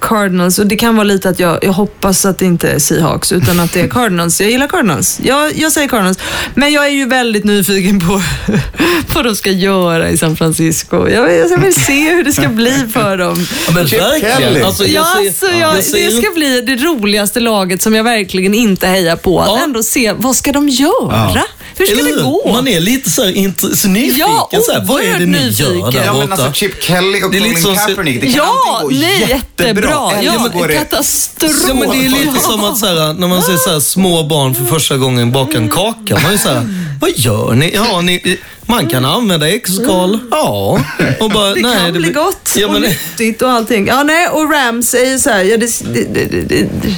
Cardinals 0.00 0.58
och 0.58 0.66
det 0.66 0.76
kan 0.76 0.96
vara 0.96 1.04
lite 1.04 1.28
att 1.28 1.38
jag, 1.40 1.58
jag 1.64 1.72
hoppas 1.72 2.24
att 2.26 2.38
det 2.38 2.44
inte 2.46 2.68
är 2.70 2.78
Seahawks 2.78 3.32
utan 3.32 3.60
att 3.60 3.72
det 3.72 3.80
är 3.80 3.88
Cardinals. 3.90 4.40
Jag 4.40 4.50
gillar 4.50 4.66
Cardinals. 4.66 5.20
Jag, 5.22 5.56
jag 5.56 5.72
säger 5.72 5.88
Cardinals. 5.88 6.18
Men 6.54 6.72
jag 6.72 6.86
är 6.86 6.90
ju 6.90 7.06
väldigt 7.06 7.44
nyfiken 7.44 8.00
på 8.08 8.22
vad 9.14 9.24
de 9.24 9.36
ska 9.36 9.50
göra 9.50 10.10
i 10.10 10.16
San 10.16 10.36
Francisco. 10.36 11.08
Jag 11.08 11.32
jag 11.50 11.58
vill 11.58 11.74
se 11.74 12.14
hur 12.14 12.24
det 12.24 12.32
ska 12.32 12.48
bli 12.48 12.84
för 12.92 13.16
dem. 13.16 13.46
Ja, 13.66 13.72
men 13.74 13.84
verkligen. 13.84 14.64
Alltså, 14.66 14.84
jag 14.84 14.92
Ja, 14.94 15.32
säger- 15.32 15.66
alltså, 15.66 15.96
jag, 15.98 16.10
det 16.10 16.22
ska 16.22 16.30
bli 16.34 16.60
det 16.60 16.76
roligaste 16.76 17.40
laget 17.40 17.82
som 17.82 17.94
jag 17.94 18.04
verkligen 18.04 18.54
inte 18.54 18.86
hejar 18.86 19.16
på. 19.16 19.40
Att 19.40 19.48
Ja. 19.48 19.60
ändå 19.64 19.82
se, 19.82 20.12
vad 20.16 20.36
ska 20.36 20.52
de 20.52 20.68
göra? 20.68 21.32
Ja. 21.34 21.42
Hur 21.76 21.86
ska 21.86 21.98
Eller 21.98 22.16
det 22.16 22.22
gå? 22.22 22.52
Man 22.52 22.68
är 22.68 22.80
lite 22.80 23.10
så, 23.10 23.22
här, 23.24 23.74
så 23.76 23.88
nyfiken. 23.88 24.18
Ja, 24.28 24.48
så 24.66 24.72
här, 24.72 24.84
vad 24.84 25.02
är 25.02 25.12
det 25.18 25.26
ni 25.26 25.26
nyfiken. 25.26 25.80
gör 25.80 25.90
där 25.92 26.04
Ja, 26.04 26.12
borta? 26.12 26.32
alltså 26.32 26.52
Chip 26.52 26.82
Kelly 26.82 27.22
och 27.22 27.30
Det 27.30 27.38
Colin 27.38 27.42
lite 27.42 27.60
som- 27.62 27.76
Kaepernick, 27.76 28.20
det 28.20 28.26
kan 28.26 28.36
Ja, 28.36 28.78
alltid 28.82 28.98
gå 29.00 29.06
nej, 29.06 29.20
jättebra. 29.28 30.10
Eller 30.12 30.22
Ja, 30.32 30.66
det- 30.68 30.74
katastrof. 30.74 31.52
Ja, 31.68 31.74
men 31.74 31.90
det 31.90 32.04
är 32.04 32.08
lite 32.08 32.40
som 32.40 32.64
att 32.64 32.78
så 32.78 32.86
här, 32.86 33.12
när 33.12 33.28
man 33.28 33.42
ser 33.42 33.56
så 33.56 33.70
här, 33.72 33.80
små 33.80 34.22
barn 34.22 34.54
för 34.54 34.64
första 34.64 34.96
gången 34.96 35.32
baka 35.32 35.58
en 35.58 35.68
kaka. 35.68 36.14
Man 36.22 36.32
är 36.32 36.36
så 36.38 36.48
här, 36.48 36.68
vad 37.00 37.10
gör 37.16 37.54
ni? 37.54 37.70
Ja, 37.74 38.00
ni 38.00 38.38
man 38.66 38.86
kan 38.88 39.04
använda 39.04 39.48
äggskal. 39.48 40.18
Ja. 40.30 40.80
Och 41.20 41.30
bara, 41.30 41.54
Det 41.54 41.60
nej, 41.60 41.76
kan 41.76 41.92
bli 41.92 42.00
blir- 42.00 42.12
gott 42.12 42.52
Ja, 42.56 42.66
och 42.66 42.72
men, 42.72 42.82
nyttigt 42.82 43.42
och 43.42 43.50
allting. 43.50 43.86
Ja, 43.86 44.02
nej, 44.02 44.28
och 44.28 44.52
Rams 44.52 44.94
är 44.94 45.10
ju 45.10 45.18
så 45.18 45.30
här, 45.30 45.42
ja, 45.44 45.56
det, 45.56 45.70
det, 45.94 46.04
det, 46.14 46.24
det, 46.48 46.68
det, 46.82 46.94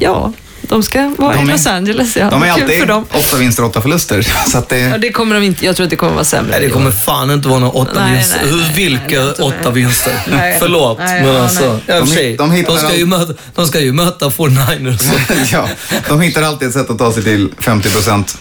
ja 0.00 0.32
de 0.68 0.82
ska 0.82 1.14
vara 1.18 1.36
De 1.36 1.44
i 1.44 1.48
är- 1.48 1.52
Los 1.52 1.66
Angeles. 1.66 2.16
Ja. 2.16 2.30
De 2.30 2.42
är 2.42 2.46
Kul 2.46 2.54
för 2.56 2.62
alltid 2.62 2.88
dem. 2.88 3.06
åtta 3.10 3.36
vinster, 3.36 3.64
åtta 3.64 3.80
förluster. 3.82 4.26
Så 4.50 4.58
att 4.58 4.68
det... 4.68 4.78
Ja, 4.78 4.98
det 4.98 5.10
kommer 5.12 5.34
de 5.34 5.44
inte. 5.44 5.64
Jag 5.66 5.76
tror 5.76 5.84
att 5.84 5.90
det 5.90 5.96
kommer 5.96 6.12
vara 6.12 6.24
sämre. 6.24 6.50
nej, 6.50 6.60
det 6.60 6.68
kommer 6.72 6.90
fan 6.92 7.30
inte 7.30 7.48
vara 7.48 7.58
några 7.60 7.72
åtta 7.72 8.00
Nej, 8.04 8.12
vinster. 8.14 8.38
nej, 8.42 8.50
Hur, 8.52 8.60
nej, 8.60 8.72
vilka 8.74 9.20
nej, 9.24 9.30
åtta 9.32 9.54
med. 9.64 9.72
vinster? 9.72 10.12
Nej. 10.30 10.56
Förlåt, 10.60 10.98
Nej, 10.98 11.22
men 11.22 11.34
ja, 11.34 11.42
alltså. 11.42 11.80
Ja, 11.86 11.96
i 11.96 12.00
och 12.00 12.06
De- 12.06 12.36
de 12.36 12.52
hittar 12.52 12.72
de, 12.72 12.78
ska 12.78 12.96
ju 12.96 13.06
möta, 13.06 13.32
de 13.54 13.66
ska 13.66 13.80
ju 13.80 13.92
möta 13.92 14.28
49ers. 14.28 15.48
ja, 15.52 15.68
de 16.08 16.20
hittar 16.20 16.42
alltid 16.42 16.68
ett 16.68 16.74
sätt 16.74 16.90
att 16.90 16.98
ta 16.98 17.12
sig 17.12 17.22
till 17.22 17.48
50 17.58 17.90
procent. 17.90 18.38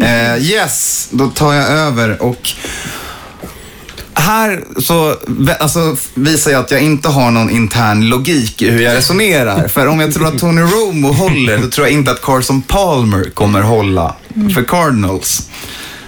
Eh, 0.00 0.42
yes, 0.50 1.08
då 1.10 1.28
tar 1.28 1.54
jag 1.54 1.68
över 1.68 2.22
och 2.22 2.52
här 4.20 4.64
så 4.78 5.16
alltså, 5.60 5.96
visar 6.14 6.50
jag 6.50 6.60
att 6.60 6.70
jag 6.70 6.80
inte 6.80 7.08
har 7.08 7.30
någon 7.30 7.50
intern 7.50 8.08
logik 8.08 8.62
i 8.62 8.70
hur 8.70 8.80
jag 8.80 8.96
resonerar. 8.96 9.68
För 9.68 9.86
om 9.86 10.00
jag 10.00 10.14
tror 10.14 10.26
att 10.26 10.38
Tony 10.38 10.60
Romo 10.60 11.12
håller, 11.12 11.58
då 11.58 11.68
tror 11.68 11.86
jag 11.86 11.94
inte 11.94 12.10
att 12.10 12.22
Carson 12.22 12.62
Palmer 12.62 13.30
kommer 13.34 13.62
hålla 13.62 14.14
för 14.54 14.64
Cardinals. 14.64 15.48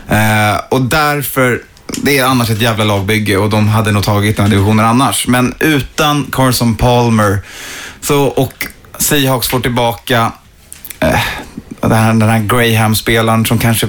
Eh, 0.09 0.61
och 0.69 0.83
därför, 0.83 1.63
det 1.87 2.19
är 2.19 2.25
annars 2.25 2.51
ett 2.51 2.61
jävla 2.61 2.85
lagbygge 2.85 3.37
och 3.37 3.51
de 3.51 3.69
hade 3.69 3.93
nog 3.93 4.05
tagit 4.05 4.37
den 4.37 4.47
här 4.47 4.51
divisionen 4.51 4.87
annars. 4.87 5.27
Men 5.27 5.55
utan 5.59 6.27
Carson 6.33 6.75
Palmer 6.75 7.39
så, 8.01 8.23
och 8.23 8.67
Seahawks 8.99 9.49
får 9.49 9.61
tillbaka 9.61 10.33
eh, 11.01 11.21
den 11.81 11.93
här, 11.93 12.15
den 12.15 12.29
här 12.29 12.39
Graham-spelaren 12.39 13.45
som 13.45 13.59
kanske 13.59 13.89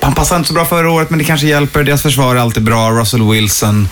han 0.00 0.14
passade 0.14 0.38
inte 0.38 0.48
så 0.48 0.54
bra 0.54 0.64
förra 0.64 0.90
året, 0.90 1.10
men 1.10 1.18
det 1.18 1.24
kanske 1.24 1.46
hjälper. 1.46 1.82
Deras 1.82 2.02
försvar 2.02 2.36
är 2.36 2.40
alltid 2.40 2.62
bra. 2.62 2.90
Russell 2.90 3.22
Wilson 3.30 3.88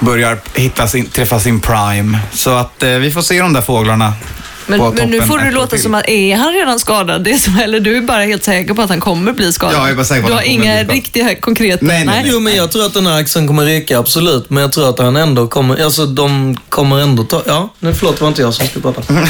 börjar 0.00 0.38
hitta 0.54 0.88
sin, 0.88 1.06
träffa 1.06 1.40
sin 1.40 1.60
prime. 1.60 2.18
Så 2.32 2.50
att 2.50 2.82
eh, 2.82 2.90
vi 2.90 3.12
får 3.12 3.22
se 3.22 3.40
de 3.40 3.52
där 3.52 3.62
fåglarna 3.62 4.12
men, 4.66 4.94
men 4.94 5.10
nu 5.10 5.20
får 5.20 5.38
år 5.38 5.50
låta 5.52 5.66
till. 5.66 5.82
som 5.82 5.94
att, 5.94 6.08
är 6.08 6.36
han 6.36 6.52
redan 6.52 6.80
skadad? 6.80 7.24
Det 7.24 7.30
är 7.30 7.38
som, 7.38 7.58
eller 7.58 7.80
du 7.80 7.96
är 7.96 8.00
bara 8.00 8.22
helt 8.22 8.44
säker 8.44 8.74
på 8.74 8.82
att 8.82 8.88
han 8.88 9.00
kommer 9.00 9.32
bli 9.32 9.52
skadad? 9.52 9.74
Ja, 9.74 9.80
jag 9.80 9.90
är 9.90 9.94
bara 9.94 10.04
säker 10.04 10.22
på 10.22 10.28
du 10.28 10.34
har 10.34 10.42
inga 10.42 10.82
riktiga 10.82 11.34
konkreta... 11.34 11.84
Nej, 11.84 12.04
nej, 12.04 12.22
nej. 12.22 12.30
Jo, 12.32 12.40
men 12.40 12.56
jag 12.56 12.70
tror 12.70 12.86
att 12.86 12.94
den 12.94 13.06
här 13.06 13.20
axeln 13.20 13.46
kommer 13.46 13.64
räcka, 13.64 13.98
absolut. 13.98 14.50
Men 14.50 14.62
jag 14.62 14.72
tror 14.72 14.88
att 14.88 14.98
han 14.98 15.16
ändå 15.16 15.46
kommer, 15.46 15.84
alltså 15.84 16.06
de 16.06 16.56
kommer 16.68 16.98
ändå 16.98 17.22
ta, 17.22 17.42
ja, 17.46 17.74
nu 17.78 17.94
förlåt, 17.94 18.16
det 18.16 18.22
var 18.22 18.28
inte 18.28 18.42
jag 18.42 18.54
som 18.54 18.66
skulle 18.66 18.82
prata. 18.82 19.02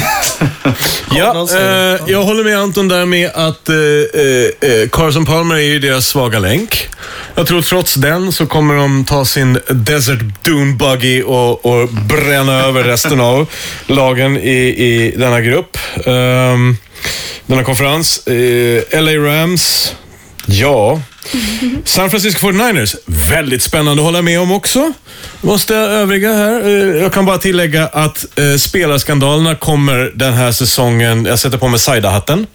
Ja, 1.11 1.49
eh, 1.51 2.01
jag 2.07 2.23
håller 2.23 2.45
med 2.45 2.59
Anton 2.59 2.89
där 2.89 3.07
med 3.07 3.31
att 3.35 3.69
eh, 3.69 3.77
eh, 3.77 4.83
eh, 4.83 4.89
Carson 4.89 5.27
Palmer 5.27 5.55
är 5.55 5.61
ju 5.61 5.79
deras 5.79 6.07
svaga 6.07 6.39
länk. 6.39 6.89
Jag 7.35 7.47
tror 7.47 7.63
trots 7.63 7.95
den 7.95 8.33
så 8.33 8.47
kommer 8.47 8.75
de 8.75 9.05
ta 9.05 9.25
sin 9.25 9.59
Desert 9.69 10.21
Dune 10.43 10.75
Buggy 10.75 11.23
och, 11.23 11.67
och 11.67 11.89
bränna 11.89 12.53
över 12.53 12.85
resten 12.85 13.21
av 13.21 13.47
lagen 13.87 14.37
i, 14.37 14.59
i 14.59 15.15
denna 15.27 15.41
grupp. 15.41 15.79
Um, 16.07 16.79
denna 17.47 17.63
konferens. 17.63 18.23
Eh, 18.27 18.83
uh, 18.93 19.01
LA 19.01 19.17
Rams, 19.19 19.95
ja. 20.47 21.01
San 21.85 22.11
Francisco 22.11 22.47
49ers, 22.47 22.97
väldigt 23.07 23.63
spännande 23.63 24.03
att 24.03 24.07
hålla 24.07 24.23
med 24.23 24.41
om 24.41 24.53
också. 24.53 24.93
Måste 25.41 25.75
jag 25.75 25.85
övriga 25.91 26.33
här. 26.33 26.61
Eh, 26.67 27.03
Jag 27.03 27.13
kan 27.13 27.27
bara 27.27 27.39
tillägga 27.39 27.87
att 27.87 28.39
eh, 28.39 28.57
spelarskandalerna 28.59 29.55
kommer 29.55 30.13
den 30.15 30.33
här 30.35 30.53
säsongen, 30.53 31.25
jag 31.25 31.39
sätter 31.39 31.59
på 31.59 31.69
mig 31.69 31.81
Saida-hatten. 31.81 32.47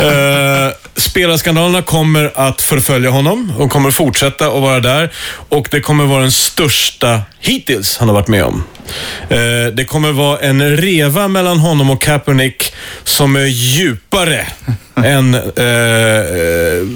Eh, 0.00 0.72
spelarskandalerna 0.96 1.82
kommer 1.82 2.32
att 2.34 2.62
förfölja 2.62 3.10
honom 3.10 3.52
och 3.58 3.70
kommer 3.70 3.90
fortsätta 3.90 4.46
att 4.46 4.62
vara 4.62 4.80
där. 4.80 5.12
Och 5.48 5.68
det 5.70 5.80
kommer 5.80 6.04
vara 6.04 6.20
den 6.22 6.32
största 6.32 7.20
hittills 7.40 7.96
han 7.98 8.08
har 8.08 8.14
varit 8.14 8.28
med 8.28 8.44
om. 8.44 8.64
Det 9.74 9.84
kommer 9.88 10.12
vara 10.12 10.38
en 10.38 10.76
reva 10.76 11.28
mellan 11.28 11.58
honom 11.58 11.90
och 11.90 12.02
Kaepernick 12.02 12.72
som 13.04 13.36
är 13.36 13.44
djupare 13.46 14.46
än... 14.96 15.34
Eh, 15.34 15.42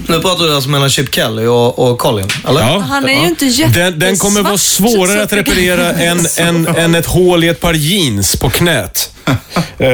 Nu 0.09 0.21
pratar 0.23 0.45
du 0.45 0.55
alltså 0.55 0.71
mellan 0.71 0.91
Chip 1.05 1.15
Kelly 1.15 1.47
och, 1.47 1.79
och 1.79 1.99
Colin, 1.99 2.29
eller? 2.49 2.61
Ja. 2.61 2.79
Han 2.79 3.09
är 3.09 3.21
ju 3.23 3.29
inte 3.29 3.45
Den, 3.75 3.99
den 3.99 4.17
kommer 4.17 4.43
vara 4.43 4.59
svårare 4.59 5.23
att 5.23 5.31
det- 5.31 5.37
reparera 5.37 5.93
än, 5.93 6.19
än, 6.39 6.67
än 6.77 6.95
ett 6.95 7.07
hål 7.07 7.45
i 7.45 7.49
ett 7.49 7.61
par 7.61 7.75
jeans 7.75 8.37
på 8.37 8.51
knät. 8.51 9.11
Eh, 9.79 9.87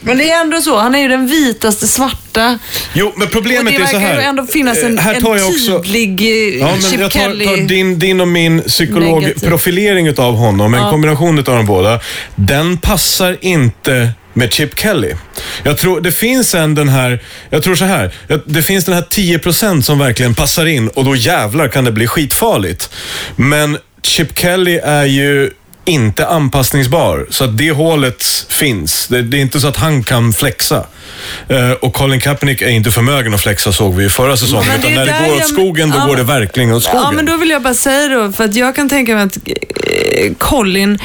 Men 0.00 0.18
det 0.18 0.30
är 0.30 0.40
ändå 0.40 0.60
så. 0.60 0.78
Han 0.78 0.94
är 0.94 0.98
ju 0.98 1.08
den 1.08 1.26
vitaste 1.26 1.88
svarta. 1.88 2.58
jo, 2.94 3.12
men 3.16 3.28
problemet 3.28 3.74
det 3.76 3.82
är 3.82 3.86
så 3.86 3.92
verkar 3.96 4.08
här. 4.08 4.16
ju 4.20 4.22
ändå 4.22 4.46
finnas 4.46 4.78
en, 4.78 4.98
Eh, 4.98 5.04
här 5.04 5.14
en 5.14 5.22
tar 5.22 5.36
jag 5.36 5.48
också, 5.48 5.82
tydlig 5.82 6.20
eh, 6.20 6.60
Ja, 6.60 6.70
men 6.72 6.90
Chip 6.90 7.00
jag 7.00 7.10
tar, 7.10 7.20
tar 7.20 7.66
din, 7.68 7.98
din 7.98 8.20
och 8.20 8.28
min 8.28 8.62
psykologprofilering 8.62 10.06
utav 10.06 10.34
honom, 10.36 10.74
en 10.74 10.80
Ja. 10.82 10.90
kombination 10.90 11.38
utav 11.38 11.56
de 11.56 11.66
båda. 11.66 12.00
Den 12.34 12.76
passar 12.78 13.36
inte 13.40 14.10
med 14.34 14.52
Chip 14.52 14.78
Kelly. 14.78 15.14
Jag 15.62 15.78
tror 15.78 16.00
det 16.00 16.12
finns 16.12 16.54
en 16.54 16.74
den 16.74 16.88
här, 16.88 17.22
jag 17.50 17.62
tror 17.62 17.74
så 17.74 17.84
här, 17.84 18.14
det 18.44 18.62
finns 18.62 18.84
den 18.84 18.94
här 18.94 19.02
10% 19.02 19.82
som 19.82 19.98
verkligen 19.98 20.34
passar 20.34 20.66
in 20.66 20.88
och 20.88 21.04
då 21.04 21.16
jävlar 21.16 21.68
kan 21.68 21.84
det 21.84 21.92
bli 21.92 22.06
skitfarligt. 22.06 22.90
Men 23.36 23.78
Chip 24.02 24.38
Kelly 24.38 24.76
är 24.84 25.04
ju 25.04 25.50
inte 25.84 26.26
anpassningsbar, 26.26 27.26
så 27.30 27.44
att 27.44 27.58
det 27.58 27.70
hålet 27.70 28.24
finns. 28.48 29.06
Det, 29.08 29.22
det 29.22 29.36
är 29.36 29.40
inte 29.40 29.60
så 29.60 29.68
att 29.68 29.76
han 29.76 30.02
kan 30.04 30.32
flexa. 30.32 30.86
Eh, 31.48 31.70
och 31.70 31.94
Colin 31.94 32.20
Kaepernick 32.20 32.62
är 32.62 32.68
inte 32.68 32.90
förmögen 32.90 33.34
att 33.34 33.40
flexa 33.40 33.72
såg 33.72 33.94
vi 33.94 34.02
ju 34.02 34.10
förra 34.10 34.36
säsongen. 34.36 34.66
Men 34.68 34.80
Utan 34.80 34.92
är 34.92 34.96
när 34.96 35.06
det 35.06 35.28
går 35.28 35.36
åt 35.36 35.48
skogen, 35.48 35.90
då 35.90 35.96
Ja, 35.98 36.06
går 36.06 36.16
det 36.16 36.22
verkligen 36.22 36.72
åt 36.72 36.84
skogen. 36.84 37.02
Ja, 37.04 37.12
men 37.12 37.26
då 37.26 37.36
vill 37.36 37.50
jag 37.50 37.62
bara 37.62 37.74
säga 37.74 38.08
då, 38.08 38.32
för 38.32 38.44
att 38.44 38.54
jag 38.54 38.76
kan 38.76 38.88
tänka 38.88 39.14
mig 39.14 39.24
att 39.24 39.36
eh, 39.36 40.34
Colin 40.38 40.98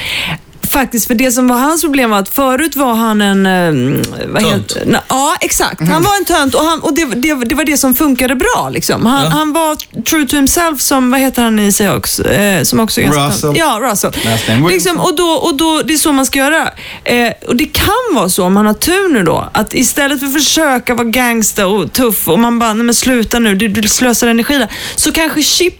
Faktiskt, 0.70 1.08
för 1.08 1.16
det 1.16 1.32
som 1.32 1.48
var 1.48 1.58
hans 1.58 1.82
problem 1.82 2.10
var 2.10 2.20
att 2.20 2.30
förut 2.30 2.76
var 2.76 2.94
han 2.94 3.22
en... 3.22 3.46
eh, 3.46 4.02
Vad 4.28 4.42
Tönt. 4.44 4.72
heter, 4.72 4.86
na, 4.86 5.00
ja, 5.10 5.36
exakt. 5.42 5.82
Han 5.82 6.04
var 6.04 6.16
en 6.18 6.26
tönt 6.26 6.56
och, 6.56 6.64
han, 6.64 6.80
och 6.80 6.94
det, 6.96 7.06
det, 7.06 7.34
det 7.46 7.56
var 7.56 7.64
det 7.64 7.78
som 7.78 7.94
funkade 7.94 8.36
bra. 8.36 8.70
Liksom. 8.72 9.06
Han, 9.06 9.24
Ja. 9.24 9.30
han 9.30 9.54
var 9.54 9.76
true 10.04 10.28
to 10.28 10.36
himself 10.36 10.82
som, 10.82 11.12
vad 11.12 11.20
heter 11.20 11.44
han 11.44 11.60
i 11.60 11.72
Seahawks? 11.72 12.20
Eh, 12.20 12.64
som 12.64 12.80
också 12.80 13.02
är 13.02 13.06
ganska 13.06 13.28
Russell. 13.28 13.58
Ja, 13.58 13.80
Russell. 13.82 14.12
Liksom, 14.70 14.98
och 15.00 15.16
då, 15.16 15.24
och 15.24 15.56
då, 15.58 15.82
det 15.86 15.94
är 15.94 15.98
så 15.98 16.12
man 16.14 16.26
ska 16.26 16.40
göra. 16.40 16.70
Eh, 17.04 17.32
och 17.48 17.56
det 17.56 17.66
kan 17.66 18.16
vara 18.16 18.30
så, 18.30 18.44
om 18.46 18.54
man 18.54 18.66
har 18.66 18.74
tur 18.74 19.10
nu 19.14 19.24
då, 19.24 19.50
att 19.54 19.74
istället 19.74 20.20
för 20.20 20.28
att 20.28 20.34
försöka 20.34 20.96
vara 20.96 21.08
gangsta 21.08 21.68
och 21.68 21.94
tuff 21.94 22.28
och 22.28 22.40
man 22.40 22.60
bara, 22.60 22.74
nej 22.74 22.84
men 22.86 22.96
sluta 22.96 23.40
nu, 23.40 23.56
du, 23.56 23.68
du 23.68 23.88
slösar 23.88 24.28
energi 24.28 24.58
där. 24.58 24.68
Så 24.96 25.12
kanske 25.12 25.44
Chip 25.44 25.74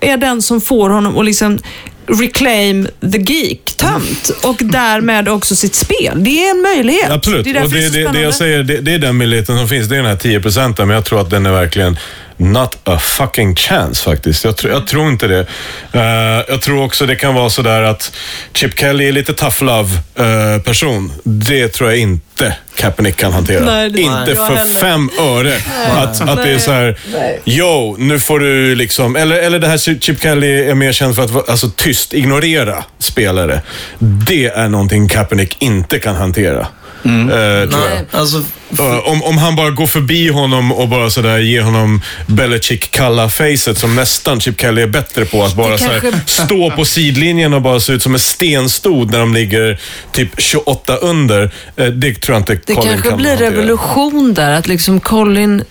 är 0.00 0.16
den 0.16 0.42
som 0.42 0.60
får 0.60 0.90
honom 0.90 1.18
att 1.18 1.24
liksom 1.24 1.58
reclaim 2.06 2.88
the 3.12 3.18
geek, 3.18 3.76
tömt. 3.76 4.30
Och 4.42 4.56
därmed 4.60 5.28
också 5.28 5.56
sitt 5.56 5.74
spel. 5.74 6.24
Det 6.24 6.44
är 6.44 6.50
en 6.50 6.62
möjlighet. 6.62 7.10
Absolut, 7.10 7.44
Det 7.44 7.50
är 7.50 7.64
och 7.64 7.70
det, 7.70 7.88
det, 7.88 8.12
det 8.12 8.20
jag 8.20 8.34
säger, 8.34 8.62
det, 8.62 8.80
det 8.80 8.94
är 8.94 8.98
den 8.98 9.16
möjligheten 9.16 9.58
som 9.58 9.68
finns. 9.68 9.88
Det 9.88 9.94
är 9.94 10.02
den 10.02 10.06
här 10.06 10.16
10 10.16 10.40
procenten, 10.40 10.88
men 10.88 10.94
jag 10.94 11.04
tror 11.04 11.20
att 11.20 11.30
den 11.30 11.46
är 11.46 11.52
verkligen 11.52 11.98
not 12.42 12.78
a 12.84 12.98
fucking 12.98 13.56
chance 13.56 14.04
faktiskt. 14.04 14.44
Jag, 14.44 14.56
tror- 14.56 14.72
jag 14.72 14.86
tror 14.86 15.08
inte 15.08 15.26
det. 15.26 15.46
Eh, 15.92 16.44
jag 16.48 16.60
tror 16.60 16.84
också 16.84 17.06
det 17.06 17.16
kan 17.16 17.34
vara 17.34 17.50
sådär 17.50 17.82
att 17.82 18.12
Chip 18.54 18.78
Kelly 18.78 19.08
är 19.08 19.12
lite 19.12 19.32
tough 19.32 19.64
love 19.64 19.90
eh, 20.18 20.62
person. 20.62 21.12
Det 21.24 21.68
tror 21.68 21.90
jag 21.90 21.98
inte 21.98 22.56
Kaepernick 22.76 23.16
kan 23.16 23.32
hantera. 23.32 23.64
Nej, 23.64 23.90
det- 23.90 24.00
inte 24.00 24.24
Nej. 24.26 24.34
För 24.34 24.56
fem 24.80 25.10
öre. 25.20 25.56
Att, 25.96 26.20
att 26.28 26.42
det 26.42 26.50
är 26.50 26.58
så 26.58 26.72
här, 26.72 26.98
yo, 27.44 27.96
nu 27.98 28.20
får 28.20 28.40
du 28.40 28.74
liksom, 28.74 29.16
eller, 29.16 29.36
eller 29.36 29.58
det 29.58 29.68
här 29.68 29.98
Chip 30.00 30.22
Kelly 30.22 30.64
är 30.64 30.74
mer 30.74 30.92
känd 30.92 31.16
för 31.16 31.22
att 31.24 31.48
alltså, 31.50 31.70
tyst, 31.76 32.14
ignorera 32.14 32.84
spelare. 32.98 33.60
Det 33.98 34.46
är 34.46 34.68
någonting 34.68 35.08
Kaepernick 35.08 35.56
inte 35.62 35.98
kan 35.98 36.16
hantera. 36.16 36.66
Eh, 37.04 37.10
tror 37.10 37.30
jag. 37.32 37.70
Nej, 37.70 38.04
alltså... 38.10 38.36
Uh, 38.80 39.08
om, 39.08 39.22
om 39.22 39.38
han 39.38 39.56
bara 39.56 39.70
går 39.70 39.86
förbi 39.86 40.28
honom 40.28 40.72
och 40.72 40.88
bara 40.88 41.10
sådär 41.10 41.38
ger 41.38 41.62
honom 41.62 42.00
Belichick 42.26 42.90
kalla 42.90 43.28
facet 43.28 43.78
som 43.78 43.94
nästan 43.96 44.40
Chip 44.40 44.60
Kelly 44.60 44.82
är 44.82 44.86
bättre 44.86 45.24
på. 45.24 45.42
Att 45.44 45.54
bara 45.54 45.72
Det 45.72 45.78
såhär, 45.78 46.00
kanske- 46.00 46.42
stå 46.44 46.70
på 46.70 46.84
sidlinjen 46.84 47.54
och 47.54 47.62
bara 47.62 47.80
se 47.80 47.92
ut 47.92 48.02
som 48.02 48.14
en 48.14 48.20
stenstod 48.20 49.10
när 49.10 49.18
de 49.18 49.34
ligger 49.34 49.80
typ 50.12 50.28
28 50.40 50.96
under. 50.96 51.50
Eh, 51.76 51.86
det 51.86 52.14
tror 52.14 52.34
jag 52.34 52.40
inte 52.40 52.54
Det 52.66 52.74
Colin 52.74 52.90
kanske 52.90 53.08
kan 53.08 53.18
blir 53.18 53.30
hantera. 53.30 53.50
revolution 53.50 54.34
där, 54.34 54.50
att 54.52 54.68
liksom 54.68 55.00
Colin 55.00 55.64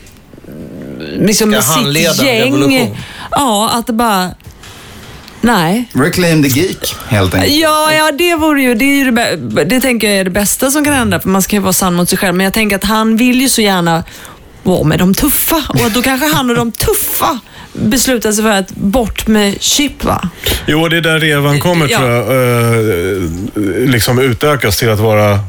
liksom 1.17 1.49
med 1.49 1.63
sitt 1.63 2.23
gäng... 2.23 2.43
revolution? 2.53 2.97
Ja, 3.31 3.69
att 3.73 3.87
det 3.87 3.93
bara... 3.93 4.29
Nej. 5.41 5.85
Reclaim 5.93 6.43
the 6.43 6.49
geek, 6.49 6.95
helt 7.07 7.33
enkelt. 7.33 7.53
Ja, 7.55 7.93
ja 7.93 8.11
det 8.11 8.35
vore 8.35 8.61
ju, 8.61 8.75
det, 8.75 8.85
är 8.85 9.05
ju 9.05 9.11
det, 9.11 9.63
det 9.65 9.81
tänker 9.81 10.09
jag 10.09 10.17
är 10.19 10.23
det 10.23 10.29
bästa 10.29 10.71
som 10.71 10.83
kan 10.85 10.93
hända, 10.93 11.19
för 11.19 11.29
man 11.29 11.41
ska 11.41 11.55
ju 11.55 11.61
vara 11.61 11.73
sann 11.73 11.93
mot 11.93 12.09
sig 12.09 12.17
själv. 12.17 12.35
Men 12.35 12.43
jag 12.43 12.53
tänker 12.53 12.75
att 12.75 12.83
han 12.83 13.17
vill 13.17 13.41
ju 13.41 13.49
så 13.49 13.61
gärna 13.61 14.03
vara 14.63 14.83
med 14.83 14.99
de 14.99 15.13
tuffa 15.13 15.63
och 15.69 15.81
att 15.85 15.93
då 15.93 16.01
kanske 16.01 16.27
han 16.27 16.49
och 16.49 16.55
de 16.55 16.71
tuffa 16.71 17.39
beslutar 17.73 18.31
sig 18.31 18.43
för 18.43 18.51
att 18.51 18.71
bort 18.71 19.27
med 19.27 19.61
Chip 19.61 20.03
va? 20.03 20.29
Jo, 20.67 20.87
det 20.87 20.97
är 20.97 21.01
där 21.01 21.19
revan 21.19 21.59
kommer 21.59 21.87
Ja. 21.89 21.97
tror 21.97 22.09
jag. 22.09 22.21
eh, 23.15 23.21
liksom 23.89 24.19
utökas 24.19 24.77
till 24.77 24.89
att 24.89 24.99
vara 24.99 25.39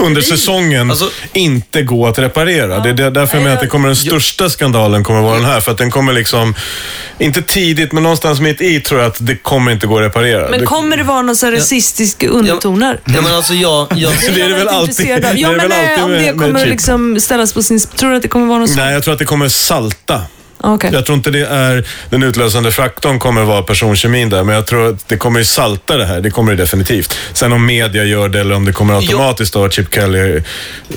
under 0.00 0.20
säsongen 0.20 0.90
Alltså- 0.90 1.10
inte 1.32 1.82
gå 1.82 2.06
att 2.06 2.18
reparera. 2.18 2.78
Det 2.80 2.88
är 2.88 2.94
där- 2.94 3.10
därför 3.10 3.34
jag 3.34 3.42
menar 3.42 3.56
att 3.56 3.62
det 3.62 3.66
kommer 3.66 3.86
den 3.88 3.96
största 3.96 4.50
skandalen 4.50 5.04
kommer 5.04 5.20
vara 5.22 5.34
den 5.34 5.44
här. 5.44 5.60
För 5.60 5.72
att 5.72 5.78
den 5.78 5.90
kommer 5.90 6.12
liksom, 6.12 6.54
inte 7.18 7.42
tidigt, 7.42 7.92
men 7.92 8.02
någonstans 8.02 8.40
mitt 8.40 8.60
i 8.60 8.80
tror 8.80 9.00
jag 9.00 9.08
att 9.08 9.16
det 9.20 9.36
kommer 9.36 9.72
inte 9.72 9.86
gå 9.86 9.98
att 9.98 10.04
reparera. 10.04 10.50
Men 10.50 10.60
det, 10.60 10.66
kommer 10.66 10.96
det 10.96 11.02
vara 11.02 11.22
några 11.22 11.34
så 11.34 11.50
rasistiska 11.50 12.28
undertoner? 12.28 13.00
Ja, 13.04 13.20
men 13.22 13.34
alltså 13.34 13.54
jag... 13.54 13.86
jag 13.96 14.12
Det 14.20 14.40
är 14.42 14.48
det 14.48 14.54
väl 14.54 14.68
alltid- 14.68 15.06
det 15.06 15.32
Ja, 15.36 15.48
är 15.48 15.56
men 15.56 15.68
väl 15.68 15.72
eh, 15.72 15.78
alltid 15.90 16.04
om 16.04 16.10
med- 16.10 16.20
det 16.20 16.32
med 16.34 16.40
kommer 16.46 16.60
chip. 16.60 16.68
liksom 16.68 17.20
ställas 17.20 17.52
på 17.52 17.62
sin... 17.62 17.80
Tror 17.80 18.10
du 18.10 18.16
att 18.16 18.22
det 18.22 18.28
kommer 18.28 18.46
vara 18.46 18.58
något 18.58 18.68
sånt? 18.68 18.78
Nej, 18.80 18.92
jag 18.94 19.02
tror 19.02 19.12
att 19.12 19.18
det 19.18 19.24
kommer 19.24 19.48
salta. 19.48 20.22
Okej. 20.60 20.90
Jag 20.92 21.06
tror 21.06 21.16
inte 21.18 21.30
det 21.30 21.46
är 21.46 21.84
den 22.10 22.22
utlösande 22.22 22.72
faktorn 22.72 23.18
kommer 23.18 23.42
vara 23.44 23.62
personkemin 23.62 24.28
där, 24.28 24.44
men 24.44 24.54
jag 24.54 24.66
tror 24.66 24.88
att 24.88 25.08
det 25.08 25.16
kommer 25.16 25.38
ju 25.38 25.44
salta 25.44 25.96
det 25.96 26.06
här. 26.06 26.20
Det 26.20 26.30
kommer 26.30 26.52
det 26.54 26.62
definitivt. 26.62 27.18
Sen 27.32 27.52
om 27.52 27.66
media 27.66 28.04
gör 28.04 28.28
det 28.28 28.40
eller 28.40 28.54
om 28.54 28.64
det 28.64 28.72
kommer 28.72 28.94
automatiskt 28.96 29.52
då 29.52 29.64
att 29.64 29.72
Chip 29.74 29.94
Kelly 29.94 30.42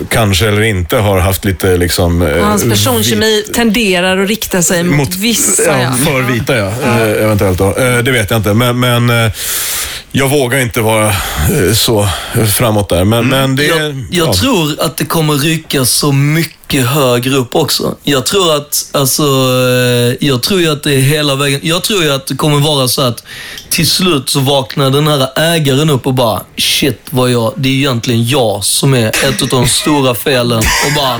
kanske 0.09 0.47
eller 0.47 0.61
inte 0.61 0.97
har 0.97 1.19
haft 1.19 1.45
lite 1.45 1.77
liksom... 1.77 2.21
eh, 2.21 2.43
Hans 2.45 2.63
personkemi 2.69 3.43
tenderar 3.55 4.17
att 4.17 4.29
rikta 4.29 4.61
sig 4.61 4.83
mot, 4.83 5.15
vissa. 5.15 5.63
ja, 5.65 5.81
Ja. 5.81 5.91
För 5.91 6.21
vita 6.21 6.57
ja, 6.57 6.67
eh, 6.83 7.23
eventuellt 7.23 7.57
då. 7.57 7.75
Eh, 7.77 7.97
det 7.97 8.11
vet 8.11 8.29
jag 8.29 8.39
inte, 8.39 8.53
men, 8.53 8.79
men 8.79 9.31
jag 10.11 10.27
vågar 10.27 10.59
inte 10.59 10.81
vara 10.81 11.13
så 11.73 12.07
framåt 12.47 12.89
där. 12.89 13.05
Men, 13.05 13.27
men 13.27 13.55
det. 13.55 13.65
Jag, 13.65 14.05
jag 14.11 14.27
ja. 14.27 14.33
tror 14.33 14.81
att 14.81 14.97
det 14.97 15.05
kommer 15.05 15.33
rycka 15.33 15.85
så 15.85 16.11
mycket 16.11 16.60
högre 16.79 17.35
upp 17.35 17.55
också. 17.55 17.95
Jag 18.03 18.25
tror 18.25 18.55
att, 18.55 18.89
alltså, 18.91 19.23
eh, 19.23 20.27
jag 20.27 20.43
tror 20.43 20.69
att 20.69 20.83
det 20.83 20.93
är 20.93 21.01
hela 21.01 21.35
vägen. 21.35 21.59
Jag 21.63 21.83
tror 21.83 22.11
att 22.11 22.27
det 22.27 22.35
kommer 22.35 22.59
vara 22.59 22.87
så 22.87 23.01
att 23.01 23.23
till 23.69 23.87
slut 23.89 24.29
så 24.29 24.39
vaknar 24.39 24.89
den 24.89 25.07
här 25.07 25.27
ägaren 25.35 25.89
upp 25.89 26.07
och 26.07 26.13
bara, 26.13 26.41
shit 26.57 26.99
vad 27.09 27.31
jag, 27.31 27.53
det 27.55 27.69
är 27.69 27.73
egentligen 27.73 28.27
jag 28.27 28.63
som 28.65 28.93
är 28.93 29.07
ett 29.07 29.41
av 29.41 29.47
de 29.47 29.67
stora 29.67 30.15
felen. 30.15 30.57
Och 30.57 30.93
bara, 30.95 31.19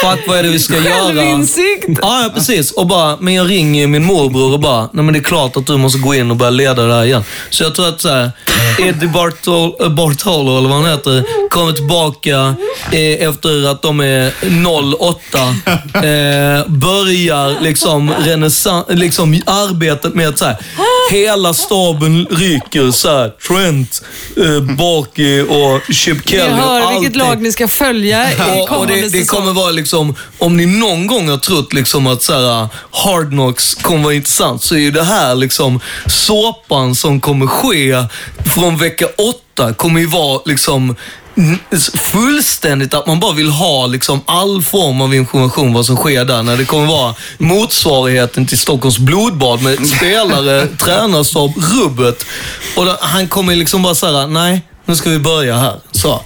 fuck 0.00 0.28
vad 0.28 0.38
är 0.38 0.42
det 0.42 0.48
vi 0.48 0.58
ska 0.58 0.74
göra? 0.74 1.06
Självinsikt. 1.06 1.86
Ja, 2.02 2.22
ja, 2.22 2.30
precis. 2.34 2.72
Och 2.72 2.86
bara, 2.86 3.16
men 3.20 3.34
jag 3.34 3.50
ringer 3.50 3.86
min 3.86 4.04
morbror 4.04 4.52
och 4.52 4.60
bara, 4.60 4.88
nej 4.92 5.04
men 5.04 5.12
det 5.12 5.18
är 5.18 5.24
klart 5.24 5.56
att 5.56 5.66
du 5.66 5.76
måste 5.76 5.98
gå 5.98 6.14
in 6.14 6.30
och 6.30 6.36
börja 6.36 6.50
leda 6.50 6.82
det 6.82 6.94
här 6.94 7.04
igen. 7.04 7.24
Så 7.50 7.62
jag 7.62 7.74
tror 7.74 7.88
att 7.88 8.00
så 8.00 8.08
här, 8.08 8.30
Eddie 8.78 9.06
Bartol, 9.06 9.90
Bartolo, 9.90 10.58
eller 10.58 10.68
vad 10.68 10.78
han 10.78 10.90
heter, 10.90 11.24
kommer 11.50 11.72
tillbaka 11.72 12.54
eh, 12.92 13.28
efter 13.28 13.70
att 13.70 13.82
de 13.82 14.00
är 14.00 14.32
08. 14.68 15.38
Eh, 15.94 16.66
börjar 16.68 17.60
liksom, 17.60 18.14
liksom 18.88 19.42
arbetet 19.46 20.14
med 20.14 20.28
att 20.28 20.38
så 20.38 20.44
här, 20.44 20.56
hela 21.10 21.54
staben 21.54 22.26
ryker. 22.30 22.90
Så 22.90 23.08
här, 23.08 23.28
Trent, 23.48 24.02
eh, 24.36 24.60
Barkley 24.76 25.42
och 25.42 25.80
Chip 25.94 26.16
Ni 26.16 26.30
Kelly. 26.32 26.52
och 26.52 26.56
hör 26.56 26.78
vilket 26.78 26.96
allting. 26.96 27.18
lag 27.18 27.42
ni 27.42 27.52
ska 27.52 27.68
följa 27.68 28.32
i 28.32 28.34
Och, 28.60 28.78
och 28.78 28.86
det, 28.86 29.08
det 29.08 29.24
kommer 29.24 29.52
vara 29.52 29.70
liksom, 29.70 30.14
om 30.38 30.56
ni 30.56 30.66
någon 30.66 31.06
gång 31.06 31.28
har 31.28 31.36
trott 31.38 31.72
liksom 31.72 32.06
att 32.06 32.22
så 32.22 32.32
här, 32.32 32.68
Hard 32.90 33.28
Knocks 33.30 33.74
kommer 33.74 34.04
vara 34.04 34.14
intressant 34.14 34.62
så 34.62 34.74
är 34.74 34.78
ju 34.78 34.90
det 34.90 35.04
här 35.04 35.34
liksom 35.34 35.80
såpan 36.06 36.94
som 36.94 37.20
kommer 37.20 37.46
ske 37.46 38.04
från 38.54 38.76
vecka 38.76 39.06
åtta 39.18 39.74
kommer 39.74 40.00
ju 40.00 40.06
vara 40.06 40.40
liksom 40.46 40.96
fullständigt 41.94 42.94
att 42.94 43.06
man 43.06 43.20
bara 43.20 43.32
vill 43.32 43.50
ha 43.50 43.86
liksom 43.86 44.20
all 44.26 44.62
form 44.62 45.00
av 45.00 45.14
information 45.14 45.72
vad 45.72 45.86
som 45.86 45.96
sker 45.96 46.24
där. 46.24 46.42
När 46.42 46.56
det 46.56 46.64
kommer 46.64 46.86
vara 46.86 47.14
motsvarigheten 47.38 48.46
till 48.46 48.58
Stockholms 48.58 48.98
blodbad 48.98 49.62
med 49.62 49.88
spelare, 49.88 50.66
tränarstab, 50.78 51.52
rubbet. 51.56 52.24
Och 52.76 52.84
då, 52.84 52.96
han 53.00 53.28
kommer 53.28 53.56
liksom 53.56 53.82
bara 53.82 53.94
säga 53.94 54.26
nej, 54.26 54.62
nu 54.84 54.96
ska 54.96 55.10
vi 55.10 55.18
börja 55.18 55.56
här. 55.58 55.80
Så. 55.90 56.20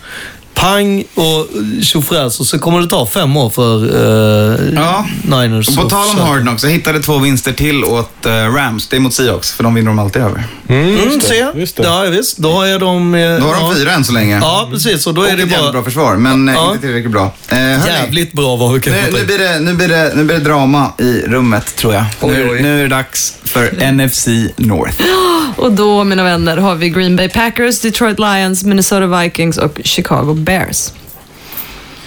Pang 0.62 1.04
och 1.14 1.48
tjofräs 1.82 2.40
och 2.40 2.46
så 2.46 2.58
kommer 2.58 2.80
det 2.80 2.86
ta 2.86 3.06
fem 3.06 3.36
år 3.36 3.50
för 3.50 3.84
eh, 3.84 4.74
Ja. 4.74 5.06
Niners. 5.22 5.68
Och 5.68 5.74
på 5.76 5.88
tal 5.88 6.00
om 6.00 6.06
försöka. 6.06 6.24
Hard 6.24 6.40
Knocks, 6.42 6.64
jag 6.64 6.70
hittade 6.70 7.00
två 7.00 7.18
vinster 7.18 7.52
till 7.52 7.84
åt 7.84 8.26
eh, 8.26 8.30
Rams. 8.32 8.88
Det 8.88 8.96
är 8.96 9.00
mot 9.00 9.14
Seahawks, 9.14 9.52
för 9.52 9.64
de 9.64 9.74
vinner 9.74 9.88
de 9.88 9.98
alltid 9.98 10.22
över. 10.22 10.44
Mm, 10.68 11.20
se. 11.20 11.46
just 11.54 11.76
det. 11.76 11.82
Ja, 11.82 12.00
visst. 12.10 12.36
Då 12.38 12.62
är 12.62 12.78
de... 12.78 13.14
eh, 13.14 13.20
Då 13.40 13.46
har 13.46 13.54
de 13.54 13.60
ja. 13.62 13.74
fyra 13.76 13.92
än 13.92 14.04
så 14.04 14.12
länge. 14.12 14.38
Ja, 14.42 14.68
precis. 14.72 15.06
Och 15.06 15.14
då 15.14 15.20
och 15.20 15.28
är 15.28 15.36
det 15.36 15.42
ett 15.42 15.60
bara... 15.60 15.72
bra 15.72 15.82
försvar, 15.82 16.16
men 16.16 16.48
eh, 16.48 16.54
Ja. 16.54 16.68
inte 16.68 16.80
tillräckligt 16.86 17.12
bra. 17.12 17.32
Eh, 17.48 17.56
hörni, 17.58 17.86
Jävligt 17.86 18.32
bra 18.32 18.56
vad 18.56 18.72
vi 18.74 18.80
kan 18.80 18.92
nu, 18.92 18.98
nu, 19.12 19.24
blir 19.24 19.38
det, 19.38 19.58
nu, 19.60 19.74
blir 19.74 19.88
det, 19.88 20.12
nu 20.14 20.24
blir 20.24 20.36
det 20.38 20.44
drama 20.44 20.92
i 20.98 21.22
rummet, 21.26 21.76
tror 21.76 21.94
jag. 21.94 22.04
Oj, 22.20 22.30
nu, 22.32 22.50
oj. 22.50 22.62
nu 22.62 22.78
är 22.78 22.82
det 22.82 22.88
dags 22.88 23.34
för 23.44 23.92
NFC 23.92 24.28
North. 24.56 24.96
Och 25.56 25.72
då, 25.72 26.04
mina 26.04 26.22
vänner, 26.24 26.56
har 26.56 26.74
vi 26.74 26.88
Green 26.90 27.16
Bay 27.16 27.28
Packers, 27.28 27.80
Detroit 27.80 28.18
Lions, 28.18 28.64
Minnesota 28.64 29.06
Vikings 29.20 29.58
och 29.58 29.80
Chicago 29.84 30.34
Bears. 30.34 30.51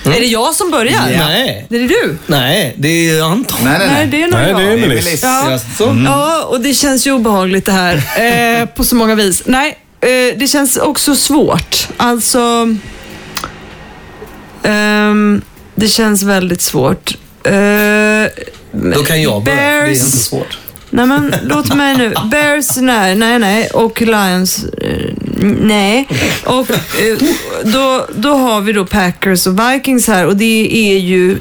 Är 0.06 0.20
det 0.20 0.26
jag 0.26 0.56
som 0.56 0.72
börjar? 0.72 1.02
Nej. 1.18 1.66
Det 1.70 1.76
är 1.76 1.80
det 1.80 1.88
du? 1.88 2.18
Nej, 2.28 2.74
det 2.78 3.10
är 3.10 3.22
Anton. 3.24 3.60
Nej, 3.64 3.76
nej, 3.80 3.88
Nej, 3.88 3.98
nej. 3.98 4.08
det 4.08 4.24
är 4.24 4.28
nog 4.28 4.40
Nej, 4.40 4.50
jag. 4.52 4.80
det 4.80 4.84
är 4.84 4.88
Melis. 4.88 5.24
Ja. 5.24 5.52
Jaså? 5.52 5.98
Ja, 6.06 6.44
och 6.44 6.62
det 6.62 6.74
känns 6.74 7.08
ju 7.08 7.12
obehagligt 7.12 7.66
det 7.66 7.72
här 7.72 7.96
eh, 8.62 8.66
på 8.66 8.84
så 8.84 8.96
många 8.96 9.16
vis. 9.16 9.42
Nej, 9.46 9.78
eh, 10.02 10.08
det 10.38 10.48
känns 10.50 10.78
också 10.78 11.16
svårt. 11.16 11.88
Alltså, 11.98 12.68
ehm, 14.64 15.42
det 15.76 15.88
känns 15.88 16.24
väldigt 16.24 16.62
svårt. 16.62 17.18
Eh, 17.44 17.52
Då 18.72 19.04
kan 19.06 19.22
jag 19.22 19.44
börja. 19.44 19.56
Det 19.58 19.62
är 19.64 19.84
Bears- 19.86 19.90
inte 19.90 20.18
svårt. 20.18 20.58
Nej 20.90 21.06
men 21.06 21.36
låt 21.44 21.76
mig 21.76 21.98
nu. 21.98 22.14
Bears, 22.32 22.76
nej, 22.78 23.16
nej, 23.16 23.40
nej. 23.40 23.68
Och 23.68 24.02
Lions, 24.02 24.64
eh, 24.66 25.05
nej. 25.46 26.08
Och 26.46 26.72
eh, 26.72 27.18
då, 27.64 28.08
då 28.16 28.34
har 28.34 28.62
vi 28.62 28.74
då 28.74 28.86
Packers 28.86 29.48
och 29.48 29.60
Vikings 29.60 30.08
här 30.08 30.26
och 30.26 30.36
det 30.36 30.70
är 30.72 30.98
ju... 30.98 31.32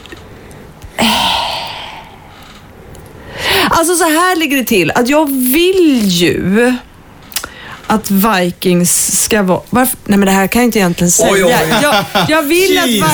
Eh. 0.96 1.06
Alltså 3.70 3.94
så 3.94 4.04
här 4.04 4.36
ligger 4.36 4.56
det 4.56 4.64
till 4.64 4.90
att 4.90 5.08
jag 5.08 5.26
vill 5.30 6.00
ju 6.02 6.74
att 7.94 8.10
Vikings 8.10 9.22
ska 9.22 9.42
vara... 9.42 9.60
Varför? 9.70 9.98
Nej 10.04 10.18
men 10.18 10.26
det 10.26 10.32
här 10.32 10.46
kan 10.46 10.62
jag 10.62 10.66
inte 10.68 10.78
egentligen 10.78 11.10
säga. 11.10 11.32
Oj, 11.32 11.44
oj. 11.44 11.54
Jag, 11.82 11.94
jag 12.28 12.42
vill 12.42 12.78
att. 12.78 12.86
Vi, 12.86 13.04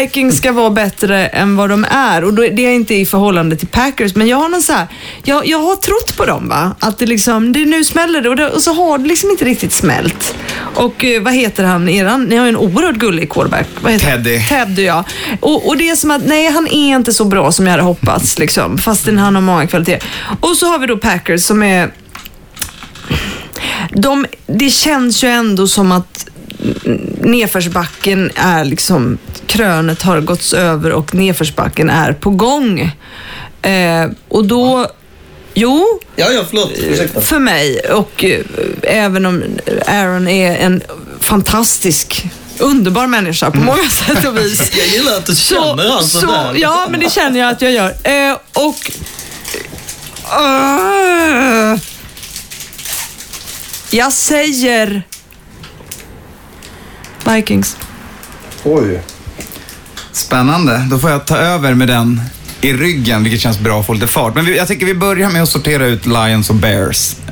Vikings 0.00 0.36
ska 0.36 0.52
vara 0.52 0.70
bättre 0.70 1.26
än 1.26 1.56
vad 1.56 1.70
de 1.70 1.86
är 1.90 2.24
och 2.24 2.34
då, 2.34 2.42
det 2.42 2.66
är 2.66 2.72
inte 2.72 2.94
i 2.94 3.06
förhållande 3.06 3.56
till 3.56 3.68
Packers 3.68 4.14
men 4.14 4.28
jag 4.28 4.36
har 4.36 4.48
någon 4.48 4.62
så 4.62 4.72
här, 4.72 4.86
jag, 5.24 5.46
jag 5.46 5.58
har 5.58 5.76
trott 5.76 6.16
på 6.16 6.26
dem 6.26 6.48
va. 6.48 6.76
Att 6.80 6.98
det 6.98 7.06
liksom, 7.06 7.52
det 7.52 7.64
nu 7.64 7.84
smäller 7.84 8.20
det 8.20 8.28
och, 8.28 8.36
det 8.36 8.48
och 8.48 8.62
så 8.62 8.72
har 8.72 8.98
det 8.98 9.08
liksom 9.08 9.30
inte 9.30 9.44
riktigt 9.44 9.72
smält. 9.72 10.34
Och 10.74 11.04
eh, 11.04 11.22
vad 11.22 11.34
heter 11.34 11.64
han, 11.64 11.88
eran, 11.88 12.24
ni 12.24 12.36
har 12.36 12.44
ju 12.44 12.48
en 12.48 12.56
oerhört 12.56 12.96
gullig 12.96 13.30
quarterback. 13.30 13.66
Teddy. 14.00 14.40
Teddy 14.48 14.84
ja. 14.84 15.04
Och, 15.40 15.68
och 15.68 15.76
det 15.76 15.88
är 15.88 15.96
som 15.96 16.10
att, 16.10 16.26
nej 16.26 16.50
han 16.50 16.66
är 16.66 16.96
inte 16.96 17.12
så 17.12 17.24
bra 17.24 17.52
som 17.52 17.66
jag 17.66 17.70
hade 17.70 17.82
hoppats 17.82 18.38
liksom. 18.38 18.78
Fastän 18.78 19.18
han 19.18 19.34
har 19.34 19.42
många 19.42 19.66
kvaliteter. 19.66 20.08
Och 20.40 20.56
så 20.56 20.66
har 20.66 20.78
vi 20.78 20.86
då 20.86 20.96
Packers 20.96 21.42
som 21.42 21.62
är 21.62 21.90
de, 23.92 24.26
det 24.46 24.70
känns 24.70 25.24
ju 25.24 25.28
ändå 25.28 25.68
som 25.68 25.92
att 25.92 26.26
nedförsbacken 27.20 28.30
är 28.34 28.64
liksom, 28.64 29.18
krönet 29.46 30.02
har 30.02 30.20
gåtts 30.20 30.52
över 30.52 30.92
och 30.92 31.14
nedförsbacken 31.14 31.90
är 31.90 32.12
på 32.12 32.30
gång. 32.30 32.80
Eh, 33.62 34.06
och 34.28 34.44
då, 34.44 34.86
jo, 35.54 36.00
Ja, 36.16 36.30
ja, 36.30 36.44
förlåt. 36.48 36.70
Ursäkta. 36.76 37.20
för 37.20 37.38
mig 37.38 37.80
och 37.80 38.24
eh, 38.24 38.44
även 38.82 39.26
om 39.26 39.42
Aaron 39.86 40.28
är 40.28 40.56
en 40.56 40.82
fantastisk 41.20 42.24
underbar 42.58 43.06
människa 43.06 43.50
på 43.50 43.58
många 43.58 43.90
sätt 44.06 44.26
och 44.26 44.38
vis. 44.38 44.72
Jag 44.76 44.86
gillar 44.86 45.16
att 45.16 45.26
du 45.26 45.34
känner 45.36 45.90
han 45.90 46.02
så, 46.02 46.20
sådär. 46.20 46.54
Ja, 46.56 46.86
men 46.90 47.00
det 47.00 47.10
känner 47.10 47.40
jag 47.40 47.50
att 47.50 47.62
jag 47.62 47.72
gör. 47.72 47.94
Eh, 48.04 48.36
och... 48.52 48.90
Uh, 50.40 51.78
jag 53.90 54.12
säger 54.12 55.02
Vikings. 57.34 57.76
Oj. 58.64 59.02
Spännande. 60.12 60.86
Då 60.90 60.98
får 60.98 61.10
jag 61.10 61.26
ta 61.26 61.36
över 61.36 61.74
med 61.74 61.88
den 61.88 62.20
i 62.60 62.72
ryggen, 62.72 63.24
vilket 63.24 63.40
känns 63.40 63.58
bra 63.58 63.80
att 63.80 63.86
få 63.86 63.92
lite 63.92 64.06
fart. 64.06 64.34
Men 64.34 64.44
vi, 64.44 64.56
jag 64.56 64.68
tycker 64.68 64.86
vi 64.86 64.94
börjar 64.94 65.30
med 65.30 65.42
att 65.42 65.48
sortera 65.48 65.86
ut 65.86 66.06
Lions 66.06 66.50
och 66.50 66.56
Bears. 66.56 67.12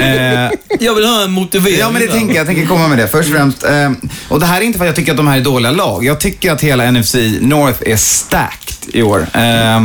Eh, 0.00 0.50
Jag 0.80 0.94
vill 0.94 1.04
ha 1.04 1.22
en 1.24 1.30
motivering. 1.30 1.78
Ja, 1.78 1.90
men 1.90 2.02
det 2.02 2.08
tänker 2.08 2.28
jag. 2.34 2.36
Jag 2.40 2.46
tänker 2.46 2.66
komma 2.66 2.88
med 2.88 2.98
det. 2.98 3.08
Först 3.08 3.28
och 3.28 3.34
främst, 3.34 3.64
eh, 3.64 3.90
och 4.28 4.40
det 4.40 4.46
här 4.46 4.60
är 4.60 4.64
inte 4.64 4.78
för 4.78 4.84
att 4.84 4.88
jag 4.88 4.96
tycker 4.96 5.10
att 5.12 5.16
de 5.16 5.26
här 5.26 5.36
är 5.36 5.40
dåliga 5.40 5.70
lag. 5.72 6.04
Jag 6.04 6.20
tycker 6.20 6.52
att 6.52 6.60
hela 6.60 6.90
NFC 6.90 7.14
North 7.40 7.78
är 7.86 7.96
stacked 7.96 8.74
i 8.92 9.02
år. 9.02 9.26
Eh, 9.34 9.80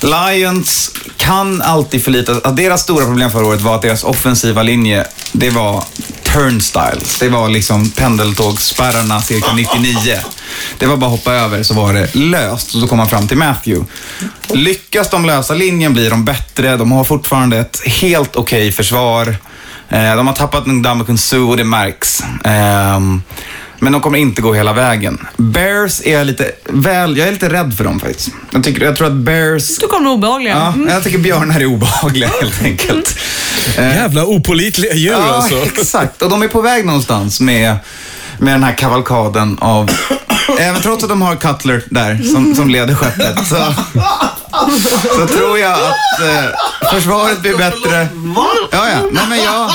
Lions 0.00 0.90
kan 1.16 1.62
alltid 1.62 2.04
förlita 2.04 2.32
att 2.32 2.56
Deras 2.56 2.82
stora 2.82 3.04
problem 3.04 3.30
förra 3.30 3.46
året 3.46 3.60
var 3.60 3.74
att 3.74 3.82
deras 3.82 4.04
offensiva 4.04 4.62
linje, 4.62 5.04
det 5.32 5.50
var 5.50 5.84
turnstiles. 6.34 7.18
Det 7.20 7.28
var 7.28 7.48
liksom 7.48 7.90
pendeltågsspärrarna 7.90 9.20
cirka 9.22 9.52
99. 9.56 10.18
Det 10.78 10.86
var 10.86 10.96
bara 10.96 11.06
att 11.06 11.18
hoppa 11.18 11.32
över 11.32 11.62
så 11.62 11.74
var 11.74 11.92
det 11.94 12.14
löst 12.14 12.74
och 12.74 12.80
så 12.80 12.86
kom 12.88 12.98
man 12.98 13.08
fram 13.08 13.28
till 13.28 13.36
Matthew. 13.38 13.86
Lyckas 14.48 15.10
de 15.10 15.24
lösa 15.24 15.54
linjen 15.54 15.92
blir 15.92 16.10
de 16.10 16.24
bättre. 16.24 16.76
De 16.76 16.92
har 16.92 17.04
fortfarande 17.04 17.58
ett 17.58 17.82
helt 17.86 18.36
okej 18.36 18.72
försvar. 18.72 19.36
Eh, 19.88 20.16
De 20.16 20.26
har 20.26 20.34
tappat 20.34 20.66
Ndamukong 20.66 21.18
Suh 21.18 21.50
och 21.50 21.56
det 21.56 21.64
märks. 21.64 22.22
Men 23.78 23.92
de 23.92 24.00
kommer 24.00 24.18
inte 24.18 24.42
gå 24.42 24.54
hela 24.54 24.72
vägen. 24.72 25.26
Bears 25.36 26.00
är 26.04 26.12
jag 26.12 26.26
lite 26.26 26.52
väl, 26.68 27.16
jag 27.18 27.28
är 27.28 27.32
lite 27.32 27.48
rädd 27.48 27.74
för 27.76 27.84
dem 27.84 28.00
faktiskt. 28.00 28.28
Jag, 28.50 28.64
tycker, 28.64 28.84
jag 28.84 28.96
tror 28.96 29.06
att 29.06 29.12
Bears, 29.12 29.78
Du 29.78 29.86
kommer 29.86 30.10
obehagliga. 30.10 30.54
ja, 30.54 30.72
Mm. 30.72 30.88
jag 30.88 31.02
tycker 31.04 31.18
björnar 31.18 31.60
är 31.60 31.66
obehagliga 31.66 32.28
helt 32.40 32.62
enkelt. 32.62 33.18
Eh, 33.78 33.84
Jävla 33.96 34.24
opolitliga 34.26 34.94
djur 34.94 35.12
Ja, 35.12 35.34
alltså. 35.34 35.56
exakt. 35.80 36.22
Och 36.22 36.30
de 36.30 36.42
är 36.42 36.48
på 36.48 36.60
väg 36.60 36.86
någonstans 36.86 37.40
med, 37.40 37.76
med 38.38 38.54
den 38.54 38.62
här 38.62 38.74
kavalkaden 38.74 39.58
av... 39.60 39.90
Även 40.58 40.82
trots 40.82 41.02
att 41.04 41.08
de 41.10 41.22
har 41.22 41.36
Cutler 41.36 41.82
där 41.90 42.22
som, 42.32 42.54
som 42.54 42.68
leder 42.70 42.94
skeppet 42.94 43.46
så, 43.48 43.74
så 45.20 45.26
tror 45.26 45.58
jag 45.58 45.72
att 45.72 46.20
eh, 46.22 46.90
försvaret 46.92 47.40
blir 47.40 47.56
bättre. 47.56 48.08
Ja, 48.72 48.88
ja. 48.90 48.98
Nej, 49.12 49.22
men 49.28 49.38
jag, 49.42 49.70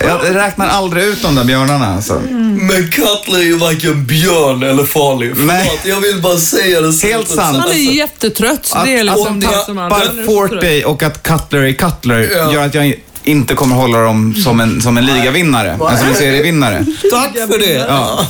jag 0.00 0.34
räknar 0.36 0.68
aldrig 0.68 1.04
ut 1.04 1.22
de 1.22 1.34
där 1.34 1.44
björnarna. 1.44 1.94
Alltså. 1.94 2.20
Men 2.68 2.90
Cutler 2.90 3.38
är 3.38 3.42
ju 3.42 3.56
varken 3.56 4.06
björn 4.06 4.62
eller 4.62 4.84
farlig. 4.84 5.32
Nej. 5.36 5.66
Förlåt, 5.82 5.86
jag 5.86 6.00
vill 6.12 6.22
bara 6.22 6.36
säga 6.36 6.80
det. 6.80 6.92
så 6.92 7.06
Helt 7.06 7.30
att- 7.30 7.36
sant. 7.36 7.56
Han 7.58 7.70
är 7.70 7.74
ju 7.74 7.94
jättetrött. 7.94 8.66
så 8.66 8.76
Att, 8.78 8.84
det 8.84 8.96
är 8.98 9.04
liksom 9.04 9.26
att 9.34 9.40
det 9.40 9.46
de 9.66 9.76
tappar. 9.76 10.26
Forte 10.26 10.84
och 10.84 11.02
att 11.02 11.22
Cutler 11.22 11.62
är 11.62 11.72
Cutler 11.72 12.30
Ja. 12.36 12.52
gör 12.52 12.66
att 12.66 12.74
jag 12.74 12.94
inte 13.24 13.54
kommer 13.54 13.76
hålla 13.76 13.98
dem 13.98 14.34
som 14.34 14.60
en, 14.60 14.82
som 14.82 14.98
en 14.98 15.06
ligavinnare. 15.06 15.78
Alltså 15.80 16.06
en 16.06 16.14
serievinnare. 16.14 16.86
Tack 17.12 17.32
för 17.32 17.58
det. 17.58 17.86
Ja. 17.88 18.26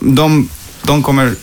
De, 0.00 0.48
de 0.82 1.02
kommer 1.02 1.34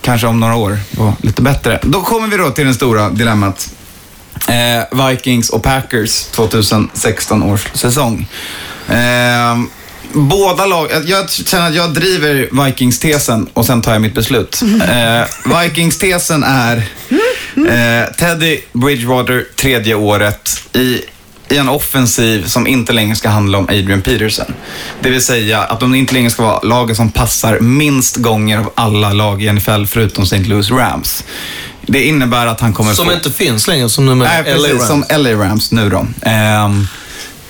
kanske 0.00 0.26
om 0.26 0.40
några 0.40 0.56
år 0.56 0.78
vara 0.90 1.16
lite 1.22 1.42
bättre. 1.42 1.78
Då 1.82 2.00
kommer 2.00 2.28
vi 2.28 2.36
då 2.36 2.50
till 2.50 2.64
den 2.64 2.74
stora 2.74 3.10
dilemmat. 3.10 3.70
Eh, 4.48 5.06
Vikings 5.08 5.50
och 5.50 5.62
Packers 5.62 6.24
2016 6.24 7.42
års 7.42 7.66
säsong. 7.74 8.28
Eh, 8.88 9.58
båda 10.12 10.66
lag, 10.66 10.88
jag 11.04 11.30
känner 11.30 11.66
att 11.66 11.74
jag 11.74 11.94
driver 11.94 12.64
Vikings-tesen 12.64 13.48
och 13.54 13.66
sen 13.66 13.82
tar 13.82 13.92
jag 13.92 14.02
mitt 14.02 14.14
beslut. 14.14 14.62
Eh, 14.62 15.60
Vikings-tesen 15.60 16.44
är 16.44 16.76
eh, 17.56 18.12
Teddy 18.18 18.58
Bridgewater 18.72 19.46
tredje 19.56 19.94
året 19.94 20.62
i 20.72 21.00
i 21.50 21.56
en 21.56 21.68
offensiv 21.68 22.46
som 22.46 22.66
inte 22.66 22.92
längre 22.92 23.16
ska 23.16 23.28
handla 23.28 23.58
om 23.58 23.64
Adrian 23.64 24.02
Peterson. 24.02 24.54
Det 25.00 25.10
vill 25.10 25.24
säga 25.24 25.60
att 25.60 25.80
de 25.80 25.94
inte 25.94 26.14
längre 26.14 26.30
ska 26.30 26.42
vara 26.42 26.60
laget 26.60 26.96
som 26.96 27.10
passar 27.10 27.60
minst 27.60 28.16
gånger 28.16 28.58
av 28.58 28.72
alla 28.74 29.12
lag 29.12 29.42
i 29.42 29.52
NFL 29.52 29.84
förutom 29.86 30.24
St. 30.24 30.38
Louis 30.38 30.70
Rams. 30.70 31.24
Det 31.82 32.04
innebär 32.04 32.46
att 32.46 32.60
han 32.60 32.72
kommer 32.72 32.92
Som 32.92 33.06
få... 33.06 33.12
inte 33.12 33.30
finns 33.30 33.68
längre, 33.68 33.88
som 33.88 34.06
numera 34.06 34.28
Nej, 34.28 34.42
LA 34.44 34.68
precis. 34.68 34.90
Rams. 34.90 35.08
Som 35.08 35.22
LA 35.22 35.32
Rams 35.32 35.72
nu 35.72 35.90
då. 35.90 36.06
Ehm, 36.22 36.86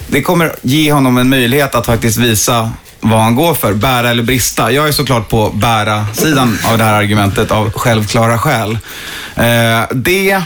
det 0.09 0.23
kommer 0.23 0.55
ge 0.63 0.93
honom 0.93 1.19
en 1.19 1.29
möjlighet 1.29 1.75
att 1.75 1.87
faktiskt 1.87 2.19
visa 2.19 2.71
vad 3.01 3.21
han 3.21 3.35
går 3.35 3.55
för, 3.55 3.73
bära 3.73 4.11
eller 4.11 4.23
brista. 4.23 4.73
Jag 4.73 4.89
är 4.89 4.93
såklart 4.93 5.29
på 5.29 5.51
bära-sidan 5.51 6.59
av 6.65 6.79
det 6.79 6.85
här 6.85 6.95
argumentet 6.95 7.51
av 7.51 7.73
självklara 7.73 8.39
skäl. 8.39 8.79
Eh, 9.35 9.83
det, 9.95 10.43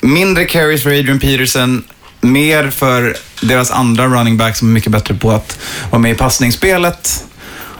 mindre 0.00 0.44
carries 0.44 0.82
för 0.82 0.90
Adrian 0.90 1.18
Peterson, 1.18 1.84
mer 2.20 2.70
för 2.70 3.16
deras 3.42 3.70
andra 3.70 4.06
running 4.06 4.36
back 4.36 4.56
som 4.56 4.68
är 4.68 4.72
mycket 4.72 4.92
bättre 4.92 5.14
på 5.14 5.30
att 5.30 5.58
vara 5.90 6.02
med 6.02 6.10
i 6.10 6.14
passningsspelet. 6.14 7.24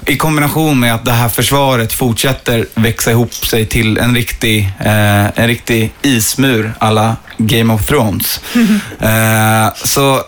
i 0.07 0.17
kombination 0.17 0.81
med 0.81 0.95
att 0.95 1.05
det 1.05 1.13
här 1.13 1.29
försvaret 1.29 1.93
fortsätter 1.93 2.67
växa 2.75 3.11
ihop 3.11 3.35
sig 3.35 3.67
till 3.67 3.99
en 3.99 4.15
riktig, 4.15 4.71
eh, 4.81 5.39
en 5.39 5.47
riktig 5.47 5.93
ismur 6.03 6.73
alla 6.79 7.17
Game 7.37 7.75
of 7.75 7.87
Thrones. 7.87 8.41
eh, 9.01 9.75
så 9.85 10.23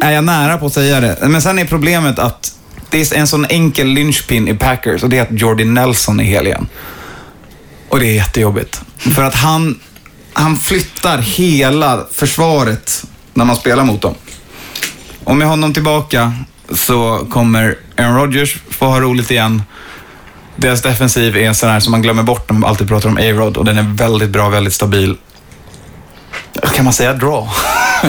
är 0.00 0.10
jag 0.10 0.24
nära 0.24 0.58
på 0.58 0.66
att 0.66 0.72
säga 0.72 1.00
det. 1.00 1.18
Men 1.20 1.42
sen 1.42 1.58
är 1.58 1.64
problemet 1.64 2.18
att 2.18 2.52
det 2.90 3.12
är 3.12 3.18
en 3.18 3.26
sån 3.26 3.46
enkel 3.48 3.86
lynchpin 3.86 4.48
i 4.48 4.54
Packers 4.54 5.02
och 5.02 5.08
det 5.08 5.18
är 5.18 5.22
att 5.22 5.40
Jordy 5.40 5.64
Nelson 5.64 6.20
är 6.20 6.24
hel 6.24 6.46
igen. 6.46 6.68
Och 7.88 8.00
det 8.00 8.06
är 8.06 8.14
jättejobbigt. 8.14 8.80
För 8.96 9.22
att 9.22 9.34
han, 9.34 9.80
han 10.38 10.56
flyttar 10.56 11.18
hela 11.18 12.06
försvaret 12.12 13.04
när 13.34 13.44
man 13.44 13.56
spelar 13.56 13.84
mot 13.84 14.02
dem. 14.02 14.14
Och 15.24 15.36
med 15.36 15.48
honom 15.48 15.74
tillbaka 15.74 16.32
så 16.74 17.26
kommer 17.30 17.78
Aaron 17.96 18.16
Rodgers 18.16 18.56
få 18.70 18.86
ha 18.86 19.00
roligt 19.00 19.30
igen. 19.30 19.62
Deras 20.56 20.82
defensiv 20.82 21.36
är 21.36 21.40
en 21.40 21.54
sån 21.54 21.70
här 21.70 21.80
som 21.80 21.90
man 21.90 22.02
glömmer 22.02 22.22
bort 22.22 22.50
när 22.50 22.58
man 22.58 22.70
alltid 22.70 22.88
pratar 22.88 23.08
om 23.08 23.16
A-Rod 23.16 23.56
och 23.56 23.64
den 23.64 23.78
är 23.78 23.82
väldigt 23.82 24.30
bra, 24.30 24.48
väldigt 24.48 24.74
stabil. 24.74 25.16
Kan 26.74 26.84
man 26.84 26.94
säga 26.94 27.12
draw? 27.12 27.48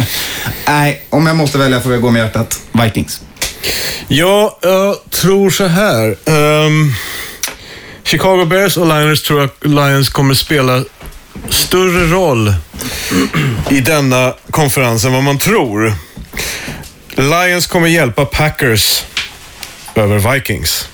Nej, 0.68 1.06
om 1.10 1.28
jag 1.28 1.36
måste 1.36 1.58
välja 1.58 1.82
får 1.82 1.91
jag 1.91 2.02
gå 2.02 2.12
med 2.12 2.20
hjärtat. 2.20 2.60
Vikings. 2.72 3.22
Ja, 4.08 4.60
jag 4.62 4.95
tror 5.12 5.49
så 5.49 5.68
här. 5.68 6.16
Ehm, 6.26 6.94
Chicago 8.04 8.45
Bears 8.45 8.78
och 8.78 8.88
Lions 8.88 9.24
tror 9.24 9.40
jag 9.41 9.72
Lions 9.72 10.10
kommer 10.10 10.34
spela 10.34 10.84
större 11.49 12.07
roll 12.07 12.53
i 13.69 13.80
denna 13.80 14.34
konferens 14.51 15.05
än 15.05 15.14
vad 15.14 15.23
man 15.23 15.38
tror. 15.38 15.93
Lions 17.15 17.68
kommer 17.68 17.88
hjälpa 17.88 18.26
Packers 18.26 19.03
över 19.95 20.34
Vikings. 20.34 20.88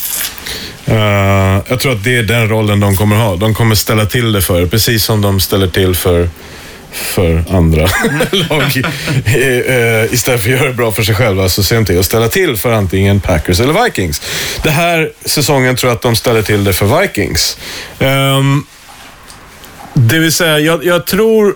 Uh, 0.89 1.61
jag 1.67 1.79
tror 1.79 1.91
att 1.91 2.03
det 2.03 2.15
är 2.17 2.23
den 2.23 2.49
rollen 2.49 2.79
de 2.79 2.97
kommer 2.97 3.15
ha. 3.15 3.35
De 3.35 3.53
kommer 3.53 3.75
ställa 3.75 4.05
till 4.05 4.31
det 4.31 4.41
för 4.41 4.65
precis 4.65 5.03
som 5.03 5.21
de 5.21 5.39
ställer 5.39 5.67
till 5.67 5.95
för 5.95 6.29
för 6.91 7.43
andra 7.49 7.81
lag. 8.31 8.61
Uh, 8.61 10.13
istället 10.13 10.41
för 10.41 10.49
att 10.53 10.59
göra 10.59 10.67
det 10.67 10.73
bra 10.73 10.91
för 10.91 11.03
sig 11.03 11.15
själva 11.15 11.49
så 11.49 11.63
ser 11.63 11.75
de 11.75 11.85
till 11.85 11.99
att 11.99 12.05
ställa 12.05 12.27
till 12.27 12.57
för 12.57 12.71
antingen 12.71 13.19
Packers 13.19 13.59
eller 13.59 13.83
Vikings. 13.83 14.21
Den 14.63 14.73
här 14.73 15.11
säsongen 15.25 15.75
tror 15.75 15.89
jag 15.89 15.95
att 15.95 16.01
de 16.01 16.15
ställer 16.15 16.41
till 16.41 16.63
det 16.63 16.73
för 16.73 17.01
Vikings. 17.01 17.57
Um, 17.99 18.65
det 19.93 20.19
vill 20.19 20.31
säga, 20.31 20.59
jag, 20.59 20.85
jag 20.85 21.05
tror 21.05 21.55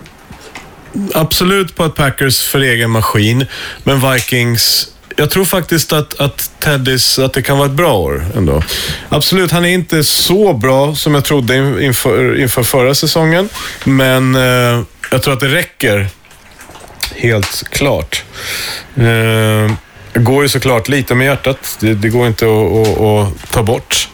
absolut 1.14 1.76
på 1.76 1.84
att 1.84 1.96
Packers 1.96 2.48
för 2.48 2.62
egen 2.62 2.90
maskin, 2.90 3.46
men 3.84 4.12
Vikings 4.14 4.92
jag 5.20 5.30
tror 5.30 5.46
faktiskt 5.46 5.94
att, 5.94 6.20
att 6.20 6.52
Teddys, 6.60 7.20
att 7.20 7.34
det 7.34 7.42
kan 7.42 7.58
vara 7.58 7.68
ett 7.68 7.74
bra 7.74 7.98
år 7.98 8.26
ändå. 8.36 8.64
Absolut, 9.10 9.52
han 9.52 9.66
är 9.66 9.70
inte 9.70 10.04
så 10.04 10.54
bra 10.54 10.96
som 10.96 11.14
jag 11.16 11.26
trodde 11.26 11.86
inför, 11.86 12.40
inför 12.40 12.64
förra 12.64 12.96
säsongen, 12.96 13.50
men 13.84 14.36
eh, 14.36 14.82
jag 15.12 15.24
tror 15.24 15.34
att 15.34 15.40
det 15.40 15.48
räcker. 15.48 16.08
Helt 17.16 17.64
klart. 17.70 18.24
Eh, 18.96 19.72
det 20.14 20.20
går 20.20 20.44
ju 20.44 20.50
såklart 20.50 20.88
lite 20.90 21.16
med 21.16 21.26
hjärtat. 21.26 21.78
Det, 21.80 21.94
det 21.94 22.10
går 22.10 22.28
inte 22.28 22.46
att, 22.46 22.52
att, 22.52 23.02
att, 23.02 23.52
ta 23.52 23.64
bort. 23.64 24.10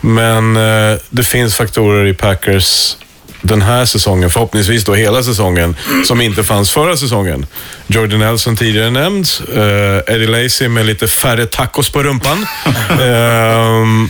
Men 0.00 0.56
eh, 0.56 0.98
det 1.10 1.22
finns 1.22 1.56
faktorer 1.56 2.06
i 2.06 2.14
Packers 2.14 2.96
den 3.42 3.62
här 3.62 3.84
säsongen, 3.84 4.30
förhoppningsvis 4.30 4.84
då 4.84 4.94
hela 4.94 5.22
säsongen, 5.22 5.76
som 6.04 6.20
inte 6.20 6.44
fanns 6.44 6.70
förra 6.70 6.96
säsongen. 6.96 7.46
Jordan 7.86 8.18
Nelson 8.18 8.56
tidigare 8.56 8.90
nämnd, 8.90 9.26
uh, 9.56 10.14
Eddie 10.14 10.26
Lacy 10.26 10.68
med 10.68 10.86
lite 10.86 11.08
färre 11.08 11.46
tacos 11.46 11.90
på 11.90 12.02
rumpan. 12.02 12.46
Uh, 12.90 14.08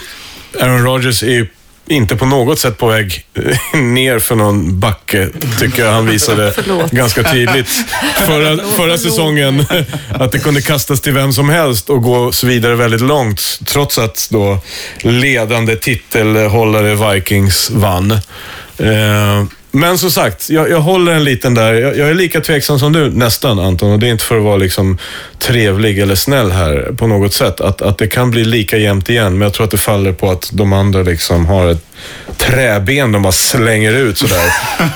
Aaron 0.61 0.85
Rodgers 0.85 1.23
är 1.23 1.47
inte 1.87 2.17
på 2.17 2.27
något 2.27 2.59
sätt 2.59 2.79
på 2.79 2.87
väg 2.87 3.27
ner 3.75 4.19
för 4.19 4.35
någon 4.35 4.81
backe, 4.81 5.29
tycker 5.59 5.85
jag 5.85 5.93
han 5.93 6.07
visade 6.07 6.55
ganska 6.91 7.23
tydligt 7.23 7.69
förra, 8.27 8.65
förra 8.65 8.99
säsongen. 8.99 9.67
Att 10.11 10.33
det 10.33 10.39
kunde 10.39 10.63
kastas 10.63 11.01
till 11.01 11.13
vem 11.13 11.33
som 11.33 11.49
helst 11.49 11.91
och 11.91 12.03
gå 12.03 12.33
så 12.33 12.47
vidare 12.47 12.75
väldigt 12.75 13.01
långt, 13.01 13.59
trots 13.65 13.99
att 13.99 14.29
då 14.31 14.59
ledande 15.01 15.77
titelhållare 15.77 17.15
Vikings 17.15 17.71
vann. 17.71 18.11
Eh, 18.79 19.45
men 19.75 19.99
som 19.99 20.11
sagt, 20.11 20.51
jag, 20.51 20.71
jag 20.71 20.81
håller 20.81 21.13
en 21.13 21.25
liten 21.25 21.55
där. 21.55 21.75
Jag, 21.75 21.97
jag, 21.97 22.11
är 22.11 22.15
lika 22.15 22.41
tveksam 22.41 22.79
som 22.79 22.93
du, 22.93 23.11
nästan 23.11 23.59
Anton. 23.59 23.93
Och 23.93 23.99
det 23.99 24.07
är 24.07 24.11
inte 24.11 24.25
för 24.25 24.37
att 24.37 24.45
vara 24.45 24.57
liksom 24.57 24.99
trevlig 25.39 25.99
eller 25.99 26.15
snäll 26.15 26.51
här 26.51 26.95
på 26.99 27.07
något 27.07 27.35
sätt. 27.35 27.61
Att, 27.61 27.83
att 27.83 27.99
det 27.99 28.07
kan 28.07 28.31
bli 28.31 28.45
lika 28.45 28.77
jämnt 28.77 29.11
igen. 29.11 29.33
Men 29.33 29.43
jag 29.43 29.53
tror 29.53 29.65
att 29.65 29.71
det 29.71 29.79
faller 29.79 30.13
på 30.13 30.31
att 30.31 30.51
de 30.53 30.73
andra 30.73 31.03
liksom 31.03 31.47
har 31.47 31.67
ett 31.69 31.87
träben 32.37 33.13
de 33.13 33.23
bara 33.23 33.33
slänger 33.33 33.93
ut 33.93 34.19
sådär. 34.19 34.53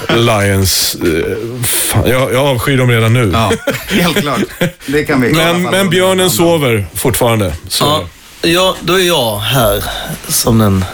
Lions. 0.16 0.94
Eh, 0.94 1.64
fan, 1.64 2.10
jag, 2.10 2.32
jag 2.32 2.46
avskyr 2.46 2.78
dem 2.78 2.90
redan 2.90 3.12
nu. 3.12 3.30
Ja, 3.32 3.52
helt 3.88 4.20
klart. 4.20 4.40
Det 4.86 5.04
kan 5.04 5.20
vi. 5.20 5.32
Men, 5.32 5.62
men 5.62 5.90
björnen 5.90 6.30
sover 6.30 6.86
fortfarande. 6.94 7.52
Så. 7.68 7.84
Ja, 7.84 8.04
ja, 8.42 8.76
då 8.80 8.94
är 9.00 9.06
jag 9.06 9.38
här 9.38 9.84
som 10.28 10.58
den 10.58 10.84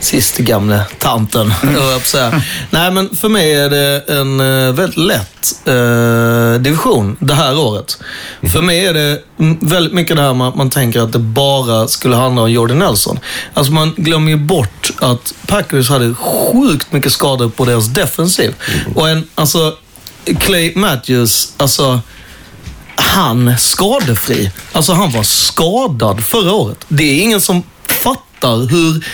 Sist 0.00 0.38
gamle 0.38 0.82
tanten, 0.98 1.50
höll 1.62 1.92
jag 1.92 2.02
på 2.02 2.08
säga. 2.08 2.42
Nej, 2.70 2.90
men 2.90 3.16
för 3.16 3.28
mig 3.28 3.54
är 3.54 3.70
det 3.70 4.04
en 4.08 4.40
eh, 4.40 4.72
väldigt 4.72 4.96
lätt 4.96 5.54
eh, 5.64 6.60
division 6.60 7.16
det 7.20 7.34
här 7.34 7.58
året. 7.58 7.98
Mm. 8.40 8.52
För 8.52 8.62
mig 8.62 8.86
är 8.86 8.94
det 8.94 9.22
väldigt 9.60 9.92
mycket 9.92 10.16
det 10.16 10.22
här 10.22 10.34
med 10.34 10.48
att 10.48 10.56
man 10.56 10.70
tänker 10.70 11.00
att 11.00 11.12
det 11.12 11.18
bara 11.18 11.88
skulle 11.88 12.16
handla 12.16 12.42
om 12.42 12.50
Jordan 12.50 12.78
Nelson. 12.78 13.18
Alltså 13.54 13.72
man 13.72 13.94
glömmer 13.96 14.30
ju 14.30 14.36
bort 14.36 14.90
att 15.00 15.34
Packers 15.46 15.90
hade 15.90 16.14
sjukt 16.14 16.92
mycket 16.92 17.12
skador 17.12 17.48
på 17.48 17.64
deras 17.64 17.86
defensiv. 17.86 18.54
Mm. 18.68 18.96
Och 18.96 19.08
en, 19.08 19.28
alltså, 19.34 19.76
Clay 20.40 20.72
Matthews, 20.74 21.52
alltså 21.56 22.00
han 22.98 23.58
skadefri. 23.58 24.50
Alltså 24.72 24.92
han 24.92 25.12
var 25.12 25.22
skadad 25.22 26.24
förra 26.24 26.52
året. 26.52 26.84
Det 26.88 27.02
är 27.04 27.22
ingen 27.22 27.40
som 27.40 27.62
fattar 27.84 28.70
hur 28.70 29.04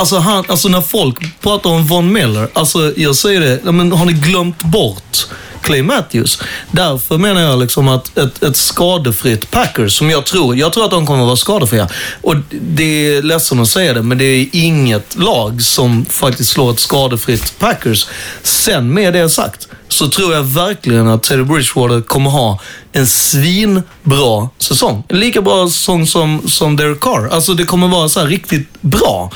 Alltså, 0.00 0.18
han, 0.18 0.44
alltså 0.48 0.68
när 0.68 0.80
folk 0.80 1.40
pratar 1.40 1.70
om 1.70 1.86
Von 1.86 2.12
Miller, 2.12 2.48
alltså 2.52 2.92
jag 2.96 3.16
säger 3.16 3.40
det, 3.40 3.72
men 3.72 3.92
har 3.92 4.06
ni 4.06 4.12
glömt 4.12 4.62
bort 4.62 5.26
Clay 5.62 5.82
Matthews? 5.82 6.42
Därför 6.70 7.18
menar 7.18 7.40
jag 7.40 7.58
liksom 7.58 7.88
att 7.88 8.18
ett, 8.18 8.42
ett 8.42 8.56
skadefritt 8.56 9.50
Packers, 9.50 9.92
som 9.98 10.10
jag 10.10 10.26
tror, 10.26 10.56
jag 10.56 10.72
tror 10.72 10.84
att 10.84 10.90
de 10.90 11.06
kommer 11.06 11.20
att 11.20 11.26
vara 11.26 11.36
skadefria. 11.36 11.88
Och 12.20 12.36
det 12.50 13.16
är 13.16 13.22
ledsen 13.22 13.60
att 13.60 13.68
säga 13.68 13.94
det, 13.94 14.02
men 14.02 14.18
det 14.18 14.24
är 14.24 14.48
inget 14.52 15.16
lag 15.16 15.62
som 15.62 16.04
faktiskt 16.04 16.50
slår 16.50 16.70
ett 16.70 16.80
skadefritt 16.80 17.58
Packers. 17.58 18.06
Sen 18.42 18.94
med 18.94 19.12
det 19.12 19.30
sagt, 19.30 19.68
så 19.88 20.08
tror 20.08 20.34
jag 20.34 20.42
verkligen 20.42 21.08
att 21.08 21.22
Teddy 21.22 21.42
Bridgewater 21.42 22.00
kommer 22.00 22.30
ha 22.30 22.58
en 22.92 23.06
svinbra 23.06 24.48
säsong. 24.58 25.04
En 25.08 25.20
lika 25.20 25.42
bra 25.42 25.68
säsong 25.68 26.06
som, 26.06 26.48
som 26.48 26.76
Derek 26.76 27.00
Carr. 27.00 27.28
Alltså 27.28 27.54
det 27.54 27.64
kommer 27.64 27.88
vara 27.88 28.08
så 28.08 28.24
riktigt 28.24 28.68
bra. 28.80 29.30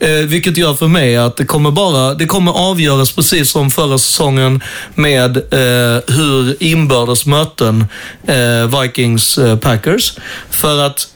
Eh, 0.00 0.10
vilket 0.10 0.56
gör 0.56 0.74
för 0.74 0.88
mig 0.88 1.16
att 1.16 1.36
det 1.36 1.44
kommer 1.44 1.70
bara, 1.70 2.14
det 2.14 2.26
kommer 2.26 2.52
avgöras 2.52 3.12
precis 3.12 3.50
som 3.50 3.70
förra 3.70 3.98
säsongen 3.98 4.62
med 4.94 5.36
eh, 5.36 5.67
Eh, 5.68 6.14
hur 6.16 6.62
inbördes 6.62 7.26
möten 7.26 7.86
eh, 8.26 8.80
Vikings-Packers. 8.80 10.18
Eh, 10.18 10.22
för 10.50 10.86
att 10.86 11.08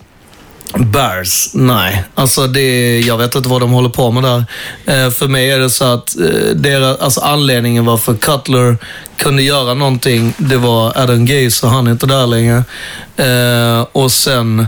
Bears, 0.78 1.54
nej. 1.54 2.04
Alltså 2.14 2.46
det, 2.46 3.00
jag 3.00 3.18
vet 3.18 3.34
inte 3.34 3.48
vad 3.48 3.60
de 3.60 3.70
håller 3.70 3.88
på 3.88 4.10
med 4.10 4.22
där. 4.22 4.44
Eh, 4.86 5.10
för 5.10 5.28
mig 5.28 5.50
är 5.50 5.58
det 5.58 5.70
så 5.70 5.84
att 5.84 6.16
eh, 6.20 6.54
deras, 6.54 7.00
alltså 7.00 7.20
anledningen 7.20 7.84
varför 7.84 8.14
Cutler 8.14 8.76
kunde 9.16 9.42
göra 9.42 9.74
någonting, 9.74 10.34
det 10.38 10.56
var 10.56 10.92
Adam 10.98 11.26
Gaze 11.26 11.66
och 11.66 11.72
han 11.72 11.86
är 11.86 11.90
inte 11.90 12.06
där 12.06 12.26
längre. 12.26 12.64
Eh, 13.16 13.86
och 13.92 14.12
sen 14.12 14.66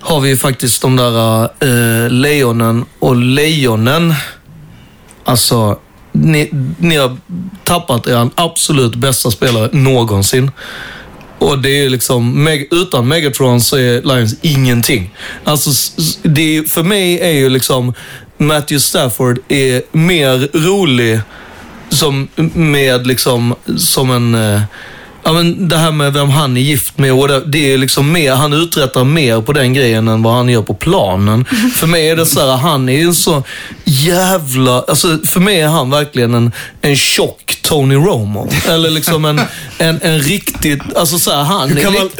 har 0.00 0.20
vi 0.20 0.36
faktiskt 0.36 0.82
de 0.82 0.96
där 0.96 1.42
eh, 1.42 2.10
lejonen 2.10 2.84
och 2.98 3.16
lejonen, 3.16 4.14
alltså 5.24 5.78
ni, 6.22 6.50
ni 6.78 6.96
har 6.96 7.16
tappat 7.64 8.06
er 8.06 8.30
absolut 8.34 8.94
bästa 8.94 9.30
spelare 9.30 9.68
någonsin. 9.72 10.50
Och 11.38 11.58
det 11.58 11.84
är 11.84 11.90
liksom, 11.90 12.48
utan 12.70 13.08
Megatron 13.08 13.60
så 13.60 13.76
är 13.76 14.02
Lions 14.02 14.34
ingenting. 14.42 15.14
Alltså, 15.44 15.70
det 16.22 16.56
är, 16.56 16.62
för 16.62 16.82
mig 16.82 17.20
är 17.20 17.32
ju 17.32 17.48
liksom 17.48 17.94
Matthew 18.38 18.80
Stafford 18.80 19.38
är 19.48 19.82
mer 19.92 20.48
rolig 20.58 21.20
som, 21.88 22.28
med 22.54 23.06
liksom, 23.06 23.54
som 23.76 24.10
en... 24.10 24.34
Eh, 24.34 24.62
Ja, 25.28 25.32
men 25.32 25.68
det 25.68 25.76
här 25.76 25.92
med 25.92 26.12
vem 26.12 26.30
han 26.30 26.56
är 26.56 26.60
gift 26.60 26.98
med, 26.98 27.12
och 27.12 27.28
det, 27.28 27.42
det, 27.46 27.72
är 27.72 27.78
liksom 27.78 28.12
mer, 28.12 28.32
han 28.32 28.52
uträttar 28.52 29.04
mer 29.04 29.40
på 29.40 29.52
den 29.52 29.74
grejen 29.74 30.08
än 30.08 30.22
vad 30.22 30.34
han 30.34 30.48
gör 30.48 30.62
på 30.62 30.74
planen. 30.74 31.44
För 31.74 31.86
mig 31.86 32.08
är 32.08 32.16
det 32.16 32.26
så 32.26 32.40
här, 32.40 32.56
han 32.56 32.88
är 32.88 33.04
en 33.04 33.14
så 33.14 33.42
jävla... 33.84 34.82
Alltså, 34.82 35.18
för 35.24 35.40
mig 35.40 35.60
är 35.60 35.68
han 35.68 35.90
verkligen 35.90 36.34
en, 36.34 36.52
en 36.82 36.96
tjock 36.96 37.58
Tony 37.62 37.94
Romo. 37.94 38.50
Eller 38.68 38.90
liksom 38.90 39.24
en, 39.24 39.40
en, 39.78 40.00
en 40.02 40.18
riktigt... 40.18 40.96
Alltså 40.96 41.18
så 41.18 41.30
här, 41.30 41.42
han 41.42 41.68
hur, 41.68 41.82
kan 41.82 41.92
man, 41.92 42.10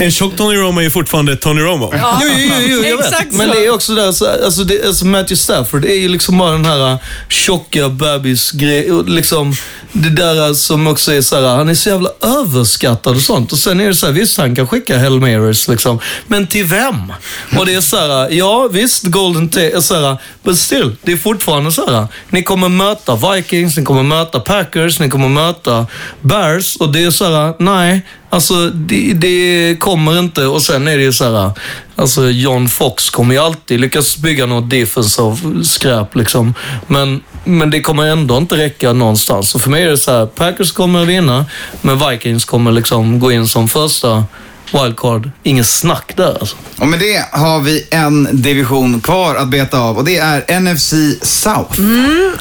En 0.00 0.10
tjock 0.10 0.36
Tony 0.36 0.56
Romo 0.56 0.80
är 0.80 0.90
fortfarande 0.90 1.36
Tony 1.36 1.60
Romo. 1.60 1.90
Jo, 1.92 2.00
jo, 2.22 2.28
jo, 2.38 2.66
jo 2.68 2.84
jag 2.84 2.98
Exakt 2.98 3.26
vet. 3.26 3.32
Men 3.32 3.50
det 3.50 3.66
är 3.66 3.74
också 3.74 3.94
där, 3.94 4.12
så, 4.12 4.44
alltså, 4.44 4.64
det, 4.64 4.86
alltså 4.86 5.06
Matthew 5.06 5.36
Stafford 5.36 5.82
det 5.82 5.92
är 5.92 6.00
ju 6.00 6.08
liksom 6.08 6.38
bara 6.38 6.52
den 6.52 6.64
här 6.64 6.92
uh, 6.92 6.98
tjocka 7.28 7.88
bebisgrejen. 7.88 9.04
Liksom, 9.06 9.54
det 9.92 10.10
där 10.10 10.48
uh, 10.48 10.54
som 10.54 10.86
också 10.86 11.12
är 11.12 11.20
så 11.20 11.36
här, 11.36 11.56
han 11.56 11.68
är 11.68 11.74
så 11.74 11.88
jävla 11.88 12.10
överskattad 12.20 13.16
och 13.16 13.22
sånt. 13.22 13.52
Och 13.52 13.58
sen 13.58 13.80
är 13.80 13.88
det 13.88 13.94
så 13.94 14.06
här, 14.06 14.12
visst 14.12 14.38
han 14.38 14.56
kan 14.56 14.66
skicka 14.66 14.98
Hail 14.98 15.20
Marys 15.20 15.68
liksom. 15.68 15.98
Men 16.26 16.46
till 16.46 16.64
vem? 16.64 17.12
Och 17.58 17.66
det 17.66 17.74
är 17.74 17.80
så 17.80 17.96
här, 17.96 18.30
ja 18.30 18.68
visst 18.72 19.04
Golden 19.04 19.48
Tate, 19.48 19.82
så 19.82 19.94
här, 19.94 20.16
but 20.42 20.58
still, 20.58 20.96
det 21.02 21.12
är 21.12 21.16
fortfarande 21.16 21.72
så 21.72 21.90
här. 21.90 22.06
Ni 22.30 22.42
kommer 22.42 22.68
möta 22.68 23.16
Vikings, 23.16 23.76
ni 23.76 23.84
kommer 23.84 24.02
möta 24.02 24.40
Packers, 24.40 25.00
ni 25.00 25.10
kommer 25.10 25.28
möta 25.28 25.86
Bears 26.20 26.76
och 26.76 26.92
det 26.92 27.04
är 27.04 27.10
så 27.10 27.24
här, 27.24 27.54
nej. 27.58 28.02
Alltså 28.32 28.70
det, 28.70 29.12
det 29.12 29.76
kommer 29.80 30.18
inte 30.18 30.46
och 30.46 30.62
sen 30.62 30.88
är 30.88 30.96
det 30.96 31.02
ju 31.02 31.12
så 31.12 31.24
här, 31.24 31.50
alltså 31.96 32.30
John 32.30 32.68
Fox 32.68 33.10
kommer 33.10 33.34
ju 33.34 33.40
alltid 33.40 33.80
lyckas 33.80 34.16
bygga 34.16 34.46
något 34.46 34.70
defensive 34.70 35.64
skräp 35.64 36.14
liksom. 36.14 36.54
Men, 36.86 37.20
men 37.44 37.70
det 37.70 37.80
kommer 37.80 38.06
ändå 38.06 38.36
inte 38.36 38.56
räcka 38.56 38.92
någonstans. 38.92 39.48
Så 39.48 39.58
för 39.58 39.70
mig 39.70 39.82
är 39.82 39.88
det 39.88 39.98
så 39.98 40.10
här, 40.12 40.26
Packers 40.26 40.72
kommer 40.72 41.02
att 41.02 41.08
vinna, 41.08 41.46
men 41.80 42.08
Vikings 42.08 42.44
kommer 42.44 42.72
liksom 42.72 43.20
gå 43.20 43.32
in 43.32 43.48
som 43.48 43.68
första 43.68 44.24
wildcard. 44.72 45.30
Inget 45.42 45.66
snack 45.66 46.12
där 46.16 46.38
alltså. 46.40 46.56
Och 46.78 46.88
med 46.88 46.98
det 46.98 47.28
har 47.32 47.60
vi 47.60 47.86
en 47.90 48.28
division 48.32 49.00
kvar 49.00 49.34
att 49.34 49.48
beta 49.48 49.78
av 49.78 49.98
och 49.98 50.04
det 50.04 50.16
är 50.16 50.60
NFC 50.60 50.92
South. 51.22 51.80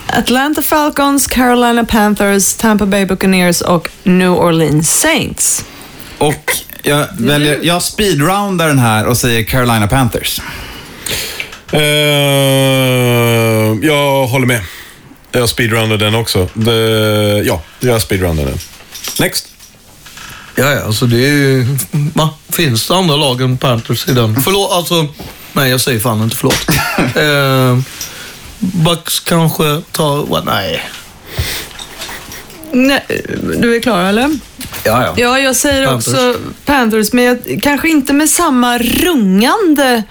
Atlanta 0.07 0.61
Falcons, 0.61 1.27
Carolina 1.27 1.85
Panthers, 1.85 2.53
Tampa 2.53 2.85
Bay 2.85 3.05
Buccaneers 3.05 3.61
och 3.61 3.89
New 4.03 4.31
Orleans 4.31 4.99
Saints. 5.01 5.65
Och 6.21 6.57
jag, 6.83 7.07
väljer, 7.17 7.59
jag 7.63 7.83
speedroundar 7.83 8.67
den 8.67 8.79
här 8.79 9.05
och 9.05 9.17
säger 9.17 9.43
Carolina 9.43 9.87
Panthers. 9.87 10.41
Eh, 11.71 11.81
jag 13.81 14.27
håller 14.27 14.45
med. 14.45 14.61
Jag 15.31 15.49
speedrunnar 15.49 15.97
den 15.97 16.15
också. 16.15 16.47
Det, 16.53 16.73
ja, 17.45 17.61
jag 17.79 18.01
speedrunnar 18.01 18.45
den. 18.45 18.57
Next. 19.19 19.47
Ja, 20.55 20.71
ja, 20.71 20.83
alltså 20.85 21.05
det 21.05 21.17
är 21.17 21.33
ju... 21.33 21.77
Va? 21.91 22.29
Finns 22.49 22.87
det 22.87 22.95
andra 22.95 23.15
lag 23.15 23.41
än 23.41 23.57
Panthers 23.57 24.07
i 24.07 24.13
den? 24.13 24.41
Förlåt, 24.41 24.71
alltså... 24.71 25.07
Nej, 25.53 25.69
jag 25.69 25.81
säger 25.81 25.99
fan 25.99 26.23
inte 26.23 26.35
förlåt. 26.35 26.67
eh, 27.15 27.79
Bucks 28.59 29.19
kanske 29.19 29.81
tar... 29.91 30.25
Well, 30.25 30.45
nej. 30.45 30.83
Nej, 32.71 33.05
du 33.59 33.75
är 33.75 33.79
klar 33.79 34.03
eller? 34.03 34.39
Ja, 34.83 35.03
ja. 35.05 35.13
Ja, 35.17 35.39
jag 35.39 35.55
säger 35.55 35.85
Panthers. 35.85 36.07
också 36.13 36.35
Panthers, 36.65 37.13
men 37.13 37.23
jag, 37.23 37.59
kanske 37.63 37.89
inte 37.89 38.13
med 38.13 38.29
samma 38.29 38.77
rungande 38.77 40.03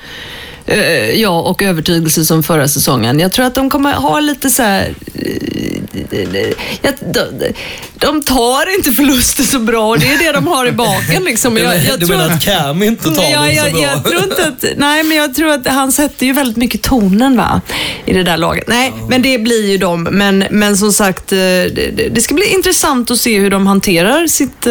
ja, 1.15 1.41
och 1.41 1.63
övertygelse 1.63 2.25
som 2.25 2.43
förra 2.43 2.69
säsongen. 2.69 3.19
Jag 3.21 3.33
tror 3.33 3.47
att 3.47 3.55
de 3.55 3.71
kommer 3.71 3.93
ha 3.93 4.21
lite 4.21 4.51
så 4.51 4.63
här... 4.63 4.95
eh, 5.15 6.53
ja, 6.83 6.91
de, 7.13 7.53
de 7.99 8.23
tar 8.23 8.75
inte 8.75 8.93
förluster 8.93 9.43
så 9.43 9.59
bra 9.59 9.87
och 9.89 9.99
det 9.99 10.07
är 10.13 10.19
det 10.19 10.33
de 10.33 10.47
har 10.47 10.67
i 10.67 10.73
baken. 10.73 11.25
Liksom. 11.25 11.57
Jag, 11.57 11.75
jag 11.77 12.01
du 12.01 12.07
tror 12.07 12.17
menar 12.17 12.31
att- 12.31 12.37
att 12.37 12.45
Cam 12.45 12.83
inte 12.83 13.05
tar 13.05 13.11
Nej, 13.23 13.33
jag, 13.33 13.45
den 13.45 13.57
så 13.57 13.67
jag, 13.67 13.73
bra? 13.73 13.83
jag 13.83 14.05
tror 14.05 14.23
inte 14.25 14.47
att, 14.49 14.79
nej, 14.79 15.03
men 15.05 15.17
jag 15.17 15.35
tror 15.35 15.51
att 15.51 15.67
han 15.67 15.93
sätter 15.93 16.27
ju 16.27 16.33
väldigt 16.33 16.57
mycket 16.57 16.83
tonen 16.83 17.37
va, 17.37 17.61
i 18.07 18.13
det 18.13 18.23
där 18.23 18.37
laget. 18.37 18.65
Nej, 18.69 18.93
men 19.09 19.23
det 19.23 19.39
blir 19.39 19.71
ju 19.71 19.79
de. 19.79 20.03
Men, 20.03 20.45
men 20.51 20.77
som 20.77 20.93
sagt, 20.93 21.33
eh, 21.33 21.37
det- 21.39 22.11
det 22.15 22.21
ska 22.21 22.35
bli 22.35 22.47
intressant 22.55 23.11
att 23.11 23.19
se 23.19 23.39
hur 23.39 23.51
de 23.51 23.67
hanterar 23.67 24.27
sitt... 24.27 24.67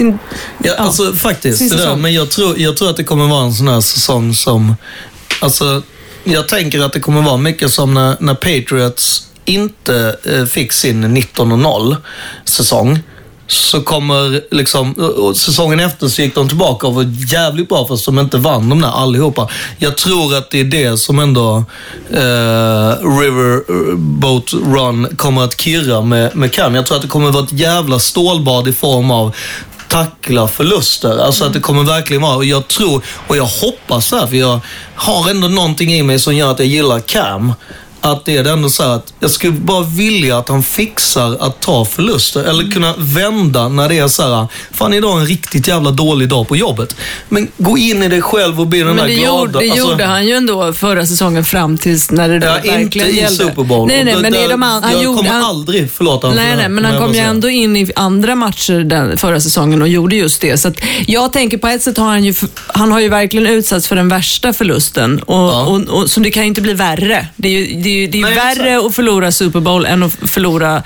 eh, 0.00 0.06
Sin, 0.06 0.18
Ja, 0.58 0.74
alltså 0.78 1.12
faktiskt. 1.12 1.70
Det 1.70 1.76
där, 1.76 1.96
men 1.96 2.14
jag 2.14 2.30
tror, 2.30 2.58
jag 2.58 2.76
tror 2.76 2.90
att 2.90 2.96
det 2.96 3.04
kommer 3.04 3.26
vara 3.26 3.44
en 3.44 3.54
sån 3.54 3.68
här 3.68 3.80
säsong 3.80 4.34
som... 4.34 4.76
Alltså, 5.40 5.82
jag 6.24 6.48
tänker 6.48 6.80
att 6.80 6.92
det 6.92 7.00
kommer 7.00 7.22
vara 7.22 7.36
mycket 7.36 7.72
som 7.72 7.94
när, 7.94 8.16
när 8.20 8.34
Patriots 8.34 9.26
inte 9.44 10.16
eh, 10.24 10.44
fick 10.44 10.72
sin 10.72 11.16
19-0 11.16 11.96
säsong. 12.44 12.98
Så 13.48 13.82
kommer 13.82 14.40
liksom, 14.54 15.12
säsongen 15.36 15.80
efter 15.80 16.08
så 16.08 16.22
gick 16.22 16.34
de 16.34 16.48
tillbaka 16.48 16.86
och 16.86 16.94
var 16.94 17.32
jävligt 17.32 17.68
bra 17.68 17.88
fast 17.88 18.04
de 18.04 18.18
inte 18.18 18.38
vann 18.38 18.68
de 18.68 18.80
där 18.80 18.88
allihopa. 18.88 19.48
Jag 19.78 19.96
tror 19.96 20.36
att 20.36 20.50
det 20.50 20.60
är 20.60 20.64
det 20.64 20.98
som 20.98 21.18
ändå 21.18 21.64
eh, 22.10 23.18
Riverboat 23.20 24.52
Run 24.52 25.16
kommer 25.16 25.44
att 25.44 25.60
kirra 25.60 26.02
med, 26.02 26.36
med 26.36 26.52
Cam. 26.52 26.74
Jag 26.74 26.86
tror 26.86 26.96
att 26.96 27.02
det 27.02 27.08
kommer 27.08 27.28
att 27.28 27.34
vara 27.34 27.44
ett 27.44 27.52
jävla 27.52 27.98
stålbad 27.98 28.68
i 28.68 28.72
form 28.72 29.10
av 29.10 29.34
tackla 29.88 30.48
förluster. 30.48 31.18
Alltså 31.18 31.44
att 31.44 31.52
det 31.52 31.60
kommer 31.60 31.82
verkligen 31.82 32.22
vara, 32.22 32.36
och 32.36 32.44
jag 32.44 32.68
tror, 32.68 33.04
och 33.26 33.36
jag 33.36 33.44
hoppas 33.44 34.10
det 34.10 34.16
här, 34.16 34.26
för 34.26 34.36
jag 34.36 34.60
har 34.94 35.30
ändå 35.30 35.48
någonting 35.48 35.92
i 35.94 36.02
mig 36.02 36.18
som 36.18 36.36
gör 36.36 36.50
att 36.50 36.58
jag 36.58 36.68
gillar 36.68 37.00
Cam. 37.00 37.52
Att 38.00 38.24
det 38.24 38.36
är 38.36 38.44
det 38.44 38.50
ändå 38.50 38.70
så 38.70 38.82
här 38.82 38.90
att 38.90 39.12
jag 39.20 39.30
skulle 39.30 39.52
bara 39.52 39.82
vilja 39.84 40.38
att 40.38 40.48
han 40.48 40.62
fixar 40.62 41.36
att 41.40 41.60
ta 41.60 41.84
förluster. 41.84 42.44
Eller 42.44 42.70
kunna 42.70 42.94
vända 42.98 43.68
när 43.68 43.88
det 43.88 43.98
är 43.98 44.08
så 44.08 44.22
här, 44.22 44.46
fan 44.72 44.94
idag 44.94 45.16
är 45.16 45.20
en 45.20 45.26
riktigt 45.26 45.68
jävla 45.68 45.90
dålig 45.90 46.28
dag 46.28 46.48
på 46.48 46.56
jobbet. 46.56 46.96
Men 47.28 47.48
gå 47.58 47.78
in 47.78 48.02
i 48.02 48.08
dig 48.08 48.22
själv 48.22 48.60
och 48.60 48.66
bli 48.66 48.78
den 48.78 48.86
men 48.88 48.96
där 48.96 49.06
det, 49.06 49.14
glada. 49.14 49.38
gjorde, 49.40 49.52
det 49.58 49.70
alltså, 49.70 49.90
gjorde 49.90 50.04
han 50.04 50.26
ju 50.26 50.32
ändå 50.34 50.72
förra 50.72 51.06
säsongen 51.06 51.44
fram 51.44 51.78
tills 51.78 52.10
när 52.10 52.28
det 52.28 52.38
då 52.38 52.46
Ja, 52.46 52.56
inte 52.56 52.70
verkligen 52.78 53.08
i 53.08 53.12
gällde. 53.16 53.44
Super 53.44 53.62
Bowl. 53.64 53.88
Nej, 53.88 54.04
nej, 54.04 54.14
Och 54.16 54.22
men 54.22 54.32
det- 54.32 54.44
i 54.44 54.48
de 54.48 54.62
an- 54.62 54.82
han 54.82 54.92
jag 54.92 55.02
gjorde, 55.04 55.16
kommer 55.16 55.30
han, 55.30 55.42
aldrig 55.44 55.90
förlåta 55.90 56.26
honom 56.26 56.36
Nej, 56.36 56.44
för 56.44 56.50
det 56.50 56.56
nej, 56.56 56.62
här, 56.62 56.68
men 56.68 56.84
han 56.84 56.98
kom 56.98 57.12
ju 57.14 57.20
ändå 57.20 57.48
in 57.48 57.76
i 57.76 57.92
andra 57.96 58.34
matcher 58.34 58.84
den 58.84 59.18
förra 59.18 59.40
säsongen 59.40 59.82
och 59.82 59.88
gjorde 59.88 60.16
just 60.16 60.40
det. 60.40 60.58
Så 60.58 60.68
att 60.68 60.74
jag 61.06 61.32
tänker 61.32 61.58
på 61.58 61.68
ett 61.68 61.82
sätt 61.82 61.96
har 61.98 62.06
han 62.06 62.24
ju, 62.24 62.34
han 62.66 62.92
har 62.92 63.00
ju 63.00 63.08
verkligen 63.08 63.46
utsatts 63.46 63.88
för 63.88 63.96
den 63.96 64.08
värsta 64.08 64.52
förlusten. 64.52 65.18
Och, 65.22 65.36
Ja. 65.36 65.66
och, 65.66 65.80
och, 65.80 66.10
så 66.10 66.20
det 66.20 66.30
kan 66.30 66.42
ju 66.42 66.48
inte 66.48 66.60
bli 66.60 66.74
värre. 66.74 67.28
Det 67.36 67.48
är 67.48 67.52
ju, 67.52 67.82
det 67.82 67.88
är 67.88 67.95
ju, 67.96 68.06
det 68.06 68.22
är 68.22 68.28
ju 68.28 68.34
värre 68.34 68.86
att 68.86 68.94
förlora 68.94 69.32
Super 69.32 69.60
Bowl 69.60 69.86
än 69.86 70.02
att 70.02 70.30
förlora 70.30 70.82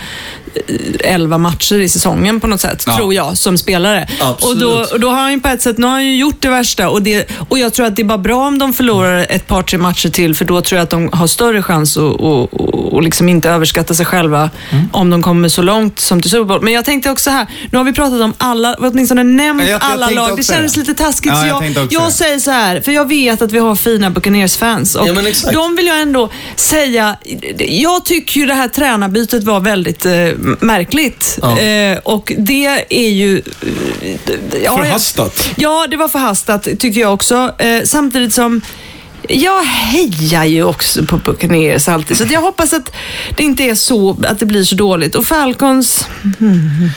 eh, 0.54 1.12
11 1.14 1.38
matcher 1.38 1.74
i 1.80 1.88
säsongen 1.88 2.40
på 2.40 2.46
något 2.46 2.60
sätt, 2.60 2.84
Ja. 2.86 2.96
tror 2.96 3.14
jag, 3.14 3.38
som 3.38 3.58
spelare. 3.58 4.08
Absolut. 4.20 4.62
Och 4.64 4.70
då, 4.70 4.86
och 4.94 5.00
då 5.00 5.08
har 5.10 5.20
han 5.22 5.32
ju 5.32 5.40
på 5.40 5.48
ett 5.48 5.62
sätt, 5.62 5.78
nu 5.78 5.86
har 5.86 5.92
han 5.92 6.06
ju 6.06 6.16
gjort 6.16 6.36
det 6.42 6.48
värsta 6.48 6.88
och, 6.88 7.02
det, 7.02 7.30
och 7.48 7.58
jag 7.58 7.72
tror 7.74 7.86
att 7.86 7.96
det 7.96 8.02
är 8.02 8.06
bara 8.06 8.18
bra 8.18 8.46
om 8.46 8.58
de 8.58 8.72
förlorar 8.72 9.26
ett 9.30 9.46
par, 9.46 9.62
tre 9.62 9.78
matcher 9.78 10.08
till, 10.08 10.34
för 10.34 10.44
då 10.44 10.60
tror 10.60 10.76
jag 10.76 10.82
att 10.84 10.90
de 10.90 11.10
har 11.12 11.26
större 11.26 11.62
chans 11.62 11.96
att 11.96 12.02
och, 12.02 12.52
och, 12.54 12.92
och 12.92 13.02
liksom 13.02 13.28
inte 13.28 13.50
överskatta 13.50 13.94
sig 13.94 14.06
själva 14.06 14.50
Mm. 14.70 14.84
om 14.92 15.10
de 15.10 15.22
kommer 15.22 15.48
så 15.48 15.62
långt 15.62 16.00
som 16.00 16.20
till 16.22 16.30
Super 16.30 16.44
Bowl. 16.44 16.62
Men 16.62 16.72
jag 16.72 16.84
tänkte 16.84 17.10
också 17.10 17.30
här, 17.30 17.46
nu 17.72 17.78
har 17.78 17.84
vi 17.84 17.92
pratat 17.92 18.20
om 18.20 18.32
alla, 18.38 18.74
åtminstone 18.78 19.22
nämnt 19.24 19.62
Ja, 19.62 19.68
jag- 19.70 19.82
jag 19.82 19.92
alla 19.92 20.06
tänkte 20.06 20.28
lag. 20.28 20.36
Det 20.36 20.42
kändes 20.42 20.76
lite 20.76 20.94
taskigt. 20.94 21.32
Ja, 21.32 21.40
så 21.40 21.46
jag 21.46 21.70
jag, 21.70 21.86
jag 21.90 22.12
säger 22.12 22.38
så 22.38 22.50
här, 22.50 22.80
för 22.80 22.92
jag 22.92 23.08
vet 23.08 23.42
att 23.42 23.52
vi 23.52 23.58
har 23.58 23.74
fina 23.74 24.10
Buccaneers-fans 24.10 24.94
och 24.94 25.08
Ja, 25.08 25.14
de 25.52 25.76
vill 25.76 25.86
jag 25.86 26.00
ändå 26.02 26.30
säga, 26.56 27.16
jag 27.58 28.04
tycker 28.04 28.40
ju 28.40 28.46
det 28.46 28.54
här 28.54 28.68
tränarbytet 28.68 29.44
var 29.44 29.60
väldigt 29.60 30.06
eh, 30.06 30.12
märkligt. 30.60 31.38
Ja. 31.42 31.58
Eh, 31.58 31.98
och 31.98 32.32
det 32.38 32.66
är 32.88 33.08
ju... 33.08 33.38
eh, 33.38 34.62
ja, 34.64 34.76
Förhastat. 34.76 35.50
Ja, 35.56 35.86
det 35.90 35.96
var 35.96 36.08
förhastat 36.08 36.62
tycker 36.78 37.00
jag 37.00 37.14
också. 37.14 37.54
Eh, 37.58 37.82
samtidigt 37.84 38.34
som 38.34 38.60
jag 39.28 39.62
hejar 39.62 40.44
ju 40.44 40.62
också 40.64 41.04
på 41.04 41.16
Buccaneers 41.16 41.88
alltid, 41.88 42.16
så 42.16 42.24
jag 42.30 42.40
hoppas 42.40 42.72
att 42.72 42.92
det 43.36 43.42
inte 43.42 43.62
är 43.64 43.74
så, 43.74 44.16
att 44.28 44.38
det 44.38 44.46
blir 44.46 44.64
så 44.64 44.74
dåligt. 44.74 45.14
Och 45.14 45.24
Falcons... 45.26 46.06
Mm, 46.40 46.90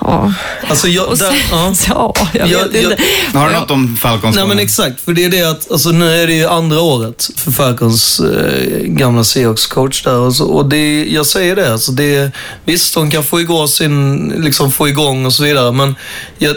ja. 0.00 0.32
Alltså, 0.68 0.88
jag, 0.88 1.08
Och 1.08 1.18
där, 1.18 1.30
sen, 1.30 1.36
ja. 1.50 1.74
ja, 2.16 2.28
jag 2.32 2.48
Jag- 2.48 2.68
vet 2.68 2.82
jag- 2.82 2.92
inte. 2.92 3.02
Har 3.38 3.48
du 3.48 3.54
något 3.54 3.70
om 3.70 3.96
Falcons? 3.96 4.36
Nej 4.36 4.46
men 4.46 4.58
exakt, 4.58 5.00
för 5.00 5.12
det 5.12 5.24
är 5.24 5.30
det 5.30 5.42
att 5.50 5.70
alltså, 5.70 5.88
nu 5.88 6.22
är 6.22 6.26
det 6.26 6.34
ju 6.34 6.46
andra 6.46 6.80
året 6.80 7.30
för 7.36 7.50
Falcons 7.50 8.20
eh, 8.20 8.78
gamla 8.82 9.22
Seahawks-coach 9.22 10.04
där. 10.04 10.18
Och, 10.18 10.34
så, 10.34 10.44
och 10.44 10.68
det, 10.68 11.04
jag 11.04 11.26
säger 11.26 11.56
det, 11.56 11.72
alltså, 11.72 11.92
det, 11.92 12.32
visst 12.64 12.94
de 12.94 13.10
kan 13.10 13.24
få 13.24 13.40
igång, 13.40 13.68
sin, 13.68 14.28
liksom, 14.44 14.72
få 14.72 14.88
igång 14.88 15.26
och 15.26 15.32
så 15.32 15.42
vidare, 15.44 15.72
men 15.72 15.94
jag, 16.38 16.56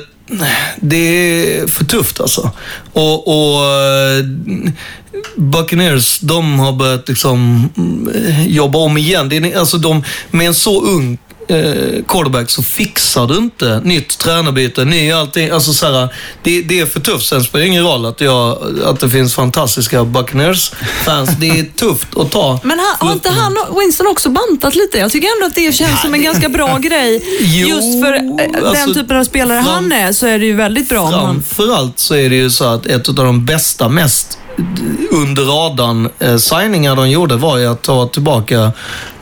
det 0.82 0.98
är 0.98 1.68
för 1.68 1.86
tufft 1.86 2.22
alltså. 2.22 2.52
Och, 2.94 3.28
och 3.28 3.66
eh, 3.66 4.26
Buccaneers, 5.36 6.20
de 6.20 6.60
har 6.60 6.74
börjat 6.74 7.10
liksom 7.10 7.70
mm, 7.78 8.10
jobba 8.48 8.80
om 8.80 8.98
igen. 8.98 9.30
Det 9.30 9.38
är, 9.38 9.60
alltså 9.60 9.78
de, 9.78 10.04
med 10.32 10.48
en 10.48 10.54
så 10.54 10.82
ung 10.82 11.18
eh, 11.48 12.04
quarterback 12.08 12.50
så 12.50 12.64
fixar 12.64 13.28
du 13.28 13.38
inte 13.38 13.82
nytt 13.84 14.18
tränarbyte, 14.18 14.86
ny 14.86 15.12
allting. 15.12 15.50
Alltså 15.50 15.74
så 15.74 15.86
här, 15.86 16.14
det, 16.44 16.62
det 16.62 16.80
är 16.80 16.86
för 16.86 17.00
tufft. 17.00 17.28
Sen 17.28 17.44
spelar 17.44 17.62
det 17.62 17.68
ingen 17.68 17.84
roll 17.84 18.06
att, 18.06 18.22
jag, 18.22 18.58
att 18.86 19.00
det 19.00 19.10
finns 19.10 19.36
fantastiska 19.36 20.04
Buccaneers-fans. 20.04 21.30
Det 21.40 21.50
är 21.50 21.64
tufft 21.76 22.18
att 22.18 22.32
ta. 22.32 22.60
Men 22.64 22.80
han, 22.80 23.08
har 23.08 23.14
inte 23.14 23.30
han 23.30 23.56
Winston 23.80 24.08
också 24.08 24.30
bantat 24.30 24.76
lite? 24.76 24.98
Jag 24.98 25.12
tycker 25.12 25.28
ändå 25.36 25.48
att 25.48 25.56
det 25.56 25.76
känns 25.76 26.02
som 26.02 26.14
en 26.14 26.24
ganska 26.24 26.50
bra 26.50 26.78
grej. 26.82 27.24
Jo, 27.40 27.68
Just 27.68 28.06
för 28.06 28.14
eh, 28.14 28.22
den 28.54 28.66
alltså, 28.66 28.94
typen 28.94 29.18
av 29.18 29.24
spelare 29.24 29.64
fram- 29.64 29.74
han 29.74 29.92
är 29.92 30.12
så 30.12 30.28
är 30.28 30.40
det 30.40 30.46
ju 30.46 30.54
väldigt 30.54 30.90
bra. 30.90 31.12
Framförallt 31.12 32.00
så 32.00 32.16
är 32.16 32.30
det 32.30 32.36
ju 32.36 32.50
så 32.50 32.66
att 32.66 32.86
ett 32.86 33.10
av 33.10 33.16
de 33.16 33.46
bästa, 33.46 33.90
mest 33.90 34.38
under 35.12 35.44
radarn 35.44 36.10
eh, 36.20 36.38
signingar 36.38 36.96
de 36.96 37.10
gjorde 37.10 37.36
var 37.36 37.58
ju 37.58 37.68
att 37.68 37.82
ta 37.82 38.08
tillbaka 38.08 38.72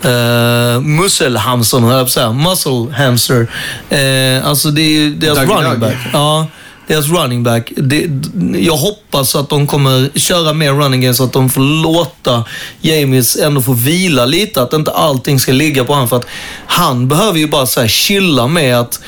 eh, 0.02 0.82
musselhamstern, 0.82 1.84
höll 1.84 1.92
jag 1.92 2.02
på 2.02 2.06
att 2.06 2.12
säga. 2.12 2.32
Muscle 2.32 2.94
hamster. 2.94 3.48
Eh, 3.90 4.48
alltså 4.48 4.70
det 4.72 4.82
är 4.82 4.90
ju 4.90 5.16
deras 5.16 5.38
running 5.38 5.80
back. 5.80 5.96
Ja. 6.14 6.48
deras 6.88 7.08
running 7.08 7.44
back. 7.44 7.72
Det, 7.78 8.08
jag 8.60 8.78
hoppas 8.78 9.36
att 9.36 9.50
de 9.50 9.68
kommer 9.68 10.10
köra 10.20 10.54
mer 10.54 10.74
running 10.74 11.02
game 11.02 11.14
så 11.14 11.24
att 11.24 11.34
de 11.34 11.50
får 11.50 11.84
låta 11.84 12.44
James 12.82 13.38
ändå 13.38 13.62
få 13.62 13.74
vila 13.74 14.26
lite. 14.26 14.62
Att 14.62 14.74
inte 14.74 14.92
allting 14.92 15.40
ska 15.40 15.52
ligga 15.52 15.84
på 15.84 15.94
honom. 15.94 16.10
För 16.10 16.18
att 16.18 16.28
han 16.66 17.08
behöver 17.08 17.40
ju 17.40 17.48
bara 17.48 17.66
så 17.66 17.82
här 17.82 17.88
chilla 17.88 18.48
med 18.48 18.80
att 18.80 19.00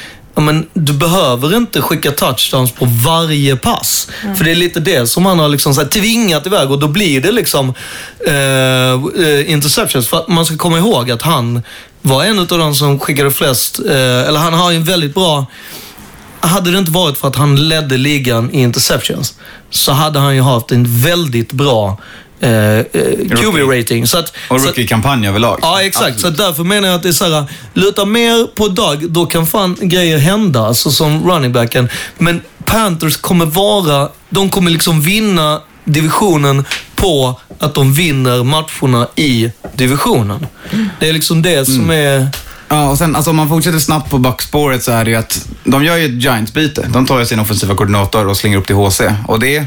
men 0.41 0.67
du 0.73 0.93
behöver 0.93 1.57
inte 1.57 1.81
skicka 1.81 2.11
touchdowns 2.11 2.71
på 2.71 2.85
varje 2.85 3.55
pass. 3.55 4.07
För 4.37 4.43
det 4.43 4.51
är 4.51 4.55
lite 4.55 4.79
det 4.79 5.07
som 5.07 5.25
han 5.25 5.39
har 5.39 5.49
liksom 5.49 5.73
så 5.73 5.81
här 5.81 5.87
tvingat 5.87 6.47
iväg 6.47 6.71
och 6.71 6.79
då 6.79 6.87
blir 6.87 7.21
det 7.21 7.31
liksom 7.31 7.73
eh, 8.27 8.33
eh, 9.25 9.51
interceptions. 9.51 10.07
För 10.07 10.17
att 10.17 10.27
man 10.27 10.45
ska 10.45 10.57
komma 10.57 10.77
ihåg 10.77 11.11
att 11.11 11.21
han 11.21 11.61
var 12.01 12.23
en 12.23 12.39
av 12.39 12.47
de 12.47 12.75
som 12.75 12.99
skickade 12.99 13.31
flest, 13.31 13.79
eh, 13.79 14.27
eller 14.27 14.39
han 14.39 14.53
har 14.53 14.71
en 14.71 14.83
väldigt 14.83 15.13
bra 15.13 15.45
hade 16.39 16.71
det 16.71 16.77
inte 16.77 16.91
varit 16.91 17.17
för 17.17 17.27
att 17.27 17.35
han 17.35 17.69
ledde 17.69 17.97
ligan 17.97 18.51
i 18.51 18.61
interceptions 18.61 19.35
så 19.69 19.91
hade 19.91 20.19
han 20.19 20.35
ju 20.35 20.41
haft 20.41 20.71
en 20.71 21.01
väldigt 21.01 21.51
bra 21.51 21.97
eh, 22.39 22.51
eh, 22.51 22.83
QB-rating. 23.29 24.07
Så 24.07 24.17
att, 24.17 24.33
Och 24.49 24.59
rookie-kampanj 24.59 25.27
överlag. 25.27 25.59
Ja, 25.61 25.81
exakt. 25.81 26.19
Så 26.19 26.29
därför 26.29 26.63
menar 26.63 26.87
jag 26.87 26.95
att 26.95 27.03
det 27.03 27.09
är 27.09 27.13
så 27.13 27.29
här, 27.29 27.45
luta 27.73 28.05
mer 28.05 28.47
på 28.55 28.67
Doug, 28.67 29.11
då 29.11 29.25
kan 29.25 29.47
fan 29.47 29.77
grejer 29.81 30.17
hända, 30.17 30.65
alltså 30.65 30.91
som 30.91 31.29
running 31.29 31.53
backen. 31.53 31.89
Men 32.17 32.41
Panthers 32.65 33.17
kommer 33.17 33.45
vara, 33.45 34.09
de 34.29 34.49
kommer 34.49 34.71
liksom 34.71 35.01
vinna 35.01 35.61
divisionen 35.83 36.65
på 36.95 37.39
att 37.59 37.73
de 37.73 37.93
vinner 37.93 38.43
matcherna 38.43 39.07
i 39.15 39.51
divisionen. 39.73 40.47
Det 40.99 41.09
är 41.09 41.13
liksom 41.13 41.41
det 41.41 41.65
som 41.65 41.91
är... 41.91 42.27
Ja, 42.69 42.89
och 42.89 42.97
sen 42.97 43.15
alltså, 43.15 43.29
om 43.29 43.35
man 43.37 43.49
fortsätter 43.49 43.79
snabbt 43.79 44.09
på 44.09 44.17
backspåret 44.17 44.83
så 44.83 44.91
är 44.91 45.05
det 45.05 45.11
ju 45.11 45.17
att 45.17 45.47
de 45.63 45.83
gör 45.83 45.97
ju 45.97 46.05
ett 46.05 46.23
Giants-byte. 46.23 46.87
De 46.93 47.05
tar 47.05 47.19
ju 47.19 47.25
sin 47.25 47.39
offensiva 47.39 47.75
koordinator 47.75 48.27
och 48.27 48.37
slänger 48.37 48.57
upp 48.57 48.67
till 48.67 48.75
HC. 48.75 49.01
Och 49.27 49.39
det, 49.39 49.65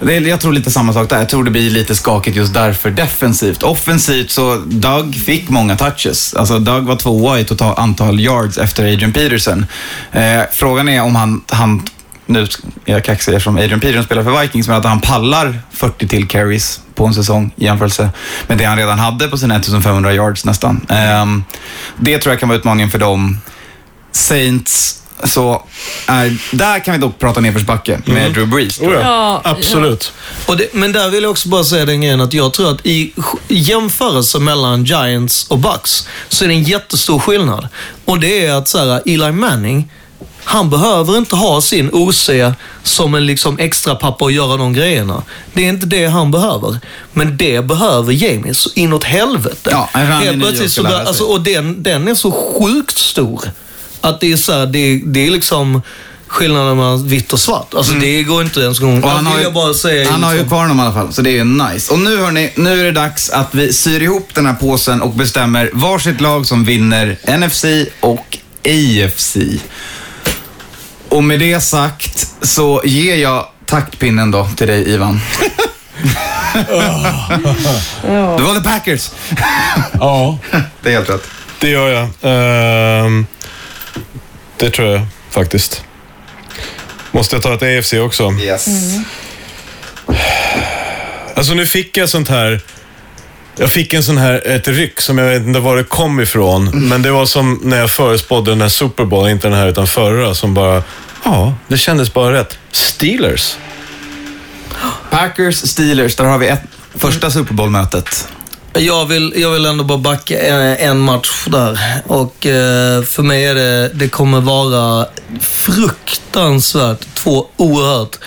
det 0.00 0.16
är, 0.16 0.20
jag 0.20 0.40
tror 0.40 0.52
lite 0.52 0.70
samma 0.70 0.92
sak 0.92 1.10
där. 1.10 1.18
Jag 1.18 1.28
tror 1.28 1.44
det 1.44 1.50
blir 1.50 1.70
lite 1.70 1.94
skakigt 1.94 2.36
just 2.36 2.54
därför 2.54 2.90
defensivt. 2.90 3.62
Offensivt 3.62 4.30
så 4.30 4.56
Doug 4.66 5.14
fick 5.14 5.48
många 5.48 5.76
touches. 5.76 6.34
Alltså 6.34 6.58
Doug 6.58 6.84
var 6.84 6.96
tvåa 6.96 7.40
i 7.40 7.44
total 7.44 7.74
antal 7.78 8.20
yards 8.20 8.58
efter 8.58 8.92
Adrian 8.92 9.12
Peterson. 9.12 9.66
Eh, 10.12 10.42
frågan 10.52 10.88
är 10.88 11.02
om 11.02 11.16
han, 11.16 11.42
han 11.48 11.82
nu 12.26 12.40
är 12.40 12.48
jag 12.84 13.04
kaxig 13.04 13.32
eftersom 13.32 13.56
Adrian 13.56 13.80
Peterson 13.80 14.04
spelar 14.04 14.24
för 14.24 14.40
Vikings, 14.42 14.68
men 14.68 14.76
att 14.76 14.84
han 14.84 15.00
pallar 15.00 15.62
40 15.70 16.08
till 16.08 16.28
carries 16.28 16.80
på 16.94 17.06
en 17.06 17.14
säsong 17.14 17.50
i 17.56 17.64
jämförelse 17.64 18.10
med 18.46 18.58
det 18.58 18.64
han 18.64 18.76
redan 18.76 18.98
hade 18.98 19.28
på 19.28 19.38
sina 19.38 19.56
1500 19.56 20.14
yards 20.14 20.44
nästan. 20.44 20.86
Eh, 20.88 21.26
det 21.96 22.18
tror 22.18 22.32
jag 22.32 22.40
kan 22.40 22.48
vara 22.48 22.58
utmaningen 22.58 22.90
för 22.90 22.98
dem. 22.98 23.38
Saints, 24.12 25.02
så 25.24 25.62
är, 26.06 26.36
där 26.56 26.84
kan 26.84 26.94
vi 26.94 27.00
dock 27.00 27.18
prata 27.18 27.40
nedförsbacke 27.40 28.00
med 28.04 28.32
Drew 28.32 28.48
Brees. 28.48 28.76
tror 28.76 28.94
jag. 28.94 29.02
Ja, 29.02 29.40
Absolut. 29.44 30.12
Och 30.46 30.56
det, 30.56 30.74
men 30.74 30.92
där 30.92 31.08
vill 31.08 31.22
jag 31.22 31.30
också 31.30 31.48
bara 31.48 31.64
säga 31.64 31.84
den 31.84 32.00
grejen 32.00 32.20
att 32.20 32.32
jag 32.32 32.52
tror 32.52 32.70
att 32.70 32.86
i 32.86 33.12
jämförelse 33.48 34.38
mellan 34.38 34.84
Giants 34.84 35.46
och 35.48 35.58
Bucks 35.58 36.08
så 36.28 36.44
är 36.44 36.48
det 36.48 36.54
en 36.54 36.62
jättestor 36.62 37.18
skillnad. 37.18 37.68
Och 38.04 38.20
det 38.20 38.46
är 38.46 38.54
att 38.54 38.68
så 38.68 38.78
här, 38.78 39.02
Eli 39.06 39.32
Manning, 39.32 39.90
han 40.44 40.70
behöver 40.70 41.18
inte 41.18 41.36
ha 41.36 41.60
sin 41.60 41.90
OC 41.92 42.30
som 42.82 43.14
en 43.14 43.26
liksom 43.26 43.58
extra 43.58 43.94
pappa 43.94 44.24
och 44.24 44.32
göra 44.32 44.56
de 44.56 44.72
grejerna. 44.72 45.22
Det 45.52 45.64
är 45.64 45.68
inte 45.68 45.86
det 45.86 46.06
han 46.06 46.30
behöver. 46.30 46.80
Men 47.12 47.36
det 47.36 47.64
behöver 47.64 48.12
Jamie 48.12 48.54
så 48.54 48.70
inåt 48.74 49.04
helvete. 49.04 49.70
Ja, 49.70 49.88
han 49.92 50.02
är 50.02 50.06
Helt 50.06 50.40
plötsligt 50.40 50.72
så, 50.72 50.86
alltså, 50.86 51.24
och 51.24 51.40
den, 51.40 51.82
den 51.82 52.08
är 52.08 52.14
så 52.14 52.30
sjukt 52.32 52.98
stor. 52.98 53.50
Att 54.00 54.20
det 54.20 54.32
är 54.32 54.36
så 54.36 54.52
här, 54.52 54.66
det, 54.66 55.00
det 55.04 55.26
är 55.26 55.30
liksom 55.30 55.82
skillnaden 56.26 56.76
mellan 56.76 57.08
vitt 57.08 57.32
och 57.32 57.40
svart. 57.40 57.74
Alltså 57.74 57.92
det 57.92 58.22
går 58.22 58.42
inte 58.42 58.60
ens 58.60 58.78
gång. 58.78 58.90
Mm. 58.92 59.04
Och 59.04 59.10
han 59.10 59.24
Det 59.24 59.30
har 59.30 59.38
ju, 59.38 59.42
jag 59.44 59.52
bara 59.54 59.74
säga. 59.74 60.10
han 60.10 60.22
har 60.22 60.30
ju 60.32 60.36
liksom. 60.38 60.48
kvar 60.48 60.60
honom 60.62 60.78
i 60.78 60.82
alla 60.82 60.92
fall, 60.92 61.12
så 61.12 61.22
det 61.22 61.30
är 61.30 61.34
ju 61.34 61.44
nice. 61.44 61.92
Och 61.92 61.98
nu 61.98 62.16
hörni, 62.18 62.52
nu 62.56 62.80
är 62.80 62.84
det 62.84 62.92
dags 62.92 63.30
att 63.30 63.54
vi 63.54 63.72
syr 63.72 64.02
ihop 64.02 64.28
den 64.34 64.46
här 64.46 64.54
påsen 64.54 65.02
och 65.02 65.10
bestämmer 65.14 65.70
varsitt 65.72 66.20
lag 66.20 66.46
som 66.46 66.64
vinner 66.64 67.18
NFC 67.38 67.64
och 68.00 68.38
AFC. 68.64 69.36
Och 71.08 71.24
med 71.24 71.40
det 71.40 71.60
sagt 71.60 72.26
så 72.42 72.82
ger 72.84 73.16
jag 73.16 73.46
taktpinnen 73.66 74.30
då 74.30 74.48
till 74.56 74.66
dig 74.66 74.88
Ivan. 74.88 75.20
Du 78.38 78.42
valde 78.44 78.60
Packers. 78.60 79.10
Ja, 79.92 80.38
Det 80.82 80.88
är 80.88 80.92
helt 80.94 81.10
rätt. 81.10 81.24
det 81.60 81.68
gör 81.68 81.88
jag. 81.88 82.08
Ehm, 82.22 83.26
det 84.60 84.70
tror 84.70 84.88
jag 84.88 85.06
faktiskt. 85.30 85.84
Måste 87.10 87.36
jag 87.36 87.42
ta 87.42 87.54
ett 87.54 87.62
AFC 87.62 87.92
också? 87.92 88.32
Yes. 88.32 88.66
Alltså 91.34 91.54
nu 91.54 91.66
fick 91.66 91.96
jag 91.96 92.08
sånt 92.08 92.28
här... 92.28 92.60
Jag 93.56 93.70
fick 93.70 93.92
en 93.92 94.02
sån 94.02 94.18
här, 94.18 94.46
ett 94.46 94.68
ryck 94.68 95.00
som 95.00 95.18
jag 95.18 95.26
vet 95.28 95.42
inte 95.42 95.60
var 95.60 95.76
det 95.76 95.84
kom 95.84 96.20
ifrån. 96.20 96.88
Men 96.88 97.02
det 97.02 97.10
var 97.10 97.26
som 97.26 97.60
när 97.62 97.78
jag 97.78 97.90
förespådde 97.90 98.50
den 98.50 98.60
här 98.60 98.68
Super 98.68 99.04
Bowl, 99.04 99.28
inte 99.28 99.48
den 99.48 99.58
här 99.58 99.68
utan 99.68 99.86
förra, 99.86 100.34
som 100.34 100.54
bara... 100.54 100.82
Ja, 101.24 101.54
det 101.68 101.78
kändes 101.78 102.12
bara 102.12 102.32
rätt. 102.32 102.58
Steelers. 102.72 103.56
Packers, 105.10 105.56
Steelers, 105.56 106.16
där 106.16 106.24
har 106.24 106.38
vi 106.38 106.46
ett 106.46 106.62
första 106.94 107.30
Super 107.30 107.54
Bowl-mötet. 107.54 108.28
Jag 108.72 109.06
vill, 109.06 109.32
jag 109.36 109.50
vill 109.50 109.66
ändå 109.66 109.84
bara 109.84 109.98
backa 109.98 110.40
en, 110.40 110.76
en 110.76 110.98
match 110.98 111.46
där. 111.46 111.78
Och 112.06 112.46
eh, 112.46 113.02
för 113.02 113.22
mig 113.22 113.44
är 113.44 113.54
det, 113.54 113.88
det 113.94 114.08
kommer 114.08 114.40
vara 114.40 115.06
fruktansvärt 115.40 117.14
två 117.14 117.46
oerhört 117.56 118.18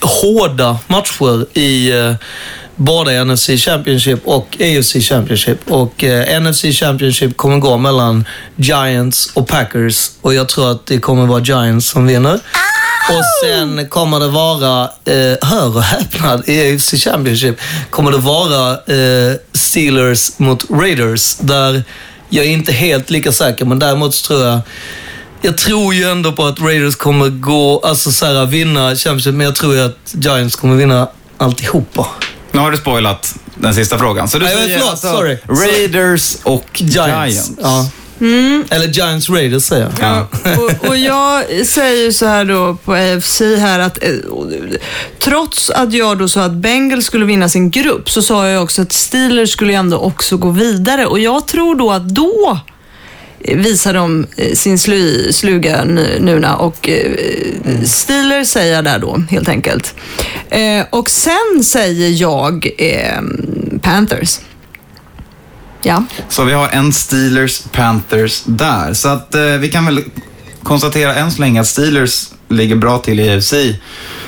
hårda 0.00 0.78
matcher 0.86 1.58
i 1.58 1.90
eh, 1.90 2.14
både 2.76 3.24
NFC 3.24 3.46
Championship 3.46 4.26
och 4.26 4.56
AFC 4.60 4.92
Championship. 4.92 5.70
Och 5.70 6.04
eh, 6.04 6.42
NFC 6.42 6.62
Championship 6.62 7.36
kommer 7.36 7.58
gå 7.58 7.76
mellan 7.76 8.24
Giants 8.56 9.30
och 9.34 9.48
Packers. 9.48 10.10
Och 10.20 10.34
jag 10.34 10.48
tror 10.48 10.70
att 10.70 10.86
det 10.86 10.98
kommer 10.98 11.26
vara 11.26 11.40
Giants 11.40 11.88
som 11.88 12.06
vinner. 12.06 12.34
Ah, 12.34 12.69
och 13.08 13.24
sen 13.44 13.88
kommer 13.88 14.20
det 14.20 14.28
vara, 14.28 14.82
eh, 14.82 15.48
hör 15.48 15.76
och 15.76 15.82
häpnad, 15.82 16.48
i 16.48 16.74
AFC 16.74 16.94
Championship 16.94 17.60
kommer 17.90 18.10
det 18.10 18.18
vara 18.18 18.70
eh, 18.72 19.36
Steelers 19.52 20.38
mot 20.38 20.70
Raiders. 20.70 21.36
Där 21.36 21.82
jag 22.28 22.44
är 22.44 22.50
inte 22.50 22.72
helt 22.72 23.10
lika 23.10 23.32
säker, 23.32 23.64
men 23.64 23.78
däremot 23.78 24.14
så 24.14 24.26
tror 24.26 24.44
jag 24.44 24.60
jag 25.42 25.58
tror 25.58 25.94
ju 25.94 26.04
ändå 26.04 26.32
på 26.32 26.44
att 26.44 26.60
Raiders 26.60 26.96
kommer 26.96 27.28
gå, 27.28 27.80
alltså 27.84 28.12
så 28.12 28.26
här, 28.26 28.46
vinna 28.46 28.96
Championship, 28.96 29.34
men 29.34 29.46
jag 29.46 29.54
tror 29.54 29.74
ju 29.74 29.80
att 29.80 30.14
Giants 30.14 30.56
kommer 30.56 30.76
vinna 30.76 31.08
alltihopa. 31.36 32.06
Nu 32.52 32.58
har 32.58 32.70
du 32.70 32.76
spoilat 32.76 33.34
den 33.54 33.74
sista 33.74 33.98
frågan. 33.98 34.28
Så 34.28 34.38
du 34.38 34.44
Nej, 34.44 34.54
säger 34.54 34.74
förlåt, 34.74 34.90
alltså 34.90 35.08
sorry. 35.16 35.38
Raiders 35.46 36.36
och 36.42 36.66
Giants. 36.74 37.50
Ja. 37.62 37.88
Eller 38.70 38.86
Giants 38.86 39.30
Raiders 39.30 39.62
säger 39.62 39.82
jag. 39.82 39.92
Ja. 40.00 40.28
och, 40.58 40.88
och 40.88 40.96
jag 40.96 41.44
säger 41.66 42.10
så 42.10 42.26
här 42.26 42.44
då 42.44 42.74
på 42.84 42.92
AFC 42.94 43.40
här 43.40 43.78
att 43.78 44.02
eh, 44.04 44.10
trots 45.18 45.70
att 45.70 45.92
jag 45.92 46.18
då 46.18 46.28
sa 46.28 46.42
att 46.44 46.52
Bengals 46.52 47.04
skulle 47.06 47.24
vinna 47.24 47.48
sin 47.48 47.70
grupp 47.70 48.10
så 48.10 48.22
sa 48.22 48.48
jag 48.48 48.62
också 48.62 48.82
att 48.82 48.92
Steelers 48.92 49.50
skulle 49.52 49.72
ändå 49.72 49.98
också 49.98 50.36
gå 50.36 50.50
vidare 50.50 51.06
och 51.06 51.18
jag 51.18 51.46
tror 51.48 51.74
då 51.74 51.90
att 51.92 52.08
då 52.08 52.58
visar 53.54 53.94
de 53.94 54.26
eh, 54.36 54.52
sin 54.54 54.78
slu, 54.78 55.32
sluga 55.32 55.84
nu- 55.84 56.18
nuna 56.20 56.56
och 56.56 56.88
eh, 56.88 57.12
Steelers 57.84 58.48
säger 58.48 58.74
jag 58.74 58.84
där 58.84 58.98
då 58.98 59.22
helt 59.30 59.48
enkelt. 59.48 59.94
Och 60.90 61.10
sen 61.10 61.64
säger 61.64 62.08
jag 62.22 62.68
eh, 62.78 63.20
Panthers. 63.82 64.38
Ja. 65.82 66.04
Så 66.28 66.44
vi 66.44 66.52
har 66.52 66.68
en 66.68 66.92
Steelers, 66.92 67.62
Panthers 67.72 68.42
där. 68.44 68.94
Så 68.94 69.08
att 69.08 69.34
eh, 69.34 69.42
vi 69.42 69.68
kan 69.68 69.86
väl 69.86 70.04
konstatera 70.62 71.14
än 71.14 71.30
så 71.32 71.40
länge 71.40 71.60
att 71.60 71.66
Steelers 71.66 72.28
ligger 72.48 72.76
bra 72.76 72.98
till 72.98 73.20
i 73.20 73.36
AFC. 73.36 73.54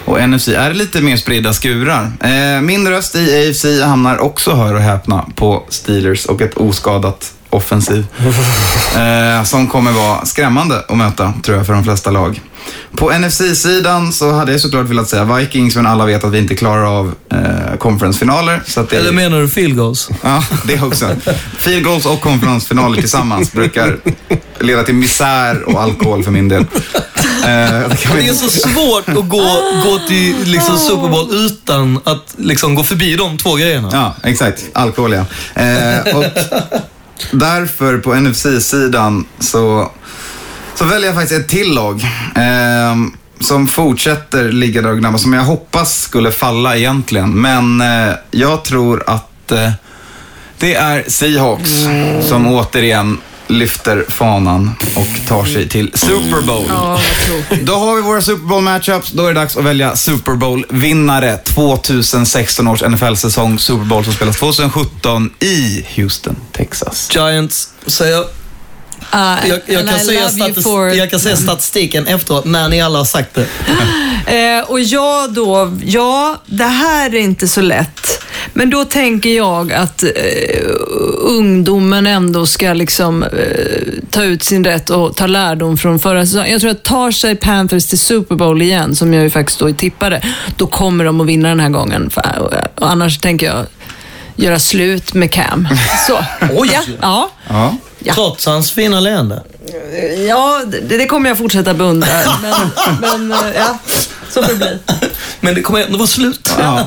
Och 0.04 0.28
NFC 0.28 0.48
är 0.48 0.74
lite 0.74 1.00
mer 1.00 1.16
spridda 1.16 1.52
skurar. 1.52 2.12
Eh, 2.20 2.60
min 2.60 2.88
röst 2.88 3.14
i 3.14 3.48
AFC 3.50 3.64
hamnar 3.84 4.18
också, 4.18 4.54
hör 4.54 4.74
och 4.74 4.80
häpna, 4.80 5.24
på 5.34 5.64
Steelers 5.68 6.26
och 6.26 6.40
ett 6.40 6.54
oskadat 6.54 7.32
offensiv. 7.50 8.06
Eh, 8.96 9.42
som 9.44 9.68
kommer 9.68 9.92
vara 9.92 10.24
skrämmande 10.24 10.84
att 10.88 10.96
möta, 10.96 11.32
tror 11.42 11.56
jag, 11.56 11.66
för 11.66 11.72
de 11.72 11.84
flesta 11.84 12.10
lag. 12.10 12.40
På 12.96 13.10
NFC-sidan 13.10 14.12
så 14.12 14.32
hade 14.32 14.52
jag 14.52 14.60
såklart 14.60 14.88
velat 14.88 15.08
säga 15.08 15.24
Vikings, 15.24 15.76
men 15.76 15.86
alla 15.86 16.06
vet 16.06 16.24
att 16.24 16.32
vi 16.32 16.38
inte 16.38 16.54
klarar 16.54 16.98
av 16.98 17.14
eh, 17.32 17.76
conference-finaler. 17.78 18.62
Så 18.66 18.82
det 18.82 18.96
Eller 18.96 19.12
menar 19.12 19.40
du 19.40 19.48
field 19.48 19.76
goals? 19.76 20.08
Ja, 20.22 20.44
det 20.66 20.82
också. 20.82 21.16
Field 21.58 21.84
goals 21.84 22.06
och 22.06 22.20
konferensfinaler 22.20 23.00
tillsammans 23.00 23.52
brukar 23.52 23.98
leda 24.60 24.82
till 24.82 24.94
misär 24.94 25.62
och 25.62 25.82
alkohol 25.82 26.24
för 26.24 26.30
min 26.30 26.48
del. 26.48 26.62
Eh, 26.62 26.68
det 27.44 27.98
Det 28.14 28.28
är 28.28 28.34
så 28.34 28.50
svårt 28.50 29.08
att 29.08 29.28
gå, 29.28 29.60
gå 29.84 29.98
till 30.08 30.36
liksom 30.44 30.78
Super 30.78 31.08
Bowl 31.08 31.34
utan 31.34 32.00
att 32.04 32.34
liksom 32.36 32.74
gå 32.74 32.84
förbi 32.84 33.16
de 33.16 33.38
två 33.38 33.54
grejerna. 33.54 33.88
Ja, 33.92 34.14
exakt. 34.30 34.64
Alkohol, 34.72 35.12
ja. 35.12 35.24
Eh, 35.62 36.16
och 36.16 36.24
därför 37.30 37.98
på 37.98 38.14
NFC-sidan 38.14 39.24
så, 39.40 39.90
så 40.74 40.84
väljer 40.84 41.08
jag 41.08 41.14
faktiskt 41.14 41.40
ett 41.40 41.48
till 41.48 41.74
lag. 41.74 42.02
Eh, 42.36 42.96
som 43.40 43.68
fortsätter 43.68 44.52
ligga 44.52 44.82
där 44.82 44.90
och 44.90 44.98
gnabba, 44.98 45.18
som 45.18 45.32
jag 45.32 45.42
hoppas 45.42 46.00
skulle 46.00 46.32
falla 46.32 46.76
egentligen. 46.76 47.40
Men 47.40 47.80
eh, 47.80 48.14
jag 48.30 48.64
tror 48.64 49.02
att 49.06 49.52
eh, 49.52 49.70
det 50.58 50.74
är 50.74 51.04
Seahawks 51.08 51.70
som 52.28 52.46
återigen 52.46 53.18
lyfter 53.46 54.04
fanan 54.08 54.70
och 54.94 55.28
tar 55.28 55.44
sig 55.44 55.68
till 55.68 55.90
Super 55.94 56.46
Bowl. 56.46 56.66
Tråkigt. 57.26 57.66
Då 57.66 57.74
har 57.74 57.96
vi 57.96 58.02
våra 58.02 58.22
Super 58.22 58.46
Bowl 58.46 58.62
matchups. 58.62 59.12
Då 59.12 59.24
är 59.26 59.28
det 59.34 59.40
dags 59.40 59.56
att 59.56 59.64
välja 59.64 59.96
Super 59.96 60.32
Bowl-vinnare. 60.32 61.36
2016 61.36 62.68
års 62.68 62.82
NFL-säsong 62.82 63.58
Super 63.58 63.84
Bowl 63.84 64.04
som 64.04 64.12
spelas 64.12 64.36
2017 64.36 65.30
i 65.40 65.86
Houston, 65.96 66.36
Texas. 66.52 67.10
Giants, 67.14 67.68
säger 67.86 68.12
jag. 68.12 68.24
Uh, 69.14 69.48
Jag, 69.48 69.60
jag, 69.66 69.88
kan 69.88 69.98
säga 69.98 70.28
statis- 70.28 70.62
for- 70.62 70.88
jag 70.94 71.10
kan 71.10 71.20
säga 71.20 71.36
statistiken 71.36 72.06
efteråt 72.06 72.44
när 72.44 72.68
ni 72.68 72.80
alla 72.82 72.98
har 72.98 73.04
sagt 73.04 73.34
det. 73.34 73.46
Eh, 74.26 74.60
och 74.70 74.80
jag 74.80 75.32
då, 75.32 75.76
ja, 75.84 76.36
det 76.46 76.64
här 76.64 77.14
är 77.14 77.18
inte 77.18 77.48
så 77.48 77.60
lätt. 77.60 78.22
Men 78.52 78.70
då 78.70 78.84
tänker 78.84 79.30
jag 79.36 79.72
att 79.72 80.02
eh, 80.02 80.10
ungdomen 81.18 82.06
ändå 82.06 82.46
ska 82.46 82.72
liksom 82.72 83.22
eh, 83.22 83.28
ta 84.10 84.24
ut 84.24 84.42
sin 84.42 84.64
rätt 84.64 84.90
och 84.90 85.16
ta 85.16 85.26
lärdom 85.26 85.78
från 85.78 85.98
förra 85.98 86.26
säsongen. 86.26 86.52
Jag 86.52 86.60
tror 86.60 86.70
att 86.70 86.82
tar 86.84 87.10
sig 87.10 87.36
Panthers 87.36 87.86
till 87.86 87.98
Super 87.98 88.34
Bowl 88.36 88.62
igen, 88.62 88.96
som 88.96 89.14
jag 89.14 89.22
ju 89.22 89.30
faktiskt 89.30 89.58
då 89.58 89.72
tippade, 89.72 90.22
då 90.56 90.66
kommer 90.66 91.04
de 91.04 91.20
att 91.20 91.26
vinna 91.26 91.48
den 91.48 91.60
här 91.60 91.70
gången. 91.70 92.10
För, 92.10 92.50
och 92.80 92.90
annars 92.90 93.18
tänker 93.18 93.46
jag 93.46 93.66
göra 94.36 94.58
slut 94.58 95.14
med 95.14 95.30
Cam. 95.32 95.68
Så. 96.06 96.24
Oj! 96.52 96.78
Ja, 97.00 97.30
ja. 97.48 97.76
Ja. 98.04 98.14
Trots 98.14 98.46
hans 98.46 98.72
fina 98.72 99.00
leende. 99.00 99.42
ja 100.28 100.62
det, 100.66 100.98
det 100.98 101.06
kommer 101.06 101.28
jag 101.28 101.38
fortsätta 101.38 101.74
beundra. 101.74 102.08
Men, 102.42 102.70
men 103.28 103.32
eh, 103.32 103.54
ja, 103.56 103.78
så 104.28 104.42
får 104.42 104.52
det 104.52 104.56
bli. 104.56 104.78
Men 105.40 105.54
det 105.54 105.62
kommer 105.62 105.80
ändå 105.80 105.98
vara 105.98 106.06
slut. 106.06 106.54
Ja. 106.58 106.86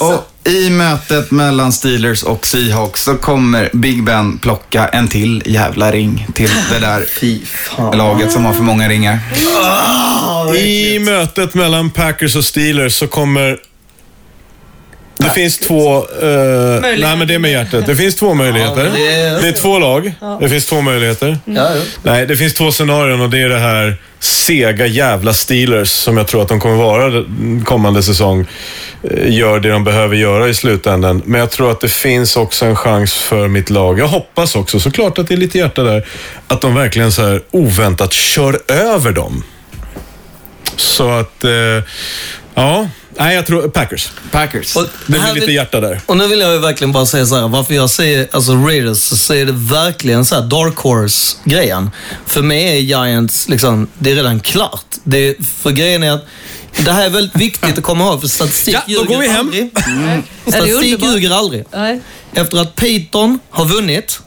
Och 0.00 0.48
i 0.50 0.70
mötet 0.70 1.30
mellan 1.30 1.72
Steelers 1.72 2.22
och 2.22 2.46
Seahawks 2.46 3.04
så 3.04 3.14
kommer 3.14 3.70
Big 3.72 4.04
Ben 4.04 4.38
plocka 4.38 4.88
en 4.88 5.08
till 5.08 5.42
jävla 5.46 5.92
ring 5.92 6.26
till 6.34 6.50
det 6.70 6.78
där 6.78 7.06
laget 7.96 8.32
som 8.32 8.44
har 8.44 8.52
för 8.52 8.62
många 8.62 8.88
ringar. 8.88 9.18
I 10.56 10.98
mötet 10.98 11.54
mellan 11.54 11.90
Packers 11.90 12.36
och 12.36 12.44
Steelers 12.44 12.94
så 12.94 13.06
kommer... 13.06 13.58
Det 15.18 15.30
finns 15.30 15.58
två... 15.58 15.96
eh, 15.96 16.80
nej, 16.80 17.16
men 17.16 17.28
det 17.28 17.34
är 17.34 17.38
med 17.38 17.50
hjärtat. 17.50 17.86
Det 17.86 17.96
finns 17.96 18.14
två 18.16 18.34
möjligheter. 18.34 18.84
Ja, 18.84 18.90
det 18.94 19.12
är- 19.12 19.40
Det 19.42 19.48
är 19.48 19.52
två 19.52 19.78
lag. 19.78 20.12
Det 20.40 20.48
finns 20.48 20.66
två 20.66 20.80
möjligheter. 20.80 21.38
Ja, 21.44 21.74
ja. 21.74 21.82
Nej, 22.02 22.26
det 22.26 22.36
finns 22.36 22.54
två 22.54 22.72
scenarion 22.72 23.20
och 23.20 23.30
det 23.30 23.38
är 23.42 23.48
det 23.48 23.58
här 23.58 23.96
sega 24.18 24.86
jävla 24.86 25.32
Steelers 25.32 25.88
som 25.88 26.16
jag 26.16 26.26
tror 26.26 26.42
att 26.42 26.48
de 26.48 26.60
kommer 26.60 26.76
vara 26.76 27.24
kommande 27.64 28.02
säsong. 28.02 28.46
eh, 29.10 29.34
Gör 29.34 29.60
det 29.60 29.68
de 29.70 29.84
behöver 29.84 30.16
göra 30.16 30.48
i 30.48 30.54
slutändan. 30.54 31.22
Men 31.24 31.40
jag 31.40 31.50
tror 31.50 31.70
att 31.70 31.80
det 31.80 31.88
finns 31.92 32.36
också 32.36 32.64
en 32.64 32.76
chans 32.76 33.14
för 33.14 33.48
mitt 33.48 33.70
lag. 33.70 33.98
Jag 33.98 34.08
hoppas 34.08 34.56
också, 34.56 34.80
såklart 34.80 35.18
att 35.18 35.28
det 35.28 35.34
är 35.34 35.38
lite 35.38 35.58
hjärta 35.58 35.82
där, 35.82 36.06
att 36.48 36.60
de 36.60 36.74
verkligen 36.74 37.12
så 37.12 37.22
här 37.22 37.42
oväntat 37.50 38.12
kör 38.12 38.58
över 38.68 39.12
dem. 39.12 39.42
Så 40.76 41.10
att, 41.10 41.44
eh, 41.44 41.50
ja. 42.54 42.88
Nej, 43.18 43.34
jag 43.34 43.46
tror 43.46 43.68
Packers. 43.68 44.10
Packers. 44.30 44.76
Och 44.76 44.82
Det 45.06 45.12
blir 45.12 45.34
lite 45.34 45.46
vill- 45.46 45.54
hjärta 45.54 45.80
där. 45.80 46.00
Och 46.06 46.16
nu 46.16 46.26
vill 46.28 46.40
jag 46.40 46.52
ju 46.52 46.58
verkligen 46.58 46.92
bara 46.92 47.06
säga 47.06 47.26
så 47.26 47.36
här, 47.36 47.48
varför 47.48 47.74
jag 47.74 47.90
säger 47.90 48.28
alltså 48.32 48.52
Raiders, 48.52 48.98
så 48.98 49.34
är 49.34 49.46
det 49.46 49.52
verkligen 49.52 50.24
så 50.24 50.34
här 50.34 50.42
dark 50.42 50.76
horse-grejen. 50.76 51.90
För 52.26 52.42
mig 52.42 52.68
är 52.68 52.80
Giants, 52.80 53.48
liksom, 53.48 53.88
det 53.98 54.10
är 54.10 54.14
redan 54.14 54.40
klart. 54.40 54.84
Det, 55.04 55.34
för 55.62 55.70
grejen 55.70 56.02
är 56.02 56.10
att 56.12 56.24
det 56.78 56.92
här 56.92 57.06
är 57.06 57.10
väldigt 57.10 57.36
viktigt 57.36 57.78
att 57.78 57.84
komma 57.84 58.04
ihåg, 58.04 58.20
för 58.20 58.28
statistik 58.28 58.74
Ja, 58.74 58.80
då 58.86 58.92
ljuger 58.92 59.06
går 59.06 59.18
vi 59.20 59.28
hem. 59.28 59.40
aldrig. 59.46 59.70
Det 60.44 60.52
Statistik 60.52 61.04
ljuger 61.04 61.30
aldrig. 61.30 61.64
Nej. 61.72 62.00
Efter 62.34 62.58
att 62.58 62.74
Peyton 62.76 63.38
har 63.50 63.64
vunnit, 63.64 64.20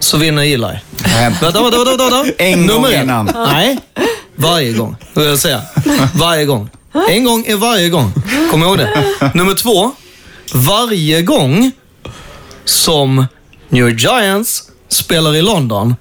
så 0.00 0.16
vinner 0.16 0.42
Eli. 0.42 0.78
Vänta, 1.04 1.50
vänta, 1.50 1.84
vänta. 1.84 2.24
En 2.38 2.66
gång 2.66 2.86
innan. 2.92 3.30
Nej, 3.34 3.78
varje 4.36 4.72
gång. 4.72 4.96
Vill 5.14 5.26
jag 5.26 5.38
säga. 5.38 5.62
Varje 6.14 6.44
gång. 6.44 6.70
En 7.08 7.24
gång 7.24 7.44
är 7.46 7.56
varje 7.56 7.88
gång. 7.88 8.12
Kom 8.50 8.62
ihåg 8.62 8.78
det. 8.78 9.04
Nummer 9.34 9.54
två. 9.54 9.92
Varje 10.54 11.22
gång 11.22 11.72
som 12.64 13.26
New 13.68 13.88
Giants 13.98 14.62
spelar 14.88 15.36
i 15.36 15.42
London 15.42 15.94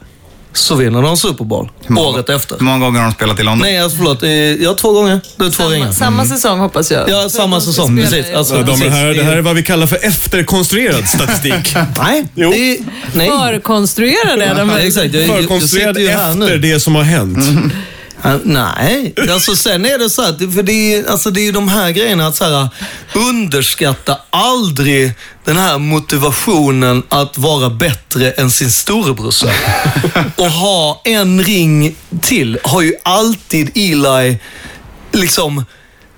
så 0.53 0.75
vinner 0.75 1.01
de 1.01 1.17
Super 1.17 1.43
Bowl 1.45 1.69
året 1.97 2.29
efter. 2.29 2.55
Hur 2.57 2.65
många 2.65 2.79
gånger 2.85 2.99
har 2.99 3.07
de 3.07 3.13
spelat 3.13 3.39
i 3.39 3.43
London? 3.43 3.67
Nej, 3.67 3.79
alltså, 3.79 3.97
förlåt. 3.97 4.23
eh, 4.23 4.29
Ja, 4.31 4.73
två 4.73 4.91
gånger. 4.91 5.19
Det 5.37 5.45
är 5.45 5.49
två 5.49 5.55
Samma, 5.63 5.69
ringar. 5.75 5.91
samma 5.91 6.25
säsong 6.25 6.59
hoppas 6.59 6.91
jag. 6.91 7.09
Ja, 7.09 7.29
samma 7.29 7.61
säsong. 7.61 7.97
Precis. 7.97 8.25
Alltså, 8.35 8.55
Ja, 8.55 8.61
de 8.61 8.65
precis. 8.67 8.87
här, 8.93 9.05
det 9.13 9.23
här 9.23 9.37
är 9.37 9.41
vad 9.41 9.55
vi 9.55 9.63
kallar 9.63 9.87
för 9.87 9.99
efterkonstruerad 10.05 11.07
statistik. 11.07 11.75
Nej, 11.97 12.25
Jo. 12.35 12.49
det 12.51 12.57
är... 12.71 12.77
Nej. 13.13 13.29
Förkonstruerade 13.29 14.45
är 14.45 14.55
de. 14.55 14.69
Ja, 14.69 14.79
exakt. 14.79 15.13
Jag, 15.13 15.23
jag, 15.23 15.29
jag 15.29 15.37
Förkonstruerad 15.37 15.97
efter 15.97 16.33
nu. 16.33 16.57
det 16.57 16.79
som 16.79 16.95
har 16.95 17.03
hänt. 17.03 17.37
Nej, 18.43 19.13
alltså 19.29 19.55
sen 19.55 19.85
är 19.85 19.97
det 19.97 20.09
så 20.09 20.21
att, 20.21 20.37
för 20.37 20.63
det 20.63 20.95
är, 20.95 21.09
alltså 21.11 21.31
det 21.31 21.41
är 21.41 21.45
ju 21.45 21.51
de 21.51 21.67
här 21.67 21.91
grejerna 21.91 22.27
att 22.27 22.35
så 22.35 22.43
här, 22.43 22.69
underskatta 23.15 24.17
aldrig 24.29 25.13
den 25.45 25.57
här 25.57 25.77
motivationen 25.77 27.03
att 27.09 27.37
vara 27.37 27.69
bättre 27.69 28.31
än 28.31 28.51
sin 28.51 28.71
storebrorsa. 28.71 29.49
Och 30.35 30.51
ha 30.51 31.01
en 31.03 31.43
ring 31.43 31.95
till 32.21 32.59
har 32.63 32.81
ju 32.81 32.93
alltid 33.03 33.71
Eli 33.75 34.39
liksom 35.11 35.57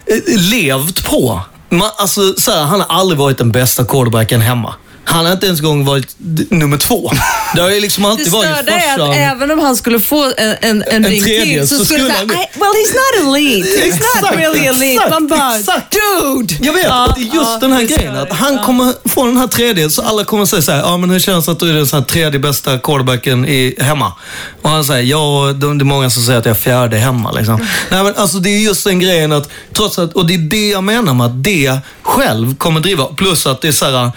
eh, 0.06 0.40
levt 0.40 1.06
på. 1.06 1.42
Man, 1.70 1.90
alltså, 1.98 2.34
så 2.38 2.52
här, 2.52 2.64
han 2.64 2.80
har 2.80 3.00
aldrig 3.00 3.20
varit 3.20 3.38
den 3.38 3.52
bästa 3.52 3.86
quarterbacken 3.86 4.42
hemma. 4.42 4.76
Han 5.10 5.26
har 5.26 5.34
inte 5.34 5.46
ens 5.46 5.60
en 5.60 5.66
gång 5.66 5.86
varit 5.86 6.16
nummer 6.50 6.78
två. 6.78 7.12
Det 7.56 7.62
har 7.62 7.70
ju 7.70 7.80
liksom 7.80 8.04
Det 8.04 8.10
alltid 8.10 8.32
varit 8.32 8.50
störda 8.56 8.72
är 8.72 8.78
att 8.94 8.98
farsan. 9.00 9.14
även 9.14 9.52
om 9.52 9.60
han 9.60 9.76
skulle 9.76 10.00
få 10.00 10.32
en, 10.38 10.56
en, 10.62 10.84
en, 10.88 11.06
ring 11.06 11.24
till 11.24 11.68
så, 11.68 11.86
skulle 11.86 12.04
det 12.04 12.12
han- 12.14 12.30
säga, 12.30 12.40
well 12.54 12.72
he's 12.72 12.94
not 12.94 13.36
elite. 13.36 13.70
He's 13.70 13.84
Exakt, 13.88 14.22
not 14.22 14.32
really 14.40 14.66
elite. 14.66 14.94
exakt, 14.94 15.10
Man 15.12 15.28
bara, 15.28 15.60
exakt. 15.60 15.96
dude! 16.24 16.56
Jag 16.62 16.74
vet, 16.74 16.84
Ja, 16.86 17.14
det 17.18 17.22
är 17.22 17.26
just 17.26 17.36
ja, 17.36 17.58
den 17.62 17.72
här 17.72 17.80
det 17.80 17.86
grejen. 17.96 18.16
Att 18.16 18.34
han 18.34 18.54
Ja. 18.56 18.64
kommer 18.64 18.94
få 19.10 19.26
den 19.26 19.38
här 19.38 19.48
tredje, 19.48 19.90
så 19.90 20.02
alla 20.02 20.24
kommer 20.24 20.46
säga 20.46 20.62
så 20.62 20.72
här, 20.72 20.80
ja 20.80 20.98
men 20.98 21.10
hur 21.10 21.20
känns 21.20 21.46
det 21.46 21.52
att 21.52 21.60
du 21.60 21.70
är 21.70 21.74
den 21.74 21.88
så 21.88 21.96
här 21.98 22.04
tredje 22.04 22.40
bästa 22.40 22.78
quarterbacken 22.80 23.46
i, 23.46 23.76
hemma? 23.80 24.14
Och 24.62 24.70
han 24.70 24.86
säger, 24.86 25.04
ja, 25.04 25.54
de- 25.56 25.78
det 25.78 25.84
är 25.84 25.86
många 25.86 26.10
som 26.10 26.24
säger 26.24 26.40
att 26.40 26.46
jag 26.46 26.56
är 26.56 26.60
fjärde 26.60 26.98
hemma. 26.98 27.32
Liksom. 27.32 27.68
Nej 27.90 28.04
men 28.04 28.16
alltså 28.16 28.38
det 28.38 28.50
är 28.50 28.60
just 28.60 28.84
den 28.84 29.00
grejen 29.00 29.32
att, 29.32 29.50
trots 29.74 30.00
att, 30.00 30.14
och 30.14 30.26
det 30.26 30.34
är 30.34 30.38
det 30.38 30.70
jag 30.70 30.84
menar 30.84 31.14
med 31.14 31.26
att 31.26 31.44
det 31.44 31.78
själv 32.02 32.56
kommer 32.58 32.80
driva. 32.80 33.06
Plus 33.06 33.48
att 33.48 33.62
det 33.62 33.68
är 33.68 33.72
så 33.72 33.86
här, 33.86 34.12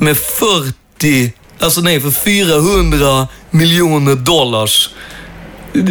med 0.00 0.16
40, 0.18 1.32
alltså 1.58 1.80
nej, 1.80 2.00
för 2.00 2.10
400 2.10 3.28
miljoner 3.50 4.14
dollars 4.14 4.90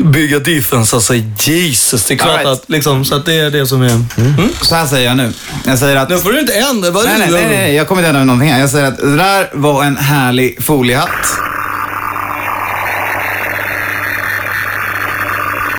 bygga 0.04 0.40
defense. 0.40 0.96
Alltså 0.96 1.16
Jesus, 1.40 2.06
det 2.06 2.14
är 2.14 2.18
klart 2.18 2.40
right. 2.40 2.48
att, 2.48 2.70
liksom, 2.70 3.06
så 3.06 3.16
att 3.16 3.26
det 3.26 3.34
är 3.34 3.52
det 3.52 3.68
som 3.68 3.82
är... 3.82 3.90
Mm. 3.90 4.50
Så 4.62 4.76
här 4.76 4.86
säger 4.86 5.08
jag 5.08 5.18
nu. 5.18 5.34
Jag 5.66 5.80
säger 5.80 5.96
att... 5.96 6.10
Nu 6.10 6.18
får 6.18 6.32
du 6.32 6.40
inte 6.40 6.54
ändra 6.54 6.92
vad 6.92 7.06
Nej, 7.06 7.14
du 7.14 7.34
nej, 7.34 7.46
nej, 7.46 7.58
nej, 7.58 7.76
jag 7.76 7.88
kommer 7.88 8.02
inte 8.02 8.10
ändra 8.10 8.24
någonting 8.24 8.50
här. 8.50 8.60
Jag 8.60 8.70
säger 8.70 8.88
att 8.88 8.98
det 8.98 9.16
där 9.16 9.50
var 9.54 9.84
en 9.84 9.98
härlig 9.98 10.64
foliehatt. 10.64 11.28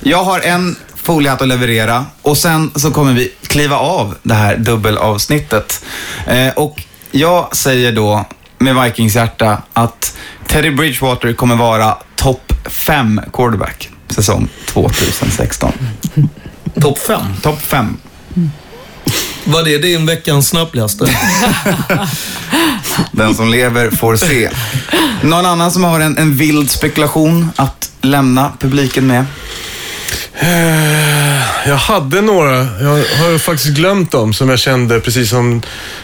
Jag 0.03 0.25
har 0.25 0.41
en 0.41 0.77
foliehatt 0.95 1.43
att 1.43 1.49
leverera 1.49 2.07
och 2.23 2.39
sen 2.39 2.71
så 2.77 2.91
kommer 2.91 3.13
vi 3.13 3.33
kliva 3.47 3.77
av 3.77 4.15
det 4.23 4.35
här 4.35 4.57
dubbelavsnittet. 4.57 5.85
Eh, 6.27 6.49
och 6.57 6.83
jag 7.11 7.57
säger 7.57 7.93
då 7.93 8.25
med 8.59 8.85
Vikings 8.85 9.17
hjärta 9.17 9.63
att 9.73 10.17
Teddy 10.47 10.71
Bridgewater 10.71 11.33
kommer 11.33 11.57
vara 11.57 11.97
topp 12.17 12.53
5 12.67 13.21
quarterback 13.33 13.89
säsong 14.09 14.49
2016. 14.67 15.73
Topp 16.81 16.99
fem. 16.99 17.23
Topp 17.43 17.63
5. 17.63 17.97
Var 19.45 19.63
det 19.63 19.79
din 19.79 20.07
veckans 20.07 20.49
snabbligaste? 20.49 21.05
Den 23.13 23.35
som 23.35 23.49
lever 23.49 23.91
får 23.91 24.17
se. 24.17 24.51
Någon 25.23 25.47
annan 25.47 25.73
som 25.73 25.85
har 25.85 26.01
en, 26.01 26.19
en 26.19 26.37
vild 26.37 26.71
spekulation 26.71 27.51
att 27.57 27.91
lämna 28.01 28.53
publiken 28.59 29.07
med? 29.07 29.25
Eh, 30.41 31.69
Jag 31.69 31.77
hade 31.77 32.21
några, 32.21 32.57
jag 32.81 32.89
har 32.91 33.39
faktiskt 33.39 33.75
glömt 33.77 34.11
dem, 34.13 34.35
som 34.35 34.49
jag 34.49 34.59
kände 34.59 35.01
precis 35.01 35.31
som 35.31 35.63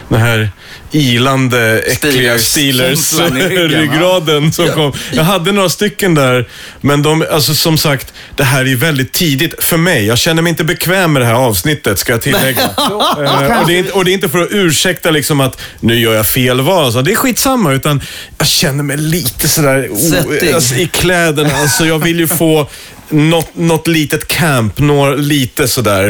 den 0.09 0.21
här 0.21 0.51
ilande, 0.93 1.79
äckliga? 1.87 2.39
Steelers-ryggraden 2.39 4.53
som 4.53 4.69
kom. 4.69 4.93
Jag 5.13 5.25
hade 5.25 5.53
några 5.53 5.69
stycken 5.69 6.15
där, 6.15 6.49
men 6.81 7.03
de, 7.03 7.25
alltså 7.33 7.55
som 7.55 7.79
sagt, 7.79 8.13
det 8.37 8.45
här 8.45 8.69
är 8.73 8.77
väldigt 8.77 9.13
tidigt 9.13 9.65
för 9.65 9.77
mig. 9.77 10.07
Jag 10.07 10.19
känner 10.19 10.43
mig 10.43 10.51
inte 10.51 10.65
bekväm 10.65 11.13
med 11.13 11.23
det 11.23 11.27
här 11.27 11.35
avsnittet, 11.35 11.99
ska 11.99 12.13
jag 12.13 12.23
tillägga. 12.23 12.71
Eh, 13.19 13.61
och, 13.61 13.67
det 13.67 13.75
är 13.75 13.79
inte, 13.79 13.93
och 13.93 14.05
det 14.05 14.11
är 14.11 14.13
inte 14.13 14.29
för 14.29 14.43
att 14.43 14.49
ursäkta 14.51 15.11
liksom 15.11 15.41
att 15.41 15.61
nu 15.81 15.99
gör 15.99 16.15
jag 16.15 16.27
fel 16.27 16.61
val. 16.61 16.85
Alltså. 16.85 17.03
Det 17.03 17.13
är 17.13 17.17
skitsamma, 17.17 17.73
utan 17.73 18.03
jag 18.39 18.49
känner 18.49 18.83
mig 18.85 18.97
lite 18.97 19.49
sådär 19.49 19.89
o- 19.91 19.97
Svettig. 19.99 20.53
alltså, 20.53 20.75
i 20.75 20.87
kläderna. 20.89 21.51
Alltså, 21.57 21.87
jag 21.87 21.99
vill 21.99 22.21
ju 22.21 22.29
få 22.29 22.69
något, 23.11 23.49
något 23.57 23.87
litet 23.87 24.29
camp, 24.29 24.79
några, 24.79 25.15
lite 25.15 25.69
sådär. 25.69 26.09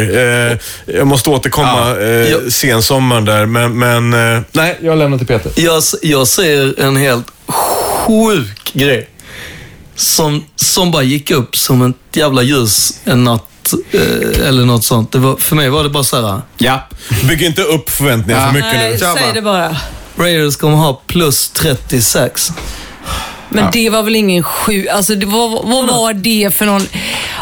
Eh, 0.52 0.58
jag 0.96 1.06
måste 1.06 1.30
återkomma 1.30 1.96
Ja. 1.96 2.00
eh, 2.00 2.48
sensommaren 2.48 3.24
där, 3.24 3.46
men, 3.46 3.78
men 3.78 4.34
eh, 4.36 4.42
nej, 4.52 4.78
jag 4.82 4.98
lämnar 4.98 5.18
till 5.18 5.26
Peter. 5.26 5.52
Jag, 5.56 5.82
jag 6.02 6.26
ser 6.28 6.80
en 6.80 6.96
helt 6.96 7.26
sjuk 8.06 8.70
grej. 8.72 9.08
Som, 9.96 10.44
som 10.56 10.90
bara 10.90 11.02
gick 11.02 11.30
upp 11.30 11.56
som 11.56 11.82
ett 11.82 12.16
jävla 12.16 12.42
ljus 12.42 13.00
en 13.04 13.24
natt. 13.24 13.42
Eh, 13.92 14.48
eller 14.48 14.64
något 14.64 14.84
sånt. 14.84 15.12
Det 15.12 15.18
var, 15.18 15.36
för 15.36 15.56
mig 15.56 15.68
var 15.70 15.82
det 15.82 15.88
bara 15.90 16.04
så 16.04 16.26
här. 16.26 16.40
Ja. 16.58 16.88
Bygg 17.28 17.42
inte 17.42 17.62
upp 17.62 17.90
förväntningar 17.90 18.40
Ja. 18.40 18.46
för 18.46 18.52
mycket 18.54 18.72
Nej, 18.74 18.90
nu. 18.92 18.98
Bara. 18.98 19.14
säg 19.14 19.32
det 19.34 19.42
bara. 19.42 19.76
Raiders 20.18 20.56
kommer 20.56 20.76
ha 20.76 21.02
plus 21.06 21.48
36. 21.50 22.52
Men 23.48 23.70
det 23.72 23.90
var 23.90 24.02
väl 24.02 24.16
ingen 24.16 24.42
sju... 24.42 24.88
Alltså, 24.88 25.14
det 25.14 25.26
var, 25.26 25.48
vad 25.48 25.86
var 25.88 26.12
det 26.14 26.54
för 26.54 26.66
någon... 26.66 26.82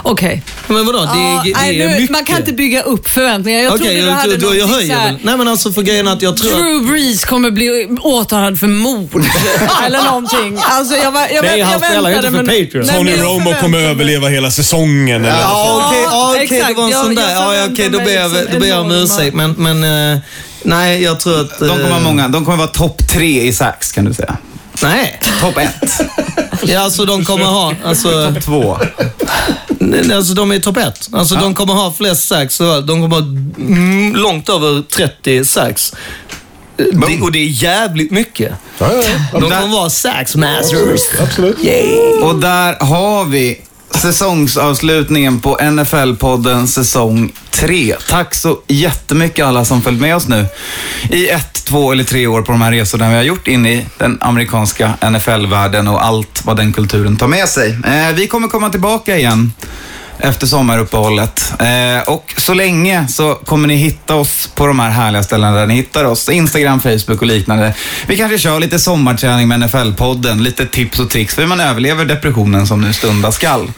Okej. 0.03 0.43
Men 0.69 0.87
vadå? 0.87 0.99
Det, 0.99 1.05
Ja, 1.07 1.41
är- 1.41 1.45
det 1.45 1.53
nej, 1.57 1.81
är 1.81 1.89
nu- 1.89 1.95
mycket. 1.95 2.11
Man 2.11 2.25
kan 2.25 2.37
inte 2.37 2.53
bygga 2.53 2.83
upp 2.83 3.09
förväntningar. 3.09 3.61
Jag 3.61 3.73
Okej, 3.75 3.85
trodde 3.87 4.01
du 4.01 4.07
jag, 4.07 4.13
hade 4.13 4.37
då, 4.37 4.55
jag 4.57 4.67
höjer 4.67 4.95
här, 4.97 5.07
väl. 5.07 5.17
Nej 5.23 5.37
men 5.37 5.49
alltså 5.49 5.73
för 5.73 5.83
grejen 5.83 6.09
att 6.09 6.23
jag 6.23 6.37
tror. 6.37 6.51
Drew 6.51 6.87
Brees 6.93 7.25
kommer 7.25 7.51
bli 7.51 7.89
åtalad 8.01 8.59
för 8.61 8.67
mord. 8.67 9.25
Eller 9.87 10.03
någonting. 10.03 10.59
Alltså, 10.63 10.97
jag, 10.97 11.13
var- 11.13 11.29
jag, 11.35 11.45
Nej, 11.45 11.59
jag 11.59 11.67
han 11.67 11.81
spelar 11.81 12.11
ju 12.11 12.17
inte 12.17 12.31
för 12.31 12.37
men- 12.37 12.47
Patriots. 12.47 12.91
Tony 12.91 13.11
jag 13.17 13.25
Romo 13.25 13.55
kommer 13.61 13.79
överleva 13.79 14.29
hela 14.29 14.51
säsongen. 14.51 15.25
Eller? 15.25 15.41
Ja, 15.41 15.85
okej, 15.89 16.03
ja, 16.05 16.31
okej, 16.31 16.45
exakt. 16.45 16.69
det 16.69 16.75
var 16.75 16.85
en 16.85 16.91
Jag- 16.91 17.05
sån 17.05 17.15
jag 17.15 17.25
där. 17.25 17.35
Ja, 17.35 17.67
okej, 17.73 17.89
då 17.91 17.99
förväntar 17.99 18.61
ber 18.61 18.67
jag, 18.67 18.77
jag 18.77 18.81
om 18.81 18.93
ursäkt. 18.93 19.35
Men, 19.35 19.53
men 19.59 20.13
eh, 20.15 20.19
nej, 20.63 21.03
jag 21.03 21.21
tror 21.21 21.41
att... 21.41 21.59
De 21.61 21.69
kommer 21.69 21.91
ha 21.91 21.97
eh, 21.97 22.03
många. 22.05 22.29
De 22.29 22.45
kommer 22.45 22.59
vara 22.59 22.69
topp 22.69 23.09
tre 23.13 23.43
i 23.43 23.53
sax 23.53 23.93
kan 23.93 24.05
du 24.05 24.15
säga. 24.15 24.37
Nej. 24.83 25.21
Topp 25.41 25.59
ett. 25.59 26.01
Ja, 26.67 26.81
alltså 26.81 27.05
de 27.05 27.25
kommer 27.25 27.45
ha... 27.45 27.75
Alltså, 27.85 28.33
Topp 28.33 28.45
två. 28.45 28.79
nej, 29.69 30.13
alltså 30.13 30.35
de 30.35 30.53
är 30.53 30.59
topp 30.59 30.77
ett. 30.77 31.09
Alltså 31.13 31.35
de 31.35 31.55
kommer 31.55 31.73
ha 31.73 31.93
flest 31.93 32.29
sax. 32.29 32.55
så 32.55 32.81
De 32.81 33.03
kommer 33.03 33.17
ha 33.17 33.23
mm, 33.59 34.17
långt 34.17 34.49
över 34.49 34.83
30 34.83 35.45
sax. 35.45 35.93
Det, 36.77 37.21
och 37.23 37.33
det 37.33 37.39
är 37.39 37.63
jävligt 37.63 38.11
mycket. 38.11 38.53
Ja, 38.79 38.93
ja, 38.93 39.03
ja. 39.33 39.39
De 39.41 39.51
kommer 39.51 39.73
vara 39.73 39.91
sax 39.91 40.37
masters. 40.37 41.01
Absolut. 41.21 41.59
Och 42.23 42.35
där 42.35 42.85
har 42.85 43.25
vi 43.25 43.61
säsongsavslutningen 43.95 45.41
på 45.41 45.57
NFL-podden 45.57 46.67
säsong 46.67 47.33
3. 47.51 47.95
Tack 48.09 48.35
så 48.35 48.59
jättemycket 48.69 49.47
alla 49.47 49.65
som 49.65 49.83
följt 49.83 50.01
med 50.01 50.17
oss 50.17 50.29
nu 50.29 50.47
i 51.11 51.29
ett, 51.29 51.65
två 51.65 51.93
eller 51.93 52.05
tre 52.05 52.27
år 52.27 52.43
på 52.43 52.53
de 52.53 52.61
här 52.61 52.73
resorna 52.73 53.09
vi 53.09 53.15
har 53.15 53.23
gjort 53.23 53.49
in 53.49 53.67
i 53.67 53.87
den 53.99 54.19
amerikanska 54.21 54.95
NFL-världen 55.11 55.89
och 55.89 56.05
allt 56.05 56.43
vad 56.45 56.57
den 56.57 56.73
kulturen 56.73 57.17
tar 57.17 57.29
med 57.29 57.49
sig. 57.49 57.79
Eh, 57.87 58.15
vi 58.15 58.27
kommer 58.27 58.49
komma 58.49 58.71
tillbaka 58.71 59.17
igen 59.17 59.53
efter 60.19 60.47
sommaruppehållet. 60.47 61.53
Eh, 61.61 62.09
och 62.09 62.35
så 62.37 62.55
länge 62.55 63.09
så 63.09 63.35
kommer 63.35 63.69
ni 63.69 63.75
hitta 63.75 64.15
oss 64.15 64.51
på 64.55 64.67
de 64.67 64.81
här 64.81 64.91
härliga 64.91 65.23
ställena 65.23 65.53
där 65.53 65.67
ni 65.67 65.75
hittar 65.75 66.05
oss. 66.05 66.29
Instagram, 66.29 66.81
Facebook 66.81 67.21
och 67.21 67.27
liknande. 67.27 67.75
Vi 68.07 68.17
kanske 68.17 68.39
kör 68.39 68.61
lite 68.61 68.79
sommarträning 68.79 69.49
med 69.49 69.61
NFL-podden, 69.61 70.43
lite 70.43 70.67
tips 70.67 70.99
och 70.99 71.11
tricks 71.11 71.35
för 71.35 71.43
hur 71.43 71.49
man 71.49 71.61
överlever 71.61 72.05
depressionen 72.05 72.67
som 72.67 72.81
nu 72.81 72.93
stundar 72.93 73.31
skall. 73.31 73.73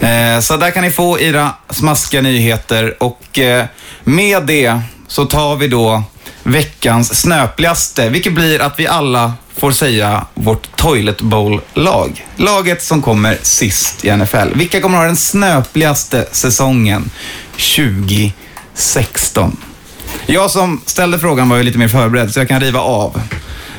Eh, 0.00 0.40
så 0.40 0.56
där 0.56 0.70
kan 0.70 0.84
ni 0.84 0.90
få 0.90 1.20
era 1.20 1.50
smaskiga 1.70 2.22
nyheter 2.22 3.02
och 3.02 3.38
eh, 3.38 3.64
med 4.04 4.46
det 4.46 4.80
så 5.08 5.24
tar 5.24 5.56
vi 5.56 5.68
då 5.68 6.02
veckans 6.46 7.20
snöpligaste, 7.20 8.08
vilket 8.08 8.32
blir 8.32 8.60
att 8.60 8.80
vi 8.80 8.86
alla 8.86 9.32
får 9.56 9.72
säga 9.72 10.26
vårt 10.34 10.76
Toilet 10.76 11.20
Bowl-lag. 11.20 12.26
Laget 12.36 12.82
som 12.82 13.02
kommer 13.02 13.38
sist 13.42 14.04
i 14.04 14.16
NFL. 14.16 14.54
Vilka 14.54 14.80
kommer 14.80 14.98
ha 14.98 15.04
den 15.04 15.16
snöpligaste 15.16 16.26
säsongen 16.32 17.10
2016? 17.76 19.56
Jag 20.26 20.50
som 20.50 20.80
ställde 20.86 21.18
frågan 21.18 21.48
var 21.48 21.56
ju 21.56 21.62
lite 21.62 21.78
mer 21.78 21.88
förberedd, 21.88 22.32
så 22.32 22.40
jag 22.40 22.48
kan 22.48 22.60
riva 22.60 22.80
av. 22.80 23.20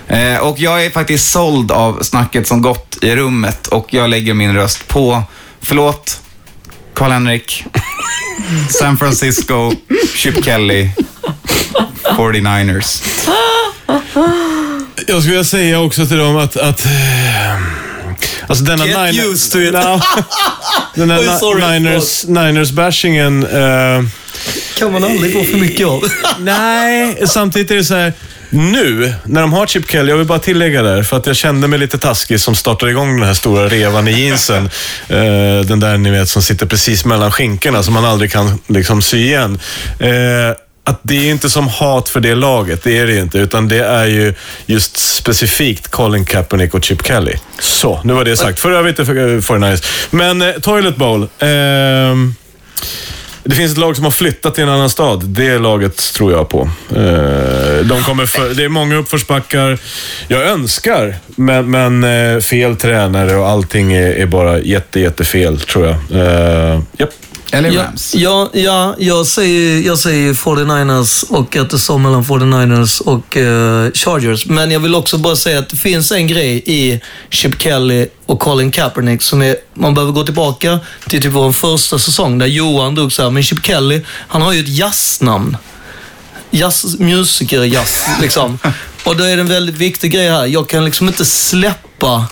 Eh, 0.08 0.38
och 0.38 0.60
jag 0.60 0.86
är 0.86 0.90
faktiskt 0.90 1.32
såld 1.32 1.72
av 1.72 2.04
snacket 2.04 2.48
som 2.48 2.62
gått 2.62 2.98
i 3.02 3.16
rummet 3.16 3.68
och 3.68 3.94
jag 3.94 4.10
lägger 4.10 4.34
min 4.34 4.54
röst 4.54 4.88
på, 4.88 5.24
förlåt, 5.62 6.22
Karl-Henrik, 6.94 7.64
San 8.70 8.98
Francisco, 8.98 9.72
Chip 10.16 10.46
Kelly, 10.46 10.90
49ers. 12.10 13.02
Jag 15.08 15.22
skulle 15.22 15.32
vilja 15.36 15.44
säga 15.44 15.80
också 15.80 16.06
till 16.06 16.18
dem 16.18 16.38
att... 16.38 16.58
att 16.58 16.86
eh, 16.86 16.92
alltså 18.48 18.64
denna 18.64 18.86
Get 18.88 18.98
Niner- 18.98 19.32
used 19.32 19.52
to 19.52 19.60
it. 19.60 19.74
No. 19.74 20.02
Den 20.96 21.10
här 21.10 21.20
Oj, 21.20 21.28
sorry, 21.40 21.80
Niners, 21.80 22.26
Niners-bashingen. 22.26 23.44
eh, 23.44 24.04
kan 24.78 24.94
man 24.94 25.04
aldrig 25.04 25.34
få 25.34 25.44
för 25.44 25.58
mycket 25.58 25.88
av. 25.88 26.02
nej, 26.40 27.18
samtidigt 27.28 27.72
är 27.72 27.76
det 27.76 27.84
så 27.86 27.96
här. 27.96 28.14
Nu, 28.50 29.14
när 29.24 29.42
de 29.42 29.54
har 29.54 29.68
Chip 29.68 29.92
Kelly, 29.92 30.10
jag 30.10 30.18
vill 30.18 30.28
bara 30.28 30.40
tillägga 30.40 30.82
där, 30.82 31.04
för 31.04 31.18
att 31.18 31.26
jag 31.26 31.36
kände 31.36 31.68
mig 31.68 31.80
lite 31.80 31.98
taskig 31.98 32.40
som 32.40 32.56
startade 32.56 32.92
igång 32.92 33.18
den 33.20 33.28
här 33.28 33.34
stora 33.34 33.68
revan 33.70 34.08
i 34.08 34.22
jeansen. 34.26 34.70
Eh, 35.10 35.60
den 35.66 35.80
där 35.80 35.98
ni 35.98 36.12
vet 36.12 36.30
som 36.30 36.42
sitter 36.42 36.66
precis 36.66 37.06
mellan 37.06 37.32
skinkorna 37.32 37.84
som 37.84 37.94
man 37.94 38.06
aldrig 38.06 38.32
kan 38.32 38.60
liksom 38.68 39.02
sy 39.02 39.18
igen. 39.26 39.60
Eh, 40.00 40.10
att 40.88 41.00
det 41.04 41.28
är 41.28 41.32
inte 41.32 41.50
som 41.50 41.68
hat 41.68 42.10
för 42.10 42.20
det 42.20 42.36
laget, 42.36 42.84
det 42.84 42.98
är 42.98 43.08
det 43.08 43.18
inte. 43.20 43.38
Utan 43.38 43.68
det 43.68 43.86
är 43.86 44.06
ju 44.06 44.34
just 44.66 44.98
specifikt 44.98 45.88
Colin 45.88 46.26
Kaepernick 46.26 46.74
och 46.74 46.84
Chip 46.84 47.08
Kelly. 47.08 47.34
Så, 47.60 48.02
nu 48.04 48.14
var 48.14 48.26
det 48.26 48.38
sagt. 48.38 48.60
För 48.60 48.72
övrigt 48.72 49.00
är 49.00 49.04
det 49.04 49.40
49ers. 49.40 49.86
Men 50.10 50.42
eh, 50.42 50.52
Toilet 50.52 50.96
Bowl. 50.96 51.28
ehm, 51.40 52.36
det 53.44 53.56
finns 53.56 53.72
ett 53.72 53.78
lag 53.78 53.96
som 53.96 54.06
har 54.06 54.12
flyttat 54.12 54.56
till 54.56 54.64
en 54.64 54.70
annan 54.70 54.90
stad. 54.90 55.24
Det 55.26 55.58
laget 55.60 56.14
tror 56.14 56.32
jag 56.32 56.50
på. 56.50 56.70
Eh, 56.96 57.86
De 57.86 58.04
kommer 58.04 58.26
för, 58.26 58.54
det 58.54 58.64
är 58.64 58.70
många 58.70 58.96
uppförsbackar. 58.96 59.78
Jag 60.28 60.42
önskar, 60.42 61.16
men, 61.36 61.72
men 61.72 62.04
eh, 62.04 62.40
fel 62.40 62.76
tränare 62.76 63.36
och 63.36 63.50
allting 63.50 63.94
är, 63.94 64.12
är 64.12 64.26
bara 64.26 64.60
jätte, 64.60 65.00
jättefel 65.00 65.60
tror 65.60 65.86
jag. 65.86 65.96
Uh, 66.12 66.82
yep. 67.00 67.10
Eller 67.52 67.72
Ja, 67.72 67.84
Rams. 67.84 68.16
ja, 68.16 68.50
ja 68.54 68.96
jag, 69.00 69.28
säger, 69.28 69.82
jag 69.88 70.00
säger 70.00 70.34
49ers 70.34 71.30
och 71.32 71.56
att 71.56 71.70
det 71.70 71.80
står 71.80 71.98
mellan 71.98 72.24
49ers 72.24 73.02
och 73.02 73.38
eh, 73.38 73.92
Chargers. 73.94 74.46
Men 74.46 74.72
jag 74.72 74.80
vill 74.80 74.96
också 74.96 75.18
bara 75.18 75.36
säga 75.36 75.60
att 75.60 75.70
det 75.70 75.78
finns 75.78 76.12
en 76.12 76.28
grej 76.28 76.64
i 76.66 77.02
Chip 77.30 77.62
Kelly 77.62 78.08
och 78.26 78.40
Colin 78.40 78.72
Kaepernick 78.72 79.22
som 79.22 79.42
är, 79.42 79.56
man 79.74 79.94
behöver 79.94 80.14
gå 80.14 80.24
tillbaka 80.24 80.80
till 81.08 81.22
typ 81.22 81.32
vår 81.32 81.52
första 81.52 82.00
säsong 82.00 82.38
där 82.38 82.46
Johan 82.48 82.96
drog 82.96 83.12
så 83.12 83.24
här, 83.24 83.30
men 83.30 83.44
Chip 83.44 83.66
Kelly, 83.66 84.02
han 84.28 84.42
har 84.42 84.54
ju 84.54 84.60
ett 84.60 84.68
jazznamn. 84.78 85.58
Jazz, 86.52 87.00
musiker, 87.00 87.64
jazz, 87.64 88.06
liksom. 88.22 88.60
Och 89.04 89.16
då 89.18 89.24
är 89.24 89.36
det 89.36 89.42
en 89.42 89.48
väldigt 89.48 89.76
viktig 89.76 90.12
grej 90.12 90.30
här. 90.30 90.46
Jag 90.46 90.70
kan 90.70 90.86
liksom 90.86 91.08
inte 91.08 91.26
släppa 91.26 92.26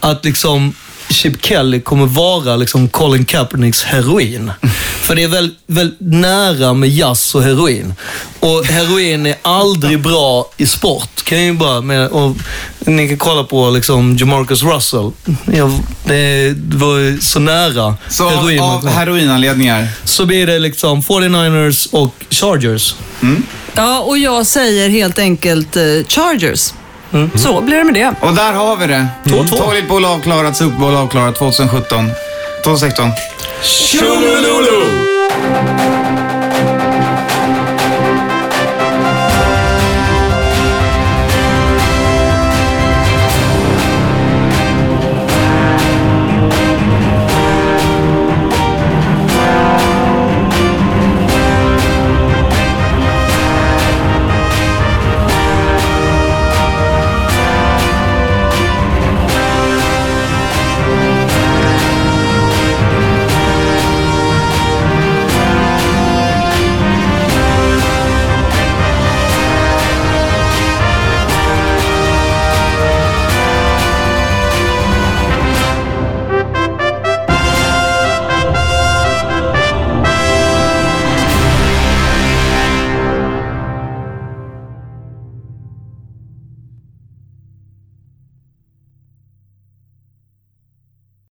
att 0.00 0.24
liksom 0.24 0.74
Chip 1.10 1.44
Kelly 1.44 1.80
kommer 1.80 2.06
vara 2.06 2.56
liksom 2.56 2.88
Colin 2.88 3.24
Kaepernicks 3.24 3.82
heroin. 3.82 4.50
För 5.00 5.14
det 5.14 5.22
är 5.22 5.28
väldigt, 5.28 5.58
väldigt 5.66 6.00
nära 6.00 6.74
med 6.74 6.88
jazz 6.90 7.34
och 7.34 7.42
heroin. 7.42 7.94
Och 8.40 8.64
heroin 8.64 9.26
är 9.26 9.34
aldrig 9.42 10.00
bra 10.02 10.50
i 10.56 10.66
sport. 10.66 11.24
Kan 11.24 11.38
jag 11.38 11.46
ju 11.46 11.52
bara 11.52 11.80
med, 11.80 12.08
och 12.08 12.36
ni 12.78 13.08
kan 13.08 13.18
kolla 13.18 13.44
på 13.44 13.70
liksom 13.70 14.16
Jamarcus 14.16 14.62
Russell. 14.62 15.10
Jag, 15.52 15.72
det, 16.04 16.54
var 16.56 16.98
ju 16.98 17.20
så 17.20 17.38
nära 17.38 17.96
Så 18.08 18.28
heroin. 18.28 18.56
man 18.58 18.70
av 18.70 18.88
heroinanledningar. 18.88 19.88
så 20.04 20.26
blir 20.26 20.46
det 20.46 20.58
liksom 20.58 21.02
49ers 21.02 21.88
och 21.92 22.14
Chargers. 22.30 22.94
Ja, 23.74 24.00
och 24.00 24.18
jag 24.18 24.46
säger 24.46 24.88
helt 24.88 25.18
enkelt 25.18 25.76
eh, 25.76 25.82
Chargers. 26.08 26.72
Mm. 27.12 27.30
Så 27.34 27.60
blir 27.60 27.76
det 27.76 27.84
med 27.84 27.94
det. 27.94 28.14
Och 28.20 28.34
där 28.34 28.52
har 28.52 28.76
vi 28.76 28.86
det. 28.86 29.06
Toilet 29.48 29.88
Bowl 29.88 30.04
avklarat, 30.04 30.56
Super 30.56 30.78
Bowl 30.78 30.94
avklarat 30.94 31.36
2017. 31.36 32.10
2016. 32.64 33.10
Tjolululu! 33.62 35.01